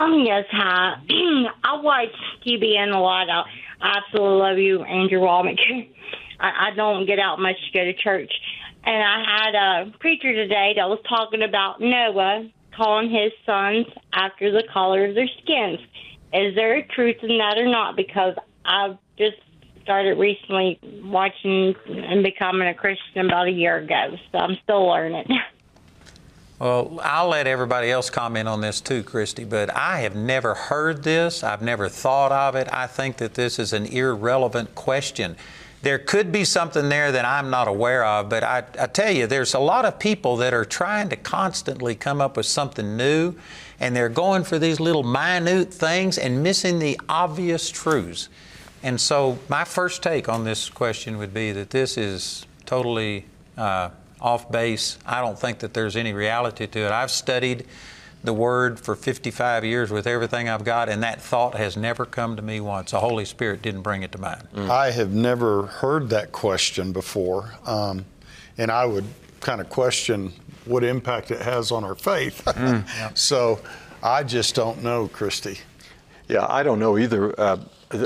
Um, 0.00 0.22
yes, 0.24 0.46
hi. 0.50 0.96
I 1.64 1.80
watch 1.82 2.08
TBN 2.44 2.94
a 2.94 2.98
lot. 2.98 3.28
I 3.80 3.98
absolutely 3.98 4.38
love 4.38 4.58
you, 4.58 4.82
Andrew 4.82 5.20
Wommack. 5.20 5.58
I, 6.40 6.68
I 6.68 6.76
don't 6.76 7.06
get 7.06 7.18
out 7.18 7.38
much 7.38 7.56
to 7.56 7.78
go 7.78 7.84
to 7.84 7.94
church. 7.94 8.32
And 8.84 9.02
I 9.02 9.24
had 9.26 9.54
a 9.54 9.98
preacher 9.98 10.32
today 10.32 10.72
that 10.76 10.88
was 10.88 10.98
talking 11.08 11.42
about 11.42 11.80
Noah 11.80 12.48
calling 12.74 13.10
his 13.10 13.32
sons 13.44 13.86
after 14.12 14.50
the 14.50 14.64
color 14.72 15.06
of 15.06 15.14
their 15.14 15.28
skins. 15.42 15.78
Is 16.32 16.54
there 16.54 16.76
a 16.76 16.86
truth 16.86 17.16
in 17.22 17.38
that 17.38 17.58
or 17.58 17.66
not? 17.66 17.96
Because 17.96 18.34
I've 18.64 18.96
just 19.18 19.36
started 19.82 20.18
recently 20.18 20.78
watching 21.02 21.74
and 21.86 22.22
becoming 22.22 22.68
a 22.68 22.74
Christian 22.74 23.26
about 23.26 23.48
a 23.48 23.50
year 23.50 23.78
ago, 23.78 24.16
so 24.30 24.38
I'm 24.38 24.56
still 24.62 24.86
learning. 24.86 25.26
Well, 26.60 27.00
I'll 27.02 27.28
let 27.28 27.46
everybody 27.46 27.90
else 27.90 28.10
comment 28.10 28.46
on 28.46 28.60
this 28.60 28.82
too, 28.82 29.02
Christy, 29.02 29.44
but 29.44 29.74
I 29.74 30.00
have 30.00 30.14
never 30.14 30.54
heard 30.54 31.02
this. 31.02 31.42
I've 31.42 31.62
never 31.62 31.88
thought 31.88 32.32
of 32.32 32.54
it. 32.54 32.68
I 32.70 32.86
think 32.86 33.16
that 33.16 33.32
this 33.32 33.58
is 33.58 33.72
an 33.72 33.86
irrelevant 33.86 34.74
question. 34.74 35.36
There 35.80 35.98
could 35.98 36.30
be 36.30 36.44
something 36.44 36.90
there 36.90 37.12
that 37.12 37.24
I'm 37.24 37.48
not 37.48 37.66
aware 37.66 38.04
of, 38.04 38.28
but 38.28 38.44
I, 38.44 38.64
I 38.78 38.88
tell 38.88 39.10
you, 39.10 39.26
there's 39.26 39.54
a 39.54 39.58
lot 39.58 39.86
of 39.86 39.98
people 39.98 40.36
that 40.36 40.52
are 40.52 40.66
trying 40.66 41.08
to 41.08 41.16
constantly 41.16 41.94
come 41.94 42.20
up 42.20 42.36
with 42.36 42.44
something 42.44 42.94
new, 42.94 43.36
and 43.80 43.96
they're 43.96 44.10
going 44.10 44.44
for 44.44 44.58
these 44.58 44.80
little 44.80 45.02
minute 45.02 45.72
things 45.72 46.18
and 46.18 46.42
missing 46.42 46.78
the 46.78 47.00
obvious 47.08 47.70
truths. 47.70 48.28
And 48.82 49.00
so, 49.00 49.38
my 49.48 49.64
first 49.64 50.02
take 50.02 50.28
on 50.28 50.44
this 50.44 50.68
question 50.68 51.16
would 51.16 51.32
be 51.32 51.52
that 51.52 51.70
this 51.70 51.96
is 51.96 52.46
totally 52.66 53.24
uh, 53.56 53.88
off 54.20 54.50
base. 54.50 54.98
I 55.06 55.20
don't 55.20 55.38
think 55.38 55.60
that 55.60 55.74
there's 55.74 55.96
any 55.96 56.12
reality 56.12 56.66
to 56.66 56.80
it. 56.80 56.92
I've 56.92 57.10
studied 57.10 57.66
the 58.22 58.32
Word 58.32 58.78
for 58.78 58.94
55 58.94 59.64
years 59.64 59.90
with 59.90 60.06
everything 60.06 60.48
I've 60.48 60.64
got, 60.64 60.88
and 60.88 61.02
that 61.02 61.22
thought 61.22 61.54
has 61.54 61.76
never 61.76 62.04
come 62.04 62.36
to 62.36 62.42
me 62.42 62.60
once. 62.60 62.90
The 62.90 63.00
Holy 63.00 63.24
Spirit 63.24 63.62
didn't 63.62 63.82
bring 63.82 64.02
it 64.02 64.12
to 64.12 64.18
mind. 64.18 64.46
Mm. 64.54 64.68
I 64.68 64.90
have 64.90 65.12
never 65.12 65.66
heard 65.66 66.10
that 66.10 66.32
question 66.32 66.92
before, 66.92 67.54
um, 67.64 68.04
and 68.58 68.70
I 68.70 68.84
would 68.84 69.06
kind 69.40 69.60
of 69.60 69.70
question 69.70 70.32
what 70.66 70.84
impact 70.84 71.30
it 71.30 71.40
has 71.40 71.72
on 71.72 71.84
our 71.84 71.94
faith. 71.94 72.42
Mm. 72.44 72.86
So 73.16 73.60
I 74.02 74.22
just 74.22 74.54
don't 74.54 74.82
know, 74.82 75.08
Christy. 75.08 75.58
Yeah, 76.28 76.46
I 76.48 76.62
don't 76.62 76.78
know 76.78 76.98
either. 76.98 77.38
Uh, 77.40 77.58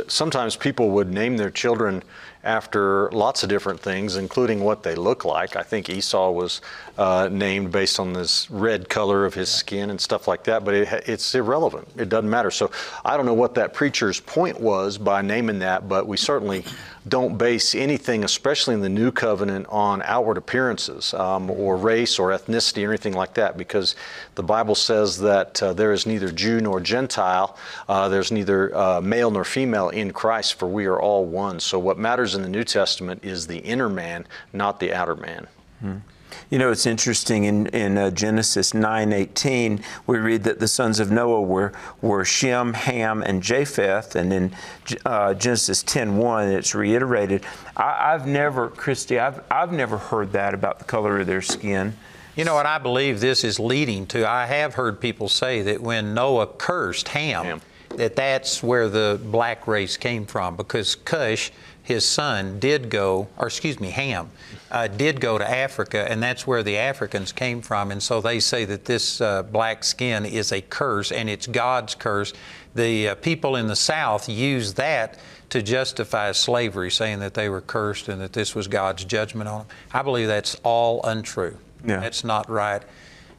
sometimes 0.09 0.57
people 0.57 0.91
would 0.91 1.13
name 1.13 1.37
their 1.37 1.51
children 1.51 2.03
after 2.45 3.11
lots 3.11 3.43
of 3.43 3.49
different 3.49 3.81
things, 3.81 4.17
including 4.17 4.61
what 4.61 4.83
they 4.83 4.95
look 4.95 5.25
like. 5.25 5.57
I 5.57 5.63
think 5.63 5.89
Esau 5.89 6.31
was 6.31 6.61
uh, 6.99 7.29
named 7.33 7.73
based 7.73 7.99
on 7.99 8.13
this 8.13 8.51
red 8.51 8.89
color 8.89 9.25
of 9.25 9.33
his 9.35 9.49
skin 9.49 9.91
and 9.91 10.01
stuff 10.01 10.29
like 10.29 10.45
that, 10.45 10.65
but 10.65 10.75
it, 10.75 11.09
it's 11.09 11.35
irrelevant. 11.35 11.89
It 11.97 12.11
doesn't 12.11 12.29
matter. 12.29 12.51
So 12.51 12.71
I 13.05 13.17
don't 13.17 13.27
know 13.27 13.35
what 13.35 13.55
that 13.55 13.73
preacher's 13.73 14.21
point 14.21 14.61
was 14.61 14.99
by 14.99 15.23
naming 15.23 15.59
that, 15.61 15.89
but 15.89 16.07
we 16.07 16.19
certainly 16.19 16.65
don't 17.07 17.37
base 17.37 17.75
anything, 17.75 18.25
especially 18.25 18.75
in 18.75 18.81
the 18.81 18.89
new 18.89 19.11
covenant, 19.13 19.67
on 19.69 20.01
outward 20.03 20.39
appearances 20.39 21.13
um, 21.15 21.51
or 21.51 21.77
race 21.77 22.19
or 22.19 22.31
ethnicity 22.31 22.87
or 22.87 22.91
anything 22.91 23.13
like 23.13 23.35
that, 23.35 23.59
because 23.59 23.95
the 24.37 24.43
Bible 24.43 24.75
says 24.75 25.19
that 25.21 25.63
uh, 25.63 25.73
there 25.75 25.93
is 25.93 26.07
neither 26.07 26.31
Jew 26.31 26.61
nor 26.61 26.81
Gentile, 26.81 27.57
uh, 27.89 28.09
there's 28.09 28.33
neither 28.33 28.75
uh, 28.75 29.01
male 29.01 29.31
nor 29.31 29.45
female 29.45 29.91
in 29.91 30.13
Christ, 30.13 30.55
for 30.55 30.67
we 30.67 30.87
are 30.87 30.99
all 30.99 31.27
one. 31.27 31.61
So 31.61 31.79
what 31.79 31.99
matters 31.99 32.35
in 32.35 32.43
the 32.43 32.49
New 32.49 32.65
Testament 32.65 33.23
is 33.23 33.47
the 33.47 33.59
inner 33.59 33.89
man, 33.89 34.27
not 34.53 34.81
the 34.81 34.95
outer 34.95 35.17
man. 35.17 35.47
Hmm. 35.81 35.97
You 36.51 36.59
know, 36.59 36.71
it's 36.71 36.87
interesting 36.87 37.45
in, 37.45 37.67
in 37.69 37.99
uh, 37.99 38.11
Genesis 38.11 38.73
9:18, 38.73 39.83
we 40.07 40.19
read 40.19 40.45
that 40.45 40.61
the 40.61 40.69
sons 40.69 41.01
of 41.01 41.11
Noah 41.11 41.43
were, 41.43 41.73
were 42.01 42.25
Shem, 42.25 42.75
Ham, 42.75 43.23
and 43.23 43.43
Japheth. 43.43 44.15
And 44.15 44.33
in 44.33 44.53
uh, 45.05 45.35
Genesis 45.35 45.83
10:1, 45.83 46.53
it's 46.53 46.75
reiterated. 46.75 47.45
I, 47.77 48.13
have 48.13 48.27
never, 48.27 48.69
Christy, 48.69 49.19
I've, 49.19 49.43
I've 49.51 49.73
never 49.73 49.99
heard 49.99 50.33
that 50.33 50.55
about 50.55 50.79
the 50.79 50.85
color 50.85 51.21
of 51.21 51.27
their 51.27 51.43
skin. 51.43 51.97
You 52.37 52.45
know 52.45 52.55
what 52.55 52.67
I 52.67 52.79
believe 52.79 53.21
this 53.21 53.45
is 53.45 53.61
leading 53.61 54.07
to? 54.09 54.29
I 54.29 54.47
have 54.47 54.75
heard 54.75 55.01
people 55.01 55.29
say 55.29 55.63
that 55.63 55.81
when 55.81 56.15
Noah 56.15 56.49
cursed 56.49 57.09
Ham, 57.09 57.45
Ham 57.45 57.61
that 57.97 58.17
that's 58.17 58.63
where 58.63 58.89
the 58.89 59.21
black 59.25 59.67
race 59.67 59.97
came 59.97 60.27
from 60.27 60.57
because 60.57 60.95
Cush, 60.95 61.51
his 61.83 62.07
son, 62.07 62.59
did 62.59 62.91
go, 62.91 63.29
or 63.37 63.47
excuse 63.47 63.79
me, 63.81 63.91
Ham, 63.91 64.31
uh, 64.75 64.89
did 64.89 65.21
go 65.21 65.39
to 65.39 65.49
Africa, 65.49 66.05
and 66.11 66.21
that's 66.21 66.49
where 66.49 66.65
the 66.65 66.77
Africans 66.77 67.31
came 67.31 67.63
from. 67.63 67.93
And 67.93 68.03
so 68.03 68.21
they 68.21 68.41
say 68.41 68.65
that 68.65 68.85
this 68.87 69.21
uh, 69.21 69.45
black 69.45 69.85
skin 69.85 70.27
is 70.27 70.51
a 70.51 70.61
curse, 70.61 71.13
and 71.13 71.31
it's 71.31 71.47
God's 71.47 71.95
curse. 71.95 72.33
The 72.75 73.11
uh, 73.11 73.15
people 73.15 73.55
in 73.55 73.69
the 73.69 73.77
South 73.77 74.29
use 74.29 74.75
that 74.75 75.21
to 75.51 75.63
justify 75.63 76.33
slavery, 76.33 76.91
saying 76.91 77.21
that 77.21 77.35
they 77.35 77.49
were 77.49 77.61
cursed 77.61 78.09
and 78.09 78.21
that 78.21 78.33
this 78.33 78.57
was 78.57 78.67
God's 78.67 79.05
judgment 79.05 79.49
on 79.49 79.59
them. 79.61 79.67
I 79.93 80.03
believe 80.03 80.27
that's 80.27 80.57
all 80.65 81.01
untrue. 81.05 81.57
Yeah. 81.87 82.01
That's 82.01 82.25
not 82.25 82.51
right. 82.51 82.83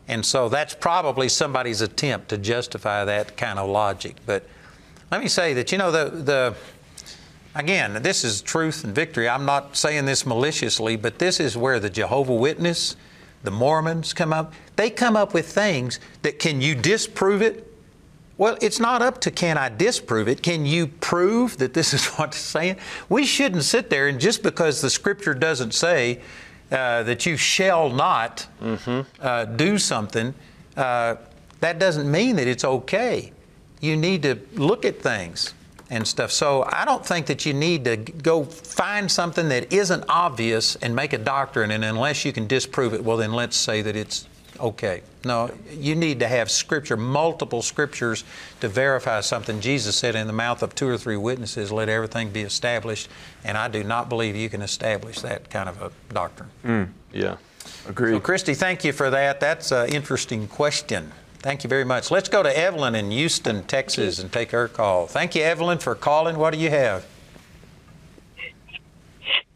And 0.07 0.25
so 0.25 0.47
that's 0.47 0.73
probably 0.73 1.27
somebody's 1.27 1.81
attempt 1.81 2.29
to 2.29 2.37
justify 2.37 3.03
that 3.03 3.35
kind 3.35 3.59
of 3.59 3.69
logic. 3.69 4.15
But 4.25 4.47
let 5.11 5.19
me 5.19 5.27
say 5.27 5.53
that, 5.55 5.73
you 5.73 5.77
know, 5.77 5.91
the, 5.91 6.09
the 6.11 6.55
again, 7.55 8.03
this 8.03 8.23
is 8.23 8.41
truth 8.41 8.83
and 8.83 8.93
victory. 8.93 9.27
I'm 9.27 9.45
not 9.45 9.75
saying 9.75 10.05
this 10.05 10.25
maliciously, 10.25 10.97
but 10.97 11.17
this 11.17 11.39
is 11.39 11.57
where 11.57 11.79
the 11.79 11.89
Jehovah 11.89 12.35
Witness, 12.35 12.95
the 13.43 13.51
Mormons 13.51 14.13
come 14.13 14.33
up. 14.33 14.53
They 14.75 14.89
come 14.89 15.15
up 15.15 15.33
with 15.33 15.51
things 15.51 15.99
that 16.21 16.37
can 16.37 16.61
you 16.61 16.75
disprove 16.75 17.41
it? 17.41 17.71
Well, 18.37 18.57
it's 18.61 18.81
not 18.81 19.01
up 19.01 19.21
to 19.21 19.31
can 19.31 19.57
I 19.57 19.69
disprove 19.69 20.27
it. 20.27 20.43
Can 20.43 20.65
you 20.65 20.87
prove 20.87 21.57
that 21.57 21.73
this 21.73 21.93
is 21.93 22.05
what 22.07 22.29
it's 22.29 22.37
saying? 22.37 22.75
We 23.09 23.25
shouldn't 23.25 23.63
sit 23.63 23.89
there 23.89 24.07
and 24.07 24.19
just 24.19 24.43
because 24.43 24.81
the 24.81 24.89
scripture 24.89 25.33
doesn't 25.33 25.73
say 25.73 26.19
uh, 26.71 27.03
that 27.03 27.25
you 27.25 27.37
shall 27.37 27.89
not 27.89 28.47
mm-hmm. 28.61 29.01
uh, 29.21 29.45
do 29.45 29.77
something, 29.77 30.33
uh, 30.75 31.15
that 31.61 31.79
doesn't 31.79 32.11
mean 32.11 32.35
that 32.35 32.47
it's 32.47 32.65
okay. 32.65 33.31
You 33.79 33.95
need 33.95 34.23
to 34.23 34.39
look 34.55 34.83
at 34.83 34.99
things 34.99 35.53
and 35.95 36.05
stuff. 36.07 36.31
So 36.31 36.67
I 36.71 36.85
don't 36.85 37.05
think 37.05 37.25
that 37.27 37.45
you 37.45 37.53
need 37.53 37.85
to 37.85 37.95
go 37.97 38.43
find 38.43 39.09
something 39.09 39.49
that 39.49 39.71
isn't 39.71 40.03
obvious 40.09 40.75
and 40.77 40.95
make 40.95 41.13
a 41.13 41.17
doctrine, 41.17 41.71
and 41.71 41.83
unless 41.83 42.25
you 42.25 42.33
can 42.33 42.47
disprove 42.47 42.93
it, 42.93 43.03
well, 43.03 43.17
then 43.17 43.31
let's 43.31 43.55
say 43.55 43.81
that 43.81 43.95
it's 43.95 44.27
okay. 44.59 45.01
No, 45.23 45.49
you 45.71 45.95
need 45.95 46.19
to 46.19 46.27
have 46.27 46.51
scripture, 46.51 46.97
multiple 46.97 47.61
scriptures 47.61 48.23
to 48.59 48.67
verify 48.67 49.21
something. 49.21 49.59
Jesus 49.59 49.95
said, 49.95 50.15
in 50.15 50.27
the 50.27 50.33
mouth 50.33 50.61
of 50.61 50.75
two 50.75 50.87
or 50.87 50.97
three 50.97 51.17
witnesses, 51.17 51.71
let 51.71 51.89
everything 51.89 52.29
be 52.29 52.41
established. 52.41 53.09
And 53.43 53.57
I 53.57 53.67
do 53.67 53.83
not 53.83 54.07
believe 54.07 54.35
you 54.35 54.49
can 54.49 54.61
establish 54.61 55.21
that 55.21 55.49
kind 55.49 55.67
of 55.67 55.81
a 55.81 55.91
doctrine. 56.13 56.49
Mm. 56.63 56.89
Yeah. 57.11 57.37
Agreed. 57.87 58.13
So, 58.13 58.19
Christy, 58.19 58.53
thank 58.53 58.83
you 58.83 58.91
for 58.91 59.09
that. 59.09 59.39
That's 59.39 59.71
an 59.71 59.89
interesting 59.89 60.47
question. 60.47 61.11
Thank 61.45 61.63
you 61.63 61.69
very 61.69 61.85
much. 61.85 62.09
Let's 62.09 62.27
go 62.27 62.41
to 62.41 62.57
Evelyn 62.57 62.95
in 62.95 63.11
Houston, 63.11 63.65
Texas, 63.65 64.17
and 64.17 64.31
take 64.31 64.49
her 64.49 64.67
call. 64.67 65.05
Thank 65.05 65.35
you, 65.35 65.43
Evelyn, 65.43 65.77
for 65.77 65.93
calling. 65.93 66.39
What 66.39 66.55
do 66.55 66.59
you 66.59 66.71
have? 66.71 67.05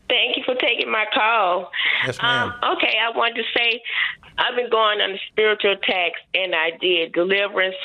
Thank 0.08 0.38
you 0.38 0.44
for 0.46 0.54
taking 0.54 0.92
my 0.92 1.06
call. 1.12 1.72
Yes, 2.06 2.22
ma'am. 2.22 2.54
Um, 2.62 2.78
okay, 2.78 2.94
I 3.02 3.10
wanted 3.18 3.38
to 3.38 3.44
say 3.58 3.82
I've 4.38 4.56
been 4.56 4.70
going 4.70 5.02
on 5.02 5.18
spiritual 5.32 5.72
attacks, 5.72 6.20
and 6.36 6.54
I 6.54 6.78
did 6.80 7.12
deliverance 7.12 7.76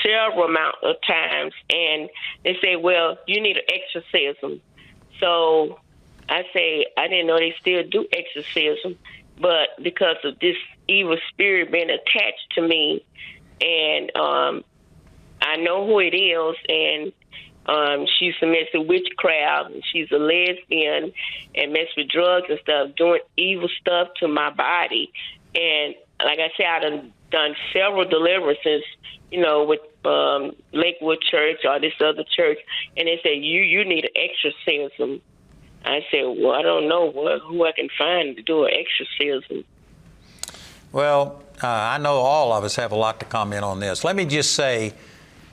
several 0.00 0.44
amount 0.44 0.76
of 0.84 0.94
times, 1.04 1.54
and 1.70 2.08
they 2.44 2.56
say, 2.62 2.76
"Well, 2.76 3.18
you 3.26 3.40
need 3.40 3.56
an 3.56 3.64
exorcism." 3.68 4.60
So 5.18 5.80
I 6.28 6.44
say, 6.52 6.86
I 6.96 7.08
didn't 7.08 7.26
know 7.26 7.36
they 7.36 7.56
still 7.60 7.82
do 7.82 8.06
exorcism, 8.12 8.96
but 9.40 9.82
because 9.82 10.16
of 10.24 10.38
this 10.40 10.56
evil 10.88 11.16
spirit 11.30 11.72
being 11.72 11.90
attached 11.90 12.52
to 12.54 12.62
me, 12.62 13.04
and 13.60 14.16
um, 14.16 14.64
I 15.40 15.56
know 15.56 15.86
who 15.86 15.98
it 16.00 16.14
is, 16.14 16.56
and 16.68 17.12
um, 17.66 18.06
she 18.18 18.32
submits 18.40 18.72
to 18.72 18.80
witchcraft. 18.80 19.72
And 19.72 19.82
she's 19.92 20.10
a 20.10 20.18
lesbian 20.18 21.12
and 21.54 21.72
mess 21.72 21.88
with 21.96 22.08
drugs 22.08 22.46
and 22.48 22.58
stuff, 22.62 22.96
doing 22.96 23.20
evil 23.36 23.68
stuff 23.80 24.08
to 24.20 24.28
my 24.28 24.50
body. 24.50 25.12
And 25.54 25.94
like 26.24 26.38
I 26.38 26.50
said, 26.56 26.66
I've 26.66 26.82
done, 26.82 27.12
done 27.30 27.54
several 27.72 28.04
deliverances, 28.04 28.82
you 29.30 29.40
know, 29.40 29.64
with 29.64 29.80
um, 30.04 30.52
Lakewood 30.72 31.20
Church 31.20 31.58
or 31.64 31.78
this 31.80 31.92
other 32.00 32.24
church, 32.24 32.58
and 32.96 33.06
they 33.06 33.20
said 33.22 33.42
you 33.42 33.62
you 33.62 33.84
need 33.84 34.04
an 34.04 34.10
exorcism. 34.16 35.20
I 35.88 36.04
said, 36.10 36.22
well, 36.24 36.52
I 36.52 36.62
don't 36.62 36.88
know 36.88 37.10
what, 37.10 37.40
who 37.40 37.64
I 37.64 37.72
can 37.72 37.88
find 37.96 38.36
to 38.36 38.42
do 38.42 38.64
an 38.64 38.72
exorcism. 38.74 39.64
Well, 40.92 41.42
uh, 41.62 41.66
I 41.66 41.98
know 41.98 42.16
all 42.16 42.52
of 42.52 42.62
us 42.62 42.76
have 42.76 42.92
a 42.92 42.96
lot 42.96 43.20
to 43.20 43.26
comment 43.26 43.64
on 43.64 43.80
this. 43.80 44.04
Let 44.04 44.14
me 44.14 44.24
just 44.24 44.54
say 44.54 44.92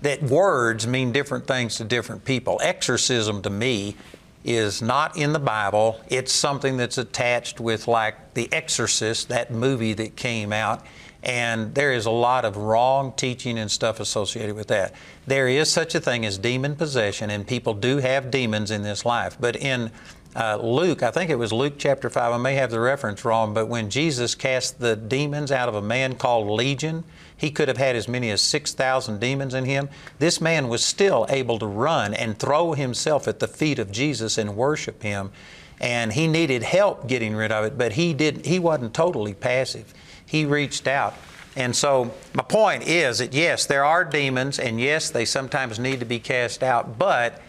that 0.01 0.21
words 0.21 0.85
mean 0.85 1.11
different 1.11 1.47
things 1.47 1.77
to 1.77 1.83
different 1.83 2.25
people. 2.25 2.59
Exorcism 2.61 3.41
to 3.43 3.49
me 3.49 3.95
is 4.43 4.81
not 4.81 5.17
in 5.17 5.33
the 5.33 5.39
Bible. 5.39 5.99
It's 6.09 6.31
something 6.31 6.77
that's 6.77 6.97
attached 6.97 7.59
with, 7.59 7.87
like, 7.87 8.33
The 8.35 8.51
Exorcist, 8.53 9.29
that 9.29 9.51
movie 9.51 9.93
that 9.93 10.15
came 10.15 10.53
out. 10.53 10.85
And 11.23 11.73
there 11.73 11.91
is 11.91 12.05
a 12.05 12.11
lot 12.11 12.45
of 12.45 12.55
wrong 12.55 13.11
teaching 13.17 13.57
and 13.57 13.71
stuff 13.71 13.99
associated 13.99 14.55
with 14.55 14.67
that. 14.67 14.93
There 15.25 15.47
is 15.47 15.71
such 15.71 15.95
a 15.95 15.99
thing 15.99 16.23
as 16.23 16.37
demon 16.37 16.75
possession, 16.75 17.31
and 17.31 17.47
people 17.47 17.73
do 17.73 17.97
have 17.97 18.29
demons 18.29 18.69
in 18.69 18.83
this 18.83 19.05
life. 19.05 19.35
But 19.39 19.55
in 19.55 19.91
uh, 20.35 20.57
Luke, 20.57 21.01
I 21.01 21.11
think 21.11 21.29
it 21.29 21.37
was 21.37 21.53
Luke 21.53 21.75
chapter 21.77 22.09
5, 22.09 22.33
I 22.33 22.37
may 22.37 22.55
have 22.55 22.69
the 22.69 22.79
reference 22.79 23.23
wrong, 23.23 23.53
but 23.53 23.67
when 23.67 23.89
Jesus 23.89 24.35
cast 24.35 24.79
the 24.79 24.95
demons 24.95 25.49
out 25.49 25.69
of 25.69 25.75
a 25.75 25.81
man 25.81 26.15
called 26.15 26.49
Legion, 26.49 27.05
he 27.37 27.49
could 27.51 27.69
have 27.69 27.77
had 27.77 27.95
as 27.95 28.07
many 28.07 28.29
as 28.31 28.41
6,000 28.41 29.19
demons 29.19 29.53
in 29.53 29.63
him. 29.63 29.87
This 30.19 30.41
man 30.41 30.67
was 30.67 30.83
still 30.83 31.25
able 31.29 31.57
to 31.59 31.65
run 31.65 32.13
and 32.13 32.37
throw 32.37 32.73
himself 32.73 33.27
at 33.27 33.39
the 33.39 33.47
feet 33.47 33.79
of 33.79 33.91
Jesus 33.91 34.37
and 34.37 34.57
worship 34.57 35.03
him. 35.03 35.31
And 35.79 36.13
he 36.13 36.27
needed 36.27 36.63
help 36.63 37.07
getting 37.07 37.35
rid 37.35 37.51
of 37.51 37.65
it, 37.65 37.77
but 37.77 37.93
he 37.93 38.13
didn't, 38.13 38.45
he 38.45 38.59
wasn't 38.59 38.93
totally 38.93 39.33
passive. 39.33 39.93
He 40.25 40.45
reached 40.45 40.87
out. 40.87 41.13
And 41.55 41.73
so 41.73 42.13
my 42.33 42.43
point 42.43 42.83
is 42.83 43.19
that 43.19 43.33
yes, 43.33 43.65
there 43.65 43.85
are 43.85 44.03
demons 44.03 44.59
and 44.59 44.79
yes, 44.81 45.09
they 45.09 45.23
sometimes 45.23 45.79
need 45.79 46.01
to 46.01 46.05
be 46.05 46.19
cast 46.19 46.63
out, 46.63 46.97
but 46.97 47.41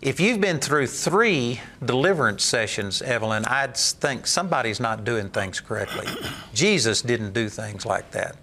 if 0.00 0.20
you've 0.20 0.40
been 0.40 0.60
through 0.60 0.86
three 0.86 1.60
deliverance 1.84 2.44
sessions, 2.44 3.02
Evelyn, 3.02 3.44
I'd 3.46 3.76
think 3.76 4.26
somebody's 4.26 4.78
not 4.78 5.04
doing 5.04 5.28
things 5.28 5.60
correctly. 5.60 6.06
Jesus 6.54 7.02
didn't 7.02 7.32
do 7.32 7.48
things 7.48 7.84
like 7.84 8.10
that. 8.12 8.36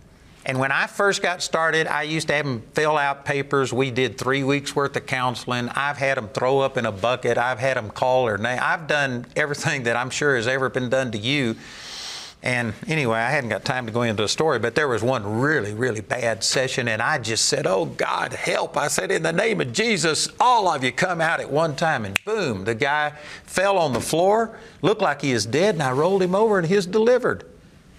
And 0.47 0.59
when 0.59 0.71
I 0.71 0.85
first 0.85 1.23
got 1.23 1.41
started, 1.41 1.87
I 1.87 2.03
used 2.03 2.27
to 2.27 2.35
have 2.35 2.45
them 2.45 2.61
fill 2.73 2.97
out 2.97 3.25
papers. 3.25 3.73
We 3.73 3.89
did 3.89 4.17
three 4.17 4.43
weeks 4.43 4.75
worth 4.75 4.95
of 4.95 5.07
counseling. 5.07 5.69
I've 5.69 5.97
had 5.97 6.17
them 6.17 6.27
throw 6.27 6.59
up 6.59 6.77
in 6.77 6.85
a 6.85 6.91
bucket. 6.91 7.39
I've 7.39 7.57
had 7.57 7.77
them 7.77 7.89
call 7.89 8.25
their 8.25 8.37
name. 8.37 8.59
I've 8.61 8.85
done 8.85 9.25
everything 9.35 9.83
that 9.83 9.95
I'm 9.95 10.11
sure 10.11 10.35
has 10.35 10.47
ever 10.47 10.69
been 10.69 10.89
done 10.89 11.11
to 11.13 11.17
you. 11.17 11.55
And 12.43 12.73
anyway, 12.87 13.17
I 13.17 13.31
hadn't 13.31 13.49
got 13.49 13.65
time 13.65 13.87
to 13.87 13.91
go 13.91 14.03
into 14.03 14.21
the 14.21 14.29
story, 14.29 14.59
but 14.59 14.75
there 14.75 14.87
was 14.87 15.01
one 15.01 15.39
really, 15.39 15.73
really 15.73 16.01
bad 16.01 16.43
session, 16.43 16.87
and 16.87 17.01
I 17.01 17.17
just 17.17 17.45
said, 17.45 17.65
Oh 17.65 17.85
God, 17.85 18.33
help. 18.33 18.77
I 18.77 18.87
said, 18.87 19.09
In 19.09 19.23
the 19.23 19.33
name 19.33 19.61
of 19.61 19.73
Jesus, 19.73 20.29
all 20.39 20.67
of 20.67 20.83
you 20.83 20.91
come 20.91 21.21
out 21.21 21.39
at 21.39 21.49
one 21.49 21.75
time. 21.75 22.05
And 22.05 22.23
boom, 22.23 22.65
the 22.65 22.75
guy 22.75 23.13
fell 23.45 23.79
on 23.79 23.93
the 23.93 23.99
floor, 23.99 24.59
looked 24.83 25.01
like 25.01 25.21
he 25.23 25.31
is 25.31 25.47
dead, 25.47 25.73
and 25.75 25.81
I 25.81 25.91
rolled 25.91 26.21
him 26.21 26.35
over, 26.35 26.59
and 26.59 26.67
he's 26.67 26.85
delivered. 26.85 27.45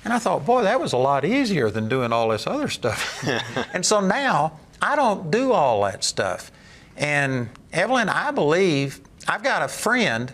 And 0.04 0.12
I 0.12 0.20
thought, 0.20 0.46
boy, 0.46 0.62
that 0.62 0.78
was 0.78 0.92
a 0.92 0.98
lot 0.98 1.24
easier 1.24 1.68
than 1.68 1.88
doing 1.88 2.12
all 2.12 2.28
this 2.28 2.46
other 2.46 2.68
stuff. 2.68 3.26
and 3.74 3.84
so 3.84 4.00
now 4.00 4.60
I 4.80 4.94
don't 4.94 5.32
do 5.32 5.50
all 5.50 5.82
that 5.82 6.04
stuff. 6.04 6.52
And 6.96 7.48
Evelyn, 7.72 8.08
I 8.08 8.30
believe 8.30 9.00
I've 9.26 9.42
got 9.42 9.62
a 9.62 9.68
friend 9.68 10.32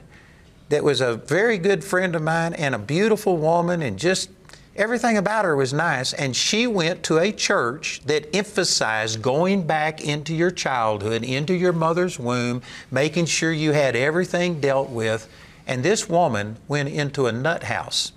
that 0.72 0.82
was 0.82 1.02
a 1.02 1.16
very 1.16 1.58
good 1.58 1.84
friend 1.84 2.16
of 2.16 2.22
mine 2.22 2.54
and 2.54 2.74
a 2.74 2.78
beautiful 2.78 3.36
woman 3.36 3.82
and 3.82 3.98
just 3.98 4.30
everything 4.74 5.18
about 5.18 5.44
her 5.44 5.54
was 5.54 5.74
nice. 5.74 6.14
And 6.14 6.34
she 6.34 6.66
went 6.66 7.02
to 7.02 7.18
a 7.18 7.30
church 7.30 8.00
that 8.06 8.34
emphasized 8.34 9.20
going 9.20 9.66
back 9.66 10.02
into 10.02 10.34
your 10.34 10.50
childhood, 10.50 11.24
into 11.24 11.52
your 11.52 11.74
mother's 11.74 12.18
womb, 12.18 12.62
making 12.90 13.26
sure 13.26 13.52
you 13.52 13.72
had 13.72 13.94
everything 13.94 14.62
dealt 14.62 14.88
with. 14.88 15.28
And 15.66 15.82
this 15.82 16.08
woman 16.08 16.56
went 16.68 16.88
into 16.88 17.26
a 17.26 17.32
nut 17.32 17.64
house 17.64 18.12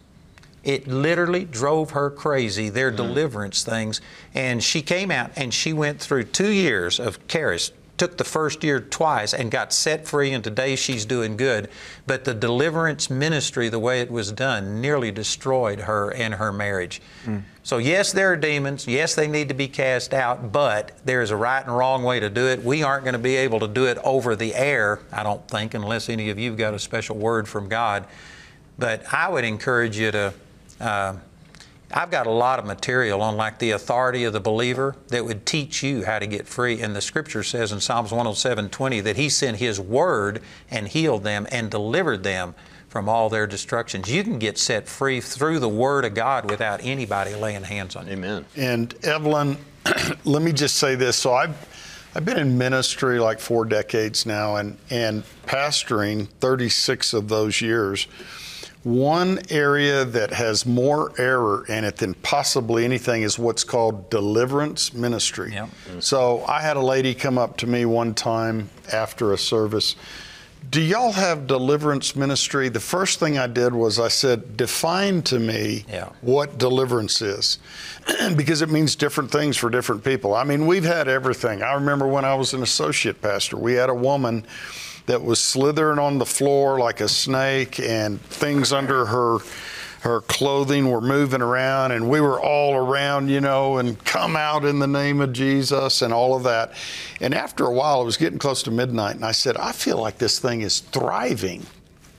it 0.63 0.87
literally 0.87 1.45
drove 1.45 1.91
her 1.91 2.09
crazy, 2.09 2.69
their 2.69 2.91
mm. 2.91 2.95
deliverance 2.95 3.63
things. 3.63 4.01
And 4.33 4.63
she 4.63 4.81
came 4.81 5.11
out 5.11 5.29
and 5.35 5.53
she 5.53 5.73
went 5.73 6.01
through 6.01 6.23
two 6.23 6.49
years 6.49 6.99
of 6.99 7.25
charis, 7.27 7.71
took 7.97 8.17
the 8.17 8.23
first 8.23 8.63
year 8.63 8.79
twice 8.79 9.33
and 9.33 9.49
got 9.49 9.71
set 9.71 10.07
free, 10.07 10.31
and 10.31 10.43
today 10.43 10.75
she's 10.75 11.05
doing 11.05 11.37
good. 11.37 11.70
But 12.05 12.25
the 12.25 12.33
deliverance 12.33 13.09
ministry, 13.09 13.70
the 13.70 13.79
way 13.79 14.01
it 14.01 14.11
was 14.11 14.32
done, 14.32 14.82
nearly 14.82 15.11
destroyed 15.11 15.82
her 15.82 16.11
and 16.13 16.36
her 16.36 16.51
marriage. 16.51 17.01
Mm. 17.25 17.43
So, 17.63 17.78
yes, 17.78 18.11
there 18.11 18.32
are 18.32 18.36
demons. 18.36 18.86
Yes, 18.87 19.15
they 19.15 19.28
need 19.28 19.47
to 19.47 19.55
be 19.55 19.67
cast 19.67 20.13
out, 20.13 20.51
but 20.51 20.91
there 21.03 21.21
is 21.21 21.32
a 21.32 21.36
right 21.36 21.65
and 21.65 21.75
wrong 21.75 22.03
way 22.03 22.20
to 22.20 22.29
do 22.29 22.47
it. 22.47 22.63
We 22.63 22.83
aren't 22.83 23.05
going 23.05 23.13
to 23.13 23.20
be 23.20 23.37
able 23.37 23.59
to 23.61 23.67
do 23.67 23.86
it 23.87 23.97
over 24.03 24.36
the 24.36 24.53
air, 24.53 24.99
I 25.11 25.24
don't 25.24 25.47
think, 25.47 25.74
unless 25.74 26.09
any 26.09 26.29
of 26.29 26.37
you 26.37 26.51
have 26.51 26.59
got 26.59 26.74
a 26.74 26.79
special 26.79 27.17
word 27.17 27.47
from 27.47 27.67
God. 27.67 28.05
But 28.78 29.11
I 29.11 29.29
would 29.29 29.45
encourage 29.45 29.97
you 29.97 30.11
to 30.11 30.33
uh, 30.79 31.15
I've 31.91 32.12
got 32.12 32.28
a 32.28 32.32
lot 32.32 32.59
of 32.59 32.66
material 32.66 33.21
on 33.21 33.37
like 33.37 33.59
the 33.59 33.71
authority 33.71 34.24
of 34.24 34.33
the 34.33 34.39
believer 34.39 34.95
that 35.09 35.25
would 35.25 35.45
teach 35.45 35.83
you 35.83 36.05
how 36.05 36.20
to 36.20 36.28
get 36.28 36.47
free. 36.47 36.82
And 36.82 36.95
the 36.95 37.01
scripture 37.01 37.43
says 37.43 37.71
in 37.71 37.79
Psalms 37.79 38.12
107 38.12 38.70
20 38.70 39.01
that 39.01 39.16
He 39.16 39.29
sent 39.29 39.57
His 39.57 39.79
word 39.79 40.41
and 40.70 40.87
healed 40.87 41.24
them 41.24 41.47
and 41.51 41.70
delivered 41.70 42.24
them 42.24 42.55
from 42.89 43.09
all 43.09 43.29
their 43.29 43.45
destructions. 43.45 44.09
You 44.09 44.24
can 44.24 44.39
get 44.39 44.57
set 44.57 44.87
free 44.87 45.20
through 45.20 45.59
the 45.59 45.70
word 45.70 46.05
of 46.05 46.13
God 46.13 46.49
without 46.49 46.79
anybody 46.83 47.36
laying 47.36 47.63
hands 47.63 47.95
on 47.95 48.07
you. 48.07 48.13
Amen. 48.13 48.45
And 48.55 48.95
Evelyn, 49.03 49.57
let 50.25 50.41
me 50.41 50.53
just 50.53 50.75
say 50.75 50.95
this. 50.95 51.17
So 51.17 51.33
I've 51.33 51.57
I've 52.16 52.24
been 52.24 52.37
in 52.37 52.57
ministry 52.57 53.20
like 53.20 53.41
four 53.41 53.66
decades 53.66 54.25
now 54.25 54.55
and, 54.55 54.78
and 54.89 55.24
pastoring 55.45 56.29
36 56.39 57.13
of 57.13 57.28
those 57.28 57.59
years. 57.59 58.07
One 58.86 59.39
area 59.49 60.05
that 60.05 60.32
has 60.32 60.63
more 60.63 61.12
error 61.20 61.66
in 61.67 61.83
it 61.86 61.97
than 61.97 62.13
possibly 62.13 62.86
anything 62.86 63.24
is 63.24 63.39
what's 63.39 63.63
called 63.63 64.12
deliverance 64.12 64.93
ministry. 64.93 65.53
Yep. 65.53 65.70
So 66.01 66.45
I 66.47 66.62
had 66.62 66.78
a 66.78 66.82
lady 66.82 67.16
come 67.16 67.39
up 67.39 67.57
to 67.57 67.67
me 67.67 67.86
one 67.86 68.13
time 68.13 68.70
after 68.93 69.33
a 69.33 69.39
service. 69.39 69.95
Do 70.70 70.82
y'all 70.82 71.13
have 71.13 71.47
deliverance 71.47 72.16
ministry? 72.16 72.70
The 72.70 72.79
first 72.79 73.20
thing 73.20 73.39
I 73.39 73.47
did 73.47 73.74
was 73.74 73.99
I 73.99 74.07
said, 74.07 74.55
define 74.55 75.24
to 75.24 75.39
me 75.39 75.86
Yeah. 75.89 76.09
what 76.21 76.59
deliverance 76.59 77.24
is. 77.24 77.57
because 78.36 78.62
it 78.62 78.70
means 78.70 78.95
different 78.95 79.32
things 79.32 79.57
for 79.57 79.71
different 79.71 80.03
people. 80.03 80.36
I 80.36 80.43
mean, 80.43 80.67
we've 80.67 80.83
had 80.86 81.07
everything. 81.07 81.63
I 81.63 81.74
remember 81.74 82.07
when 82.07 82.24
I 82.24 82.36
was 82.36 82.53
an 82.53 82.62
associate 82.62 83.20
pastor, 83.20 83.57
we 83.57 83.74
had 83.74 83.89
a 83.89 83.95
woman 83.95 84.45
that 85.05 85.23
was 85.23 85.39
slithering 85.39 85.99
on 85.99 86.17
the 86.17 86.25
floor 86.25 86.79
like 86.79 86.99
a 86.99 87.07
snake 87.07 87.79
and 87.79 88.21
things 88.21 88.73
under 88.73 89.05
her 89.05 89.39
her 90.05 90.21
clothing 90.21 90.91
were 90.91 91.01
moving 91.01 91.41
around 91.41 91.91
and 91.91 92.07
we 92.07 92.21
were 92.21 92.39
all 92.39 92.75
around, 92.75 93.27
you 93.27 93.41
know, 93.41 93.79
and 93.79 93.97
come 94.05 94.36
out 94.36 94.63
in 94.63 94.77
the 94.77 94.86
name 94.86 95.19
of 95.19 95.33
Jesus 95.33 96.03
and 96.03 96.13
all 96.13 96.36
of 96.36 96.43
that. 96.43 96.73
And 97.19 97.33
after 97.33 97.65
a 97.65 97.71
while, 97.71 98.03
it 98.03 98.05
was 98.05 98.15
getting 98.15 98.37
close 98.37 98.61
to 98.63 98.71
midnight 98.71 99.15
and 99.15 99.25
I 99.25 99.32
said, 99.32 99.57
I 99.57 99.71
feel 99.71 99.97
like 99.97 100.19
this 100.19 100.37
thing 100.37 100.61
is 100.61 100.82
thriving 100.82 101.65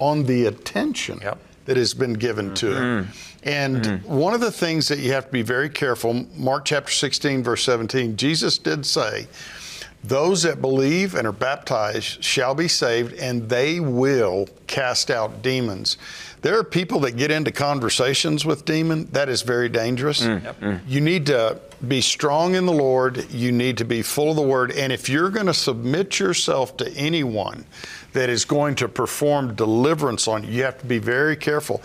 on 0.00 0.24
the 0.24 0.46
attention 0.46 1.20
Yep. 1.22 1.38
that 1.66 1.76
has 1.76 1.94
been 1.94 2.14
given 2.14 2.54
to 2.54 2.72
it. 2.72 2.80
Mm-hmm. 2.80 3.10
And 3.44 3.76
mm-hmm. 3.76 4.12
one 4.12 4.34
of 4.34 4.40
the 4.40 4.50
things 4.50 4.88
that 4.88 4.98
you 4.98 5.12
have 5.12 5.26
to 5.26 5.32
be 5.32 5.42
very 5.42 5.68
careful, 5.68 6.26
Mark 6.34 6.64
chapter 6.64 6.90
16, 6.90 7.44
verse 7.44 7.62
17, 7.62 8.16
Jesus 8.16 8.58
did 8.58 8.84
say, 8.84 9.28
those 10.08 10.42
that 10.42 10.60
believe 10.60 11.14
and 11.14 11.26
are 11.26 11.32
baptized 11.32 12.22
shall 12.22 12.54
be 12.54 12.68
saved, 12.68 13.14
and 13.14 13.48
they 13.48 13.80
will 13.80 14.48
cast 14.66 15.10
out 15.10 15.42
demons. 15.42 15.96
There 16.42 16.58
are 16.58 16.64
people 16.64 17.00
that 17.00 17.16
get 17.16 17.30
into 17.30 17.50
conversations 17.50 18.44
with 18.44 18.64
demon. 18.64 19.06
That 19.12 19.28
is 19.28 19.42
very 19.42 19.68
dangerous. 19.68 20.22
Mm. 20.22 20.40
Mm. 20.42 20.80
You 20.86 21.00
need 21.00 21.26
to 21.26 21.58
be 21.88 22.00
strong 22.00 22.54
in 22.54 22.66
the 22.66 22.72
Lord. 22.72 23.28
You 23.32 23.50
need 23.50 23.78
to 23.78 23.84
be 23.84 24.02
full 24.02 24.30
of 24.30 24.36
the 24.36 24.42
Word. 24.42 24.70
And 24.72 24.92
if 24.92 25.08
you're 25.08 25.30
going 25.30 25.46
to 25.46 25.54
submit 25.54 26.20
yourself 26.20 26.76
to 26.76 26.88
anyone 26.92 27.64
that 28.12 28.30
is 28.30 28.44
going 28.44 28.76
to 28.76 28.88
perform 28.88 29.54
deliverance 29.54 30.28
on 30.28 30.44
you, 30.44 30.50
you 30.50 30.62
have 30.62 30.78
to 30.78 30.86
be 30.86 30.98
very 30.98 31.36
careful. 31.36 31.82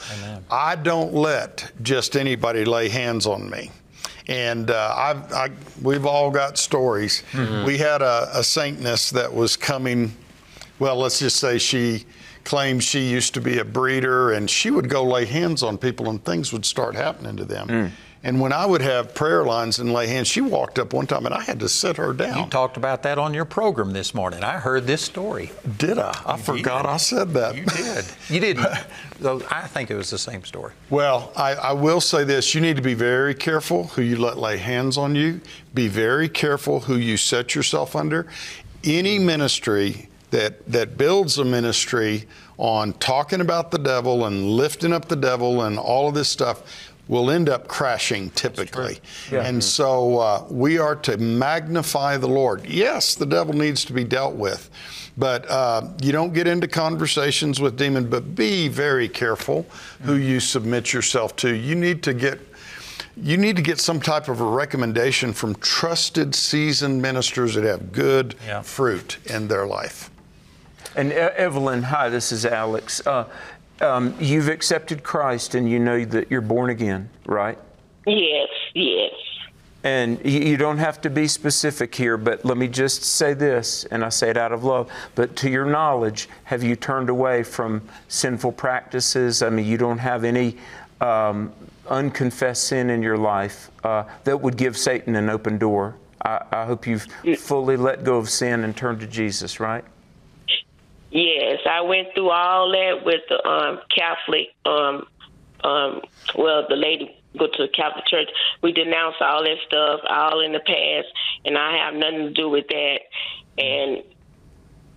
I 0.52 0.76
don't 0.76 1.14
let 1.14 1.72
just 1.81 2.15
anybody 2.15 2.64
lay 2.64 2.89
hands 2.89 3.26
on 3.26 3.49
me. 3.49 3.72
And 4.27 4.69
uh, 4.69 4.93
I've, 4.98 5.34
I, 5.34 5.49
we've 5.81 6.06
all 6.06 6.30
got 6.31 6.57
stories. 6.57 7.23
We 7.65 7.77
had 7.77 8.02
a, 8.02 8.30
a 8.34 8.43
saintness 8.43 9.10
that 9.11 9.34
was 9.34 9.57
coming. 9.57 10.14
Well, 10.80 10.95
let's 10.98 11.19
just 11.19 11.38
say 11.38 11.57
she 11.57 12.06
claims 12.43 12.84
she 12.84 13.02
used 13.02 13.34
to 13.35 13.41
be 13.41 13.60
a 13.60 13.65
breeder, 13.65 14.31
and 14.31 14.49
she 14.49 14.72
would 14.72 14.89
go 14.89 15.03
lay 15.03 15.26
hands 15.26 15.61
on 15.64 15.77
people, 15.77 16.10
and 16.10 16.23
things 16.23 16.52
would 16.53 16.65
start 16.65 16.95
happening 16.95 17.38
to 17.38 17.45
them. 17.45 17.91
And 18.23 18.39
when 18.39 18.53
I 18.53 18.68
would 18.68 18.81
have 18.81 19.15
prayer 19.15 19.43
lines 19.43 19.80
and 19.80 19.91
lay 19.91 20.06
hands, 20.06 20.27
she 20.27 20.41
walked 20.41 20.77
up 20.77 20.93
one 20.93 21.07
time, 21.07 21.26
and 21.26 21.34
I 21.34 21.41
had 21.41 21.60
to 21.61 21.69
sit 21.69 21.98
her 21.98 22.14
down. 22.14 22.38
You 22.38 22.45
talked 22.45 22.77
about 22.77 23.02
that 23.03 23.18
on 23.18 23.34
your 23.34 23.45
program 23.45 23.91
this 23.91 24.14
morning. 24.14 24.43
I 24.43 24.60
heard 24.60 24.85
this 24.85 25.02
story. 25.02 25.52
Did 25.77 25.98
I? 25.98 26.15
I 26.26 26.38
forgot 26.38 26.85
I 26.85 26.98
said 26.98 27.30
that. 27.31 27.56
You 27.56 27.65
did. 27.65 28.06
You 28.30 28.39
didn't. 28.39 28.68
Though 29.19 29.41
I 29.49 29.65
think 29.68 29.89
it 29.89 29.95
was 29.95 30.11
the 30.11 30.19
same 30.19 30.43
story. 30.43 30.73
Well, 30.91 31.31
I, 31.35 31.53
I 31.56 31.72
will 31.73 32.02
say 32.02 32.23
this 32.23 32.53
you 32.53 32.61
need 32.61 32.76
to 32.76 32.81
be 32.84 32.93
very 32.93 33.34
careful 33.34 33.85
who 33.88 34.03
you 34.03 34.18
let 34.18 34.38
lay 34.38 34.57
hands 34.57 34.98
on 34.98 35.15
you, 35.15 35.41
be 35.73 35.88
very 35.88 36.30
careful 36.30 36.81
who 36.81 36.98
you 36.98 37.18
set 37.18 37.56
yourself 37.56 37.95
under. 37.95 38.27
Any 38.84 39.18
ministry 39.18 40.10
that, 40.30 40.65
that 40.72 40.98
builds 40.98 41.38
a 41.38 41.45
ministry 41.45 42.26
on 42.57 42.93
talking 42.93 43.41
about 43.41 43.72
the 43.72 43.77
devil 43.80 44.26
and 44.26 44.43
lifting 44.52 44.93
up 44.93 45.07
the 45.07 45.15
devil 45.15 45.64
and 45.64 45.80
all 45.80 46.07
of 46.07 46.14
this 46.14 46.30
stuff 46.30 46.91
will 47.12 47.30
end 47.30 47.50
up 47.50 47.68
crashing 47.68 48.30
typically. 48.32 49.00
And 49.32 49.62
so 49.62 50.18
uh, 50.20 50.46
we 50.50 50.80
are 50.80 50.96
to 50.96 51.18
magnify 51.18 52.16
the 52.18 52.28
Lord. 52.30 52.66
Yes, 52.66 53.16
the 53.16 53.26
devil 53.26 53.54
needs 53.54 53.84
to 53.86 53.94
be 53.94 54.06
dealt 54.06 54.36
with. 54.36 54.70
But 55.18 55.46
uh, 55.50 55.90
you 56.02 56.14
don't 56.14 56.34
get 56.34 56.48
into 56.48 56.70
conversations 56.70 57.60
with 57.60 57.76
demons, 57.78 58.08
but 58.08 58.34
be 58.34 58.70
very 58.70 59.10
careful 59.10 59.66
who 60.04 60.16
you 60.16 60.40
submit 60.40 60.94
yourself 60.94 61.36
to. 61.38 61.54
You 61.54 61.76
need 61.76 62.02
to 62.04 62.14
get 62.14 62.40
you 63.18 63.36
need 63.36 63.58
to 63.58 63.62
get 63.62 63.78
some 63.78 64.00
type 64.00 64.30
of 64.30 64.40
a 64.40 64.46
recommendation 64.46 65.34
from 65.34 65.54
trusted, 65.56 66.34
seasoned 66.34 67.02
ministers 67.02 67.56
that 67.56 67.66
have 67.66 67.92
good 67.92 68.36
Yeah. 68.48 68.62
fruit 68.62 69.18
in 69.26 69.50
their 69.50 69.68
life. 69.68 70.10
And 70.96 71.12
E- 71.12 71.16
Evelyn, 71.16 71.84
hi, 71.84 72.08
this 72.08 72.32
is 72.32 72.46
Alex. 72.46 73.06
Uh, 73.06 73.26
um, 73.82 74.16
you've 74.20 74.48
accepted 74.48 75.03
Christ 75.03 75.56
and 75.56 75.70
you 75.70 75.80
know 75.80 76.06
that 76.06 76.32
you're 76.32 76.41
born 76.41 76.70
again, 76.70 77.10
right? 77.26 77.58
Yes, 78.06 78.49
yes. 78.74 79.14
And 79.84 80.24
you, 80.24 80.58
don't 80.58 80.78
have 80.78 81.02
to 81.02 81.10
be 81.10 81.28
specific 81.28 81.95
here, 81.95 82.16
but 82.16 82.45
let 82.45 82.56
me 82.56 82.68
just 82.68 83.03
say 83.03 83.34
this, 83.34 83.84
and 83.86 84.06
I 84.06 84.10
say 84.10 84.30
it 84.30 84.38
out 84.38 84.52
of 84.52 84.64
love. 84.64 84.91
But 85.16 85.36
to 85.38 85.49
your 85.49 85.66
knowledge, 85.66 86.30
have 86.44 86.62
you 86.62 86.76
turned 86.76 87.10
away 87.10 87.41
from 87.41 87.82
sinful 88.08 88.52
practices? 88.52 89.41
I 89.41 89.49
mean, 89.49 89.66
you 89.66 89.78
don't 89.78 89.98
have 89.98 90.24
any 90.24 90.58
um, 90.99 91.52
unconfessed 91.90 92.66
sin 92.66 92.91
in 92.91 93.02
your 93.02 93.18
life 93.18 93.72
uh, 93.84 94.03
that 94.24 94.40
would 94.40 94.56
give 94.56 94.78
Satan 94.78 95.16
an 95.16 95.32
open 95.32 95.58
door. 95.58 95.95
I, 96.24 96.44
I 96.52 96.66
hope 96.66 96.86
you've 96.86 97.08
fully 97.40 97.76
let 97.76 98.03
go 98.03 98.18
of 98.18 98.30
sin 98.30 98.64
and 98.64 98.78
turned 98.78 98.99
to 98.99 99.08
Jesus, 99.08 99.60
right? 99.60 99.84
Yes, 101.12 101.60
I 101.70 101.82
went 101.82 102.14
through 102.14 102.30
all 102.30 102.72
that 102.72 103.06
with 103.06 103.22
the 103.28 103.46
um, 103.48 103.80
Catholic. 103.94 104.48
Um, 104.66 105.06
um, 105.64 106.02
well, 106.36 106.66
the 106.68 106.76
lady 106.76 107.16
go 107.38 107.48
to 107.48 107.64
the 107.64 107.68
Catholic 107.68 108.06
Church. 108.08 108.30
We 108.62 108.72
denounce 108.72 109.16
all 109.20 109.44
that 109.44 109.58
stuff, 109.68 110.00
all 110.08 110.40
in 110.40 110.54
the 110.54 110.60
past, 110.60 111.08
and 111.46 111.58
I 111.58 111.78
have 111.86 111.94
nothing 111.96 112.20
to 112.20 112.32
do 112.32 112.50
with 112.50 112.68
that. 112.70 113.00
And 113.58 114.04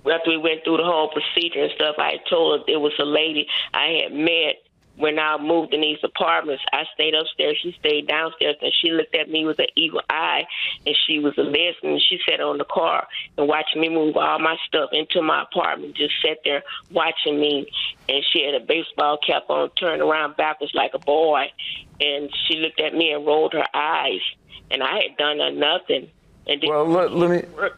after 0.07 0.31
we 0.31 0.37
went 0.37 0.65
through 0.65 0.79
the 0.79 0.85
whole 0.85 1.11
procedure 1.11 1.65
and 1.65 1.73
stuff, 1.75 1.97
I 1.99 2.19
told 2.31 2.61
her 2.61 2.65
it 2.73 2.81
was 2.81 2.93
a 3.01 3.05
lady 3.05 3.49
I 3.73 4.03
had 4.05 4.13
met 4.13 4.64
when 4.97 5.19
I 5.19 5.37
moved 5.39 5.75
in 5.75 5.81
these 5.81 5.99
apartments. 6.03 6.63
I 6.73 6.85
stayed 6.95 7.15
upstairs, 7.15 7.59
she 7.63 7.75
stayed 7.79 8.07
downstairs, 8.07 8.57
and 8.63 8.73
she 8.73 8.91
looked 8.91 9.15
at 9.15 9.29
me 9.29 9.45
with 9.45 9.59
an 9.59 9.67
evil 9.77 10.01
eye, 10.09 10.47
and 10.87 10.97
she 11.07 11.19
was 11.19 11.37
a 11.39 11.43
lesbian. 11.43 11.99
She 11.99 12.19
sat 12.29 12.41
on 12.41 12.59
the 12.59 12.65
car 12.65 13.07
and 13.37 13.49
watched 13.49 13.77
me 13.77 13.89
move 13.89 14.17
all 14.17 14.39
my 14.39 14.57
stuff 14.67 14.91
into 14.93 15.23
my 15.23 15.43
apartment, 15.43 15.97
just 15.97 16.15
sat 16.23 16.39
there 16.45 16.63
watching 16.91 17.41
me. 17.41 17.67
And 18.09 18.25
she 18.33 18.45
had 18.45 18.55
a 18.55 18.65
baseball 18.65 19.19
cap 19.19 19.45
on, 19.49 19.71
turned 19.71 20.03
around 20.03 20.37
backwards 20.37 20.75
like 20.75 20.93
a 20.95 20.99
boy, 20.99 21.47
and 22.01 22.31
she 22.47 22.57
looked 22.59 22.81
at 22.81 22.95
me 22.95 23.13
and 23.13 23.27
rolled 23.27 23.55
her 23.55 23.67
eyes, 23.75 24.21
and 24.71 24.83
I 24.83 25.01
had 25.03 25.17
done 25.17 25.39
her 25.41 25.51
nothing. 25.51 26.11
And 26.47 26.63
Well, 26.67 26.87
let, 26.87 27.13
let 27.13 27.31
me 27.31 27.43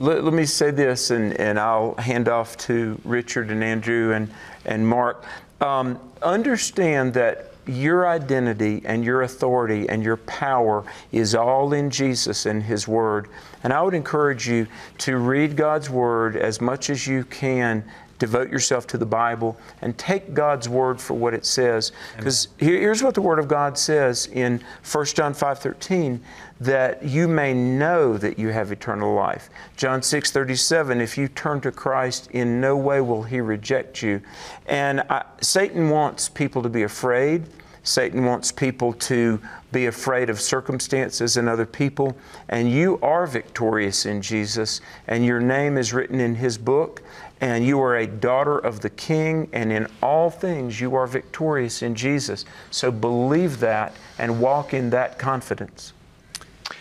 let, 0.00 0.24
let 0.24 0.34
me 0.34 0.44
say 0.44 0.70
this, 0.70 1.10
and, 1.10 1.38
and 1.40 1.58
I'll 1.58 1.94
hand 1.96 2.28
off 2.28 2.56
to 2.58 3.00
Richard 3.04 3.50
and 3.50 3.62
Andrew 3.62 4.12
and, 4.12 4.30
and 4.64 4.86
Mark. 4.86 5.24
Um, 5.60 5.98
understand 6.22 7.14
that 7.14 7.52
your 7.68 8.08
identity 8.08 8.82
and 8.84 9.04
your 9.04 9.22
authority 9.22 9.88
and 9.88 10.02
your 10.02 10.16
power 10.16 10.84
is 11.12 11.34
all 11.34 11.72
in 11.74 11.90
Jesus 11.90 12.46
and 12.46 12.62
His 12.62 12.88
Word. 12.88 13.28
And 13.62 13.72
I 13.72 13.82
would 13.82 13.94
encourage 13.94 14.48
you 14.48 14.66
to 14.98 15.18
read 15.18 15.56
God's 15.56 15.90
Word 15.90 16.36
as 16.36 16.60
much 16.60 16.90
as 16.90 17.06
you 17.06 17.24
can. 17.24 17.84
Devote 18.18 18.50
yourself 18.50 18.86
to 18.88 18.98
the 18.98 19.06
Bible 19.06 19.56
and 19.80 19.96
take 19.96 20.34
God's 20.34 20.68
word 20.68 21.00
for 21.00 21.14
what 21.14 21.34
it 21.34 21.46
says. 21.46 21.92
Because 22.16 22.48
here's 22.56 23.00
what 23.00 23.14
the 23.14 23.22
Word 23.22 23.38
of 23.38 23.46
God 23.46 23.78
says 23.78 24.26
in 24.26 24.60
1 24.82 25.14
John 25.14 25.34
5:13 25.34 26.20
that 26.60 27.02
you 27.04 27.28
may 27.28 27.54
know 27.54 28.18
that 28.18 28.38
you 28.38 28.48
have 28.48 28.72
eternal 28.72 29.14
life. 29.14 29.48
John 29.76 30.02
6:37 30.02 31.00
if 31.00 31.16
you 31.16 31.28
turn 31.28 31.60
to 31.60 31.70
Christ 31.70 32.28
in 32.32 32.60
no 32.60 32.76
way 32.76 33.00
will 33.00 33.22
he 33.22 33.40
reject 33.40 34.02
you. 34.02 34.20
And 34.66 35.02
I, 35.08 35.24
Satan 35.40 35.90
wants 35.90 36.28
people 36.28 36.62
to 36.62 36.68
be 36.68 36.82
afraid. 36.82 37.46
Satan 37.84 38.26
wants 38.26 38.52
people 38.52 38.92
to 38.92 39.40
be 39.72 39.86
afraid 39.86 40.28
of 40.28 40.40
circumstances 40.40 41.36
and 41.36 41.48
other 41.48 41.64
people. 41.64 42.16
And 42.48 42.70
you 42.70 42.98
are 43.02 43.26
victorious 43.26 44.04
in 44.04 44.20
Jesus, 44.20 44.80
and 45.06 45.24
your 45.24 45.40
name 45.40 45.78
is 45.78 45.94
written 45.94 46.20
in 46.20 46.34
His 46.34 46.58
book. 46.58 47.02
and 47.40 47.64
you 47.64 47.80
are 47.80 47.96
a 47.96 48.06
daughter 48.06 48.58
of 48.58 48.80
the 48.80 48.90
King, 48.90 49.48
and 49.52 49.70
in 49.70 49.86
all 50.02 50.28
things 50.28 50.80
you 50.80 50.96
are 50.96 51.06
victorious 51.06 51.82
in 51.82 51.94
Jesus. 51.94 52.44
So 52.72 52.90
believe 52.90 53.60
that 53.60 53.94
and 54.18 54.40
walk 54.40 54.74
in 54.74 54.90
that 54.90 55.20
confidence. 55.20 55.92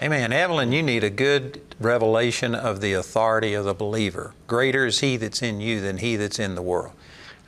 Amen. 0.01 0.31
Evelyn, 0.31 0.71
you 0.71 0.83
need 0.83 1.03
a 1.03 1.09
good 1.09 1.61
revelation 1.79 2.53
of 2.53 2.81
the 2.81 2.93
authority 2.93 3.53
of 3.53 3.65
the 3.65 3.73
believer. 3.73 4.33
Greater 4.45 4.85
is 4.85 4.99
he 4.99 5.17
that's 5.17 5.41
in 5.41 5.59
you 5.59 5.81
than 5.81 5.97
he 5.97 6.15
that's 6.15 6.37
in 6.37 6.55
the 6.55 6.61
world. 6.61 6.91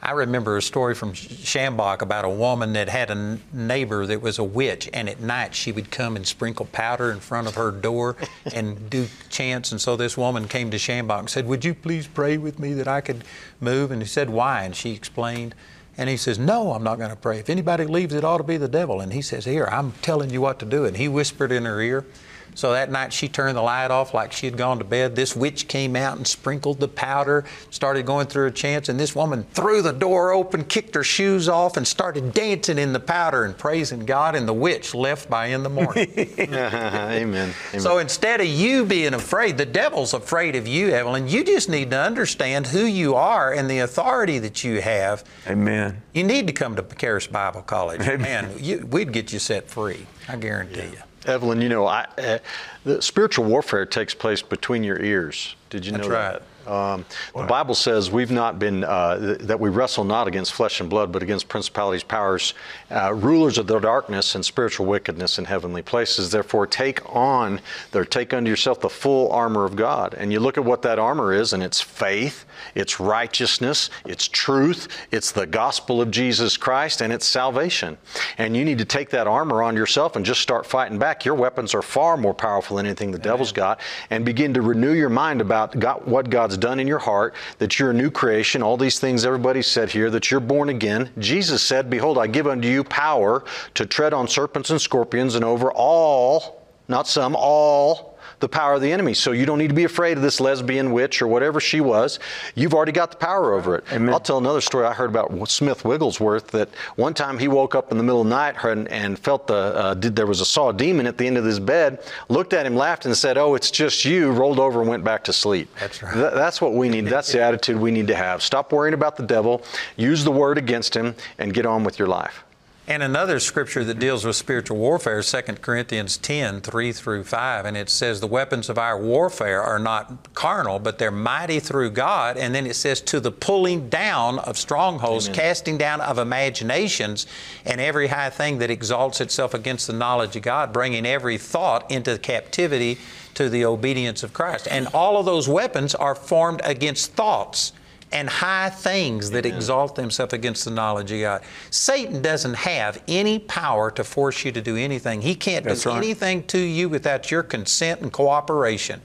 I 0.01 0.11
remember 0.11 0.55
a 0.55 0.61
story 0.61 0.95
from 0.95 1.11
Schambach 1.11 2.01
about 2.01 2.23
a 2.23 2.29
woman 2.29 2.73
that 2.73 2.87
had 2.87 3.11
a 3.11 3.37
neighbor 3.51 4.05
that 4.07 4.21
was 4.21 4.39
a 4.39 4.43
witch, 4.43 4.89
and 4.93 5.09
at 5.09 5.19
night 5.19 5.53
she 5.53 5.73
would 5.73 5.91
come 5.91 6.15
and 6.15 6.25
sprinkle 6.25 6.67
powder 6.67 7.11
in 7.11 7.19
front 7.19 7.47
of 7.47 7.55
her 7.55 7.69
door 7.69 8.15
and 8.55 8.89
do 8.89 9.07
chants. 9.29 9.71
And 9.71 9.81
so 9.81 9.97
this 9.97 10.17
woman 10.17 10.47
came 10.47 10.71
to 10.71 10.77
Schambach 10.77 11.19
and 11.19 11.29
said, 11.29 11.45
Would 11.45 11.65
you 11.65 11.73
please 11.73 12.07
pray 12.07 12.37
with 12.37 12.59
me 12.59 12.73
that 12.73 12.87
I 12.87 13.01
could 13.01 13.25
move? 13.59 13.91
And 13.91 14.01
he 14.01 14.07
said, 14.07 14.29
Why? 14.29 14.63
And 14.63 14.75
she 14.75 14.93
explained. 14.93 15.53
And 15.97 16.09
he 16.09 16.15
says, 16.15 16.39
No, 16.39 16.71
I'm 16.71 16.83
not 16.83 16.97
going 16.97 17.09
to 17.09 17.17
pray. 17.17 17.39
If 17.39 17.49
anybody 17.49 17.85
leaves, 17.85 18.13
it 18.13 18.23
ought 18.23 18.37
to 18.37 18.43
be 18.43 18.55
the 18.55 18.69
devil. 18.69 19.01
And 19.01 19.11
he 19.11 19.21
says, 19.21 19.43
Here, 19.43 19.67
I'm 19.69 19.91
telling 20.01 20.29
you 20.29 20.39
what 20.39 20.59
to 20.59 20.65
do. 20.65 20.85
And 20.85 20.95
he 20.95 21.09
whispered 21.09 21.51
in 21.51 21.65
her 21.65 21.81
ear. 21.81 22.05
So 22.55 22.73
that 22.73 22.91
night 22.91 23.13
she 23.13 23.27
turned 23.27 23.57
the 23.57 23.61
light 23.61 23.91
off 23.91 24.13
like 24.13 24.31
she 24.31 24.45
had 24.45 24.57
gone 24.57 24.79
to 24.79 24.83
bed. 24.83 25.15
This 25.15 25.35
witch 25.35 25.67
came 25.67 25.95
out 25.95 26.17
and 26.17 26.27
sprinkled 26.27 26.79
the 26.79 26.87
powder, 26.87 27.45
started 27.69 28.05
going 28.05 28.27
through 28.27 28.43
her 28.43 28.51
chants, 28.51 28.89
and 28.89 28.99
this 28.99 29.15
woman 29.15 29.45
threw 29.53 29.81
the 29.81 29.93
door 29.93 30.31
open, 30.31 30.63
kicked 30.63 30.95
her 30.95 31.03
shoes 31.03 31.47
off, 31.47 31.77
and 31.77 31.87
started 31.87 32.33
dancing 32.33 32.77
in 32.77 32.93
the 32.93 32.99
powder 32.99 33.45
and 33.45 33.57
praising 33.57 34.05
God, 34.05 34.35
and 34.35 34.47
the 34.47 34.53
witch 34.53 34.93
left 34.93 35.29
by 35.29 35.47
in 35.47 35.63
the 35.63 35.69
morning. 35.69 36.11
Amen. 36.39 37.53
Amen. 37.69 37.79
So 37.79 37.97
instead 37.97 38.41
of 38.41 38.47
you 38.47 38.85
being 38.85 39.13
afraid, 39.13 39.57
the 39.57 39.65
devil's 39.65 40.13
afraid 40.13 40.55
of 40.55 40.67
you, 40.67 40.89
Evelyn. 40.89 41.27
You 41.27 41.43
just 41.43 41.69
need 41.69 41.91
to 41.91 41.99
understand 41.99 42.67
who 42.67 42.85
you 42.85 43.15
are 43.15 43.53
and 43.53 43.69
the 43.69 43.79
authority 43.79 44.39
that 44.39 44.63
you 44.63 44.81
have. 44.81 45.23
Amen. 45.47 46.01
You 46.13 46.23
need 46.23 46.47
to 46.47 46.53
come 46.53 46.75
to 46.75 46.83
Charis 46.83 47.27
Bible 47.27 47.61
College. 47.61 48.01
Amen. 48.01 48.21
Man, 48.21 48.55
you, 48.59 48.85
we'd 48.89 49.11
get 49.11 49.31
you 49.33 49.39
set 49.39 49.67
free. 49.67 50.05
I 50.27 50.35
guarantee 50.35 50.79
yeah. 50.79 50.91
you. 50.91 51.08
Evelyn, 51.25 51.61
you 51.61 51.69
know, 51.69 51.85
I, 51.85 52.07
uh, 52.17 52.39
the 52.83 53.01
spiritual 53.01 53.45
warfare 53.45 53.85
takes 53.85 54.13
place 54.13 54.41
between 54.41 54.83
your 54.83 54.99
ears. 54.99 55.55
Did 55.69 55.85
you 55.85 55.91
know 55.91 55.97
That's 55.99 56.09
that? 56.09 56.33
right. 56.33 56.41
Um, 56.69 57.05
the 57.35 57.43
Bible 57.43 57.73
says 57.73 58.11
we've 58.11 58.31
not 58.31 58.59
been 58.59 58.83
uh, 58.83 59.37
that 59.41 59.59
we 59.59 59.69
wrestle 59.69 60.03
not 60.03 60.27
against 60.27 60.53
flesh 60.53 60.79
and 60.79 60.89
blood, 60.89 61.11
but 61.11 61.23
against 61.23 61.47
principalities, 61.47 62.03
powers, 62.03 62.53
uh, 62.91 63.13
rulers 63.13 63.57
of 63.57 63.65
the 63.65 63.79
darkness, 63.79 64.35
and 64.35 64.45
spiritual 64.45 64.85
wickedness 64.85 65.39
in 65.39 65.45
heavenly 65.45 65.81
places. 65.81 66.29
Therefore, 66.29 66.67
take 66.67 66.99
on, 67.15 67.59
or 67.93 68.05
take 68.05 68.33
unto 68.33 68.49
yourself 68.49 68.79
the 68.81 68.89
full 68.89 69.31
armor 69.31 69.65
of 69.65 69.75
God. 69.75 70.13
And 70.13 70.31
you 70.31 70.39
look 70.39 70.57
at 70.57 70.65
what 70.65 70.83
that 70.83 70.99
armor 70.99 71.33
is, 71.33 71.53
and 71.53 71.63
it's 71.63 71.81
faith, 71.81 72.45
it's 72.75 72.99
righteousness, 72.99 73.89
it's 74.05 74.27
truth, 74.27 74.87
it's 75.11 75.31
the 75.31 75.47
gospel 75.47 76.01
of 76.01 76.11
Jesus 76.11 76.55
Christ, 76.55 77.01
and 77.01 77.11
it's 77.11 77.25
salvation. 77.25 77.97
And 78.37 78.55
you 78.55 78.63
need 78.63 78.77
to 78.77 78.85
take 78.85 79.09
that 79.09 79.25
armor 79.25 79.63
on 79.63 79.75
yourself 79.75 80.15
and 80.15 80.23
just 80.23 80.41
start 80.41 80.67
fighting 80.67 80.99
back. 80.99 81.25
Your 81.25 81.35
weapons 81.35 81.73
are 81.73 81.81
far 81.81 82.15
more 82.15 82.33
powerful 82.33 82.77
than 82.77 82.85
anything 82.85 83.09
the 83.09 83.17
Amen. 83.17 83.31
devil's 83.31 83.51
got, 83.51 83.79
and 84.11 84.23
begin 84.23 84.53
to 84.53 84.61
renew 84.61 84.93
your 84.93 85.09
mind 85.09 85.41
about 85.41 85.79
God, 85.79 86.05
what 86.05 86.29
God's 86.29 86.58
done 86.59 86.79
in 86.79 86.87
your 86.87 86.99
heart, 86.99 87.33
that 87.57 87.79
you're 87.79 87.91
a 87.91 87.93
new 87.93 88.11
creation, 88.11 88.61
all 88.61 88.77
these 88.77 88.99
things 88.99 89.25
everybody 89.25 89.61
said 89.61 89.89
here, 89.89 90.09
that 90.09 90.29
you're 90.29 90.39
born 90.39 90.69
again. 90.69 91.09
Jesus 91.17 91.61
said, 91.61 91.89
Behold, 91.89 92.17
I 92.17 92.27
give 92.27 92.47
unto 92.47 92.67
you 92.67 92.83
power 92.83 93.43
to 93.75 93.85
tread 93.85 94.13
on 94.13 94.27
serpents 94.27 94.69
and 94.69 94.81
scorpions 94.81 95.35
and 95.35 95.45
over 95.45 95.71
all, 95.71 96.65
not 96.87 97.07
some, 97.07 97.35
all 97.37 98.18
the 98.39 98.49
power 98.49 98.73
of 98.73 98.81
the 98.81 98.91
enemy. 98.91 99.13
So 99.13 99.31
you 99.31 99.45
don't 99.45 99.57
need 99.57 99.67
to 99.67 99.73
be 99.73 99.83
afraid 99.83 100.17
of 100.17 100.23
this 100.23 100.39
lesbian 100.39 100.91
witch 100.91 101.21
or 101.21 101.27
whatever 101.27 101.59
she 101.59 101.81
was. 101.81 102.19
You've 102.55 102.73
already 102.73 102.91
got 102.91 103.11
the 103.11 103.17
power 103.17 103.53
over 103.53 103.75
it. 103.75 103.83
Amen. 103.91 104.13
I'll 104.13 104.19
tell 104.19 104.37
another 104.37 104.61
story 104.61 104.85
I 104.85 104.93
heard 104.93 105.09
about 105.09 105.49
Smith 105.49 105.85
Wigglesworth 105.85 106.47
that 106.47 106.69
one 106.95 107.13
time 107.13 107.37
he 107.37 107.47
woke 107.47 107.75
up 107.75 107.91
in 107.91 107.97
the 107.97 108.03
middle 108.03 108.21
of 108.21 108.27
the 108.27 108.35
night 108.35 108.55
and, 108.63 108.87
and 108.89 109.17
felt 109.17 109.47
the 109.47 109.55
uh, 109.55 109.93
did, 109.93 110.15
there 110.15 110.27
was 110.27 110.41
a 110.41 110.45
saw 110.45 110.71
demon 110.71 111.07
at 111.07 111.17
the 111.17 111.27
end 111.27 111.37
of 111.37 111.45
his 111.45 111.59
bed, 111.59 112.01
looked 112.29 112.53
at 112.53 112.65
him, 112.65 112.75
laughed, 112.75 113.05
and 113.05 113.15
said, 113.15 113.37
"Oh, 113.37 113.55
it's 113.55 113.71
just 113.71 114.05
you." 114.05 114.31
Rolled 114.31 114.59
over 114.59 114.81
and 114.81 114.89
went 114.89 115.03
back 115.03 115.23
to 115.25 115.33
sleep. 115.33 115.69
That's 115.79 116.01
right. 116.01 116.13
Th- 116.13 116.33
that's 116.33 116.61
what 116.61 116.73
we 116.73 116.89
need. 116.89 117.05
That's 117.05 117.31
the 117.31 117.41
attitude 117.41 117.77
we 117.77 117.91
need 117.91 118.07
to 118.07 118.15
have. 118.15 118.41
Stop 118.41 118.71
worrying 118.71 118.93
about 118.93 119.15
the 119.15 119.23
devil. 119.23 119.63
Use 119.97 120.23
the 120.23 120.31
word 120.31 120.57
against 120.57 120.95
him, 120.95 121.15
and 121.37 121.53
get 121.53 121.65
on 121.65 121.83
with 121.83 121.99
your 121.99 122.07
life. 122.07 122.43
And 122.89 123.03
another 123.03 123.39
scripture 123.39 123.83
that 123.83 123.99
deals 123.99 124.25
with 124.25 124.35
spiritual 124.35 124.77
warfare 124.77 125.19
is 125.19 125.31
2 125.31 125.41
Corinthians 125.61 126.17
10, 126.17 126.61
3 126.61 126.91
through 126.91 127.23
5. 127.23 127.65
And 127.65 127.77
it 127.77 127.87
says, 127.87 128.19
The 128.19 128.25
weapons 128.25 128.67
of 128.67 128.79
our 128.79 128.99
warfare 128.99 129.61
are 129.61 129.77
not 129.77 130.33
carnal, 130.33 130.79
but 130.79 130.97
they're 130.97 131.11
mighty 131.11 131.59
through 131.59 131.91
God. 131.91 132.35
And 132.35 132.55
then 132.55 132.65
it 132.65 132.75
says, 132.75 132.99
To 133.01 133.19
the 133.19 133.31
pulling 133.31 133.89
down 133.89 134.39
of 134.39 134.57
strongholds, 134.57 135.27
Amen. 135.27 135.35
casting 135.35 135.77
down 135.77 136.01
of 136.01 136.17
imaginations, 136.17 137.27
and 137.63 137.79
every 137.79 138.07
high 138.07 138.31
thing 138.31 138.57
that 138.57 138.71
exalts 138.71 139.21
itself 139.21 139.53
against 139.53 139.85
the 139.85 139.93
knowledge 139.93 140.35
of 140.35 140.41
God, 140.41 140.73
bringing 140.73 141.05
every 141.05 141.37
thought 141.37 141.91
into 141.91 142.17
captivity 142.17 142.97
to 143.35 143.49
the 143.49 143.65
obedience 143.65 144.23
of 144.23 144.33
Christ. 144.33 144.67
And 144.71 144.87
all 144.95 145.19
of 145.19 145.27
those 145.27 145.47
weapons 145.47 145.93
are 145.93 146.15
formed 146.15 146.61
against 146.63 147.13
thoughts 147.13 147.71
and 148.11 148.29
high 148.29 148.69
things 148.69 149.31
that 149.31 149.45
Amen. 149.45 149.57
exalt 149.57 149.95
themselves 149.95 150.33
against 150.33 150.65
the 150.65 150.71
knowledge 150.71 151.11
of 151.11 151.21
God. 151.21 151.41
Satan 151.69 152.21
doesn't 152.21 152.55
have 152.55 153.01
any 153.07 153.39
power 153.39 153.91
to 153.91 154.03
force 154.03 154.43
you 154.43 154.51
to 154.51 154.61
do 154.61 154.75
anything. 154.75 155.21
He 155.21 155.35
can't 155.35 155.63
That's 155.63 155.83
do 155.83 155.89
right. 155.89 155.97
anything 155.97 156.43
to 156.47 156.59
you 156.59 156.89
without 156.89 157.29
your 157.29 157.43
consent 157.43 158.01
and 158.01 158.11
cooperation. 158.11 159.01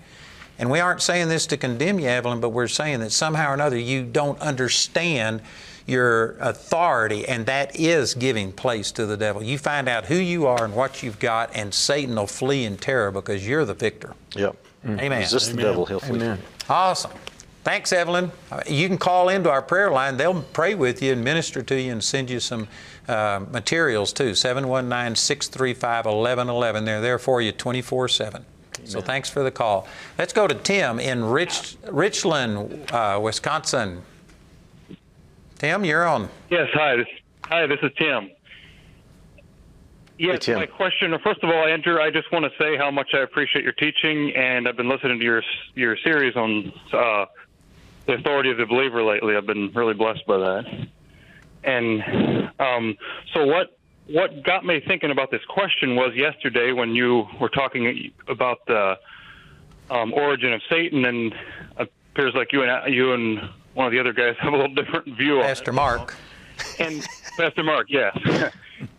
And 0.59 0.70
we 0.70 0.81
aren't 0.81 1.02
saying 1.02 1.28
this 1.28 1.47
to 1.47 1.56
condemn 1.56 1.98
you, 1.98 2.09
Evelyn, 2.09 2.40
but 2.40 2.51
we're 2.51 2.68
saying 2.68 3.01
that 3.01 3.10
somehow 3.10 3.51
or 3.51 3.55
another 3.55 3.76
you 3.76 4.05
don't 4.05 4.40
understand 4.40 5.43
your 5.86 6.36
authority, 6.40 7.28
and 7.28 7.44
that 7.44 7.78
is 7.78 8.14
giving 8.14 8.52
place 8.52 8.90
to 8.93 9.05
the 9.05 9.16
devil. 9.16 9.43
You 9.43 9.59
find 9.59 9.89
out 9.89 10.06
who 10.06 10.14
you 10.14 10.47
are 10.47 10.64
and 10.64 10.74
what 10.74 11.02
you've 11.02 11.18
got, 11.18 11.55
and 11.55 11.74
Satan 11.74 12.14
will 12.14 12.26
flee 12.26 12.64
in 12.64 12.78
terror 12.78 13.10
because 13.10 13.47
you're 13.47 13.66
the 13.66 13.74
victor. 13.74 14.14
Yep. 14.35 14.56
Mm. 14.86 15.01
Amen. 15.01 15.20
Resist 15.20 15.51
Amen. 15.51 15.56
the 15.56 15.62
devil, 15.62 15.86
he'll 15.86 16.01
flee. 16.01 16.16
Amen. 16.16 16.43
Awesome. 16.68 17.10
Thanks, 17.64 17.94
Evelyn. 17.94 18.30
You 18.66 18.88
can 18.88 18.98
call 18.98 19.30
into 19.30 19.50
our 19.50 19.62
prayer 19.62 19.90
line. 19.90 20.18
They'll 20.18 20.42
pray 20.42 20.74
with 20.74 21.02
you 21.02 21.12
and 21.12 21.24
minister 21.24 21.62
to 21.62 21.80
you 21.80 21.92
and 21.92 22.04
send 22.04 22.28
you 22.28 22.38
some 22.38 22.68
uh, 23.08 23.42
materials 23.50 24.12
too. 24.12 24.34
719 24.34 25.16
635 25.16 26.04
1111. 26.04 26.84
They're 26.84 27.00
there 27.00 27.18
for 27.18 27.40
you 27.40 27.52
24 27.52 28.08
7. 28.08 28.44
So 28.84 29.00
thanks 29.00 29.30
for 29.30 29.42
the 29.42 29.50
call. 29.50 29.88
Let's 30.18 30.34
go 30.34 30.46
to 30.46 30.54
Tim 30.54 31.00
in 31.00 31.24
Rich, 31.24 31.76
Richland, 31.90 32.92
uh, 32.92 33.18
Wisconsin. 33.22 34.02
Tim, 35.58 35.86
you're 35.86 36.06
on. 36.06 36.28
Yes, 36.50 36.68
hi. 36.74 36.96
This, 36.96 37.06
hi, 37.44 37.66
this 37.66 37.78
is 37.82 37.92
Tim. 37.96 38.30
Yes, 40.18 40.44
hey, 40.44 40.54
my 40.54 40.66
question. 40.66 41.16
First 41.24 41.42
of 41.42 41.50
all, 41.50 41.66
Andrew, 41.66 42.00
I 42.00 42.10
just 42.10 42.30
want 42.30 42.44
to 42.44 42.50
say 42.62 42.76
how 42.76 42.90
much 42.90 43.14
I 43.14 43.20
appreciate 43.20 43.64
your 43.64 43.72
teaching, 43.72 44.32
and 44.36 44.68
I've 44.68 44.76
been 44.76 44.88
listening 44.88 45.18
to 45.18 45.24
your 45.24 45.42
your 45.74 45.96
series 46.04 46.36
on 46.36 46.72
uh, 46.92 47.24
the 48.06 48.14
authority 48.14 48.51
of 48.51 48.59
the 48.59 48.66
believer 48.66 49.02
lately. 49.02 49.36
I've 49.36 49.47
been 49.47 49.72
really 49.74 49.94
blessed 49.94 50.26
by 50.26 50.39
that. 50.39 50.89
And 51.64 52.51
um, 52.59 52.97
so 53.32 53.47
what 53.47 53.78
what 54.06 54.43
got 54.43 54.66
me 54.66 54.82
thinking 54.86 55.10
about 55.10 55.31
this 55.31 55.44
question 55.48 55.97
was 55.97 56.14
yesterday 56.14 56.72
when 56.72 56.94
you 56.94 57.26
were 57.40 57.48
talking 57.48 58.12
about 58.28 58.59
the 58.66 58.98
um, 59.90 60.12
origin 60.12 60.52
of 60.52 60.60
Satan, 60.68 61.05
and 61.06 61.32
it 61.78 61.93
appears 62.12 62.35
like 62.35 62.52
you 62.52 62.62
and 62.62 62.94
you 62.94 63.14
and 63.14 63.40
one 63.72 63.86
of 63.86 63.93
the 63.93 64.01
other 64.01 64.12
guys 64.12 64.36
have 64.40 64.52
a 64.52 64.56
little 64.56 64.74
different 64.74 65.16
view 65.16 65.40
Pastor 65.40 65.40
on 65.40 65.47
Pastor 65.48 65.72
Mark. 65.72 66.16
And 66.78 67.06
Pastor 67.36 67.62
Mark, 67.62 67.86
yes. 67.89 68.16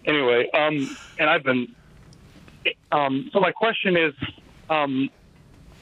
anyway, 0.06 0.50
um, 0.54 0.98
and 1.20 1.30
I've 1.30 1.44
been. 1.44 1.74
Um, 2.92 3.30
so 3.32 3.40
my 3.40 3.52
question 3.52 3.96
is, 3.96 4.14
um, 4.72 5.08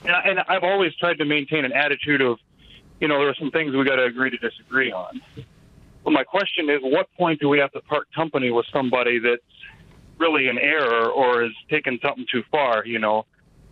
and, 0.03 0.11
I, 0.11 0.21
and 0.23 0.39
I've 0.49 0.63
always 0.63 0.93
tried 0.95 1.17
to 1.19 1.25
maintain 1.25 1.63
an 1.63 1.71
attitude 1.71 2.21
of 2.21 2.39
you 2.99 3.07
know, 3.07 3.19
there 3.19 3.29
are 3.29 3.35
some 3.35 3.51
things 3.51 3.75
we 3.75 3.83
got 3.83 3.97
to 3.97 4.05
agree 4.05 4.29
to 4.29 4.37
disagree 4.37 4.91
on. 4.91 5.21
But 6.03 6.11
my 6.11 6.23
question 6.23 6.69
is, 6.69 6.79
what 6.81 7.07
point 7.17 7.39
do 7.39 7.49
we 7.49 7.59
have 7.59 7.71
to 7.71 7.81
part 7.81 8.07
company 8.13 8.51
with 8.51 8.65
somebody 8.71 9.19
that's 9.19 9.41
really 10.17 10.47
in 10.47 10.57
error 10.57 11.07
or 11.09 11.43
is 11.43 11.51
taking 11.69 11.99
something 12.01 12.25
too 12.31 12.43
far? 12.51 12.85
You 12.85 12.99
know, 12.99 13.25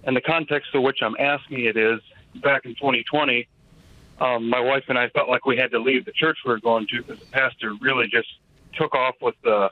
and 0.04 0.16
the 0.16 0.22
context 0.22 0.74
of 0.74 0.84
which 0.84 1.00
I'm 1.02 1.16
asking 1.20 1.66
it 1.66 1.78
is, 1.78 2.00
back 2.42 2.66
in 2.66 2.76
2020, 2.76 3.48
um, 4.20 4.50
my 4.50 4.60
wife 4.60 4.86
and 4.88 4.98
I 4.98 5.10
felt 5.10 5.30
like 5.30 5.46
we 5.46 5.58
had 5.58 5.72
to 5.72 5.80
leave 5.80 6.06
the 6.06 6.12
church 6.12 6.38
we 6.46 6.52
were 6.52 6.60
going 6.60 6.88
to 6.88 7.02
because 7.02 7.20
the 7.20 7.26
pastor 7.32 7.74
really 7.82 8.08
just 8.08 8.28
took 8.76 8.96
off 8.96 9.16
with 9.22 9.36
the, 9.44 9.70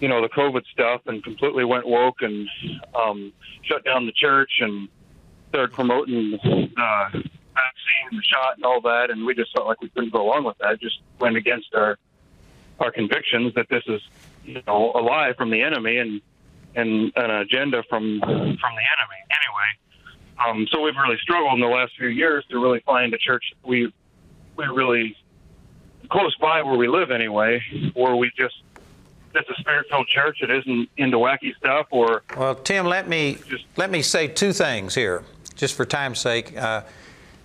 you 0.00 0.08
know, 0.08 0.22
the 0.22 0.28
COVID 0.28 0.62
stuff 0.72 1.02
and 1.06 1.24
completely 1.24 1.64
went 1.64 1.86
woke 1.86 2.20
and 2.20 2.48
um, 2.94 3.32
shut 3.62 3.84
down 3.84 4.06
the 4.06 4.12
church 4.12 4.50
and 4.60 4.88
started 5.48 5.72
promoting 5.72 6.38
uh, 6.76 7.10
vaccine, 7.64 8.18
the 8.18 8.22
shot, 8.22 8.56
and 8.56 8.64
all 8.64 8.80
that, 8.82 9.10
and 9.10 9.26
we 9.26 9.34
just 9.34 9.52
felt 9.54 9.66
like 9.66 9.80
we 9.80 9.88
couldn't 9.90 10.12
go 10.12 10.22
along 10.26 10.44
with 10.44 10.58
that. 10.58 10.72
It 10.74 10.80
just 10.80 11.00
went 11.18 11.36
against 11.36 11.74
our 11.74 11.98
our 12.80 12.92
convictions 12.92 13.54
that 13.54 13.66
this 13.68 13.82
is, 13.88 14.00
you 14.44 14.62
know, 14.66 14.92
a 14.94 15.02
lie 15.02 15.32
from 15.36 15.50
the 15.50 15.62
enemy 15.62 15.98
and 15.98 16.20
and 16.74 17.12
an 17.16 17.30
agenda 17.30 17.82
from 17.88 18.20
from 18.20 18.72
the 18.80 18.86
enemy. 18.94 19.20
Anyway, 19.40 19.70
um, 20.44 20.66
so 20.70 20.82
we've 20.82 20.96
really 20.96 21.18
struggled 21.20 21.54
in 21.54 21.60
the 21.60 21.66
last 21.66 21.92
few 21.96 22.08
years 22.08 22.44
to 22.50 22.58
really 22.58 22.80
find 22.80 23.12
a 23.14 23.18
church 23.18 23.44
we 23.64 23.92
we 24.56 24.64
really 24.66 25.16
close 26.10 26.34
by 26.36 26.62
where 26.62 26.76
we 26.76 26.88
live 26.88 27.10
anyway, 27.10 27.60
where 27.94 28.16
we 28.16 28.30
just 28.36 28.56
it's 29.34 29.48
a 29.50 29.60
spirit-filled 29.60 30.08
church 30.08 30.38
It 30.42 30.50
isn't 30.50 30.88
into 30.96 31.18
wacky 31.18 31.54
stuff, 31.56 31.86
or 31.90 32.22
well, 32.36 32.54
Tim, 32.54 32.86
let 32.86 33.08
me 33.08 33.38
just, 33.48 33.64
let 33.76 33.90
me 33.90 34.02
say 34.02 34.26
two 34.26 34.52
things 34.52 34.94
here, 34.94 35.22
just 35.54 35.74
for 35.74 35.84
time's 35.84 36.18
sake. 36.18 36.56
Uh, 36.56 36.82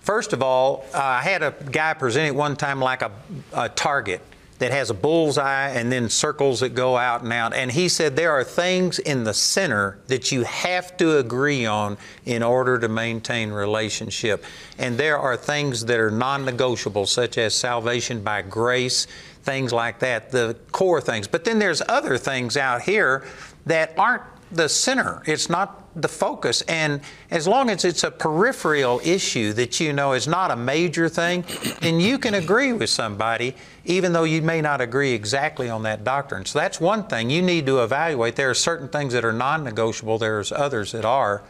first 0.04 0.32
of 0.32 0.42
all, 0.42 0.84
uh, 0.94 0.98
I 0.98 1.22
had 1.22 1.42
a 1.42 1.52
guy 1.70 1.94
present 1.94 2.28
it 2.28 2.34
one 2.34 2.56
time 2.56 2.80
like 2.80 3.02
a, 3.02 3.10
a 3.52 3.68
target 3.68 4.20
that 4.58 4.70
has 4.70 4.88
a 4.88 4.94
bullseye 4.94 5.70
and 5.70 5.90
then 5.90 6.08
circles 6.08 6.60
that 6.60 6.70
go 6.70 6.96
out 6.96 7.22
and 7.22 7.32
out. 7.32 7.52
And 7.54 7.72
he 7.72 7.88
said 7.88 8.14
there 8.14 8.32
are 8.32 8.44
things 8.44 8.98
in 8.98 9.24
the 9.24 9.34
center 9.34 9.98
that 10.06 10.30
you 10.30 10.44
have 10.44 10.96
to 10.98 11.18
agree 11.18 11.66
on 11.66 11.98
in 12.24 12.42
order 12.42 12.78
to 12.78 12.88
maintain 12.88 13.50
relationship. 13.50 14.44
And 14.78 14.96
there 14.96 15.18
are 15.18 15.36
things 15.36 15.84
that 15.86 15.98
are 15.98 16.10
non 16.10 16.44
negotiable, 16.44 17.06
such 17.06 17.36
as 17.36 17.54
salvation 17.54 18.22
by 18.22 18.42
grace, 18.42 19.06
things 19.42 19.72
like 19.72 19.98
that, 19.98 20.30
the 20.30 20.56
core 20.72 21.00
things. 21.00 21.26
But 21.26 21.44
then 21.44 21.58
there's 21.58 21.82
other 21.88 22.16
things 22.16 22.56
out 22.56 22.82
here 22.82 23.26
that 23.66 23.92
aren't 23.98 24.22
the 24.56 24.68
center. 24.68 25.22
It's 25.26 25.48
not 25.50 25.80
the 26.00 26.08
focus. 26.08 26.62
And 26.62 27.00
as 27.30 27.46
long 27.46 27.70
as 27.70 27.84
it's 27.84 28.04
a 28.04 28.10
peripheral 28.10 29.00
issue 29.04 29.52
that 29.54 29.78
you 29.80 29.92
know 29.92 30.12
is 30.12 30.26
not 30.26 30.50
a 30.50 30.56
major 30.56 31.08
thing, 31.08 31.44
then 31.80 32.00
you 32.00 32.18
can 32.18 32.34
agree 32.34 32.72
with 32.72 32.90
somebody, 32.90 33.54
even 33.84 34.12
though 34.12 34.24
you 34.24 34.42
may 34.42 34.60
not 34.60 34.80
agree 34.80 35.12
exactly 35.12 35.68
on 35.68 35.82
that 35.84 36.04
doctrine. 36.04 36.44
So 36.44 36.58
that's 36.58 36.80
one 36.80 37.04
thing 37.04 37.30
you 37.30 37.42
need 37.42 37.66
to 37.66 37.82
evaluate. 37.82 38.36
There 38.36 38.50
are 38.50 38.54
certain 38.54 38.88
things 38.88 39.12
that 39.12 39.24
are 39.24 39.32
non 39.32 39.64
negotiable, 39.64 40.18
there's 40.18 40.50
others 40.50 40.92
that 40.92 41.04
are. 41.04 41.42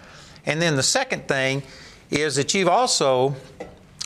And 0.47 0.61
then 0.61 0.77
the 0.77 0.83
second 0.83 1.27
thing 1.27 1.63
is 2.11 2.37
that 2.37 2.53
you've 2.55 2.69
also 2.69 3.35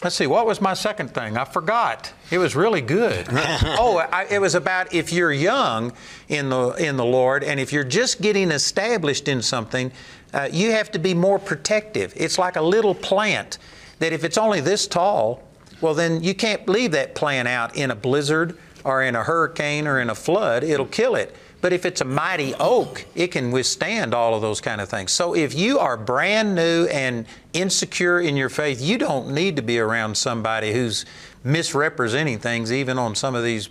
Let's 0.04 0.14
see, 0.14 0.28
what 0.28 0.46
was 0.46 0.60
my 0.60 0.74
second 0.74 1.12
thing? 1.12 1.36
I 1.36 1.44
forgot. 1.44 2.12
It 2.30 2.38
was 2.38 2.54
really 2.54 2.82
good. 2.82 3.26
oh, 3.32 4.06
I, 4.12 4.26
it 4.30 4.40
was 4.40 4.54
about 4.54 4.92
if 4.94 5.12
you're 5.12 5.32
young 5.32 5.92
in 6.28 6.50
the 6.50 6.70
in 6.72 6.96
the 6.96 7.04
Lord, 7.04 7.42
and 7.42 7.58
if 7.58 7.72
you're 7.72 7.84
just 7.84 8.20
getting 8.20 8.50
established 8.50 9.28
in 9.28 9.40
something, 9.40 9.90
uh, 10.34 10.48
you 10.52 10.72
have 10.72 10.90
to 10.92 10.98
be 10.98 11.14
more 11.14 11.38
protective. 11.38 12.12
It's 12.16 12.38
like 12.38 12.56
a 12.56 12.62
little 12.62 12.94
plant 12.94 13.58
that 13.98 14.12
if 14.12 14.24
it's 14.24 14.38
only 14.38 14.60
this 14.60 14.86
tall, 14.86 15.42
well, 15.80 15.94
then 15.94 16.22
you 16.22 16.34
can't 16.34 16.68
leave 16.68 16.92
that 16.92 17.14
plant 17.14 17.48
out 17.48 17.76
in 17.76 17.90
a 17.90 17.96
blizzard 17.96 18.58
or 18.84 19.02
in 19.02 19.16
a 19.16 19.24
hurricane 19.24 19.86
or 19.86 20.00
in 20.00 20.10
a 20.10 20.14
flood. 20.14 20.64
It'll 20.64 20.86
kill 20.86 21.14
it. 21.14 21.34
But 21.60 21.72
if 21.72 21.84
it's 21.84 22.00
a 22.00 22.04
mighty 22.04 22.54
oak, 22.54 23.04
it 23.16 23.28
can 23.28 23.50
withstand 23.50 24.14
all 24.14 24.34
of 24.34 24.42
those 24.42 24.60
kind 24.60 24.80
of 24.80 24.88
things. 24.88 25.10
So 25.10 25.34
if 25.34 25.54
you 25.54 25.80
are 25.80 25.96
brand 25.96 26.54
new 26.54 26.86
and 26.86 27.26
insecure 27.52 28.20
in 28.20 28.36
your 28.36 28.48
faith, 28.48 28.80
you 28.80 28.96
don't 28.96 29.34
need 29.34 29.56
to 29.56 29.62
be 29.62 29.80
around 29.80 30.16
somebody 30.16 30.72
who's 30.72 31.04
misrepresenting 31.48 32.38
things, 32.38 32.70
even 32.70 32.98
on 32.98 33.14
some 33.14 33.34
of 33.34 33.42
these 33.42 33.70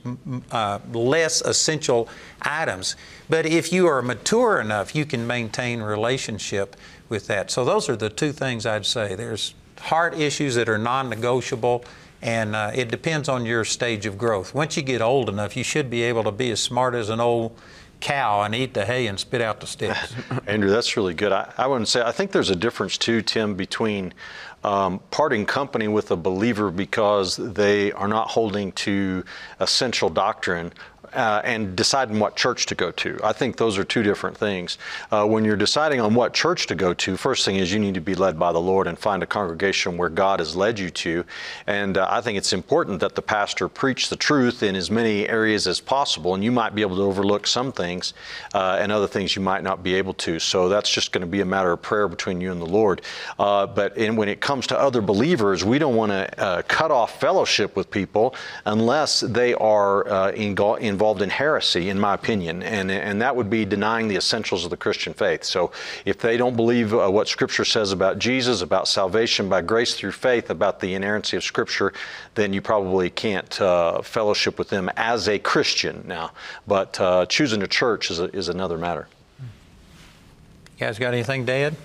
uh, 0.52 0.80
less 0.92 1.42
essential 1.42 2.10
items. 2.42 2.96
But 3.30 3.46
if 3.46 3.72
you 3.72 3.88
are 3.88 4.02
mature 4.02 4.60
enough, 4.60 4.96
you 4.96 5.06
can 5.06 5.28
maintain 5.28 5.82
relationship 5.82 6.76
with 7.08 7.28
that. 7.28 7.52
So 7.52 7.64
those 7.64 7.88
are 7.88 7.96
the 7.96 8.10
two 8.10 8.32
things 8.32 8.66
I'd 8.66 8.86
say. 8.86 9.14
There's 9.16 9.54
heart 9.80 10.18
issues 10.18 10.56
that 10.56 10.68
are 10.68 10.80
non-negotiable 10.80 11.86
and 12.20 12.56
uh, 12.56 12.72
it 12.74 12.90
depends 12.90 13.30
on 13.30 13.46
your 13.46 13.64
stage 13.64 14.08
of 14.08 14.18
growth. 14.18 14.56
Once 14.56 14.76
you 14.76 14.82
get 14.82 15.04
old 15.04 15.30
enough, 15.30 15.56
you 15.56 15.64
should 15.64 15.88
be 15.88 16.02
able 16.02 16.24
to 16.24 16.32
be 16.32 16.50
as 16.50 16.60
smart 16.60 16.96
as 16.96 17.10
an 17.10 17.20
old 17.20 17.56
cow 18.00 18.42
and 18.44 18.56
eat 18.56 18.74
the 18.74 18.86
hay 18.86 19.08
and 19.08 19.20
spit 19.20 19.42
out 19.42 19.60
the 19.60 19.68
sticks. 19.68 20.14
Andrew, 20.48 20.70
that's 20.70 20.98
really 20.98 21.14
good. 21.14 21.32
I, 21.32 21.52
I 21.58 21.68
wouldn't 21.68 21.88
say, 21.88 22.02
I 22.02 22.12
think 22.12 22.32
there's 22.32 22.50
a 22.50 22.56
difference 22.56 22.98
too, 22.98 23.22
Tim, 23.22 23.56
between 23.56 24.14
um, 24.64 25.00
parting 25.12 25.46
company 25.46 25.88
with 25.88 26.12
a 26.12 26.16
believer 26.16 26.72
because 26.72 27.38
they 27.38 27.92
are 27.94 28.08
not 28.08 28.30
holding 28.30 28.72
to 28.74 29.24
essential 29.60 30.10
doctrine 30.10 30.74
uh, 31.14 31.42
and 31.44 31.76
deciding 31.76 32.20
what 32.20 32.36
church 32.36 32.66
to 32.68 32.76
go 32.76 32.92
to. 32.92 33.20
I 33.24 33.34
think 33.34 33.58
those 33.58 33.78
are 33.78 33.84
two 33.84 34.04
different 34.04 34.38
things. 34.38 34.78
Uh, 35.12 35.26
when 35.26 35.46
you're 35.46 35.56
deciding 35.56 36.02
on 36.02 36.14
what 36.14 36.34
church 36.34 36.68
to 36.68 36.76
go 36.76 36.94
to, 36.94 37.18
first 37.18 37.46
thing 37.46 37.56
is 37.56 37.72
you 37.72 37.80
need 37.80 37.94
to 37.94 38.02
be 38.02 38.16
led 38.16 38.38
by 38.38 38.52
the 38.52 38.60
Lord 38.60 38.88
and 38.88 38.98
find 38.98 39.24
a 39.24 39.26
congregation 39.26 39.98
where 39.98 40.10
God 40.10 40.40
has 40.40 40.56
led 40.56 40.80
you 40.80 40.90
to. 40.90 41.24
And 41.66 41.98
uh, 41.98 42.08
I 42.10 42.22
think 42.22 42.38
it's 42.38 42.54
important 42.54 43.00
that 43.00 43.16
the 43.16 43.22
pastor 43.22 43.68
preach 43.68 44.10
the 44.10 44.16
truth 44.16 44.64
in 44.64 44.76
as 44.76 44.92
many 44.92 45.28
areas 45.30 45.68
as 45.68 45.80
possible. 45.80 46.36
And 46.36 46.44
you 46.44 46.52
might 46.52 46.76
be 46.76 46.82
able 46.82 46.98
to 46.98 47.04
overlook 47.04 47.48
some 47.48 47.72
things 47.72 48.14
uh, 48.54 48.78
and 48.80 48.92
other 48.92 49.08
things 49.08 49.36
you 49.36 49.42
might 49.42 49.64
not 49.64 49.84
be 49.84 49.96
able 49.96 50.14
to. 50.16 50.40
So 50.40 50.70
that's 50.70 50.90
just 50.90 51.12
going 51.12 51.22
to 51.22 51.28
be 51.28 51.42
a 51.42 51.46
matter 51.46 51.72
of 51.72 51.82
prayer 51.82 52.08
between 52.08 52.42
you 52.42 52.52
and 52.52 52.62
the 52.62 52.66
Lord. 52.66 53.02
Uh, 53.40 53.66
but 53.68 53.98
in, 53.98 54.16
when 54.16 54.30
it 54.30 54.42
comes 54.42 54.68
to 54.68 54.80
other 54.80 55.02
believers, 55.02 55.64
we 55.64 55.80
don't 55.80 55.96
want 55.96 56.12
to 56.12 56.40
uh, 56.40 56.62
cut 56.64 56.92
off 56.92 57.20
fellowship 57.20 57.76
with 57.76 57.90
people 57.90 58.36
unless 58.66 59.22
they 59.22 59.54
are 59.54 60.32
in, 60.78 60.97
involved 60.98 61.22
in 61.22 61.30
heresy, 61.30 61.90
in 61.90 62.00
my 62.00 62.16
opinion, 62.16 62.64
and, 62.64 62.90
and 62.90 63.22
that 63.22 63.36
would 63.36 63.52
be 63.52 63.64
denying 63.66 64.08
the 64.08 64.16
essentials 64.16 64.64
of 64.64 64.72
the 64.72 64.78
Christian 64.78 65.14
faith. 65.14 65.44
So 65.44 65.72
if 66.06 66.18
they 66.18 66.38
don't 66.38 66.56
believe 66.56 66.92
uh, 66.92 67.08
what 67.12 67.28
Scripture 67.28 67.66
says 67.66 67.92
about 67.92 68.18
Jesus, 68.18 68.64
about 68.64 68.88
salvation 68.88 69.48
by 69.48 69.62
grace 69.62 69.94
through 69.94 70.14
faith, 70.14 70.50
about 70.50 70.80
the 70.80 70.96
inerrancy 70.96 71.38
of 71.38 71.44
Scripture, 71.44 71.94
then 72.34 72.52
you 72.52 72.64
probably 72.64 73.12
can't 73.12 73.62
uh, 73.62 74.02
fellowship 74.02 74.58
with 74.58 74.70
them 74.70 74.90
as 74.98 75.30
a 75.30 75.38
Christian 75.38 76.04
now. 76.08 76.32
But 76.66 77.00
uh, 77.00 77.28
choosing 77.28 77.62
a 77.62 77.68
church 77.68 78.10
is, 78.10 78.20
a, 78.20 78.36
is 78.36 78.50
another 78.50 78.80
matter. 78.80 79.08
You 79.40 80.80
guys 80.80 80.98
got 80.98 81.14
anything, 81.14 81.46
Dad? 81.46 81.76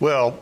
Well, 0.00 0.38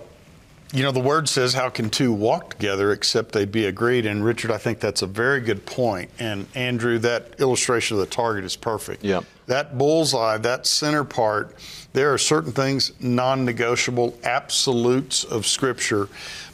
you 0.72 0.82
know, 0.82 0.90
the 0.90 1.00
word 1.00 1.28
says, 1.28 1.54
How 1.54 1.68
can 1.68 1.90
two 1.90 2.12
walk 2.12 2.50
together 2.50 2.92
except 2.92 3.32
they 3.32 3.44
be 3.44 3.66
agreed? 3.66 4.06
And 4.06 4.24
Richard, 4.24 4.50
I 4.50 4.58
think 4.58 4.80
that's 4.80 5.02
a 5.02 5.06
very 5.06 5.40
good 5.40 5.64
point. 5.66 6.10
And 6.18 6.46
Andrew, 6.54 6.98
that 6.98 7.38
illustration 7.40 7.96
of 7.96 8.00
the 8.00 8.12
target 8.12 8.44
is 8.44 8.56
perfect. 8.56 9.04
Yeah. 9.04 9.20
That 9.46 9.76
bullseye, 9.78 10.38
that 10.38 10.66
center 10.66 11.04
part, 11.04 11.54
there 11.92 12.12
are 12.12 12.18
certain 12.18 12.52
things 12.52 12.92
non 13.00 13.44
negotiable, 13.44 14.18
absolutes 14.24 15.22
of 15.24 15.46
Scripture. 15.46 16.08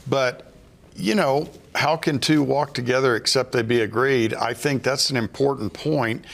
But, 0.08 0.52
you 0.96 1.14
know, 1.14 1.48
how 1.74 1.96
can 1.96 2.18
two 2.18 2.42
walk 2.42 2.74
together 2.74 3.16
except 3.16 3.52
they 3.52 3.62
be 3.62 3.80
agreed? 3.80 4.34
I 4.34 4.54
think 4.54 4.82
that's 4.82 5.10
an 5.10 5.16
important 5.16 5.72
point 5.72 6.24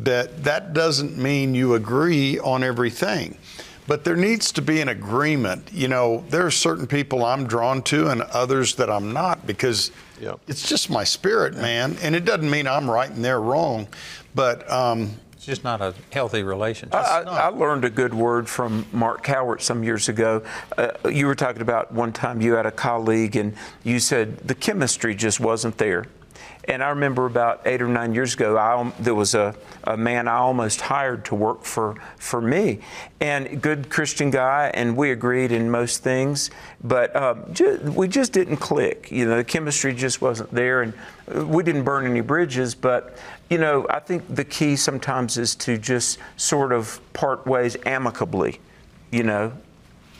that 0.00 0.44
that 0.44 0.72
doesn't 0.72 1.16
mean 1.16 1.54
you 1.54 1.74
agree 1.74 2.38
on 2.40 2.64
everything 2.64 3.38
but 3.86 4.04
there 4.04 4.16
needs 4.16 4.52
to 4.52 4.62
be 4.62 4.80
an 4.80 4.88
agreement. 4.88 5.70
You 5.72 5.88
know, 5.88 6.24
there 6.28 6.44
are 6.44 6.50
certain 6.50 6.86
people 6.86 7.24
I'm 7.24 7.46
drawn 7.46 7.82
to 7.84 8.08
and 8.08 8.22
others 8.22 8.74
that 8.76 8.90
I'm 8.90 9.12
not 9.12 9.46
because 9.46 9.90
yep. 10.20 10.40
it's 10.46 10.68
just 10.68 10.90
my 10.90 11.04
spirit, 11.04 11.54
man. 11.54 11.96
And 12.02 12.14
it 12.14 12.24
doesn't 12.24 12.50
mean 12.50 12.66
I'm 12.66 12.90
right 12.90 13.10
and 13.10 13.24
they're 13.24 13.40
wrong, 13.40 13.88
but 14.34 14.70
um, 14.70 15.12
it's 15.32 15.46
just 15.46 15.64
not 15.64 15.80
a 15.80 15.94
healthy 16.10 16.42
relationship. 16.42 16.94
I, 16.94 17.22
I, 17.22 17.48
learned 17.48 17.84
a 17.84 17.90
good 17.90 18.12
word 18.12 18.48
from 18.48 18.86
Mark 18.92 19.24
Cowart 19.24 19.60
some 19.60 19.84
years 19.84 20.08
ago. 20.08 20.42
Uh, 20.76 20.90
you 21.08 21.26
were 21.26 21.36
talking 21.36 21.62
about 21.62 21.92
one 21.92 22.12
time 22.12 22.40
you 22.40 22.54
had 22.54 22.66
a 22.66 22.72
colleague 22.72 23.36
and 23.36 23.54
you 23.84 24.00
said 24.00 24.38
the 24.38 24.54
chemistry 24.54 25.14
just 25.14 25.38
wasn't 25.38 25.78
there. 25.78 26.06
And 26.68 26.82
I 26.82 26.88
remember 26.88 27.26
about 27.26 27.62
eight 27.64 27.80
or 27.80 27.86
nine 27.88 28.12
years 28.12 28.34
ago, 28.34 28.58
I, 28.58 28.92
there 28.98 29.14
was 29.14 29.34
a, 29.34 29.54
a 29.84 29.96
man 29.96 30.26
I 30.26 30.36
almost 30.36 30.80
hired 30.80 31.24
to 31.26 31.34
work 31.34 31.62
for, 31.62 31.94
for 32.16 32.40
me. 32.40 32.80
And 33.20 33.62
good 33.62 33.88
Christian 33.88 34.30
guy, 34.30 34.72
and 34.74 34.96
we 34.96 35.12
agreed 35.12 35.52
in 35.52 35.70
most 35.70 36.02
things, 36.02 36.50
but 36.82 37.14
uh, 37.14 37.36
ju- 37.52 37.92
we 37.94 38.08
just 38.08 38.32
didn't 38.32 38.56
click. 38.56 39.10
You 39.12 39.26
know, 39.26 39.36
the 39.36 39.44
chemistry 39.44 39.94
just 39.94 40.20
wasn't 40.20 40.50
there, 40.50 40.82
and 40.82 40.92
we 41.48 41.62
didn't 41.62 41.84
burn 41.84 42.04
any 42.04 42.20
bridges. 42.20 42.74
But, 42.74 43.16
you 43.48 43.58
know, 43.58 43.86
I 43.88 44.00
think 44.00 44.34
the 44.34 44.44
key 44.44 44.74
sometimes 44.74 45.38
is 45.38 45.54
to 45.56 45.78
just 45.78 46.18
sort 46.36 46.72
of 46.72 47.00
part 47.12 47.46
ways 47.46 47.76
amicably, 47.86 48.60
you 49.12 49.22
know, 49.22 49.52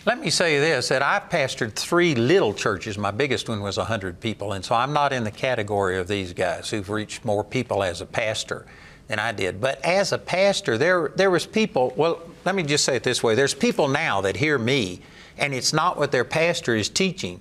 let 0.07 0.21
me 0.21 0.31
say 0.31 0.61
this 0.61 0.89
that 0.89 1.03
I've 1.03 1.29
pastored 1.29 1.73
three 1.73 2.15
little 2.15 2.55
churches. 2.55 2.97
My 2.97 3.11
biggest 3.11 3.49
one 3.49 3.61
was 3.61 3.77
100 3.77 4.21
people, 4.21 4.53
and 4.53 4.65
so 4.65 4.77
I'm 4.77 4.93
not 4.93 5.13
in 5.13 5.25
the 5.25 5.33
category 5.33 5.99
of 5.99 6.07
these 6.07 6.33
guys 6.33 6.71
who've 6.71 6.89
reached 6.89 7.25
more 7.25 7.43
people 7.43 7.83
as 7.83 8.01
a 8.01 8.07
pastor 8.07 8.67
than 9.09 9.19
I 9.19 9.33
did. 9.33 9.61
But 9.61 9.85
as 9.85 10.13
a 10.13 10.19
pastor, 10.19 10.79
there, 10.79 11.11
there 11.17 11.31
was 11.31 11.45
people, 11.45 11.93
well, 11.97 12.23
let 12.45 12.55
me 12.55 12.63
just 12.63 12.85
say 12.85 12.95
it 12.95 13.03
this 13.03 13.23
way 13.23 13.35
there's 13.35 13.53
people 13.53 13.89
now 13.89 14.21
that 14.21 14.37
hear 14.37 14.59
me, 14.59 15.01
and 15.39 15.53
it's 15.53 15.73
not 15.73 15.99
what 15.99 16.13
their 16.13 16.25
pastor 16.25 16.77
is 16.77 16.89
teaching. 16.89 17.41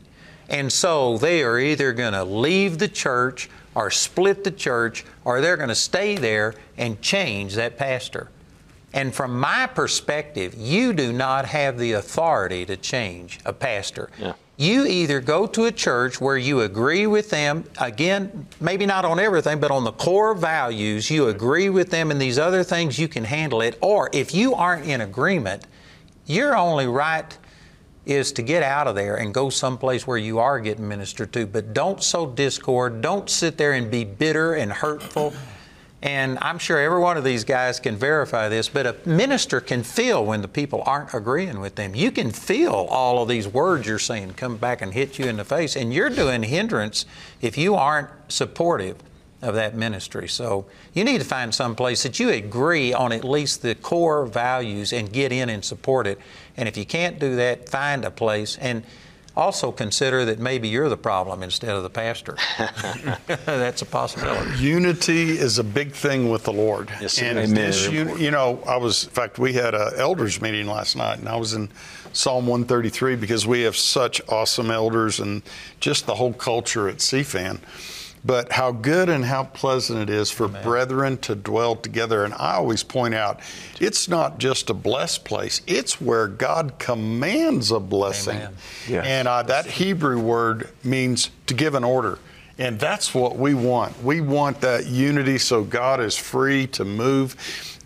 And 0.49 0.71
so 0.71 1.19
they 1.19 1.43
are 1.43 1.59
either 1.59 1.93
going 1.93 2.13
to 2.13 2.23
leave 2.23 2.79
the 2.79 2.87
church 2.87 3.47
or 3.75 3.91
split 3.91 4.43
the 4.43 4.51
church, 4.51 5.05
or 5.23 5.39
they're 5.39 5.57
going 5.57 5.69
to 5.69 5.75
stay 5.75 6.15
there 6.15 6.55
and 6.77 6.99
change 7.01 7.55
that 7.55 7.77
pastor. 7.77 8.29
And 8.95 9.13
from 9.13 9.37
my 9.37 9.67
perspective, 9.67 10.55
you 10.55 10.93
do 10.93 11.11
not 11.11 11.45
have 11.45 11.77
the 11.77 11.91
authority 11.91 12.65
to 12.65 12.77
change 12.77 13.39
a 13.45 13.51
pastor. 13.51 14.09
Yeah. 14.17 14.33
You 14.55 14.85
either 14.85 15.19
go 15.19 15.47
to 15.47 15.65
a 15.65 15.71
church 15.71 16.21
where 16.21 16.37
you 16.37 16.61
agree 16.61 17.05
with 17.05 17.29
them, 17.29 17.65
again, 17.77 18.47
maybe 18.61 18.85
not 18.85 19.03
on 19.03 19.19
everything, 19.19 19.59
but 19.59 19.69
on 19.69 19.83
the 19.83 19.91
core 19.91 20.33
values, 20.33 21.11
you 21.11 21.27
agree 21.27 21.69
with 21.69 21.91
them, 21.91 22.09
and 22.09 22.21
these 22.21 22.39
other 22.39 22.63
things 22.63 22.97
you 22.97 23.09
can 23.09 23.25
handle 23.25 23.61
it. 23.61 23.77
Or 23.81 24.09
if 24.13 24.33
you 24.33 24.55
aren't 24.55 24.85
in 24.85 25.01
agreement, 25.01 25.67
your 26.25 26.55
only 26.55 26.87
right 26.87 27.37
is 28.05 28.31
to 28.31 28.41
get 28.41 28.63
out 28.63 28.87
of 28.87 28.95
there 28.95 29.17
and 29.17 29.33
go 29.33 29.49
someplace 29.49 30.07
where 30.07 30.17
you 30.17 30.39
are 30.39 30.61
getting 30.61 30.87
ministered 30.87 31.33
to, 31.33 31.45
but 31.45 31.73
don't 31.73 32.01
sow 32.01 32.27
discord. 32.27 33.01
Don't 33.01 33.29
sit 33.29 33.57
there 33.57 33.73
and 33.73 33.91
be 33.91 34.05
bitter 34.05 34.53
and 34.53 34.71
hurtful. 34.71 35.33
And 36.01 36.37
I'm 36.41 36.59
sure 36.59 36.77
every 36.77 36.99
one 36.99 37.17
of 37.17 37.23
these 37.23 37.43
guys 37.43 37.79
can 37.79 37.95
verify 37.95 38.47
this, 38.47 38.69
but 38.69 38.85
a 38.85 38.95
minister 39.05 39.59
can 39.59 39.81
feel 39.81 40.23
when 40.23 40.41
the 40.41 40.47
people 40.47 40.83
aren't 40.85 41.13
agreeing 41.13 41.59
with 41.59 41.75
them. 41.75 41.95
You 41.95 42.11
can 42.11 42.31
feel 42.31 42.73
all 42.73 43.23
of 43.23 43.29
these 43.29 43.47
words 43.47 43.87
you're 43.87 43.97
saying 43.97 44.33
come 44.33 44.57
back 44.57 44.81
and 44.81 44.93
hit 44.93 45.17
you 45.17 45.25
in 45.25 45.37
the 45.37 45.45
face, 45.45 45.75
and 45.75 45.93
you're 45.93 46.09
doing 46.11 46.43
hindrance 46.43 47.05
if 47.41 47.57
you 47.57 47.75
aren't 47.75 48.09
supportive 48.27 48.97
of 49.41 49.55
that 49.55 49.75
ministry. 49.75 50.27
So 50.27 50.65
you 50.93 51.03
need 51.03 51.19
to 51.19 51.25
find 51.25 51.53
some 51.53 51.75
place 51.75 52.03
that 52.03 52.19
you 52.19 52.29
agree 52.29 52.93
on 52.93 53.11
at 53.11 53.23
least 53.23 53.61
the 53.61 53.75
core 53.75 54.25
values 54.25 54.91
and 54.93 55.11
get 55.11 55.31
in 55.31 55.49
and 55.49 55.63
support 55.63 56.07
it. 56.07 56.19
And 56.57 56.67
if 56.67 56.77
you 56.77 56.85
can't 56.85 57.19
do 57.19 57.35
that, 57.35 57.69
find 57.69 58.05
a 58.05 58.11
place 58.11 58.57
and 58.57 58.83
also 59.35 59.71
consider 59.71 60.25
that 60.25 60.39
maybe 60.39 60.67
you're 60.67 60.89
the 60.89 60.97
problem 60.97 61.43
instead 61.43 61.75
of 61.75 61.83
the 61.83 61.89
pastor. 61.89 62.37
That's 63.45 63.81
a 63.81 63.85
possibility. 63.85 64.57
Unity 64.63 65.37
is 65.37 65.59
a 65.59 65.63
big 65.63 65.91
thing 65.91 66.29
with 66.29 66.43
the 66.43 66.53
Lord. 66.53 66.89
Yes, 67.01 67.21
and 67.21 67.37
amen. 67.37 67.53
this 67.53 67.89
uni- 67.89 68.23
you 68.23 68.31
know, 68.31 68.63
I 68.67 68.77
was, 68.77 69.03
in 69.05 69.09
fact, 69.09 69.39
we 69.39 69.53
had 69.53 69.73
a 69.73 69.91
elders 69.97 70.41
meeting 70.41 70.67
last 70.67 70.95
night, 70.95 71.19
and 71.19 71.27
I 71.27 71.35
was 71.35 71.53
in 71.53 71.69
Psalm 72.13 72.47
133 72.47 73.17
because 73.17 73.45
we 73.45 73.61
have 73.61 73.75
such 73.75 74.21
awesome 74.29 74.71
elders 74.71 75.19
and 75.19 75.41
just 75.79 76.05
the 76.05 76.15
whole 76.15 76.33
culture 76.33 76.87
at 76.87 76.97
CFAN. 76.97 77.59
But 78.25 78.51
how 78.51 78.71
good 78.71 79.07
and 79.07 79.23
how 79.23 79.43
pleasant 79.43 79.99
it 79.99 80.09
is 80.09 80.31
for 80.31 80.47
brethren 80.47 81.17
to 81.19 81.35
dwell 81.35 81.75
together. 81.75 82.25
And 82.25 82.33
I 82.33 82.55
always 82.55 82.81
point 82.81 83.13
out, 83.13 83.39
it's 83.79 84.07
not 84.07 84.39
just 84.39 84.69
a 84.71 84.73
blessed 84.73 85.25
place, 85.25 85.61
it's 85.67 86.01
where 86.01 86.27
God 86.27 86.79
commands 86.79 87.69
a 87.69 87.79
blessing. 87.79 88.41
Yes. 88.87 89.05
And 89.05 89.27
uh, 89.27 89.43
that 89.43 89.67
Hebrew 89.67 90.19
word 90.19 90.69
means 90.83 91.29
to 91.45 91.53
give 91.53 91.75
an 91.75 91.83
order. 91.83 92.17
And 92.57 92.79
that's 92.79 93.13
what 93.13 93.37
we 93.37 93.53
want. 93.53 94.01
We 94.01 94.21
want 94.21 94.61
that 94.61 94.87
unity 94.87 95.37
so 95.37 95.63
God 95.63 95.99
is 95.99 96.15
free 96.15 96.67
to 96.67 96.85
move. 96.85 97.35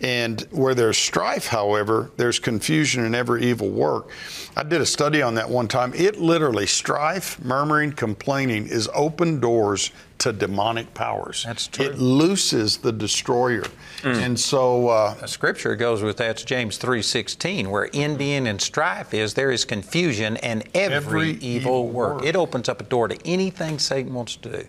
And 0.01 0.41
where 0.51 0.73
there's 0.73 0.97
strife, 0.97 1.47
however, 1.47 2.09
there's 2.15 2.39
confusion 2.39 3.03
in 3.03 3.13
every 3.13 3.43
evil 3.43 3.69
work. 3.69 4.09
I 4.55 4.63
did 4.63 4.79
a 4.79 4.85
study 4.85 5.21
on 5.21 5.35
that 5.35 5.49
one 5.49 5.67
time. 5.67 5.93
It 5.93 6.19
literally, 6.21 6.67
strife, 6.67 7.43
murmuring, 7.43 7.91
complaining, 7.91 8.67
is 8.67 8.89
open 8.93 9.39
doors 9.41 9.91
to 10.19 10.31
demonic 10.31 10.93
powers. 10.93 11.43
That's 11.45 11.67
true. 11.67 11.85
It 11.85 11.97
looses 11.97 12.77
the 12.77 12.91
destroyer. 12.91 13.63
And 14.03 14.39
so, 14.39 14.87
uh, 14.87 15.25
scripture 15.25 15.75
goes 15.75 16.01
with 16.01 16.17
that. 16.17 16.31
It's 16.31 16.43
James 16.43 16.77
3.16, 16.77 17.67
where 17.67 17.89
envying 17.93 18.47
and 18.47 18.61
strife 18.61 19.13
is, 19.13 19.33
there 19.33 19.51
is 19.51 19.65
confusion 19.65 20.37
and 20.37 20.63
every, 20.73 20.95
Every 20.95 21.29
evil, 21.31 21.45
evil 21.47 21.87
work. 21.89 22.15
work. 22.17 22.25
It 22.25 22.35
opens 22.35 22.69
up 22.69 22.79
a 22.81 22.85
door 22.85 23.07
to 23.09 23.17
anything 23.25 23.79
Satan 23.79 24.13
wants 24.13 24.35
to 24.37 24.49
do. 24.49 24.67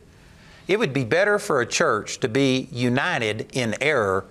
It 0.66 0.78
would 0.78 0.92
be 0.92 1.04
better 1.04 1.38
for 1.38 1.60
a 1.60 1.66
church 1.66 2.18
to 2.20 2.28
be 2.28 2.68
united 2.70 3.48
in 3.52 3.74
error 3.80 4.24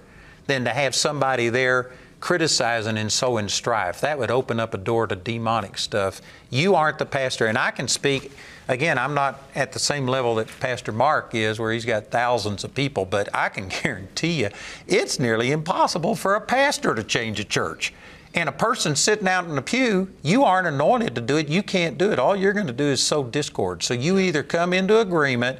than 0.50 0.66
to 0.66 0.72
have 0.72 0.94
somebody 0.94 1.48
there 1.48 1.92
criticizing 2.20 2.98
and 2.98 3.12
sowing 3.12 3.48
strife. 3.48 4.02
That 4.02 4.20
would 4.20 4.32
open 4.32 4.60
up 4.60 4.74
a 4.74 4.78
door 4.78 5.08
to 5.08 5.16
demonic 5.16 5.78
stuff. 5.78 6.22
You 6.50 6.76
aren't 6.76 6.98
the 6.98 7.06
pastor, 7.06 7.46
and 7.46 7.58
I 7.58 7.72
can 7.72 7.88
speak. 7.88 8.32
Again, 8.68 8.98
I'm 8.98 9.14
not 9.14 9.42
at 9.56 9.72
the 9.72 9.80
same 9.80 10.06
level 10.06 10.36
that 10.36 10.48
Pastor 10.60 10.92
Mark 10.92 11.34
is, 11.34 11.60
where 11.60 11.72
he's 11.72 11.86
got 11.86 12.08
thousands 12.08 12.64
of 12.64 12.74
people, 12.74 13.06
but 13.06 13.30
I 13.34 13.50
can 13.50 13.68
guarantee 13.84 14.42
you 14.42 14.50
it's 14.88 15.20
nearly 15.20 15.52
impossible 15.52 16.16
for 16.16 16.36
a 16.36 16.42
pastor 16.42 16.94
to 16.94 17.04
change 17.04 17.40
a 17.40 17.46
church. 17.46 17.94
And 18.34 18.50
a 18.50 18.52
person 18.52 18.96
sitting 18.96 19.28
out 19.28 19.46
in 19.46 19.56
the 19.56 19.62
pew, 19.62 20.10
you 20.22 20.44
aren't 20.44 20.68
anointed 20.68 21.16
to 21.16 21.22
do 21.22 21.38
it. 21.38 21.48
You 21.48 21.64
can't 21.64 21.98
do 21.98 22.12
it. 22.12 22.20
All 22.20 22.36
you're 22.36 22.54
going 22.54 22.68
to 22.68 22.74
do 22.74 22.86
is 22.86 23.02
sow 23.02 23.24
discord. 23.24 23.82
So 23.82 23.96
you 23.96 24.20
either 24.20 24.44
come 24.44 24.74
into 24.74 25.00
agreement 25.00 25.60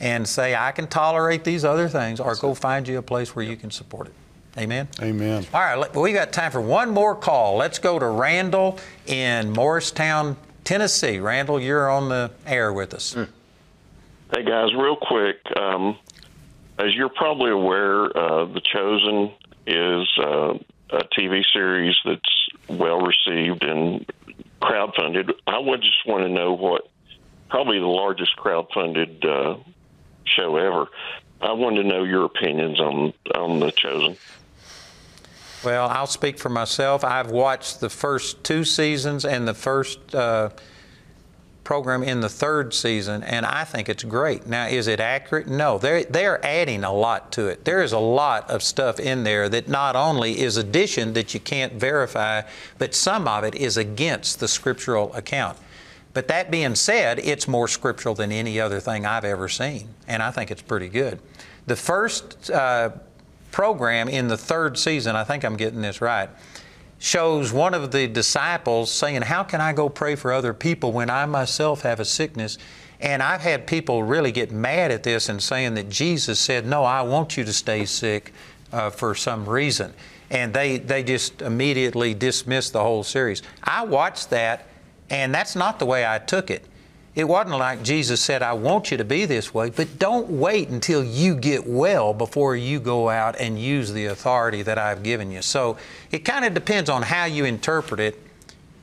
and 0.00 0.26
say, 0.26 0.54
I 0.56 0.72
can 0.72 0.86
tolerate 0.86 1.44
these 1.44 1.64
other 1.64 1.88
things, 1.88 2.18
or 2.20 2.34
go 2.34 2.54
find 2.54 2.88
you 2.88 2.98
a 2.98 3.02
place 3.02 3.36
where 3.36 3.44
you 3.44 3.56
can 3.56 3.70
support 3.70 4.08
it. 4.08 4.14
Amen? 4.58 4.88
amen. 5.00 5.46
All 5.54 5.60
right, 5.60 5.76
let- 5.76 5.94
we 5.94 6.12
got 6.12 6.32
time 6.32 6.50
for 6.50 6.60
one 6.60 6.90
more 6.90 7.14
call. 7.14 7.56
Let's 7.56 7.78
go 7.78 7.98
to 7.98 8.06
Randall 8.06 8.78
in 9.06 9.52
Morristown, 9.52 10.36
Tennessee. 10.64 11.20
Randall, 11.20 11.60
you're 11.60 11.88
on 11.88 12.08
the 12.08 12.32
air 12.46 12.72
with 12.72 12.92
us. 12.94 13.14
Hey 13.14 14.44
guys, 14.44 14.74
real 14.74 14.96
quick. 14.96 15.36
Um, 15.56 15.98
as 16.78 16.94
you're 16.94 17.10
probably 17.10 17.50
aware, 17.50 18.06
uh, 18.16 18.46
The 18.46 18.60
Chosen 18.72 19.32
is 19.66 20.08
uh, 20.18 20.54
a 20.90 21.04
TV 21.16 21.44
series 21.52 21.94
that's 22.04 22.48
well 22.68 23.00
received 23.00 23.62
and 23.62 24.04
crowdfunded. 24.62 25.32
I 25.46 25.58
would 25.58 25.80
just 25.82 26.06
want 26.06 26.24
to 26.24 26.28
know 26.28 26.54
what 26.54 26.88
probably 27.48 27.78
the 27.78 27.86
largest 27.86 28.36
crowdfunded 28.36 29.24
uh, 29.24 29.58
show 30.24 30.56
ever. 30.56 30.86
I 31.40 31.52
wanted 31.52 31.82
to 31.82 31.88
know 31.88 32.04
your 32.04 32.24
opinions 32.24 32.80
on 32.80 33.12
on 33.34 33.60
The 33.60 33.72
Chosen. 33.72 34.16
Well, 35.64 35.88
I'll 35.88 36.06
speak 36.06 36.38
for 36.38 36.48
myself. 36.48 37.04
I've 37.04 37.30
watched 37.30 37.80
the 37.80 37.90
first 37.90 38.42
two 38.44 38.64
seasons 38.64 39.26
and 39.26 39.46
the 39.46 39.54
first 39.54 40.14
uh, 40.14 40.50
program 41.64 42.02
in 42.02 42.20
the 42.20 42.30
third 42.30 42.72
season, 42.72 43.22
and 43.22 43.44
I 43.44 43.64
think 43.64 43.90
it's 43.90 44.02
great. 44.02 44.46
Now, 44.46 44.66
is 44.66 44.88
it 44.88 45.00
accurate? 45.00 45.48
No. 45.48 45.76
They're, 45.78 46.04
they're 46.04 46.44
adding 46.44 46.82
a 46.82 46.92
lot 46.92 47.30
to 47.32 47.46
it. 47.48 47.64
There 47.66 47.82
is 47.82 47.92
a 47.92 47.98
lot 47.98 48.50
of 48.50 48.62
stuff 48.62 48.98
in 48.98 49.22
there 49.22 49.50
that 49.50 49.68
not 49.68 49.96
only 49.96 50.40
is 50.40 50.56
addition 50.56 51.12
that 51.12 51.34
you 51.34 51.40
can't 51.40 51.74
verify, 51.74 52.42
but 52.78 52.94
some 52.94 53.28
of 53.28 53.44
it 53.44 53.54
is 53.54 53.76
against 53.76 54.40
the 54.40 54.48
scriptural 54.48 55.12
account. 55.14 55.58
But 56.12 56.28
that 56.28 56.50
being 56.50 56.74
said, 56.74 57.20
it's 57.20 57.46
more 57.46 57.68
scriptural 57.68 58.14
than 58.14 58.32
any 58.32 58.58
other 58.60 58.80
thing 58.80 59.06
I've 59.06 59.24
ever 59.24 59.48
seen, 59.48 59.88
and 60.08 60.22
I 60.22 60.30
think 60.30 60.50
it's 60.50 60.62
pretty 60.62 60.88
good. 60.88 61.20
The 61.66 61.76
first 61.76 62.50
uh, 62.50 62.90
program 63.52 64.08
in 64.08 64.28
the 64.28 64.36
third 64.36 64.78
season, 64.78 65.14
I 65.14 65.24
think 65.24 65.44
I'm 65.44 65.56
getting 65.56 65.82
this 65.82 66.00
right, 66.00 66.28
shows 66.98 67.52
one 67.52 67.74
of 67.74 67.92
the 67.92 68.06
disciples 68.06 68.90
saying, 68.90 69.22
How 69.22 69.42
can 69.42 69.60
I 69.60 69.72
go 69.72 69.88
pray 69.88 70.14
for 70.14 70.32
other 70.32 70.52
people 70.52 70.92
when 70.92 71.10
I 71.10 71.26
myself 71.26 71.82
have 71.82 72.00
a 72.00 72.04
sickness? 72.04 72.58
And 73.00 73.22
I've 73.22 73.40
had 73.40 73.66
people 73.66 74.02
really 74.02 74.30
get 74.30 74.52
mad 74.52 74.90
at 74.90 75.02
this 75.02 75.30
and 75.30 75.42
saying 75.42 75.74
that 75.74 75.88
Jesus 75.88 76.38
said, 76.38 76.66
No, 76.66 76.84
I 76.84 77.02
want 77.02 77.36
you 77.36 77.44
to 77.44 77.52
stay 77.52 77.86
sick 77.86 78.32
uh, 78.72 78.90
for 78.90 79.14
some 79.14 79.48
reason. 79.48 79.94
And 80.30 80.54
they, 80.54 80.78
they 80.78 81.02
just 81.02 81.42
immediately 81.42 82.14
dismissed 82.14 82.72
the 82.72 82.82
whole 82.82 83.02
series. 83.02 83.42
I 83.64 83.84
watched 83.84 84.30
that, 84.30 84.66
and 85.10 85.34
that's 85.34 85.56
not 85.56 85.78
the 85.78 85.86
way 85.86 86.06
I 86.06 86.18
took 86.18 86.50
it. 86.50 86.64
It 87.16 87.24
wasn't 87.24 87.58
like 87.58 87.82
Jesus 87.82 88.20
said, 88.20 88.40
I 88.40 88.52
want 88.52 88.92
you 88.92 88.96
to 88.96 89.04
be 89.04 89.24
this 89.24 89.52
way, 89.52 89.70
but 89.70 89.98
don't 89.98 90.30
wait 90.30 90.68
until 90.68 91.02
you 91.02 91.34
get 91.34 91.66
well 91.66 92.14
before 92.14 92.54
you 92.54 92.78
go 92.78 93.08
out 93.08 93.34
and 93.40 93.58
use 93.58 93.92
the 93.92 94.06
authority 94.06 94.62
that 94.62 94.78
I've 94.78 95.02
given 95.02 95.30
you. 95.30 95.42
So 95.42 95.76
it 96.12 96.20
kind 96.20 96.44
of 96.44 96.54
depends 96.54 96.88
on 96.88 97.02
how 97.02 97.24
you 97.24 97.44
interpret 97.44 97.98
it, 97.98 98.18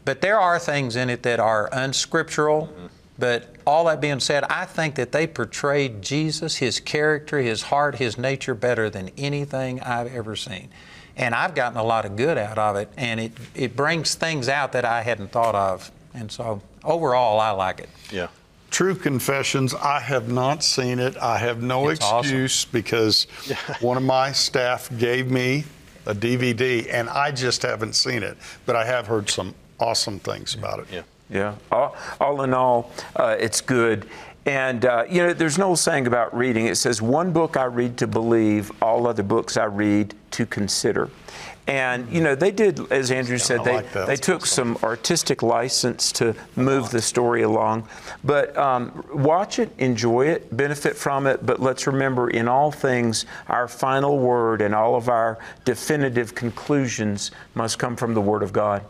but 0.03 0.19
there 0.19 0.39
are 0.39 0.59
things 0.59 0.97
in 0.97 1.09
it 1.09 1.23
that 1.23 1.39
are 1.39 1.69
unscriptural. 1.71 2.67
Mm-hmm. 2.67 2.85
But 3.19 3.55
all 3.65 3.85
that 3.85 3.99
being 3.99 4.19
said, 4.19 4.43
I 4.43 4.65
think 4.65 4.95
that 4.95 5.11
they 5.11 5.25
portrayed 5.25 6.01
Jesus, 6.01 6.57
his 6.57 6.79
character, 6.79 7.39
his 7.39 7.63
heart, 7.63 7.95
his 7.95 8.17
nature 8.17 8.53
better 8.53 8.89
than 8.89 9.09
anything 9.17 9.79
I've 9.81 10.13
ever 10.13 10.35
seen. 10.35 10.69
And 11.15 11.33
I've 11.33 11.55
gotten 11.55 11.79
a 11.79 11.83
lot 11.83 12.05
of 12.05 12.15
good 12.15 12.37
out 12.37 12.59
of 12.59 12.75
it, 12.75 12.89
and 12.95 13.19
it, 13.19 13.31
it 13.55 13.75
brings 13.75 14.13
things 14.13 14.47
out 14.47 14.73
that 14.73 14.85
I 14.85 15.01
hadn't 15.01 15.31
thought 15.31 15.55
of. 15.55 15.91
And 16.17 16.31
so 16.31 16.61
overall, 16.83 17.39
I 17.39 17.51
like 17.51 17.79
it. 17.79 17.89
Yeah. 18.11 18.27
True 18.71 18.95
confessions, 18.95 19.73
I 19.75 19.99
have 19.99 20.29
not 20.29 20.63
seen 20.63 20.99
it. 20.99 21.15
I 21.17 21.37
have 21.37 21.61
no 21.61 21.87
It's 21.89 22.03
awesome. 22.03 22.19
excuse 22.43 22.65
because 22.65 23.25
one 23.79 23.95
of 23.97 24.03
my 24.03 24.31
staff 24.31 24.89
gave 24.97 25.29
me 25.31 25.63
a 26.05 26.13
DVD 26.15 26.91
and 26.91 27.07
I 27.09 27.31
just 27.31 27.61
haven't 27.61 27.93
seen 27.93 28.23
it. 28.23 28.35
But 28.65 28.75
I 28.75 28.83
have 28.85 29.07
heard 29.07 29.29
some 29.29 29.53
awesome 29.79 30.19
things 30.19 30.55
about 30.55 30.79
it. 30.79 30.87
Yeah. 30.91 31.01
Yeah. 31.29 31.55
All, 31.71 31.95
all 32.19 32.41
in 32.41 32.53
all, 32.53 32.91
uh, 33.15 33.35
it's 33.39 33.61
good. 33.61 34.07
And, 34.45 34.85
uh, 34.85 35.03
you 35.09 35.21
know, 35.21 35.33
there's 35.33 35.57
an 35.57 35.63
old 35.63 35.79
saying 35.79 36.07
about 36.07 36.35
reading. 36.35 36.67
It 36.67 36.75
says, 36.75 37.01
one 37.01 37.33
book 37.33 37.57
I 37.57 37.65
read 37.65 37.97
to 37.97 38.07
believe, 38.07 38.71
all 38.81 39.05
other 39.05 39.23
books 39.23 39.57
I 39.57 39.65
read 39.65 40.13
to 40.31 40.45
consider. 40.45 41.09
And, 41.67 42.09
you 42.09 42.21
know, 42.21 42.33
they 42.33 42.51
did, 42.51 42.89
as 42.93 43.11
Andrew 43.11 43.37
said, 43.37 43.59
I 43.59 43.63
they, 43.63 43.73
like 43.73 43.91
they 43.91 44.15
took 44.15 44.45
some 44.45 44.77
artistic 44.83 45.43
license 45.43 46.13
to 46.13 46.33
move 46.55 46.91
the 46.91 47.01
story 47.01 47.41
along. 47.41 47.89
But 48.23 48.57
um, 48.57 49.03
watch 49.13 49.59
it, 49.59 49.69
enjoy 49.77 50.27
it, 50.27 50.55
benefit 50.55 50.95
from 50.95 51.27
it. 51.27 51.45
But 51.45 51.59
let's 51.59 51.85
remember, 51.85 52.29
in 52.29 52.47
all 52.47 52.71
things, 52.71 53.25
our 53.49 53.67
final 53.67 54.17
word 54.17 54.61
and 54.61 54.73
all 54.73 54.95
of 54.95 55.09
our 55.09 55.39
definitive 55.65 56.35
conclusions 56.35 57.31
must 57.53 57.79
come 57.79 57.97
from 57.97 58.13
the 58.13 58.21
Word 58.21 58.43
of 58.43 58.53
God. 58.53 58.81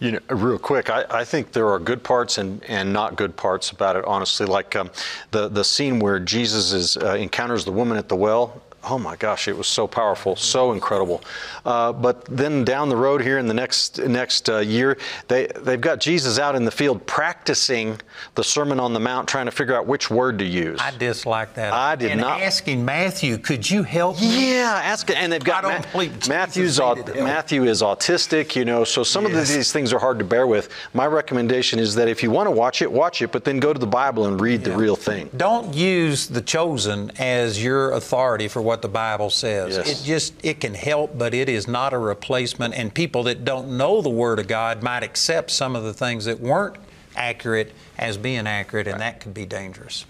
You 0.00 0.12
know, 0.12 0.20
real 0.30 0.58
quick, 0.58 0.90
I, 0.90 1.04
I 1.08 1.24
think 1.24 1.52
there 1.52 1.68
are 1.68 1.78
good 1.78 2.02
parts 2.02 2.38
and, 2.38 2.64
and 2.64 2.92
not 2.92 3.14
good 3.14 3.36
parts 3.36 3.70
about 3.70 3.94
it, 3.94 4.04
honestly. 4.06 4.44
Like 4.44 4.74
um, 4.74 4.90
the, 5.30 5.48
the 5.48 5.64
scene 5.64 5.98
where 5.98 6.18
Jesus 6.18 6.72
is, 6.72 6.96
uh, 6.96 7.14
encounters 7.14 7.64
the 7.64 7.72
woman 7.72 7.96
at 7.96 8.08
the 8.08 8.16
well. 8.16 8.62
Oh 8.88 8.98
my 8.98 9.16
gosh, 9.16 9.48
it 9.48 9.56
was 9.56 9.66
so 9.66 9.86
powerful, 9.86 10.36
so 10.36 10.72
incredible. 10.72 11.22
Uh, 11.64 11.92
but 11.92 12.24
then 12.26 12.64
down 12.64 12.88
the 12.88 12.96
road 12.96 13.20
here 13.22 13.38
in 13.38 13.46
the 13.46 13.54
next 13.54 13.98
next 13.98 14.48
uh, 14.48 14.58
year, 14.58 14.96
they 15.28 15.46
they've 15.62 15.80
got 15.80 16.00
Jesus 16.00 16.38
out 16.38 16.54
in 16.54 16.64
the 16.64 16.70
field 16.70 17.06
practicing 17.06 18.00
the 18.34 18.44
Sermon 18.44 18.78
on 18.80 18.92
the 18.92 19.00
Mount, 19.00 19.28
trying 19.28 19.46
to 19.46 19.52
figure 19.52 19.74
out 19.74 19.86
which 19.86 20.10
word 20.10 20.38
to 20.38 20.44
use. 20.44 20.78
I 20.80 20.90
dislike 20.96 21.54
that. 21.54 21.72
I 21.72 21.96
did 21.96 22.12
and 22.12 22.20
not. 22.20 22.40
asking 22.40 22.84
Matthew, 22.84 23.38
could 23.38 23.68
you 23.68 23.82
help 23.82 24.20
me? 24.20 24.52
Yeah, 24.52 24.80
ask 24.82 25.10
and 25.10 25.32
they've 25.32 25.42
got 25.42 25.64
I 25.64 25.78
Ma- 25.94 26.04
Matthew's 26.28 26.78
Matthew 26.78 27.64
is 27.64 27.82
autistic, 27.82 28.54
you 28.56 28.64
know, 28.64 28.84
so 28.84 29.02
some 29.02 29.26
of 29.26 29.32
Yes. 29.32 29.52
these 29.54 29.72
things 29.72 29.92
are 29.92 29.98
hard 29.98 30.18
to 30.18 30.24
bear 30.24 30.46
with. 30.46 30.68
My 30.92 31.06
recommendation 31.06 31.78
is 31.78 31.94
that 31.96 32.08
if 32.08 32.22
you 32.22 32.30
want 32.30 32.46
to 32.46 32.50
watch 32.50 32.82
it, 32.82 32.90
watch 32.90 33.22
it, 33.22 33.32
but 33.32 33.44
then 33.44 33.58
go 33.58 33.72
to 33.72 33.78
the 33.78 33.86
Bible 33.86 34.26
and 34.26 34.40
read 34.40 34.64
the 34.64 34.72
real 34.76 34.96
thing. 34.96 35.30
Don't 35.36 35.74
use 35.74 36.26
the 36.26 36.40
chosen 36.40 37.10
as 37.18 37.62
your 37.62 37.92
authority 37.92 38.48
for 38.48 38.62
what 38.62 38.73
the 38.82 38.88
Bible 38.88 39.30
says. 39.30 39.76
Yes. 39.76 40.02
It 40.02 40.04
just 40.04 40.34
it 40.44 40.60
can 40.60 40.74
help, 40.74 41.16
but 41.16 41.34
it 41.34 41.48
is 41.48 41.66
not 41.66 41.92
a 41.92 41.98
replacement. 41.98 42.74
And 42.74 42.92
people 42.92 43.24
that 43.24 43.44
don't 43.44 43.76
know 43.76 44.02
the 44.02 44.10
Word 44.10 44.38
of 44.38 44.48
God 44.48 44.82
might 44.82 45.02
accept 45.02 45.50
some 45.50 45.76
of 45.76 45.84
the 45.84 45.92
things 45.92 46.24
that 46.26 46.40
weren't 46.40 46.76
accurate 47.16 47.72
as 47.98 48.16
being 48.16 48.46
accurate, 48.46 48.86
and 48.86 49.00
that 49.00 49.20
could 49.20 49.34
be 49.34 49.46
dangerous. 49.46 50.06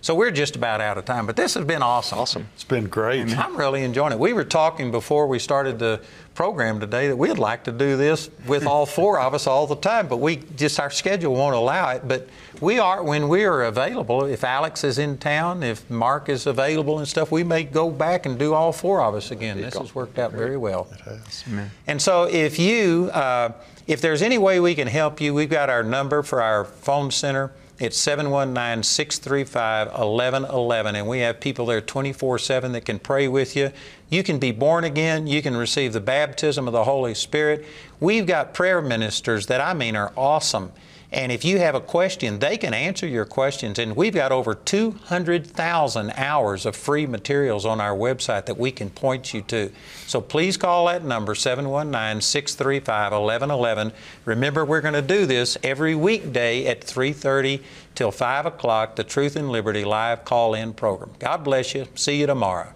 So 0.00 0.14
we're 0.14 0.30
just 0.30 0.54
about 0.54 0.80
out 0.80 0.98
of 0.98 1.04
time, 1.04 1.26
but 1.26 1.34
this 1.34 1.54
has 1.54 1.64
been 1.64 1.82
awesome. 1.82 2.18
Awesome. 2.18 2.48
It's 2.54 2.62
been 2.62 2.86
great. 2.86 3.36
I'm 3.36 3.56
really 3.56 3.82
enjoying 3.82 4.12
it. 4.12 4.18
We 4.18 4.32
were 4.32 4.44
talking 4.44 4.92
before 4.92 5.26
we 5.26 5.40
started 5.40 5.80
the 5.80 6.00
program 6.36 6.78
today 6.78 7.08
that 7.08 7.16
we'd 7.16 7.38
like 7.38 7.64
to 7.64 7.72
do 7.72 7.96
this 7.96 8.30
with 8.46 8.66
all 8.66 8.86
four 8.86 9.18
of 9.18 9.34
us 9.34 9.46
all 9.46 9.66
the 9.66 9.74
time, 9.74 10.06
but 10.06 10.18
we 10.18 10.36
just 10.56 10.78
our 10.78 10.90
schedule 10.90 11.34
won't 11.34 11.56
allow 11.56 11.88
it. 11.90 12.06
But 12.06 12.28
we 12.60 12.78
are 12.78 13.02
when 13.02 13.28
we 13.28 13.44
are 13.44 13.62
available. 13.62 14.24
If 14.26 14.44
Alex 14.44 14.84
is 14.84 14.98
in 14.98 15.18
town, 15.18 15.62
if 15.62 15.88
Mark 15.90 16.28
is 16.28 16.46
available 16.46 16.98
and 16.98 17.08
stuff, 17.08 17.32
we 17.32 17.42
may 17.42 17.64
go 17.64 17.90
back 17.90 18.26
and 18.26 18.38
do 18.38 18.54
all 18.54 18.70
four 18.70 19.00
of 19.00 19.14
us 19.14 19.30
again. 19.30 19.60
This 19.60 19.76
has 19.76 19.94
worked 19.94 20.18
out 20.18 20.32
very 20.32 20.56
well. 20.58 20.86
It 20.92 21.00
has. 21.00 21.44
And 21.86 22.00
so 22.00 22.24
if 22.24 22.58
you, 22.58 23.10
uh, 23.12 23.52
if 23.86 24.00
there's 24.00 24.22
any 24.22 24.38
way 24.38 24.60
we 24.60 24.74
can 24.74 24.88
help 24.88 25.20
you, 25.20 25.32
we've 25.32 25.50
got 25.50 25.70
our 25.70 25.82
number 25.82 26.22
for 26.22 26.42
our 26.42 26.64
phone 26.66 27.10
center. 27.10 27.52
It's 27.78 27.98
719 27.98 28.82
635 28.82 29.88
1111, 29.88 30.96
and 30.96 31.06
we 31.06 31.18
have 31.18 31.40
people 31.40 31.66
there 31.66 31.82
24 31.82 32.38
7 32.38 32.72
that 32.72 32.86
can 32.86 32.98
pray 32.98 33.28
with 33.28 33.54
you. 33.54 33.70
You 34.08 34.22
can 34.22 34.38
be 34.38 34.50
born 34.50 34.84
again. 34.84 35.26
You 35.26 35.42
can 35.42 35.54
receive 35.54 35.92
the 35.92 36.00
baptism 36.00 36.66
of 36.66 36.72
the 36.72 36.84
Holy 36.84 37.12
Spirit. 37.12 37.66
We've 38.00 38.26
got 38.26 38.54
prayer 38.54 38.80
ministers 38.80 39.46
that 39.46 39.60
I 39.60 39.74
mean 39.74 39.94
are 39.94 40.10
awesome. 40.16 40.72
And 41.16 41.32
if 41.32 41.46
you 41.46 41.58
have 41.60 41.74
a 41.74 41.80
question, 41.80 42.40
they 42.40 42.58
can 42.58 42.74
answer 42.74 43.06
your 43.06 43.24
questions. 43.24 43.78
And 43.78 43.96
we've 43.96 44.12
got 44.12 44.32
over 44.32 44.54
200,000 44.54 46.12
hours 46.14 46.66
of 46.66 46.76
free 46.76 47.06
materials 47.06 47.64
on 47.64 47.80
our 47.80 47.96
website 47.96 48.44
that 48.44 48.58
we 48.58 48.70
can 48.70 48.90
point 48.90 49.32
you 49.32 49.40
to. 49.42 49.72
So 50.06 50.20
please 50.20 50.58
call 50.58 50.88
that 50.88 51.04
number, 51.04 51.34
719 51.34 52.20
635 52.20 53.12
1111. 53.12 53.92
Remember, 54.26 54.62
we're 54.62 54.82
going 54.82 54.92
to 54.92 55.00
do 55.00 55.24
this 55.24 55.56
every 55.62 55.94
weekday 55.94 56.66
at 56.66 56.82
3.30 56.82 57.62
till 57.94 58.10
5 58.10 58.44
o'clock, 58.44 58.96
the 58.96 59.04
Truth 59.04 59.36
and 59.36 59.48
Liberty 59.48 59.86
live 59.86 60.26
call 60.26 60.52
in 60.52 60.74
program. 60.74 61.12
God 61.18 61.42
bless 61.42 61.74
you. 61.74 61.86
See 61.94 62.20
you 62.20 62.26
tomorrow. 62.26 62.75